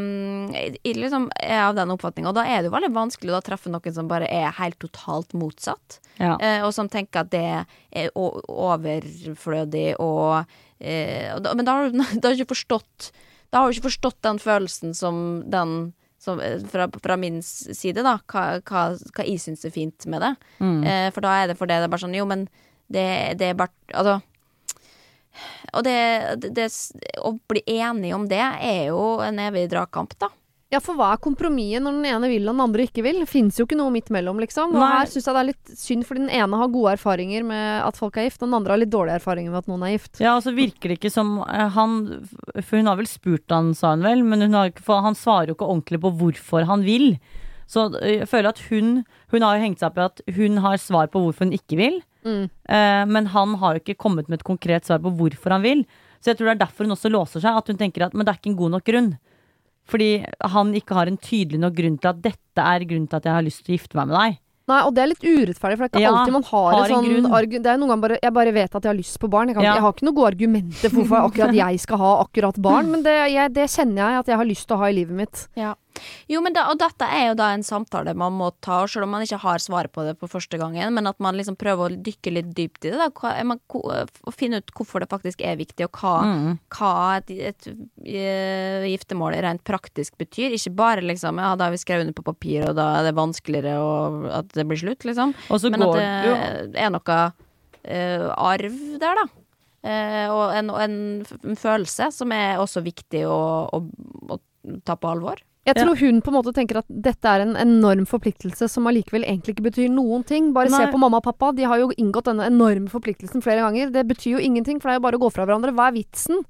jeg 0.82 0.97
liksom 0.97 1.30
er 1.36 1.66
av 1.68 1.76
den 1.76 1.91
oppfatninga, 1.95 2.28
og 2.30 2.34
da 2.39 2.47
er 2.47 2.62
det 2.62 2.68
jo 2.70 2.76
veldig 2.76 2.93
vanskelig 2.95 3.36
å 3.36 3.43
treffe 3.45 3.70
noen 3.70 3.95
som 3.95 4.09
bare 4.09 4.28
er 4.30 4.51
helt 4.59 4.78
totalt 4.80 5.34
motsatt. 5.36 6.01
Ja. 6.18 6.36
Eh, 6.41 6.64
og 6.66 6.72
som 6.74 6.89
tenker 6.89 7.20
at 7.22 7.30
det 7.32 7.64
er 7.93 8.11
overflødig 8.16 9.95
og, 10.03 10.45
da, 10.78 11.55
Men 11.55 11.66
da 11.66 11.72
har 11.74 11.91
du 11.91 11.99
da 12.20 12.28
har 12.28 12.34
du 12.34 12.39
ikke 12.39 12.55
forstått 12.55 13.09
Da 13.51 13.59
har 13.59 13.66
du 13.66 13.74
ikke 13.74 13.89
forstått 13.89 14.20
den 14.22 14.39
følelsen 14.43 14.95
som 14.95 15.43
den 15.51 15.93
som, 16.18 16.41
fra, 16.70 16.89
fra 17.03 17.16
min 17.16 17.43
side, 17.43 18.03
da, 18.03 18.18
hva, 18.26 18.45
hva, 18.66 18.84
hva 19.14 19.26
jeg 19.26 19.41
syns 19.43 19.64
er 19.66 19.74
fint 19.74 20.07
med 20.11 20.24
det. 20.24 20.32
Mm. 20.59 20.80
Eh, 20.82 21.11
for 21.14 21.24
da 21.24 21.36
er 21.39 21.51
det 21.51 21.59
fordi 21.59 21.76
det 21.76 21.86
er 21.86 21.93
bare 21.93 22.05
sånn 22.05 22.16
Jo, 22.18 22.26
men 22.28 22.49
det, 22.89 23.07
det 23.39 23.51
er 23.53 23.55
bare 23.59 23.70
Altså 23.95 24.18
Og 25.76 25.84
det, 25.86 25.97
det, 26.43 26.51
det 26.57 26.68
Å 27.22 27.32
bli 27.51 27.62
enig 27.78 28.14
om 28.16 28.26
det 28.30 28.41
er 28.43 28.89
jo 28.91 29.18
en 29.24 29.39
evig 29.49 29.68
dragkamp, 29.72 30.16
da. 30.18 30.30
Ja, 30.68 30.82
for 30.84 30.99
hva 30.99 31.14
er 31.14 31.20
kompromisset 31.24 31.80
når 31.80 31.95
den 31.97 32.07
ene 32.11 32.28
vil 32.28 32.43
og 32.45 32.53
den 32.53 32.61
andre 32.61 32.84
ikke 32.84 33.01
vil? 33.07 33.22
Fins 33.24 33.57
jo 33.57 33.64
ikke 33.64 33.76
noe 33.78 33.89
midt 33.95 34.11
mellom, 34.12 34.36
liksom. 34.43 34.74
Og 34.74 34.82
Nei. 34.82 34.89
her 34.99 35.09
syns 35.09 35.24
jeg 35.24 35.32
det 35.32 35.41
er 35.41 35.47
litt 35.49 35.70
synd, 35.80 36.05
fordi 36.05 36.26
den 36.26 36.34
ene 36.43 36.59
har 36.61 36.68
gode 36.74 36.93
erfaringer 36.99 37.47
med 37.49 37.86
at 37.86 37.97
folk 37.97 38.18
er 38.20 38.26
gift, 38.26 38.43
og 38.43 38.51
den 38.51 38.57
andre 38.59 38.74
har 38.74 38.82
litt 38.82 38.93
dårlige 38.93 39.16
erfaringer 39.16 39.55
med 39.55 39.62
at 39.62 39.70
noen 39.72 39.86
er 39.89 39.95
gift. 39.95 40.20
Ja, 40.20 40.34
og 40.36 40.45
så 40.45 40.53
virker 40.53 40.93
det 40.93 40.99
ikke 40.99 41.12
som 41.14 41.39
eh, 41.47 41.70
han 41.72 41.95
For 42.59 42.76
hun 42.82 42.91
har 42.93 43.01
vel 43.01 43.09
spurt 43.09 43.49
han, 43.57 43.70
sa 43.78 43.95
hun 43.95 44.05
vel, 44.05 44.20
men 44.28 44.45
hun 44.45 44.59
har, 44.59 44.68
ikke- 44.74 44.84
for 44.84 45.01
han 45.09 45.16
svarer 45.16 45.49
jo 45.55 45.57
ikke 45.57 45.70
ordentlig 45.72 46.03
på 46.05 46.12
hvorfor 46.20 46.68
han 46.68 46.84
vil. 46.84 47.14
Så 47.64 47.86
eh, 48.03 48.18
jeg 48.18 48.28
føler 48.28 48.53
at 48.53 48.61
hun 48.68 48.93
Hun 49.32 49.45
har 49.49 49.57
jo 49.57 49.64
hengt 49.64 49.80
seg 49.80 49.89
opp 49.89 49.99
i 50.03 50.05
at 50.11 50.20
hun 50.36 50.61
har 50.68 50.76
svar 50.84 51.09
på 51.09 51.20
hvorfor 51.24 51.49
hun 51.49 51.57
ikke 51.57 51.80
vil, 51.80 51.99
Mm. 52.26 52.48
Uh, 52.68 53.04
men 53.06 53.30
han 53.34 53.54
har 53.62 53.76
jo 53.76 53.84
ikke 53.84 53.98
kommet 53.98 54.28
med 54.28 54.40
et 54.40 54.48
konkret 54.48 54.88
svar 54.88 55.02
på 55.04 55.12
hvorfor 55.18 55.54
han 55.54 55.64
vil. 55.66 55.84
Så 56.18 56.32
jeg 56.32 56.40
tror 56.40 56.50
det 56.50 56.56
er 56.56 56.64
derfor 56.66 56.88
hun 56.88 56.96
også 56.96 57.12
låser 57.12 57.44
seg, 57.44 57.54
at 57.56 57.70
hun 57.70 57.78
tenker 57.78 58.08
at 58.08 58.14
men 58.14 58.26
det 58.26 58.34
er 58.34 58.40
ikke 58.40 58.52
en 58.52 58.60
god 58.64 58.74
nok 58.76 58.84
grunn. 58.88 59.12
Fordi 59.88 60.10
han 60.52 60.74
ikke 60.76 60.98
har 60.98 61.08
en 61.08 61.16
tydelig 61.16 61.62
nok 61.62 61.78
grunn 61.78 61.96
til 62.02 62.10
at 62.10 62.20
dette 62.26 62.64
er 62.74 62.84
grunnen 62.84 63.08
til 63.08 63.20
at 63.20 63.28
jeg 63.30 63.36
har 63.38 63.46
lyst 63.46 63.64
til 63.64 63.72
å 63.72 63.78
gifte 63.78 63.98
meg 64.00 64.10
med 64.10 64.18
deg. 64.18 64.38
Nei, 64.68 64.82
og 64.84 64.92
det 64.92 65.00
er 65.00 65.08
litt 65.08 65.22
urettferdig, 65.24 65.76
for 65.78 65.86
det 65.86 65.86
er 65.86 65.92
ikke 65.94 66.02
Ja, 66.02 66.10
alltid 66.12 66.34
man 66.34 66.44
har, 66.44 66.66
har 66.68 66.74
en 66.74 66.82
en 66.82 66.90
sånn 66.92 67.06
grunn. 67.08 67.62
Det 67.64 67.70
er 67.72 67.78
noen 67.80 67.88
ganger 67.88 68.02
bare 68.02 68.18
Jeg 68.20 68.34
bare 68.36 68.52
vet 68.52 68.74
at 68.76 68.82
jeg 68.84 68.90
har 68.90 68.98
lyst 68.98 69.16
på 69.22 69.30
barn. 69.32 69.48
Jeg, 69.48 69.56
kan, 69.56 69.64
Ja. 69.64 69.74
jeg 69.78 69.84
har 69.86 69.94
ikke 69.94 70.04
noen 70.04 70.18
gode 70.18 70.32
argumenter 70.34 70.92
for 70.92 70.98
hvorfor 71.00 71.24
akkurat 71.30 71.54
jeg 71.56 71.80
skal 71.80 72.02
ha 72.02 72.10
akkurat 72.26 72.60
barn, 72.60 72.90
men 72.92 73.02
det, 73.06 73.14
jeg, 73.32 73.52
det 73.56 73.64
kjenner 73.72 74.02
jeg 74.02 74.18
at 74.24 74.28
jeg 74.28 74.36
har 74.42 74.48
lyst 74.50 74.68
til 74.68 74.76
å 74.76 74.80
ha 74.82 74.90
i 74.92 74.96
livet 74.98 75.16
mitt. 75.16 75.46
Jo, 76.30 76.42
men 76.44 76.55
da, 76.57 76.66
og 76.72 76.78
dette 76.80 77.07
er 77.09 77.30
jo 77.30 77.38
da 77.38 77.51
en 77.55 77.64
samtale 77.66 78.14
man 78.18 78.34
må 78.36 78.51
ta, 78.64 78.80
selv 78.90 79.07
om 79.07 79.14
man 79.16 79.24
ikke 79.24 79.40
har 79.42 79.62
svaret 79.62 79.92
på 79.94 80.05
det 80.07 80.16
på 80.20 80.28
første 80.30 80.61
gangen, 80.61 80.94
men 80.94 81.11
at 81.11 81.18
man 81.22 81.38
liksom 81.38 81.57
prøver 81.59 81.94
å 81.94 82.03
dykke 82.09 82.34
litt 82.34 82.53
dypt 82.57 82.88
i 82.88 82.92
det, 82.92 82.99
da, 83.01 83.32
man, 83.49 83.61
og 83.72 84.34
finne 84.36 84.62
ut 84.62 84.72
hvorfor 84.76 85.03
det 85.03 85.11
faktisk 85.12 85.42
er 85.46 85.59
viktig, 85.61 85.88
og 85.88 86.03
hva, 86.03 86.16
Mm. 86.28 86.59
hva 86.74 86.92
et, 87.18 87.30
et, 87.30 87.68
et, 88.05 88.86
giftermål 88.88 89.36
rent 89.44 89.62
praktisk 89.66 90.18
betyr. 90.20 90.55
Ikke 90.57 90.74
bare 90.76 91.05
liksom 91.05 91.40
ja, 91.40 91.55
da 91.59 91.68
har 91.68 91.74
vi 91.74 91.80
skrevet 91.80 92.07
under 92.07 92.16
på 92.16 92.26
papir, 92.26 92.66
og 92.68 92.76
da 92.78 92.88
er 92.99 93.09
det 93.09 93.16
vanskeligere 93.18 93.76
og 93.80 94.28
at 94.40 94.53
det 94.57 94.66
blir 94.68 94.80
slutt, 94.80 95.07
liksom. 95.09 95.34
Men 95.70 95.84
at 95.86 95.99
det 95.99 96.07
jo 96.28 96.34
er 96.84 96.94
noe 96.94 97.18
uh, 97.88 98.28
arv 98.51 98.80
der, 99.01 99.22
da. 99.22 99.26
Uh, 99.78 100.26
og 100.34 100.44
en, 100.59 100.72
en 100.82 101.59
følelse 101.59 102.11
som 102.14 102.32
er 102.34 102.59
også 102.59 102.82
viktig 102.84 103.22
å, 103.30 103.38
å, 103.72 103.82
å 104.34 104.40
ta 104.84 104.99
på 104.99 105.12
alvor. 105.12 105.40
Jeg 105.68 105.76
Ja. 105.76 105.84
tror 105.84 105.98
hun 106.00 106.22
på 106.24 106.30
en 106.32 106.36
måte 106.38 106.54
tenker 106.56 106.78
at 106.80 106.86
dette 106.88 107.28
er 107.28 107.42
en 107.44 107.54
enorm 107.60 108.06
forpliktelse 108.08 108.68
som 108.72 108.86
allikevel 108.88 109.26
egentlig 109.26 109.54
ikke 109.56 109.68
betyr 109.68 109.90
noen 109.92 110.24
ting. 110.24 110.52
Bare 110.56 110.70
se 110.72 110.86
på 110.88 110.98
mamma 110.98 111.20
og 111.20 111.26
pappa, 111.28 111.52
de 111.52 111.66
har 111.68 111.78
jo 111.82 111.90
inngått 111.98 112.30
denne 112.30 112.48
enorme 112.48 112.88
forpliktelsen 112.88 113.44
flere 113.44 113.60
ganger. 113.60 113.92
Det 113.92 114.06
betyr 114.08 114.38
jo 114.38 114.40
ingenting, 114.40 114.80
for 114.80 114.88
det 114.88 114.96
er 114.96 115.00
jo 115.00 115.06
bare 115.06 115.18
å 115.20 115.24
gå 115.26 115.32
fra 115.34 115.44
hverandre. 115.44 115.74
Hva 115.76 115.90
er 115.90 115.98
vitsen? 116.00 116.40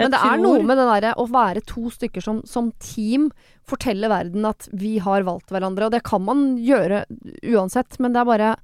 Jeg 0.00 0.08
Men 0.08 0.12
det 0.14 0.20
er 0.24 0.38
noe 0.40 0.62
med 0.64 0.78
det 0.80 0.86
derre 0.88 1.14
å 1.20 1.26
være 1.28 1.60
to 1.68 1.90
stykker 1.92 2.22
som, 2.24 2.40
som 2.48 2.72
team 2.80 3.30
forteller 3.68 4.08
verden 4.08 4.46
at 4.48 4.66
vi 4.72 4.96
har 5.04 5.22
valgt 5.22 5.52
hverandre, 5.52 5.84
og 5.86 5.92
det 5.92 6.02
kan 6.02 6.24
man 6.24 6.56
gjøre 6.56 7.04
uansett, 7.52 8.00
men 8.00 8.14
det 8.14 8.22
er 8.22 8.24
bare 8.24 8.56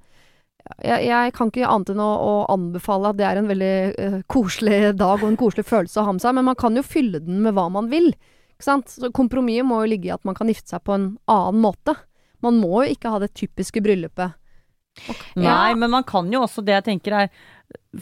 jeg, 0.83 1.05
jeg 1.07 1.33
kan 1.37 1.49
ikke 1.51 1.69
annet 1.69 1.93
enn 1.93 2.01
å, 2.03 2.09
å 2.09 2.33
anbefale 2.51 3.11
at 3.13 3.17
det 3.17 3.25
er 3.29 3.39
en 3.39 3.47
veldig 3.49 3.75
uh, 3.93 4.17
koselig 4.27 4.97
dag 4.99 5.21
og 5.21 5.29
en 5.29 5.39
koselig 5.39 5.65
følelse 5.69 6.01
å 6.01 6.07
ha 6.09 6.11
med 6.17 6.21
seg, 6.25 6.35
men 6.35 6.49
man 6.49 6.57
kan 6.59 6.75
jo 6.75 6.83
fylle 6.85 7.21
den 7.23 7.41
med 7.45 7.55
hva 7.57 7.69
man 7.71 7.89
vil. 7.93 8.11
Ikke 8.59 8.67
sant? 8.67 8.91
Så 8.91 9.07
kompromisset 9.15 9.63
må 9.65 9.77
jo 9.85 9.89
ligge 9.93 10.09
i 10.09 10.13
at 10.13 10.25
man 10.27 10.35
kan 10.35 10.49
gifte 10.51 10.73
seg 10.73 10.83
på 10.83 10.91
en 10.97 11.05
annen 11.31 11.61
måte. 11.63 11.95
Man 12.43 12.59
må 12.59 12.83
jo 12.83 12.91
ikke 12.91 13.11
ha 13.13 13.19
det 13.23 13.31
typiske 13.39 13.79
bryllupet. 13.83 14.35
Nei, 15.39 15.45
Ja. 15.69 15.75
men 15.79 15.89
man 15.93 16.03
kan 16.03 16.27
jo 16.31 16.41
også 16.43 16.59
det 16.65 16.73
jeg 16.75 16.83
tenker 16.89 17.13
er 17.15 17.29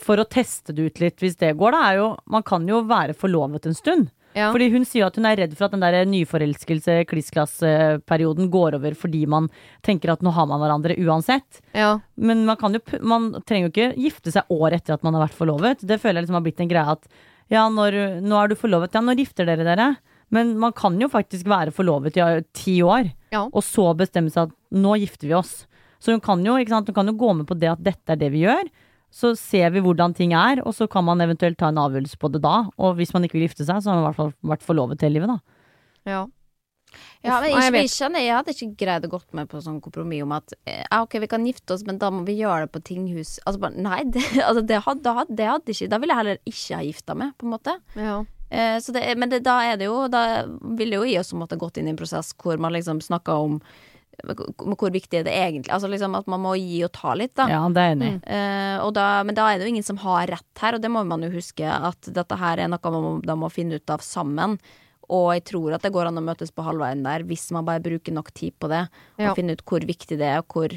For 0.01 0.17
å 0.17 0.23
teste 0.25 0.73
det 0.73 0.85
ut 0.87 0.99
litt, 1.03 1.17
hvis 1.21 1.35
det 1.37 1.51
går, 1.59 1.71
da, 1.75 1.81
er 1.91 1.97
jo 1.99 2.07
Man 2.25 2.41
kan 2.47 2.65
jo 2.67 2.81
være 2.87 3.13
forlovet 3.13 3.67
en 3.67 3.75
stund. 3.77 4.09
Ja. 4.33 4.51
Fordi 4.53 4.69
hun 4.71 4.85
sier 4.85 5.05
at 5.07 5.15
hun 5.17 5.25
er 5.25 5.35
redd 5.37 5.53
for 5.57 5.65
at 5.65 5.71
den 5.75 5.81
der 5.81 6.05
nyforelskelse, 6.05 7.05
klissklassperioden 7.09 8.49
går 8.53 8.75
over 8.77 8.93
fordi 8.97 9.25
man 9.29 9.47
tenker 9.85 10.11
at 10.13 10.21
nå 10.25 10.31
har 10.33 10.45
man 10.49 10.61
hverandre 10.61 10.97
uansett. 10.97 11.61
ja. 11.73 11.99
Men 12.15 12.45
man 12.45 12.57
kan 12.57 12.73
jo 12.73 12.79
Man 13.01 13.31
trenger 13.45 13.69
jo 13.69 13.73
ikke 13.73 13.95
gifte 13.97 14.31
seg 14.33 14.43
år 14.49 14.73
etter 14.73 14.93
at 14.93 15.03
man 15.03 15.13
har 15.13 15.27
vært 15.27 15.37
forlovet. 15.37 15.85
Det 15.85 15.99
føler 16.01 16.21
jeg 16.21 16.27
liksom 16.27 16.39
har 16.39 16.45
blitt 16.45 16.61
en 16.61 16.69
greie 16.69 16.91
at 16.97 17.07
ja, 17.49 17.67
når, 17.69 18.21
nå 18.21 18.35
er 18.43 18.47
du 18.49 18.55
forlovet, 18.55 18.93
ja, 18.93 18.99
når 19.01 19.15
gifter 19.21 19.45
dere 19.47 19.63
dere? 19.63 19.95
Men 20.31 20.57
man 20.59 20.73
kan 20.75 20.97
jo 20.99 21.07
faktisk 21.07 21.47
være 21.47 21.71
forlovet 21.71 22.17
i 22.19 22.41
ti 22.53 22.79
år, 22.83 23.11
Ja. 23.31 23.45
og 23.51 23.63
så 23.63 23.93
bestemme 23.95 24.29
seg 24.31 24.49
at 24.49 24.55
nå 24.75 24.97
gifter 24.99 25.27
vi 25.29 25.33
oss. 25.37 25.65
Så 25.99 26.11
hun 26.11 26.19
kan 26.21 26.43
jo, 26.45 26.55
ikke 26.59 26.69
sant, 26.75 26.87
hun 26.87 26.95
kan 26.95 27.07
jo 27.07 27.13
gå 27.17 27.33
med 27.37 27.47
på 27.47 27.57
det 27.57 27.69
at 27.71 27.81
dette 27.83 28.11
er 28.11 28.19
det 28.19 28.31
vi 28.31 28.43
gjør. 28.45 28.67
Så 29.09 29.31
ser 29.39 29.69
vi 29.71 29.79
hvordan 29.79 30.13
ting 30.13 30.33
er, 30.35 30.59
og 30.67 30.75
så 30.75 30.87
kan 30.91 31.05
man 31.07 31.19
eventuelt 31.23 31.57
ta 31.57 31.69
en 31.71 31.79
avgjørelse 31.79 32.17
på 32.19 32.29
det 32.33 32.41
da. 32.43 32.67
Og 32.77 32.97
hvis 32.99 33.13
man 33.15 33.23
ikke 33.23 33.39
vil 33.39 33.47
gifte 33.47 33.63
seg, 33.65 33.79
så 33.81 33.89
har 33.89 33.95
man 33.95 34.03
i 34.03 34.07
hvert 34.11 34.19
fall 34.19 34.33
vært 34.51 34.65
forlovet 34.67 35.01
hele 35.01 35.19
livet, 35.21 35.31
da. 35.31 35.39
ja. 36.05 36.25
Ja, 37.21 37.41
men 37.41 37.51
jeg 37.51 37.73
jeg, 37.73 37.89
kjenner, 37.91 38.21
jeg 38.23 38.31
hadde 38.31 38.53
ikke 38.53 38.77
greid 38.79 39.03
å 39.05 39.09
gått 39.11 39.33
med 39.35 39.49
på 39.51 39.59
sånn 39.59 39.81
kompromiss 39.83 40.23
om 40.23 40.31
at 40.37 40.53
eh, 40.65 40.85
ja, 40.85 41.01
ok, 41.03 41.17
vi 41.19 41.27
kan 41.27 41.43
gifte 41.45 41.73
oss, 41.75 41.83
men 41.85 41.97
da 41.99 42.07
må 42.13 42.21
vi 42.25 42.37
gjøre 42.39 42.63
det 42.63 42.71
på 42.71 42.79
tinghus. 42.87 43.33
Altså 43.45 43.71
nei, 43.75 44.03
det, 44.13 44.23
altså, 44.39 44.61
det, 44.63 44.79
hadde- 44.85 45.25
det 45.35 45.49
hadde 45.49 45.73
ikke 45.75 45.89
Da 45.91 45.99
ville 45.99 46.15
jeg 46.15 46.21
heller 46.21 46.39
ikke 46.47 46.77
ha 46.79 46.85
gifta 46.87 47.17
meg, 47.19 47.33
på 47.37 47.47
en 47.49 47.53
måte. 47.57 47.75
ja. 47.99 48.23
Eh, 48.49 48.77
så 48.83 48.95
det, 48.95 49.03
men 49.19 49.29
det, 49.29 49.41
da 49.43 49.57
er 49.67 49.75
det 49.75 49.89
jo 49.89 50.05
Da 50.07 50.45
ville 50.79 51.01
jo 51.01 51.07
jeg 51.07 51.19
også 51.19 51.35
måtte 51.35 51.57
gått 51.59 51.81
inn 51.81 51.89
i 51.89 51.91
en 51.91 51.99
prosess 51.99 52.29
hvor 52.39 52.55
man 52.63 52.71
liksom 52.71 53.01
snakka 53.03 53.35
om 53.43 53.57
hvor 54.57 54.89
viktig 54.89 55.19
er 55.19 55.25
det 55.27 55.33
egentlig 55.35 55.73
Altså 55.73 55.89
liksom 55.91 56.15
at 56.17 56.29
man 56.31 56.41
må 56.41 56.55
gi 56.57 56.79
og 56.87 56.93
ta 56.95 57.13
litt, 57.13 57.35
da. 57.37 57.45
Ja, 57.51 57.59
det 57.69 57.83
er 57.83 57.93
enig 57.93 58.07
i. 58.09 58.17
Eh, 58.33 58.79
og 58.81 58.95
da, 58.97 59.21
men 59.27 59.37
da 59.37 59.51
er 59.51 59.59
det 59.59 59.67
jo 59.67 59.73
ingen 59.75 59.85
som 59.85 59.99
har 60.01 60.25
rett 60.31 60.63
her, 60.63 60.77
og 60.77 60.81
det 60.81 60.89
må 60.89 61.03
man 61.05 61.21
jo 61.25 61.29
huske 61.35 61.67
at 61.67 62.09
dette 62.15 62.39
her 62.39 62.63
er 62.63 62.71
noe 62.71 62.93
man 62.95 63.03
må, 63.03 63.13
da 63.25 63.35
må 63.37 63.51
finne 63.53 63.77
ut 63.77 63.93
av 63.93 64.01
sammen. 64.01 64.57
Og 65.13 65.29
jeg 65.37 65.45
tror 65.51 65.75
at 65.77 65.85
det 65.85 65.93
går 65.95 66.09
an 66.09 66.19
å 66.19 66.25
møtes 66.25 66.51
på 66.51 66.65
halvveien 66.65 67.05
der, 67.05 67.23
hvis 67.29 67.45
man 67.55 67.67
bare 67.67 67.83
bruker 67.83 68.15
nok 68.15 68.33
tid 68.35 68.57
på 68.59 68.71
det. 68.71 68.87
Ja. 69.15 69.29
Og 69.29 69.37
finne 69.37 69.55
ut 69.55 69.63
hvor 69.69 69.85
viktig 69.85 70.17
det 70.19 70.27
er, 70.27 70.41
og 70.41 70.49
hvor 70.55 70.73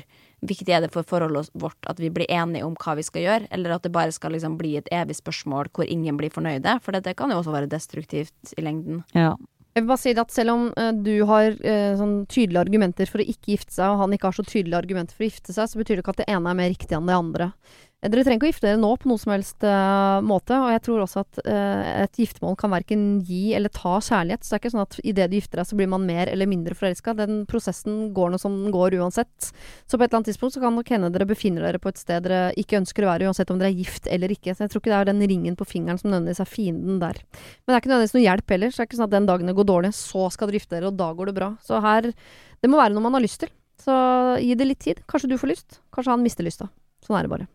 viktig 0.47 0.73
er 0.73 0.85
det 0.85 0.93
for 0.95 1.07
forholdet 1.07 1.51
vårt 1.59 1.89
at 1.91 2.01
vi 2.01 2.11
blir 2.13 2.31
enige 2.33 2.65
om 2.67 2.77
hva 2.81 2.97
vi 2.99 3.05
skal 3.07 3.25
gjøre, 3.27 3.49
eller 3.55 3.77
at 3.77 3.87
det 3.87 3.93
bare 3.95 4.15
skal 4.15 4.35
liksom 4.35 4.57
bli 4.61 4.77
et 4.81 4.89
evig 4.95 5.19
spørsmål 5.19 5.71
hvor 5.77 5.89
ingen 5.89 6.19
blir 6.21 6.33
fornøyde. 6.33 6.79
For 6.85 6.97
det, 6.97 7.05
det 7.09 7.17
kan 7.19 7.33
jo 7.33 7.41
også 7.41 7.55
være 7.55 7.71
destruktivt 7.71 8.55
i 8.57 8.65
lengden. 8.65 9.05
Ja. 9.17 9.35
Jeg 9.71 9.85
vil 9.85 9.91
bare 9.93 10.03
si 10.03 10.13
det 10.17 10.23
at 10.25 10.33
selv 10.35 10.53
om 10.57 10.65
uh, 10.75 10.91
du 10.99 11.13
har 11.31 11.53
uh, 11.55 11.93
sånn 11.99 12.17
tydelige 12.27 12.65
argumenter 12.65 13.11
for 13.11 13.23
å 13.23 13.27
ikke 13.27 13.55
gifte 13.55 13.77
seg, 13.77 13.93
og 13.93 14.03
han 14.03 14.17
ikke 14.17 14.27
har 14.31 14.39
så 14.41 14.45
tydelige 14.47 14.81
argumenter 14.81 15.15
for 15.15 15.23
å 15.23 15.31
gifte 15.31 15.55
seg, 15.55 15.71
så 15.71 15.79
betyr 15.79 15.99
det 15.99 16.03
ikke 16.03 16.17
at 16.17 16.25
det 16.25 16.33
ene 16.33 16.51
er 16.51 16.59
mer 16.59 16.73
riktig 16.73 16.97
enn 16.97 17.07
det 17.07 17.21
andre. 17.21 17.53
Eh, 18.01 18.09
Dere 18.09 18.25
trenger 18.25 18.41
ikke 18.41 18.49
å 18.49 18.53
gifte 18.55 18.67
dere 18.69 18.81
nå 18.81 18.91
på 18.97 19.11
noe 19.11 19.21
som 19.21 19.33
helst 19.35 19.65
uh, 19.67 20.21
måte, 20.25 20.57
og 20.57 20.71
jeg 20.73 20.83
tror 20.87 21.03
også 21.05 21.23
at 21.25 21.41
uh, 21.45 22.05
et 22.07 22.21
giftermål 22.23 22.57
kan 22.61 22.73
verken 22.73 23.03
gi 23.27 23.53
eller 23.57 23.73
ta 23.75 23.99
kjærlighet. 24.01 24.45
Så 24.45 24.55
det 24.55 24.57
er 24.57 24.63
ikke 24.63 24.73
sånn 24.75 24.87
at 24.87 24.97
idet 25.05 25.29
du 25.31 25.37
gifter 25.37 25.61
deg, 25.61 25.69
så 25.69 25.79
blir 25.79 25.91
man 25.93 26.07
mer 26.09 26.31
eller 26.33 26.49
mindre 26.49 26.77
forelska. 26.79 27.15
Den 27.19 27.43
prosessen 27.51 28.11
går 28.17 28.33
nå 28.33 28.41
som 28.41 28.57
den 28.57 28.75
går 28.75 28.97
uansett. 29.01 29.51
Så 29.85 29.99
på 29.99 30.05
et 30.05 30.09
eller 30.09 30.21
annet 30.21 30.33
tidspunkt 30.33 30.57
så 30.57 30.65
kan 30.65 30.77
nok 30.77 30.93
hende 30.95 31.13
dere 31.13 31.29
befinner 31.29 31.67
dere 31.67 31.83
på 31.83 31.93
et 31.93 32.01
sted 32.01 32.25
dere 32.25 32.55
ikke 32.61 32.81
ønsker 32.81 33.05
å 33.05 33.13
være, 33.13 33.29
uansett 33.29 33.53
om 33.53 33.61
dere 33.61 33.73
er 33.75 33.83
gift 33.83 34.09
eller 34.11 34.33
ikke. 34.33 34.57
Så 34.57 34.65
jeg 34.65 34.73
tror 34.73 34.85
ikke 34.85 34.95
det 34.95 35.01
er 35.03 35.13
den 35.13 35.25
ringen 35.35 35.61
på 35.61 35.69
fingeren 35.69 36.01
som 36.01 36.13
nødvendigvis 36.13 36.45
er 36.45 36.51
fienden 36.51 37.01
der. 37.05 37.21
Men 37.21 37.73
det 37.73 37.77
er 37.77 37.85
ikke 37.85 37.93
nødvendigvis 37.93 38.17
noe 38.17 38.27
hjelp 38.27 38.57
heller. 38.57 38.73
Så 38.73 38.81
det 38.81 38.87
er 38.87 38.91
ikke 38.91 39.01
sånn 39.03 39.11
at 39.11 39.17
den 39.19 39.31
dagen 39.31 39.53
det 39.53 39.59
går 39.61 39.71
dårlig, 39.75 39.95
så 39.97 40.29
skal 40.33 40.49
dere 40.49 40.63
gifte 40.63 40.79
dere, 40.79 40.93
og 40.93 41.01
da 41.01 41.13
går 41.17 41.31
det 41.31 41.39
bra. 41.41 41.55
Så 41.65 41.81
her 41.85 42.13
Det 42.61 42.69
må 42.69 42.77
være 42.77 42.93
noe 42.93 43.05
man 43.05 43.17
har 43.17 43.25
lyst 43.25 43.41
til. 43.45 43.53
Så 43.81 43.95
gi 44.41 44.53
det 44.57 44.69
litt 44.69 44.85
tid. 44.85 45.01
Kanskje 45.09 45.33
du 45.33 45.39
får 45.41 45.55
lyst. 45.55 45.81
Kanskje 45.93 46.13
han 46.13 46.25
mister 46.25 46.45
lysta. 46.45 46.69
Sånn 47.05 47.17
er 47.17 47.25
det 47.25 47.33
bare. 47.33 47.49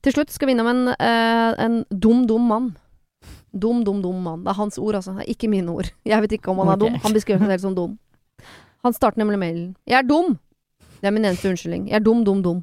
Til 0.00 0.16
slutt 0.16 0.32
skal 0.32 0.48
vi 0.48 0.54
innom 0.56 0.70
en, 0.70 0.88
eh, 0.94 1.50
en 1.60 1.82
dum, 1.90 2.26
dum 2.26 2.46
mann. 2.48 2.70
Dum, 3.52 3.82
dum, 3.84 4.00
dum 4.02 4.22
mann. 4.22 4.44
Det 4.44 4.52
er 4.54 4.60
hans 4.60 4.78
ord, 4.78 4.94
altså. 4.94 5.16
Det 5.16 5.26
er 5.26 5.34
ikke 5.34 5.50
mine 5.50 5.68
ord. 5.68 5.90
Jeg 6.06 6.22
vet 6.22 6.38
ikke 6.38 6.52
om 6.52 6.62
han 6.62 6.68
er 6.68 6.78
okay. 6.78 6.86
dum. 6.86 7.00
Han 7.04 7.16
beskriver 7.16 7.44
seg 7.44 7.52
selv 7.54 7.66
som 7.66 7.74
dum. 7.76 7.98
Han 8.86 8.96
starter 8.96 9.20
nemlig 9.20 9.38
mailen. 9.38 9.76
Jeg 9.86 9.98
er 9.98 10.08
dum! 10.08 10.38
Det 11.00 11.08
er 11.08 11.16
min 11.16 11.24
eneste 11.24 11.48
unnskyldning. 11.48 11.88
Jeg 11.88 12.00
er 12.00 12.04
dum, 12.04 12.24
dum, 12.24 12.42
dum. 12.44 12.62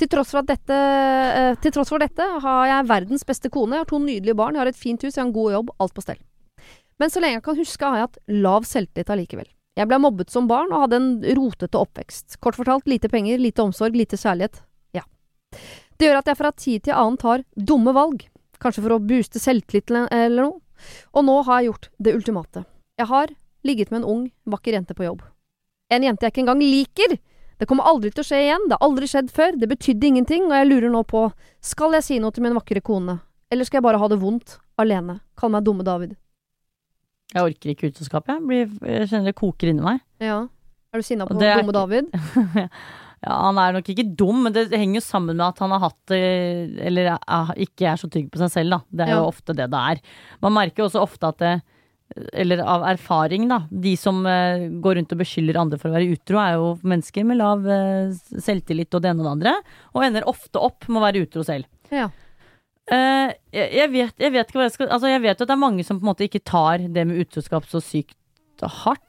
Til 0.00 0.08
tross, 0.08 0.32
for 0.32 0.40
at 0.40 0.48
dette, 0.48 0.72
eh, 0.72 1.54
til 1.60 1.72
tross 1.72 1.90
for 1.92 2.00
dette 2.00 2.24
har 2.40 2.66
jeg 2.66 2.88
verdens 2.88 3.24
beste 3.24 3.50
kone. 3.52 3.76
Jeg 3.76 3.84
har 3.84 3.90
to 3.90 3.98
nydelige 4.00 4.36
barn, 4.36 4.54
jeg 4.56 4.62
har 4.62 4.70
et 4.72 4.76
fint 4.76 5.02
hus, 5.02 5.14
jeg 5.14 5.22
har 5.22 5.28
en 5.28 5.36
god 5.36 5.52
jobb. 5.52 5.72
Alt 5.78 5.94
på 5.94 6.04
stell. 6.04 6.20
Men 7.00 7.12
så 7.12 7.20
lenge 7.20 7.38
jeg 7.38 7.44
kan 7.44 7.56
huske, 7.56 7.84
har 7.84 7.96
jeg 7.96 8.08
hatt 8.08 8.18
lav 8.28 8.64
selvtillit 8.68 9.12
allikevel. 9.12 9.48
Jeg 9.78 9.88
ble 9.88 10.00
mobbet 10.02 10.32
som 10.32 10.48
barn 10.48 10.72
og 10.72 10.84
hadde 10.84 10.98
en 10.98 11.10
rotete 11.38 11.78
oppvekst. 11.78 12.40
Kort 12.44 12.58
fortalt 12.58 12.88
lite 12.90 13.08
penger, 13.08 13.38
lite 13.40 13.62
omsorg, 13.64 13.96
lite 13.96 14.18
kjærlighet. 14.20 14.60
Ja. 14.96 15.04
Det 16.00 16.08
gjør 16.08 16.22
at 16.22 16.30
jeg 16.30 16.38
fra 16.38 16.50
tid 16.56 16.84
til 16.86 16.96
annen 16.96 17.18
tar 17.20 17.42
dumme 17.52 17.92
valg. 17.92 18.22
Kanskje 18.60 18.84
for 18.86 18.96
å 18.96 19.02
booste 19.04 19.40
selvtilliten 19.42 20.06
eller 20.08 20.46
noe. 20.46 20.60
Og 21.12 21.26
nå 21.26 21.34
har 21.44 21.60
jeg 21.60 21.68
gjort 21.68 21.88
det 22.00 22.14
ultimate. 22.16 22.62
Jeg 22.96 23.08
har 23.10 23.34
ligget 23.68 23.90
med 23.92 24.00
en 24.00 24.08
ung, 24.08 24.22
vakker 24.48 24.78
jente 24.78 24.96
på 24.96 25.04
jobb. 25.04 25.20
En 25.92 26.06
jente 26.06 26.24
jeg 26.24 26.32
ikke 26.32 26.46
engang 26.46 26.62
liker! 26.64 27.18
Det 27.60 27.68
kommer 27.68 27.84
aldri 27.84 28.08
til 28.14 28.22
å 28.22 28.24
skje 28.24 28.38
igjen, 28.46 28.62
det 28.70 28.78
har 28.78 28.86
aldri 28.86 29.08
skjedd 29.10 29.28
før, 29.36 29.58
det 29.60 29.68
betydde 29.68 30.08
ingenting, 30.08 30.46
og 30.48 30.54
jeg 30.56 30.68
lurer 30.70 30.92
nå 30.94 31.02
på, 31.04 31.26
skal 31.60 31.92
jeg 31.98 32.06
si 32.06 32.16
noe 32.22 32.32
til 32.32 32.46
min 32.46 32.56
vakre 32.56 32.80
kone, 32.80 33.18
eller 33.52 33.68
skal 33.68 33.82
jeg 33.82 33.84
bare 33.84 34.00
ha 34.00 34.08
det 34.08 34.16
vondt, 34.22 34.54
alene, 34.80 35.18
kall 35.36 35.52
meg 35.52 35.66
dumme 35.66 35.84
David. 35.84 36.14
Jeg 37.34 37.44
orker 37.44 37.74
ikke 37.74 37.90
utroskap, 37.92 38.32
jeg. 38.32 38.70
Jeg 38.80 39.10
kjenner 39.10 39.28
det 39.28 39.36
koker 39.36 39.74
inni 39.74 39.84
meg. 39.84 40.00
Ja. 40.24 40.46
Er 40.88 41.04
du 41.04 41.04
sinna 41.04 41.28
på 41.28 41.36
dumme 41.36 41.76
David? 41.76 42.08
Ja, 43.20 43.34
han 43.50 43.58
er 43.60 43.74
nok 43.76 43.88
ikke 43.92 44.06
dum, 44.16 44.38
men 44.46 44.54
det 44.56 44.70
henger 44.72 44.96
jo 45.00 45.04
sammen 45.04 45.36
med 45.36 45.44
at 45.44 45.58
han 45.60 45.74
har 45.74 45.82
hatt 45.82 46.12
Eller 46.16 47.10
ikke 47.60 47.90
er 47.90 47.98
så 48.00 48.08
trygg 48.08 48.30
på 48.32 48.40
seg 48.40 48.48
selv, 48.54 48.70
da. 48.70 48.78
Det 48.88 49.04
er 49.06 49.12
jo 49.12 49.24
Ja. 49.26 49.28
ofte 49.28 49.52
det 49.56 49.66
det 49.70 49.82
er. 49.90 50.00
Man 50.40 50.54
merker 50.56 50.82
jo 50.82 50.88
også 50.88 51.02
ofte 51.04 51.28
at 51.28 51.38
det 51.44 51.60
eller 52.34 52.58
av 52.66 52.82
erfaring, 52.90 53.44
da. 53.46 53.60
De 53.70 53.92
som 53.94 54.24
eh, 54.26 54.64
går 54.82 54.96
rundt 54.98 55.12
og 55.14 55.20
beskylder 55.20 55.60
andre 55.60 55.78
for 55.78 55.90
å 55.90 55.94
være 55.94 56.08
utro, 56.10 56.40
er 56.42 56.56
jo 56.56 56.72
mennesker 56.82 57.22
med 57.28 57.38
lav 57.38 57.62
eh, 57.70 58.10
selvtillit 58.42 58.96
og 58.98 59.04
det 59.04 59.12
ene 59.12 59.22
og 59.22 59.28
det 59.28 59.34
andre, 59.36 59.52
og 59.94 60.02
ender 60.08 60.26
ofte 60.26 60.58
opp 60.58 60.88
med 60.88 60.98
å 60.98 61.04
være 61.04 61.22
utro 61.22 61.44
selv. 61.46 61.68
Ja. 61.94 62.08
Eh, 62.90 63.30
jeg, 63.54 63.68
jeg, 63.78 63.92
vet, 63.94 64.14
jeg 64.18 64.34
vet 64.34 64.48
ikke 64.50 64.58
hva 64.58 64.66
jeg 64.66 64.74
skal 64.74 64.88
Altså, 64.90 65.06
jeg 65.12 65.22
vet 65.22 65.38
at 65.38 65.46
det 65.46 65.54
er 65.54 65.60
mange 65.62 65.84
som 65.86 66.00
på 66.00 66.02
en 66.02 66.10
måte 66.10 66.26
ikke 66.26 66.42
tar 66.42 66.82
det 66.90 67.04
med 67.06 67.20
utroskap 67.22 67.68
så 67.70 67.78
sykt 67.84 68.16
hardt. 68.82 69.04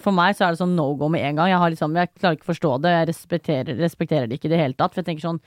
For 0.00 0.14
meg 0.14 0.36
så 0.36 0.46
er 0.46 0.54
det 0.54 0.60
sånn 0.60 0.76
no 0.78 0.92
go 0.98 1.08
med 1.12 1.24
en 1.26 1.40
gang. 1.40 1.50
Jeg, 1.50 1.60
har 1.62 1.72
liksom, 1.72 1.96
jeg 1.98 2.12
klarer 2.14 2.38
ikke 2.38 2.46
å 2.46 2.52
forstå 2.52 2.76
det. 2.84 2.94
Jeg 2.94 3.08
respekterer, 3.10 3.80
respekterer 3.80 4.30
det 4.30 4.38
ikke 4.38 4.50
i 4.50 4.54
det 4.54 4.62
hele 4.62 4.78
tatt. 4.78 4.94
For 4.94 5.02
jeg 5.02 5.10
tenker 5.10 5.26
sånn 5.26 5.42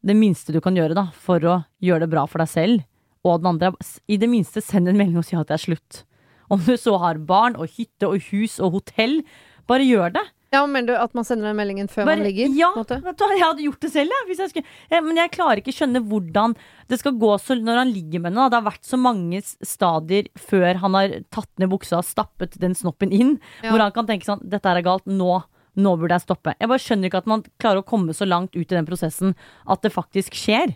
Det 0.00 0.16
minste 0.16 0.54
du 0.54 0.62
kan 0.64 0.76
gjøre 0.76 0.96
da 0.96 1.10
for 1.12 1.44
å 1.44 1.56
gjøre 1.84 2.06
det 2.06 2.12
bra 2.14 2.24
for 2.30 2.40
deg 2.40 2.48
selv 2.48 2.86
og 3.20 3.42
den 3.42 3.50
andre, 3.50 3.74
i 4.08 4.16
det 4.16 4.30
minste 4.32 4.62
send 4.64 4.88
en 4.88 4.96
melding 4.96 5.20
og 5.20 5.26
si 5.28 5.36
at 5.36 5.50
det 5.50 5.58
er 5.58 5.64
slutt. 5.66 6.04
Om 6.48 6.62
du 6.64 6.72
så 6.80 6.96
har 7.02 7.20
barn 7.28 7.58
og 7.60 7.68
hytte 7.76 8.08
og 8.08 8.30
hus 8.30 8.56
og 8.64 8.78
hotell, 8.78 9.20
bare 9.68 9.84
gjør 9.84 10.14
det. 10.16 10.22
Ja, 10.50 10.64
Mener 10.66 10.86
du 10.90 10.96
at 10.98 11.12
man 11.14 11.22
sender 11.26 11.46
den 11.46 11.58
meldingen 11.60 11.86
før 11.90 12.08
Bare, 12.08 12.18
man 12.18 12.26
ligger? 12.26 12.48
Ja, 12.58 12.70
jeg 12.74 13.42
hadde 13.44 13.62
gjort 13.62 13.84
det 13.84 13.90
selv, 13.92 14.10
jeg. 14.10 14.34
Jeg 14.40 14.50
skulle, 14.50 14.66
jeg, 14.90 15.04
men 15.06 15.20
jeg 15.20 15.30
klarer 15.36 15.60
ikke 15.62 15.74
skjønne 15.76 16.00
hvordan 16.10 16.56
det 16.90 16.98
skal 16.98 17.14
gå 17.22 17.30
så 17.38 17.54
når 17.54 17.78
han 17.84 17.92
ligger 17.94 18.18
med 18.24 18.32
henne. 18.32 18.48
Det 18.50 18.58
har 18.58 18.64
vært 18.66 18.88
så 18.88 18.98
mange 18.98 19.38
stadier 19.46 20.26
før 20.34 20.80
han 20.82 20.96
har 20.98 21.14
tatt 21.30 21.50
ned 21.62 21.70
buksa 21.70 22.00
og 22.00 22.08
stappet 22.08 22.58
den 22.58 22.74
snoppen 22.74 23.14
inn, 23.14 23.36
Ja. 23.62 23.70
hvor 23.70 23.78
han 23.84 23.92
kan 23.94 24.08
tenke 24.10 24.26
sånn 24.26 24.42
Dette 24.42 24.66
er 24.66 24.82
galt. 24.82 25.06
Nå, 25.06 25.42
nå 25.78 25.92
burde 26.00 26.16
jeg 26.18 26.26
stoppe. 26.26 26.56
Jeg 26.58 26.68
bare 26.72 26.82
skjønner 26.82 27.06
ikke 27.12 27.22
at 27.22 27.30
man 27.30 27.44
klarer 27.62 27.84
å 27.84 27.86
komme 27.86 28.10
så 28.16 28.26
langt 28.26 28.56
ut 28.58 28.66
i 28.66 28.74
den 28.74 28.86
prosessen 28.88 29.36
at 29.70 29.82
det 29.86 29.92
faktisk 29.94 30.34
skjer. 30.34 30.74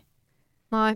Nei. 0.71 0.93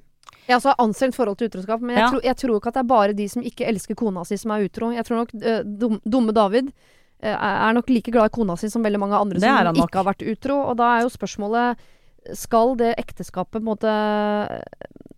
Jeg 0.47 0.55
har 0.55 0.61
også 0.63 0.79
anstrengt 0.79 1.17
forhold 1.17 1.37
til 1.41 1.49
utroskap, 1.51 1.81
men 1.83 1.97
jeg, 1.97 2.05
Ja. 2.05 2.11
tror, 2.13 2.23
jeg 2.23 2.37
tror 2.37 2.57
ikke 2.61 2.69
at 2.71 2.75
det 2.75 2.81
er 2.81 2.93
bare 2.95 3.13
de 3.13 3.27
som 3.29 3.43
ikke 3.43 3.67
elsker 3.67 3.97
kona 3.99 4.25
si, 4.25 4.37
som 4.37 4.53
er 4.53 4.69
utro. 4.69 4.93
Jeg 4.95 5.05
tror 5.05 5.17
nok 5.27 5.35
uh, 5.35 5.63
dum, 5.67 5.99
dumme 6.07 6.33
David 6.33 6.69
eh, 6.69 6.73
er 7.21 7.75
nok 7.75 7.89
like 7.91 8.13
glad 8.15 8.31
i 8.31 8.35
kona 8.35 8.57
si 8.59 8.71
som 8.71 8.85
veldig 8.85 9.01
mange 9.03 9.19
andre 9.19 9.41
som 9.43 9.73
nok. 9.73 9.89
ikke 9.89 10.01
har 10.01 10.11
vært 10.13 10.27
utro. 10.35 10.61
Og 10.71 10.77
da 10.79 10.93
er 10.97 11.07
jo 11.07 11.15
spørsmålet 11.15 11.89
Skal 12.37 12.77
det 12.77 12.93
ekteskapet 13.01 13.65
måtte 13.65 13.89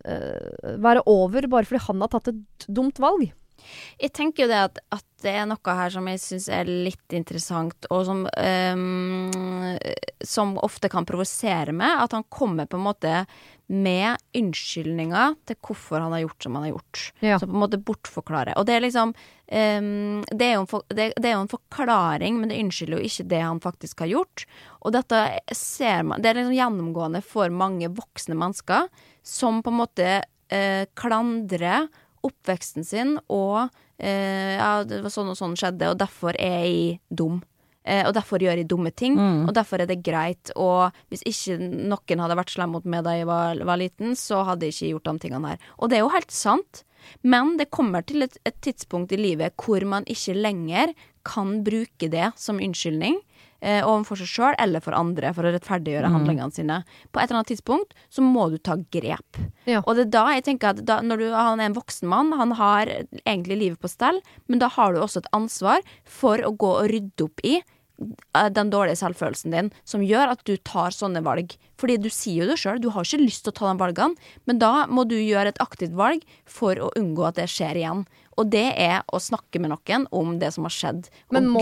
eh, 0.05 0.75
være 0.81 1.03
over 1.05 1.47
bare 1.51 1.67
fordi 1.67 1.85
han 1.89 2.01
har 2.05 2.11
tatt 2.13 2.31
et 2.31 2.67
dumt 2.69 3.01
valg? 3.01 3.31
Jeg 4.01 4.13
tenker 4.15 4.45
jo 4.45 4.49
det 4.51 4.59
at, 4.59 4.79
at 4.93 5.05
det 5.21 5.33
er 5.37 5.47
noe 5.49 5.75
her 5.77 5.93
som 5.93 6.07
jeg 6.09 6.21
syns 6.21 6.47
er 6.49 6.69
litt 6.69 7.13
interessant, 7.13 7.85
og 7.93 8.05
som, 8.07 8.23
um, 8.25 9.75
som 10.25 10.55
ofte 10.65 10.89
kan 10.91 11.05
provosere 11.07 11.75
meg. 11.75 11.99
At 12.05 12.15
han 12.17 12.25
kommer 12.29 12.69
på 12.69 12.79
en 12.79 12.87
måte 12.87 13.13
med 13.71 14.19
unnskyldninger 14.35 15.35
til 15.47 15.57
hvorfor 15.63 16.03
han 16.03 16.11
har 16.11 16.25
gjort 16.25 16.43
som 16.43 16.55
han 16.57 16.65
har 16.65 16.73
gjort. 16.73 17.03
Ja. 17.23 17.39
Så 17.39 17.47
på 17.47 17.55
en 17.55 17.63
måte 17.63 17.79
bortforklare. 17.79 18.55
Og 18.59 18.67
det 18.67 18.75
er 18.75 18.83
liksom 18.83 19.13
um, 19.15 20.23
det, 20.27 20.49
er 20.49 20.65
for, 20.67 20.83
det, 20.91 21.11
det 21.15 21.29
er 21.29 21.37
jo 21.37 21.45
en 21.45 21.53
forklaring, 21.53 22.39
men 22.41 22.51
det 22.51 22.59
unnskylder 22.59 22.99
jo 22.99 23.07
ikke 23.11 23.27
det 23.31 23.41
han 23.45 23.61
faktisk 23.63 24.03
har 24.03 24.11
gjort. 24.11 24.45
Og 24.81 24.95
dette 24.95 25.23
ser 25.55 26.03
man 26.07 26.23
Det 26.23 26.31
er 26.31 26.41
liksom 26.41 26.57
gjennomgående 26.57 27.23
for 27.23 27.53
mange 27.53 27.91
voksne 27.95 28.35
mennesker 28.39 28.89
som 29.23 29.61
på 29.63 29.71
en 29.71 29.79
måte 29.79 30.09
uh, 30.21 30.83
klandrer 30.99 31.87
oppveksten 32.21 32.85
sin 32.85 33.15
og 33.31 33.69
uh, 33.69 34.53
Ja, 34.57 34.81
det 34.83 34.99
var 35.05 35.13
sånn 35.13 35.31
og 35.31 35.39
sånn 35.39 35.55
skjedde, 35.59 35.93
og 35.93 36.01
derfor 36.01 36.35
er 36.35 36.65
jeg 36.65 36.99
dum. 37.07 37.39
Eh, 37.83 38.03
og 38.05 38.13
derfor 38.13 38.37
gjør 38.39 38.57
jeg 38.61 38.67
dumme 38.69 38.91
ting, 38.93 39.15
Mm. 39.17 39.47
og 39.49 39.53
derfor 39.55 39.81
er 39.81 39.87
det 39.87 40.03
greit. 40.03 40.51
Og 40.55 40.91
hvis 41.09 41.23
ikke 41.25 41.57
noen 41.59 42.19
hadde 42.21 42.37
vært 42.37 42.51
slem 42.53 42.69
mot 42.71 42.85
meg 42.85 43.03
da 43.03 43.11
jeg 43.17 43.25
var, 43.25 43.55
var 43.65 43.77
liten, 43.77 44.13
så 44.15 44.43
hadde 44.45 44.67
jeg 44.69 44.73
ikke 44.75 44.91
gjort 44.93 45.09
de 45.09 45.19
tingene 45.27 45.47
her. 45.49 45.57
Og 45.79 45.89
det 45.89 45.97
er 45.97 46.03
jo 46.05 46.09
helt 46.13 46.31
sant. 46.31 46.83
Men 47.23 47.57
det 47.57 47.71
kommer 47.71 48.05
til 48.05 48.21
et, 48.21 48.37
et 48.45 48.59
tidspunkt 48.61 49.11
i 49.11 49.17
livet 49.17 49.55
hvor 49.57 49.81
man 49.89 50.03
ikke 50.05 50.35
lenger 50.37 50.93
kan 51.25 51.63
bruke 51.63 52.09
det 52.09 52.31
som 52.37 52.57
unnskyldning. 52.61 53.17
Eh, 53.61 53.83
overfor 53.85 54.17
seg 54.17 54.25
sjøl 54.25 54.55
eller 54.57 54.81
for 54.81 54.95
andre, 54.97 55.29
for 55.37 55.43
å 55.45 55.51
rettferdiggjøre 55.53 56.09
Mm. 56.09 56.13
handlingene 56.15 56.51
sine. 56.51 56.83
På 57.13 57.21
et 57.21 57.29
eller 57.29 57.43
annet 57.43 57.51
tidspunkt 57.53 57.93
så 58.09 58.23
må 58.25 58.49
du 58.49 58.57
ta 58.57 58.75
grep. 58.75 59.37
Ja. 59.67 59.83
Og 59.85 59.95
det 59.95 60.07
er 60.07 60.09
da 60.15 60.23
jeg 60.33 60.43
tenker 60.45 60.69
at 60.69 60.83
da, 60.83 60.99
når 61.01 61.17
du, 61.19 61.31
han 61.31 61.59
er 61.59 61.65
en 61.69 61.75
voksen 61.77 62.09
mann, 62.09 62.31
han 62.33 62.53
har 62.57 62.87
egentlig 63.23 63.59
livet 63.59 63.79
på 63.79 63.87
stell, 63.87 64.19
men 64.47 64.57
da 64.57 64.67
har 64.67 64.93
du 64.93 64.99
også 64.99 65.17
et 65.21 65.29
ansvar 65.31 65.81
for 66.05 66.37
å 66.41 66.57
gå 66.57 66.71
og 66.81 66.89
rydde 66.89 67.21
opp 67.29 67.39
i 67.45 67.61
den 68.55 68.71
dårlige 68.73 68.99
selvfølelsen 69.01 69.53
din, 69.55 69.69
som 69.87 70.01
gjør 70.05 70.33
at 70.35 70.41
du 70.47 70.55
tar 70.67 70.93
sånne 70.95 71.21
valg. 71.25 71.55
Fordi 71.81 71.97
du 72.01 72.09
sier 72.13 72.43
jo 72.45 72.51
det 72.51 72.59
sjøl, 72.61 72.79
du 72.81 72.89
har 72.93 73.05
ikke 73.07 73.21
lyst 73.23 73.45
til 73.45 73.53
å 73.53 73.57
ta 73.59 73.71
de 73.73 73.81
valgene, 73.81 74.15
men 74.49 74.59
da 74.61 74.85
må 74.87 75.05
du 75.09 75.15
gjøre 75.17 75.53
et 75.53 75.61
aktivt 75.63 75.95
valg 75.97 76.25
for 76.49 76.77
å 76.81 76.91
unngå 76.99 77.25
at 77.29 77.39
det 77.41 77.47
skjer 77.51 77.79
igjen. 77.81 78.03
Og 78.39 78.47
det 78.49 78.67
er 78.79 79.01
å 79.11 79.19
snakke 79.21 79.59
med 79.61 79.73
noen 79.73 80.05
om 80.15 80.37
det 80.41 80.53
som 80.55 80.63
har 80.65 80.73
skjedd, 80.73 81.09
Men 81.35 81.49
må, 81.51 81.61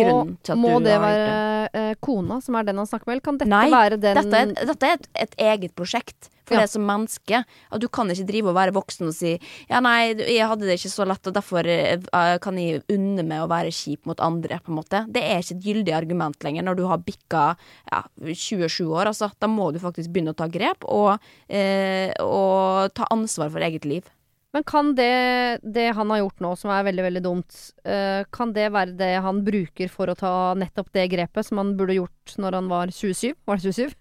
må 0.56 0.76
du 0.80 0.86
det 0.86 0.98
være 1.02 1.24
det. 1.26 1.80
eh, 1.82 1.96
kona 2.00 2.38
som 2.46 2.56
er 2.56 2.68
den 2.68 2.78
han 2.78 2.88
snakker 2.88 3.10
med, 3.10 3.18
eller 3.18 3.26
kan 3.26 3.40
dette 3.42 3.50
Nei, 3.50 3.70
være 3.74 3.98
den 4.00 4.20
Dette 4.20 4.44
er, 4.44 4.54
dette 4.70 4.86
er 4.92 5.00
et, 5.00 5.08
et 5.26 5.34
eget 5.50 5.74
prosjekt 5.76 6.30
for 6.50 6.58
Ja. 6.58 6.66
deg 6.66 6.74
som 6.74 6.86
menneske. 6.88 7.44
At 7.72 7.82
du 7.82 7.88
kan 7.88 8.10
ikke 8.12 8.28
drive 8.28 8.52
og 8.52 8.58
være 8.58 8.76
voksen 8.76 9.08
og 9.08 9.16
si 9.16 9.38
Ja, 9.70 9.80
nei, 9.80 10.14
jeg 10.18 10.48
hadde 10.50 10.66
det 10.68 10.80
ikke 10.80 10.92
så 10.92 11.08
lett, 11.08 11.26
og 11.30 11.34
derfor 11.38 11.66
eh, 11.70 12.38
kan 12.42 12.58
jeg 12.58 12.84
unne 12.90 13.24
meg 13.24 13.46
å 13.46 13.50
være 13.50 13.72
kjip 13.72 14.06
mot 14.10 14.20
andre, 14.20 14.60
på 14.60 14.74
en 14.74 14.80
måte. 14.82 15.06
Det 15.12 15.24
er 15.24 15.40
ikke 15.44 15.58
et 15.58 15.66
gyldig 15.70 15.96
argument 15.96 16.44
lenger 16.44 16.66
når 16.66 16.76
du 16.80 16.86
har 16.90 16.98
bikka 17.06 17.56
ja, 17.92 18.04
27 18.20 18.90
år, 18.90 19.14
altså. 19.14 19.32
Da 19.40 19.48
må 19.48 19.72
du 19.72 19.80
faktisk 19.80 20.12
begynne 20.12 20.34
å 20.34 20.40
ta 20.40 20.50
grep 20.52 20.84
og, 20.90 21.20
eh, 21.50 22.12
og 22.20 22.94
ta 22.98 23.08
ansvar 23.14 23.52
for 23.54 23.62
eget 23.62 23.86
liv. 23.86 24.04
Men 24.52 24.64
kan 24.66 24.96
det, 24.98 25.62
det 25.62 25.92
han 25.94 26.10
har 26.10 26.24
gjort 26.24 26.42
nå, 26.42 26.56
som 26.58 26.72
er 26.74 26.88
veldig, 26.88 27.04
veldig 27.06 27.22
dumt, 27.22 27.58
uh, 27.86 28.26
kan 28.34 28.50
det 28.56 28.72
være 28.74 28.96
det 28.98 29.12
han 29.22 29.44
bruker 29.46 29.92
for 29.94 30.10
å 30.10 30.18
ta 30.18 30.32
nettopp 30.58 30.90
det 30.98 31.06
grepet 31.12 31.46
som 31.46 31.62
han 31.62 31.76
burde 31.78 32.00
gjort 32.00 32.34
når 32.42 32.58
han 32.58 32.72
var 32.72 32.90
27? 32.90 33.36
Var 33.46 33.62
det 33.62 33.76
27? 33.78 33.94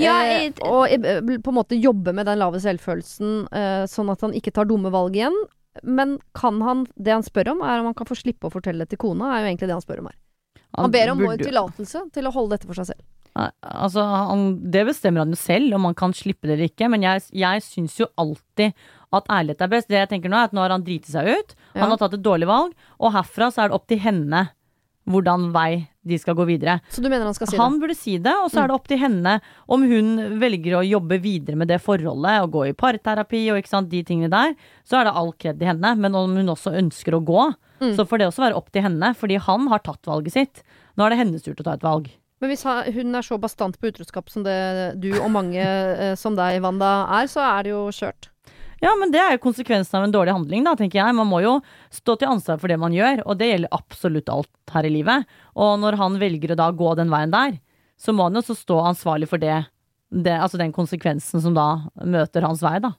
Ja, 0.00 0.16
Eh, 0.24 0.52
og 0.66 0.88
eh, 0.90 1.20
på 1.40 1.52
en 1.52 1.56
måte 1.56 1.78
jobbe 1.78 2.12
med 2.16 2.26
den 2.26 2.38
lave 2.40 2.60
selvfølelsen, 2.62 3.46
eh, 3.52 3.84
sånn 3.90 4.10
at 4.12 4.20
han 4.26 4.32
ikke 4.36 4.52
tar 4.56 4.68
dumme 4.70 4.90
valg 4.90 5.16
igjen. 5.16 5.36
Men 5.86 6.18
kan 6.34 6.60
han 6.66 6.86
Det 6.98 7.12
han 7.14 7.22
spør 7.22 7.52
om, 7.52 7.60
er 7.62 7.78
om 7.78 7.86
han 7.92 7.94
kan 7.94 8.06
få 8.08 8.16
slippe 8.18 8.48
å 8.48 8.52
fortelle 8.52 8.82
det 8.84 8.90
til 8.90 8.98
kona, 8.98 9.36
er 9.36 9.44
jo 9.44 9.50
egentlig 9.52 9.68
det 9.70 9.76
han 9.78 9.84
spør 9.86 10.02
om 10.02 10.10
her. 10.10 10.18
Han 10.78 10.90
ber 10.90 11.10
om 11.10 11.18
burde- 11.18 11.46
tillatelse 11.46 12.12
til 12.12 12.26
å 12.26 12.32
holde 12.34 12.56
dette 12.56 12.66
for 12.66 12.74
seg 12.74 12.86
selv. 12.92 13.02
Altså, 13.62 14.02
han, 14.02 14.70
det 14.70 14.82
bestemmer 14.88 15.22
han 15.22 15.30
jo 15.30 15.38
selv, 15.38 15.74
om 15.74 15.84
han 15.86 15.94
kan 15.94 16.12
slippe 16.12 16.48
det 16.48 16.56
eller 16.56 16.68
ikke. 16.68 16.88
Men 16.90 17.02
jeg, 17.06 17.22
jeg 17.32 17.62
syns 17.62 17.94
jo 18.00 18.08
alltid 18.18 18.74
at 19.14 19.26
ærlighet 19.30 19.62
er 19.62 19.68
best. 19.70 19.88
Det 19.88 19.98
jeg 20.00 20.08
tenker 20.10 20.28
nå 20.30 20.36
er 20.36 20.50
at 20.50 20.52
nå 20.52 20.60
har 20.60 20.74
han 20.74 20.82
driti 20.84 21.10
seg 21.14 21.30
ut. 21.30 21.54
Ja. 21.74 21.84
Han 21.84 21.90
har 21.94 21.98
tatt 22.02 22.14
et 22.18 22.22
dårlig 22.26 22.46
valg, 22.50 22.74
og 22.98 23.12
herfra 23.14 23.50
så 23.54 23.62
er 23.64 23.70
det 23.70 23.78
opp 23.78 23.86
til 23.86 23.98
henne 24.02 24.50
hvordan 25.10 25.52
vei 25.54 25.88
de 26.06 26.16
skal 26.18 26.34
gå 26.38 26.46
videre. 26.48 26.78
Så 26.88 27.02
du 27.04 27.08
mener 27.10 27.26
han 27.28 27.34
skal 27.36 27.50
si 27.50 27.58
Han 27.60 27.78
burde 27.80 27.96
si 27.98 28.16
det, 28.18 28.32
og 28.32 28.48
så 28.50 28.62
er 28.62 28.70
det 28.70 28.76
opp 28.78 28.86
til 28.88 28.98
henne 29.02 29.34
om 29.68 29.82
hun 29.84 30.38
velger 30.40 30.78
å 30.78 30.84
jobbe 30.86 31.18
videre 31.20 31.58
med 31.60 31.68
det 31.68 31.80
forholdet 31.84 32.40
og 32.46 32.54
gå 32.54 32.62
i 32.70 32.72
parterapi 32.72 33.42
og 33.52 33.66
sant, 33.68 33.90
de 33.92 34.00
tingene 34.06 34.30
der, 34.32 34.54
så 34.88 35.00
er 35.00 35.04
det 35.10 35.12
all 35.20 35.32
kred 35.36 35.60
i 35.60 35.68
henne. 35.68 35.92
Men 36.00 36.16
om 36.16 36.32
hun 36.40 36.48
også 36.56 36.72
ønsker 36.80 37.18
å 37.18 37.24
gå, 37.24 37.50
Mm. 37.80 37.94
så 37.96 38.04
får 38.04 38.18
det 38.20 38.26
også 38.28 38.42
være 38.44 38.56
opp 38.58 38.66
til 38.72 38.82
henne, 38.84 39.14
fordi 39.16 39.38
han 39.40 39.66
har 39.68 39.78
tatt 39.80 40.04
valget 40.04 40.32
sitt. 40.34 40.62
Nå 40.98 41.06
er 41.06 41.10
det 41.14 41.18
hennes 41.22 41.42
tur 41.42 41.54
til 41.54 41.64
å 41.64 41.68
ta 41.70 41.72
et 41.78 41.82
valg. 41.86 42.10
Men 42.40 42.50
hvis 42.50 42.64
hun 42.64 43.14
er 43.14 43.22
så 43.24 43.38
bastant 43.40 43.76
på 43.80 43.88
utroskap 43.92 44.28
som 44.32 44.42
det 44.44 45.00
du 45.00 45.10
og 45.20 45.30
mange 45.30 45.60
eh, 45.60 46.14
som 46.16 46.36
deg, 46.36 46.60
Wanda, 46.64 47.06
er, 47.20 47.26
så 47.28 47.40
er 47.44 47.64
det 47.64 47.72
jo 47.74 47.86
kjørt. 47.92 48.29
Ja, 48.80 48.94
men 48.96 49.12
det 49.12 49.20
er 49.20 49.34
jo 49.34 49.42
konsekvensen 49.44 49.98
av 49.98 50.06
en 50.06 50.14
dårlig 50.14 50.32
handling, 50.32 50.64
da, 50.64 50.72
tenker 50.78 51.02
jeg. 51.02 51.16
Man 51.16 51.28
må 51.28 51.42
jo 51.44 51.58
stå 51.92 52.16
til 52.20 52.30
ansvar 52.32 52.60
for 52.62 52.72
det 52.72 52.78
man 52.80 52.94
gjør, 52.96 53.20
og 53.26 53.36
det 53.40 53.50
gjelder 53.50 53.76
absolutt 53.76 54.32
alt 54.32 54.72
her 54.72 54.88
i 54.88 54.94
livet. 54.94 55.28
Og 55.52 55.74
når 55.82 55.98
han 56.00 56.16
velger 56.22 56.54
å 56.54 56.60
da 56.62 56.70
gå 56.72 56.94
den 56.96 57.12
veien 57.12 57.34
der, 57.34 57.58
så 58.00 58.14
må 58.16 58.28
han 58.28 58.38
jo 58.38 58.40
også 58.40 58.56
stå 58.56 58.78
ansvarlig 58.94 59.28
for 59.28 59.42
det, 59.42 59.58
det 60.08 60.38
altså 60.40 60.60
den 60.60 60.72
konsekvensen 60.72 61.44
som 61.44 61.56
da 61.56 61.68
møter 62.00 62.46
hans 62.48 62.64
vei, 62.64 62.78
da. 62.80 62.94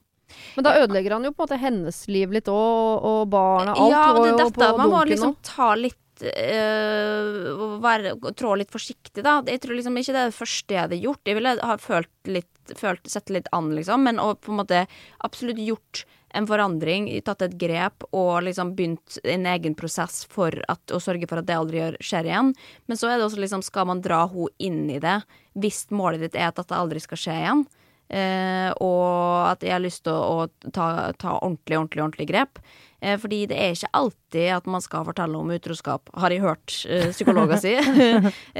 Men 0.54 0.64
da 0.64 0.76
ødelegger 0.80 1.16
han 1.16 1.26
jo 1.26 1.32
på 1.34 1.42
en 1.42 1.48
måte 1.48 1.60
hennes 1.60 1.98
liv 2.08 2.30
litt 2.32 2.48
òg, 2.48 3.02
og 3.08 3.26
barna. 3.32 3.74
Alt 3.74 3.92
ja, 3.92 4.04
og 4.14 4.22
det 4.22 4.30
er 4.30 4.40
dette. 4.44 4.70
Man 4.78 4.94
må 4.94 5.02
liksom 5.10 5.34
ta 5.44 5.72
litt 5.76 6.24
øh, 6.30 7.76
være, 7.82 8.14
Trå 8.38 8.54
litt 8.60 8.72
forsiktig, 8.72 9.24
da. 9.26 9.40
Jeg 9.50 9.64
tror 9.64 9.76
liksom 9.76 9.98
ikke 9.98 10.14
det 10.14 10.22
er 10.22 10.32
det 10.32 10.38
første 10.38 10.76
jeg 10.76 10.86
hadde 10.86 11.02
gjort. 11.02 11.22
Jeg 11.26 11.40
ville 11.40 11.56
ha 11.58 11.76
følt 11.82 12.32
litt 12.38 12.51
sett, 12.66 12.78
følt, 12.78 13.10
sett 13.10 13.30
litt 13.30 13.48
an, 13.52 13.74
liksom. 13.76 14.04
Men 14.04 14.20
å 14.20 14.34
på 14.34 14.52
en 14.52 14.60
måte 14.62 14.86
absolutt 15.18 15.58
gjort 15.58 16.04
en 16.34 16.46
forandring, 16.48 17.10
tatt 17.24 17.42
et 17.42 17.58
grep 17.60 18.06
og 18.10 18.42
liksom 18.46 18.72
begynt 18.76 19.18
en 19.24 19.44
egen 19.46 19.74
prosess 19.76 20.24
for 20.24 20.54
at, 20.68 20.80
å 20.90 21.00
sørge 21.00 21.28
for 21.28 21.42
at 21.42 21.48
det 21.48 21.58
aldri 21.58 21.84
skjer 22.00 22.30
igjen. 22.30 22.54
Men 22.86 22.96
så 22.96 23.10
er 23.10 23.18
det 23.18 23.26
også 23.26 23.42
liksom, 23.42 23.62
skal 23.62 23.90
man 23.90 24.00
dra 24.04 24.24
henne 24.32 24.48
inn 24.58 24.86
i 24.90 25.00
det 25.02 25.20
hvis 25.60 25.84
målet 25.92 26.24
ditt 26.24 26.38
er 26.38 26.48
at 26.48 26.56
dette 26.56 26.78
aldri 26.78 27.02
skal 27.04 27.20
skje 27.20 27.36
igjen? 27.42 27.66
Eh, 28.12 28.70
og 28.84 29.50
at 29.50 29.62
jeg 29.64 29.72
har 29.72 29.84
lyst 29.84 30.04
til 30.04 30.16
å, 30.16 30.44
å 30.44 30.70
ta, 30.70 31.12
ta, 31.16 31.36
ordentlig, 31.38 31.78
ordentlig, 31.78 32.02
ordentlig 32.04 32.28
grep. 32.32 32.62
Eh, 33.02 33.18
fordi 33.18 33.40
det 33.50 33.58
er 33.58 33.74
ikke 33.74 33.90
alltid 33.98 34.48
at 34.54 34.68
man 34.70 34.82
skal 34.84 35.06
fortelle 35.08 35.38
om 35.38 35.50
utroskap, 35.50 36.10
har 36.22 36.30
jeg 36.30 36.44
hørt 36.44 36.76
eh, 36.86 37.10
psykologer 37.10 37.62
si. 37.62 37.76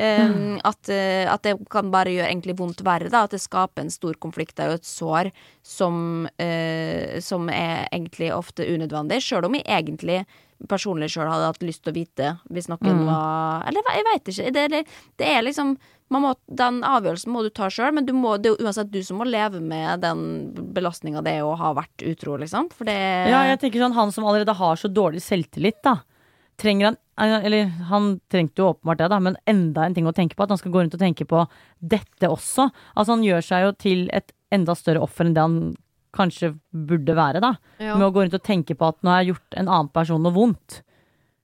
Eh, 0.03 0.31
at, 0.65 0.89
eh, 0.91 1.29
at, 1.31 1.43
det 1.45 1.55
kan 1.71 1.91
bare 1.93 2.11
gjøre 2.13 2.31
egentlig 2.31 2.57
vondt 2.59 2.81
verre. 2.85 3.11
Da. 3.13 3.25
At 3.27 3.35
det 3.35 3.43
skaper 3.43 3.85
en 3.85 3.93
stor 3.93 4.17
konflikt 4.23 4.61
og 4.63 4.79
et 4.79 4.89
sår 4.89 5.31
som, 5.67 6.27
eh, 6.43 7.21
som 7.23 7.49
er 7.53 7.87
egentlig 7.93 8.33
ofte 8.35 8.67
unødvendig. 8.67 9.21
Sjøl 9.23 9.47
om 9.47 9.59
jeg 9.59 9.69
egentlig 9.69 10.23
personlig 10.71 11.11
sjøl 11.13 11.31
hadde 11.31 11.51
hatt 11.51 11.65
lyst 11.67 11.83
til 11.85 11.93
å 11.93 11.97
vite 11.97 12.29
hvis 12.55 12.69
noen 12.71 13.03
mm. 13.03 13.07
var 13.09 13.67
Eller 13.69 13.95
jeg 13.97 14.07
veit 14.09 14.33
ikke. 14.33 14.53
Det, 14.55 14.67
det, 14.73 14.83
det, 15.21 15.29
er 15.29 15.45
liksom 15.47 15.77
må, 16.21 16.35
Den 16.47 16.83
avgjørelsen 16.85 17.33
må 17.33 17.43
du 17.45 17.51
ta 17.55 17.69
sjøl, 17.73 17.95
men 17.97 18.09
må, 18.17 18.37
det 18.37 18.51
er 18.51 18.57
jo 18.57 18.67
uansett 18.67 18.91
du 18.93 19.01
som 19.07 19.21
må 19.23 19.27
leve 19.29 19.61
med 19.65 20.03
den 20.05 20.25
belastninga 20.75 21.23
det 21.25 21.39
er 21.39 21.47
å 21.47 21.57
ha 21.57 21.73
vært 21.79 22.05
utro, 22.05 22.37
liksom. 22.41 22.69
For 22.75 22.89
det 22.89 22.97
Ja, 23.31 23.45
jeg 23.49 23.61
tenker 23.63 23.85
sånn, 23.85 23.97
han 23.97 24.13
som 24.13 24.27
allerede 24.29 24.57
har 24.59 24.81
så 24.81 24.91
dårlig 24.93 25.23
selvtillit, 25.25 25.81
da. 25.87 26.01
Trenger 26.61 26.93
han 26.93 26.99
Eller 27.17 27.69
han 27.89 28.19
trengte 28.33 28.63
jo 28.63 28.71
åpenbart 28.73 28.99
det, 28.99 29.09
da, 29.13 29.19
men 29.21 29.37
enda 29.47 29.85
en 29.87 29.95
ting 29.95 30.07
å 30.09 30.15
tenke 30.17 30.35
på. 30.35 30.45
At 30.45 30.55
han 30.55 30.61
skal 30.61 30.73
gå 30.75 30.81
rundt 30.83 30.95
og 30.97 31.01
tenke 31.03 31.27
på 31.29 31.45
dette 31.79 32.29
også. 32.29 32.71
Altså, 32.97 33.13
han 33.13 33.25
gjør 33.27 33.45
seg 33.45 33.67
jo 33.67 33.73
til 33.79 34.07
et 34.17 34.33
enda 34.53 34.75
større 34.77 35.05
offer 35.05 35.29
enn 35.29 35.37
det 35.37 35.45
han 35.45 35.59
kanskje 36.17 36.55
burde 36.73 37.15
være, 37.17 37.41
da. 37.45 37.55
Ja. 37.81 37.97
Med 37.97 38.09
å 38.09 38.13
gå 38.15 38.25
rundt 38.25 38.37
og 38.37 38.45
tenke 38.45 38.77
på 38.77 38.89
at 38.89 38.99
nå 39.05 39.13
har 39.13 39.23
jeg 39.23 39.35
gjort 39.35 39.59
en 39.61 39.69
annen 39.69 39.93
person 39.93 40.25
noe 40.25 40.35
vondt. 40.35 40.83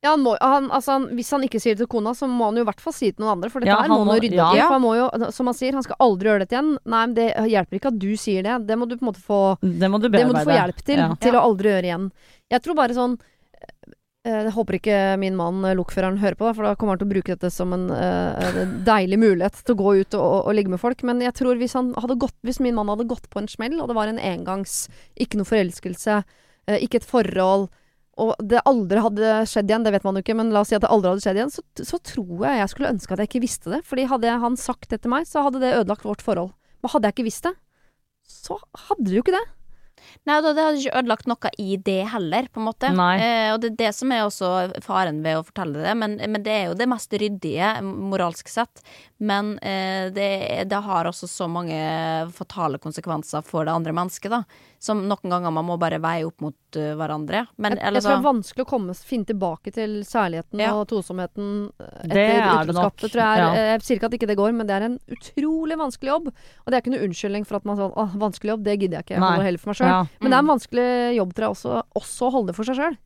Ja, 0.04 0.12
han 0.14 0.22
må, 0.22 0.36
han, 0.40 0.68
altså, 0.70 0.94
han, 0.94 1.08
Hvis 1.18 1.30
han 1.34 1.42
ikke 1.42 1.58
sier 1.62 1.74
det 1.74 1.82
til 1.82 1.90
kona, 1.90 2.12
så 2.14 2.28
må 2.30 2.52
han 2.52 2.58
jo 2.60 2.62
i 2.62 2.68
hvert 2.68 2.82
fall 2.82 2.94
si 2.94 3.08
det 3.08 3.16
til 3.16 3.24
noen 3.24 3.34
andre. 3.34 3.50
For 3.50 3.64
dette 3.64 3.72
ja, 3.72 3.80
her 3.82 3.90
må 3.90 4.04
han 4.04 4.12
jo 4.12 4.20
rydde 4.22 4.42
opp 4.44 4.54
i. 4.54 4.60
Ja. 4.60 4.66
For 4.68 4.76
han 4.76 4.84
må 4.84 4.92
jo, 4.94 5.08
som 5.34 5.50
han 5.50 5.56
sier, 5.58 5.78
han 5.78 5.86
skal 5.86 5.98
aldri 6.06 6.30
gjøre 6.30 6.44
dette 6.44 6.54
igjen. 6.54 6.68
Nei, 6.78 7.00
men 7.00 7.16
det 7.16 7.30
hjelper 7.50 7.80
ikke 7.80 7.90
at 7.90 7.98
du 8.04 8.12
sier 8.20 8.46
det. 8.46 8.58
Det 8.68 8.76
må 8.78 8.86
du 8.86 8.94
på 8.94 9.02
en 9.02 9.08
måte 9.10 9.24
få 9.24 9.40
Det 9.64 9.90
må 9.90 9.98
du, 9.98 10.06
det 10.14 10.22
må 10.28 10.36
du 10.36 10.44
få 10.46 10.54
hjelp 10.54 10.84
til. 10.86 11.02
Ja. 11.02 11.08
Til 11.18 11.38
å 11.38 11.42
aldri 11.48 11.72
gjøre 11.72 11.90
igjen. 11.90 12.06
Jeg 12.54 12.64
tror 12.64 12.78
bare 12.78 12.94
sånn 12.94 13.16
eh, 13.18 14.44
jeg 14.46 14.54
håper 14.54 14.78
ikke 14.78 15.00
min 15.18 15.34
mann, 15.40 15.58
eh, 15.66 15.74
lokføreren, 15.80 16.20
hører 16.22 16.38
på, 16.38 16.46
for 16.52 16.68
da 16.68 16.76
kommer 16.78 16.94
han 16.94 17.02
til 17.02 17.08
å 17.08 17.14
bruke 17.16 17.34
dette 17.34 17.50
som 17.50 17.74
en 17.74 17.88
uh, 17.90 18.62
deilig 18.86 19.18
mulighet 19.18 19.58
til 19.64 19.74
å 19.74 19.80
gå 19.82 19.96
ut 19.98 20.14
og, 20.14 20.22
og, 20.22 20.38
og, 20.44 20.52
ligge 20.54 20.76
med 20.76 20.82
folk. 20.84 21.02
Men 21.10 21.26
jeg 21.26 21.34
tror 21.40 21.58
hvis, 21.58 21.74
gått, 21.74 22.38
hvis, 22.46 22.62
min 22.62 22.78
mann 22.78 22.94
hadde 22.94 23.08
gått 23.10 23.26
på 23.34 23.42
en 23.42 23.50
smell, 23.50 23.80
og 23.82 23.90
det 23.90 23.98
var 23.98 24.14
en 24.14 24.22
engangs, 24.22 24.84
ikke 25.18 25.42
noe 25.42 25.50
forelskelse, 25.50 26.22
uh, 26.22 26.78
ikke 26.78 27.02
et 27.02 27.10
forhold 27.10 27.66
og 28.18 28.32
det 28.50 28.64
aldri 28.68 29.02
hadde 29.02 29.34
skjedd 29.48 29.70
igjen, 29.70 29.84
det 29.86 29.92
vet 29.94 30.06
man 30.06 30.18
jo 30.18 30.24
ikke, 30.24 30.36
men 30.38 30.50
la 30.54 30.64
oss 30.64 30.72
si 30.72 30.78
at 30.78 30.84
det 30.84 30.90
aldri 30.92 31.12
hadde 31.12 31.24
skjedd 31.24 31.38
igjen, 31.40 31.52
så, 31.54 31.64
så 31.86 32.00
tror 32.12 32.48
jeg 32.48 32.62
jeg 32.62 32.72
skulle 32.72 32.92
ønske 32.94 33.14
at 33.14 33.22
jeg 33.22 33.30
ikke 33.30 33.44
visste 33.44 33.74
det. 33.74 33.82
Fordi 33.86 34.08
hadde 34.10 34.40
han 34.44 34.58
sagt 34.60 34.90
det 34.92 35.02
til 35.04 35.14
meg, 35.14 35.28
så 35.30 35.44
hadde 35.46 35.62
det 35.62 35.76
ødelagt 35.76 36.06
vårt 36.06 36.24
forhold. 36.24 36.50
Men 36.82 36.92
hadde 36.94 37.10
jeg 37.10 37.18
ikke 37.18 37.28
visst 37.30 37.46
det, 37.46 37.54
så 38.28 38.58
hadde 38.88 39.08
det 39.08 39.16
jo 39.16 39.24
ikke 39.24 39.38
det. 39.38 39.46
Nei, 40.28 40.38
det 40.44 40.54
hadde 40.54 40.78
ikke 40.80 40.98
ødelagt 41.00 41.28
noe 41.30 41.50
i 41.60 41.76
det 41.84 42.00
heller, 42.12 42.48
på 42.52 42.60
en 42.60 42.66
måte. 42.68 42.90
Eh, 43.22 43.50
og 43.54 43.62
det 43.62 43.72
er 43.72 43.78
det 43.80 43.90
som 43.96 44.12
er 44.14 44.24
også 44.26 44.50
faren 44.84 45.22
ved 45.24 45.40
å 45.40 45.44
fortelle 45.46 45.82
det. 45.84 45.94
Men, 45.98 46.18
men 46.20 46.44
det 46.44 46.54
er 46.54 46.64
jo 46.68 46.76
det 46.78 46.88
mest 46.90 47.14
ryddige, 47.22 47.72
moralsk 47.84 48.50
sett. 48.52 48.82
Men 49.18 49.58
eh, 49.58 50.12
det, 50.14 50.64
det, 50.70 50.76
har 50.76 51.04
også 51.04 51.26
så 51.26 51.48
mange 51.50 51.74
fatale 52.34 52.78
konsekvenser 52.78 53.42
for 53.42 53.66
det 53.66 53.72
andre 53.74 53.94
mennesket, 53.96 54.30
da. 54.30 54.44
Som 54.78 55.00
noen 55.10 55.32
ganger 55.32 55.50
man 55.50 55.66
må 55.66 55.74
bare 55.80 55.98
veie 55.98 56.22
opp 56.22 56.38
mot 56.44 56.78
uh, 56.78 56.92
hverandre. 56.94 57.40
Men, 57.58 57.74
jeg, 57.74 57.82
jeg 57.82 58.04
tror 58.04 58.12
det 58.12 58.18
er 58.20 58.28
vanskelig 58.28 58.62
å 58.62 58.68
komme, 58.70 58.94
finne 58.94 59.26
tilbake 59.26 59.72
til 59.74 59.96
særligheten 60.06 60.62
ja. 60.62 60.70
og 60.78 60.86
tosomheten 60.92 61.48
eh, 61.82 62.04
etter 62.06 62.68
utroskapet. 62.68 63.08
Tror 63.08 63.24
jeg 63.24 63.42
ja. 63.42 63.48
Jeg 63.72 63.82
sier 63.88 63.98
ikke 63.98 64.12
at 64.12 64.16
ikke 64.20 64.30
det 64.30 64.38
går, 64.38 64.54
men 64.54 64.70
det 64.70 64.76
er 64.76 64.86
en 64.86 64.96
utrolig 65.18 65.80
vanskelig 65.82 66.14
jobb. 66.14 66.30
Og 66.30 66.70
det 66.70 66.78
er 66.78 66.84
ikke 66.84 66.94
noe 66.94 67.08
unnskyldning 67.08 67.48
for 67.48 67.58
at 67.58 67.66
man 67.66 67.80
sånn 67.80 67.98
Å, 67.98 68.06
vanskelig 68.22 68.54
jobb, 68.54 68.64
det 68.68 68.78
gidder 68.78 69.00
jeg 69.00 69.08
ikke. 69.08 69.16
Jeg 69.18 69.26
holder 69.26 69.48
heller 69.48 69.64
for 69.64 69.72
meg 69.72 69.80
sjøl. 69.80 69.90
Ja. 69.90 70.00
Men 70.22 70.30
det 70.30 70.36
er 70.36 70.44
en 70.44 70.46
mm. 70.46 70.54
vanskelig 70.54 70.88
jobb, 71.18 71.34
til 71.34 71.42
deg 71.48 71.56
også, 71.56 71.82
også 71.98 72.28
å 72.28 72.34
holde 72.38 72.54
for 72.54 72.70
seg 72.70 72.78
sjøl. 72.78 72.98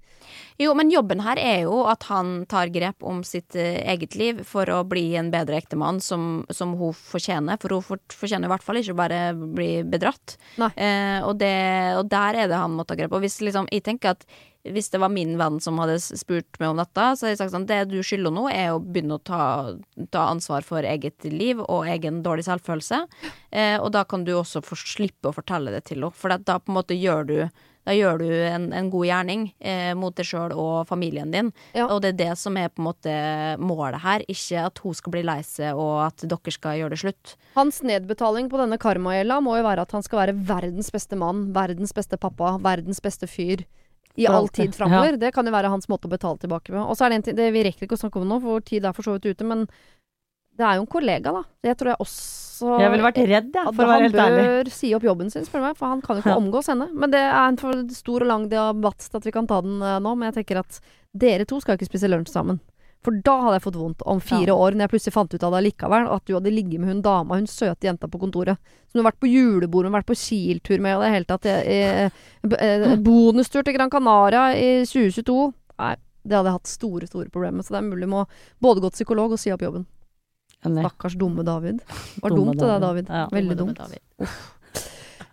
Jo, 0.60 0.74
men 0.78 0.92
jobben 0.92 1.22
her 1.24 1.40
er 1.40 1.64
jo 1.64 1.82
at 1.90 2.06
han 2.10 2.44
tar 2.50 2.70
grep 2.74 3.02
om 3.06 3.22
sitt 3.26 3.56
uh, 3.58 3.80
eget 3.92 4.16
liv 4.18 4.42
for 4.48 4.68
å 4.70 4.82
bli 4.88 5.12
en 5.18 5.32
bedre 5.32 5.58
ektemann 5.58 6.00
som, 6.04 6.44
som 6.52 6.76
hun 6.78 6.94
fortjener. 6.96 7.60
For 7.62 7.76
hun 7.78 8.00
fortjener 8.12 8.48
i 8.48 8.52
hvert 8.52 8.66
fall 8.66 8.80
ikke 8.82 8.98
bare 8.98 9.20
bli 9.34 9.72
bedratt. 9.88 10.36
Eh, 10.58 11.18
og, 11.24 11.36
det, 11.40 11.52
og, 11.98 12.06
der 12.12 12.44
er 12.44 12.50
det 12.50 12.60
han 12.60 12.74
må 12.76 12.86
ta 12.86 12.96
grep. 12.98 13.14
Og 13.14 13.24
hvis 13.24 13.40
liksom, 13.44 13.68
jeg 13.72 13.84
tenker 13.86 14.16
at 14.16 14.26
hvis 14.62 14.92
det 14.92 15.00
var 15.02 15.10
min 15.10 15.34
venn 15.40 15.58
som 15.62 15.80
hadde 15.82 15.96
spurt 15.98 16.60
meg 16.62 16.70
om 16.70 16.78
dette, 16.78 17.06
så 17.16 17.26
hadde 17.26 17.32
jeg 17.32 17.40
sagt 17.40 17.54
sånn 17.54 17.66
Det 17.66 17.80
du 17.90 17.96
skylder 18.06 18.34
nå, 18.34 18.44
er 18.52 18.70
å 18.70 18.82
begynne 18.82 19.18
å 19.18 19.24
ta, 19.24 19.42
ta 20.14 20.28
ansvar 20.30 20.62
for 20.66 20.86
eget 20.86 21.26
liv 21.26 21.60
og 21.64 21.88
egen 21.90 22.20
dårlig 22.22 22.46
selvfølelse. 22.46 23.02
Eh, 23.50 23.74
og 23.80 23.90
da 23.96 24.04
kan 24.06 24.26
du 24.26 24.36
også 24.36 24.62
slippe 24.78 25.30
å 25.30 25.34
fortelle 25.34 25.74
det 25.74 25.84
til 25.90 26.04
henne, 26.04 26.14
for 26.14 26.30
da 26.38 26.60
på 26.62 26.70
en 26.70 26.78
måte 26.78 26.98
gjør 26.98 27.26
du 27.26 27.36
da 27.82 27.94
gjør 27.96 28.20
du 28.22 28.28
en, 28.30 28.68
en 28.76 28.90
god 28.92 29.06
gjerning 29.08 29.48
eh, 29.58 29.90
mot 29.98 30.14
deg 30.14 30.26
sjøl 30.28 30.54
og 30.54 30.86
familien 30.86 31.32
din. 31.34 31.50
Ja. 31.74 31.88
Og 31.88 32.02
det 32.04 32.12
er 32.12 32.18
det 32.20 32.30
som 32.38 32.56
er 32.60 32.70
på 32.70 32.82
en 32.82 32.88
måte 32.88 33.14
målet 33.58 34.04
her, 34.04 34.22
ikke 34.30 34.66
at 34.68 34.82
hun 34.84 34.94
skal 34.94 35.16
bli 35.16 35.24
lei 35.26 35.40
seg 35.46 35.78
og 35.78 36.04
at 36.06 36.22
dere 36.30 36.54
skal 36.54 36.78
gjøre 36.78 36.94
det 36.94 37.00
slutt. 37.02 37.34
Hans 37.56 37.82
nedbetaling 37.86 38.50
på 38.52 38.60
denne 38.60 38.78
karmagjelda 38.82 39.40
må 39.42 39.56
jo 39.58 39.66
være 39.66 39.86
at 39.86 39.94
han 39.96 40.06
skal 40.06 40.22
være 40.22 40.36
verdens 40.52 40.92
beste 40.94 41.18
mann, 41.18 41.48
verdens 41.56 41.94
beste 41.96 42.18
pappa, 42.22 42.54
verdens 42.62 43.02
beste 43.02 43.30
fyr. 43.30 43.66
I 44.20 44.26
all 44.28 44.50
tid 44.52 44.74
framover. 44.76 45.14
Ja. 45.14 45.20
Det 45.24 45.30
kan 45.32 45.46
jo 45.48 45.54
være 45.54 45.70
hans 45.72 45.88
måte 45.88 46.04
å 46.04 46.12
betale 46.12 46.36
tilbake 46.36 46.74
med. 46.74 46.82
Og 46.84 46.98
så 46.98 47.06
er 47.06 47.12
det 47.12 47.16
en 47.16 47.22
ting, 47.30 47.36
det, 47.38 47.46
Vi 47.54 47.62
rekker 47.64 47.86
ikke 47.86 47.96
å 47.96 48.02
snakke 48.02 48.20
om 48.20 48.26
det 48.26 48.34
nå, 48.34 48.40
for 48.44 48.64
tid 48.68 48.84
er 48.84 48.92
for 48.92 49.08
så 49.08 49.14
vidt 49.16 49.30
ute. 49.32 49.46
Men 49.48 49.64
det 50.52 50.66
er 50.68 50.76
jo 50.76 50.84
en 50.84 50.90
kollega, 50.92 51.32
da. 51.32 51.42
Det 51.64 51.78
tror 51.80 51.94
jeg 51.94 52.04
også 52.04 52.41
jeg 52.62 52.90
ville 52.92 53.04
vært 53.06 53.20
redd, 53.28 53.52
ja, 53.56 53.64
for 53.68 53.84
å 53.84 53.90
være 53.90 54.08
helt 54.08 54.18
ærlig. 54.18 54.42
Han 54.42 54.50
bør 54.56 54.72
si 54.74 54.90
opp 54.96 55.06
jobben 55.06 55.30
sin, 55.32 55.46
spør 55.46 55.62
du 55.62 55.66
meg, 55.68 55.78
for 55.78 55.92
han 55.92 56.02
kan 56.04 56.18
jo 56.18 56.24
ikke 56.24 56.40
omgås 56.40 56.70
henne. 56.72 56.88
Men 56.94 57.14
det 57.14 57.22
er 57.22 57.38
en 57.42 57.58
for 57.60 57.84
stor 57.94 58.24
og 58.24 58.30
lang 58.30 58.44
debatt 58.52 59.06
til 59.06 59.20
at 59.20 59.28
vi 59.28 59.34
kan 59.34 59.48
ta 59.50 59.62
den 59.64 59.80
uh, 59.82 59.96
nå. 60.02 60.14
Men 60.18 60.30
jeg 60.30 60.40
tenker 60.40 60.62
at 60.62 60.78
dere 61.12 61.46
to 61.48 61.60
skal 61.62 61.78
ikke 61.78 61.90
spise 61.90 62.10
lunsj 62.10 62.32
sammen. 62.34 62.60
For 63.02 63.18
da 63.26 63.34
hadde 63.42 63.56
jeg 63.56 63.64
fått 63.64 63.78
vondt 63.80 64.04
om 64.06 64.20
fire 64.22 64.52
ja. 64.52 64.54
år, 64.54 64.76
når 64.76 64.86
jeg 64.86 64.92
plutselig 64.92 65.14
fant 65.16 65.32
ut 65.34 65.46
av 65.48 65.56
det 65.56 65.62
likevel. 65.66 66.06
At 66.14 66.26
du 66.28 66.36
hadde 66.36 66.52
ligget 66.54 66.82
med 66.82 66.92
hun 66.92 67.02
dama, 67.02 67.40
hun 67.40 67.48
søte 67.50 67.88
jenta 67.88 68.10
på 68.10 68.20
kontoret. 68.22 68.60
Som 68.86 69.00
du 69.00 69.02
har 69.02 69.10
vært 69.10 69.22
på 69.24 69.30
julebord 69.32 69.88
med, 69.88 69.96
vært 69.96 70.10
på 70.12 70.18
Kiel-tur 70.20 70.78
med, 70.84 70.94
og 70.96 71.02
det 71.02 71.10
hele 71.16 71.28
tatt 71.28 71.48
eh, 71.50 72.22
Bonustur 73.02 73.66
til 73.66 73.74
Gran 73.74 73.90
Canaria 73.90 74.52
i 74.54 74.70
2022. 74.86 75.50
Nei, 75.82 75.96
det 76.22 76.38
hadde 76.38 76.52
jeg 76.52 76.60
hatt 76.60 76.70
store, 76.70 77.10
store 77.10 77.32
problemer 77.34 77.58
med. 77.58 77.66
Så 77.66 77.74
det 77.74 77.82
er 77.82 77.90
mulig 77.90 78.06
å 78.06 78.22
både 78.62 78.84
gå 78.84 78.92
til 78.92 79.02
psykolog 79.02 79.34
og 79.34 79.42
si 79.42 79.50
opp 79.54 79.66
jobben. 79.66 79.88
Stakkars 80.62 81.18
dumme 81.18 81.44
David. 81.46 81.82
Det 82.14 82.22
var 82.22 82.36
dumt 82.36 82.58
det 82.58 82.66
der, 82.66 82.82
David. 82.82 83.08
Ja, 83.10 83.28
veldig 83.32 83.56
dumt. 83.58 83.80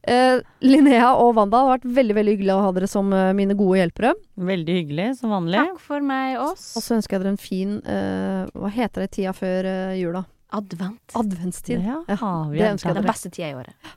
Eh, 0.09 0.39
Linnea 0.63 1.11
og 1.19 1.35
Wanda, 1.37 1.59
det 1.59 1.67
har 1.67 1.75
vært 1.75 1.87
veldig 1.97 2.15
veldig 2.17 2.33
hyggelig 2.37 2.53
å 2.55 2.61
ha 2.63 2.69
dere 2.73 2.87
som 2.89 3.11
uh, 3.13 3.29
mine 3.35 3.53
gode 3.59 3.81
hjelpere. 3.81 4.13
Veldig 4.41 4.77
hyggelig, 4.79 5.07
som 5.19 5.33
vanlig. 5.35 5.59
Takk 5.59 5.83
for 5.83 6.05
meg, 6.05 6.39
oss. 6.41 6.71
Og 6.79 6.85
så 6.85 6.95
ønsker 6.97 7.17
jeg 7.17 7.25
dere 7.25 7.33
en 7.35 7.41
fin 7.41 7.75
uh, 7.83 8.47
Hva 8.55 8.71
heter 8.73 9.05
det 9.05 9.11
tida 9.17 9.35
før 9.37 9.67
uh, 9.69 9.93
jula? 9.99 10.23
Advent. 10.55 11.13
Adventstid. 11.19 11.83
Ja, 11.85 11.99
ja, 12.09 12.31
det 12.49 12.71
ønsker 12.71 12.89
jeg 12.89 12.97
dere. 12.97 13.03
Den 13.03 13.11
beste 13.11 13.29
tida 13.35 13.51
i 13.51 13.59
året. 13.59 13.93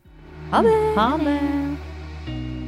Ha 0.53 0.61
det. 0.66 0.76
Ha 0.99 1.09
det. 1.22 1.39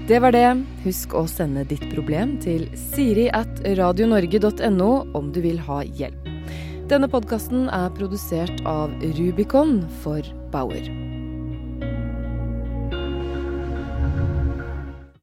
Det 0.09 0.21
var 0.25 0.33
det. 0.37 0.47
Husk 0.87 1.13
å 1.17 1.27
sende 1.29 1.67
ditt 1.69 1.85
problem 1.93 2.39
til 2.41 2.65
siri 2.95 3.27
at 3.35 3.61
radionorge.no 3.77 4.91
om 5.17 5.33
du 5.35 5.43
vil 5.45 5.61
ha 5.69 5.83
hjelp. 5.85 6.31
Denne 6.95 7.09
podkasten 7.11 7.65
er 7.75 7.89
produsert 7.91 8.61
av 8.71 8.93
Rubicon 9.17 9.81
for 10.05 10.23
Bauer. 10.53 11.14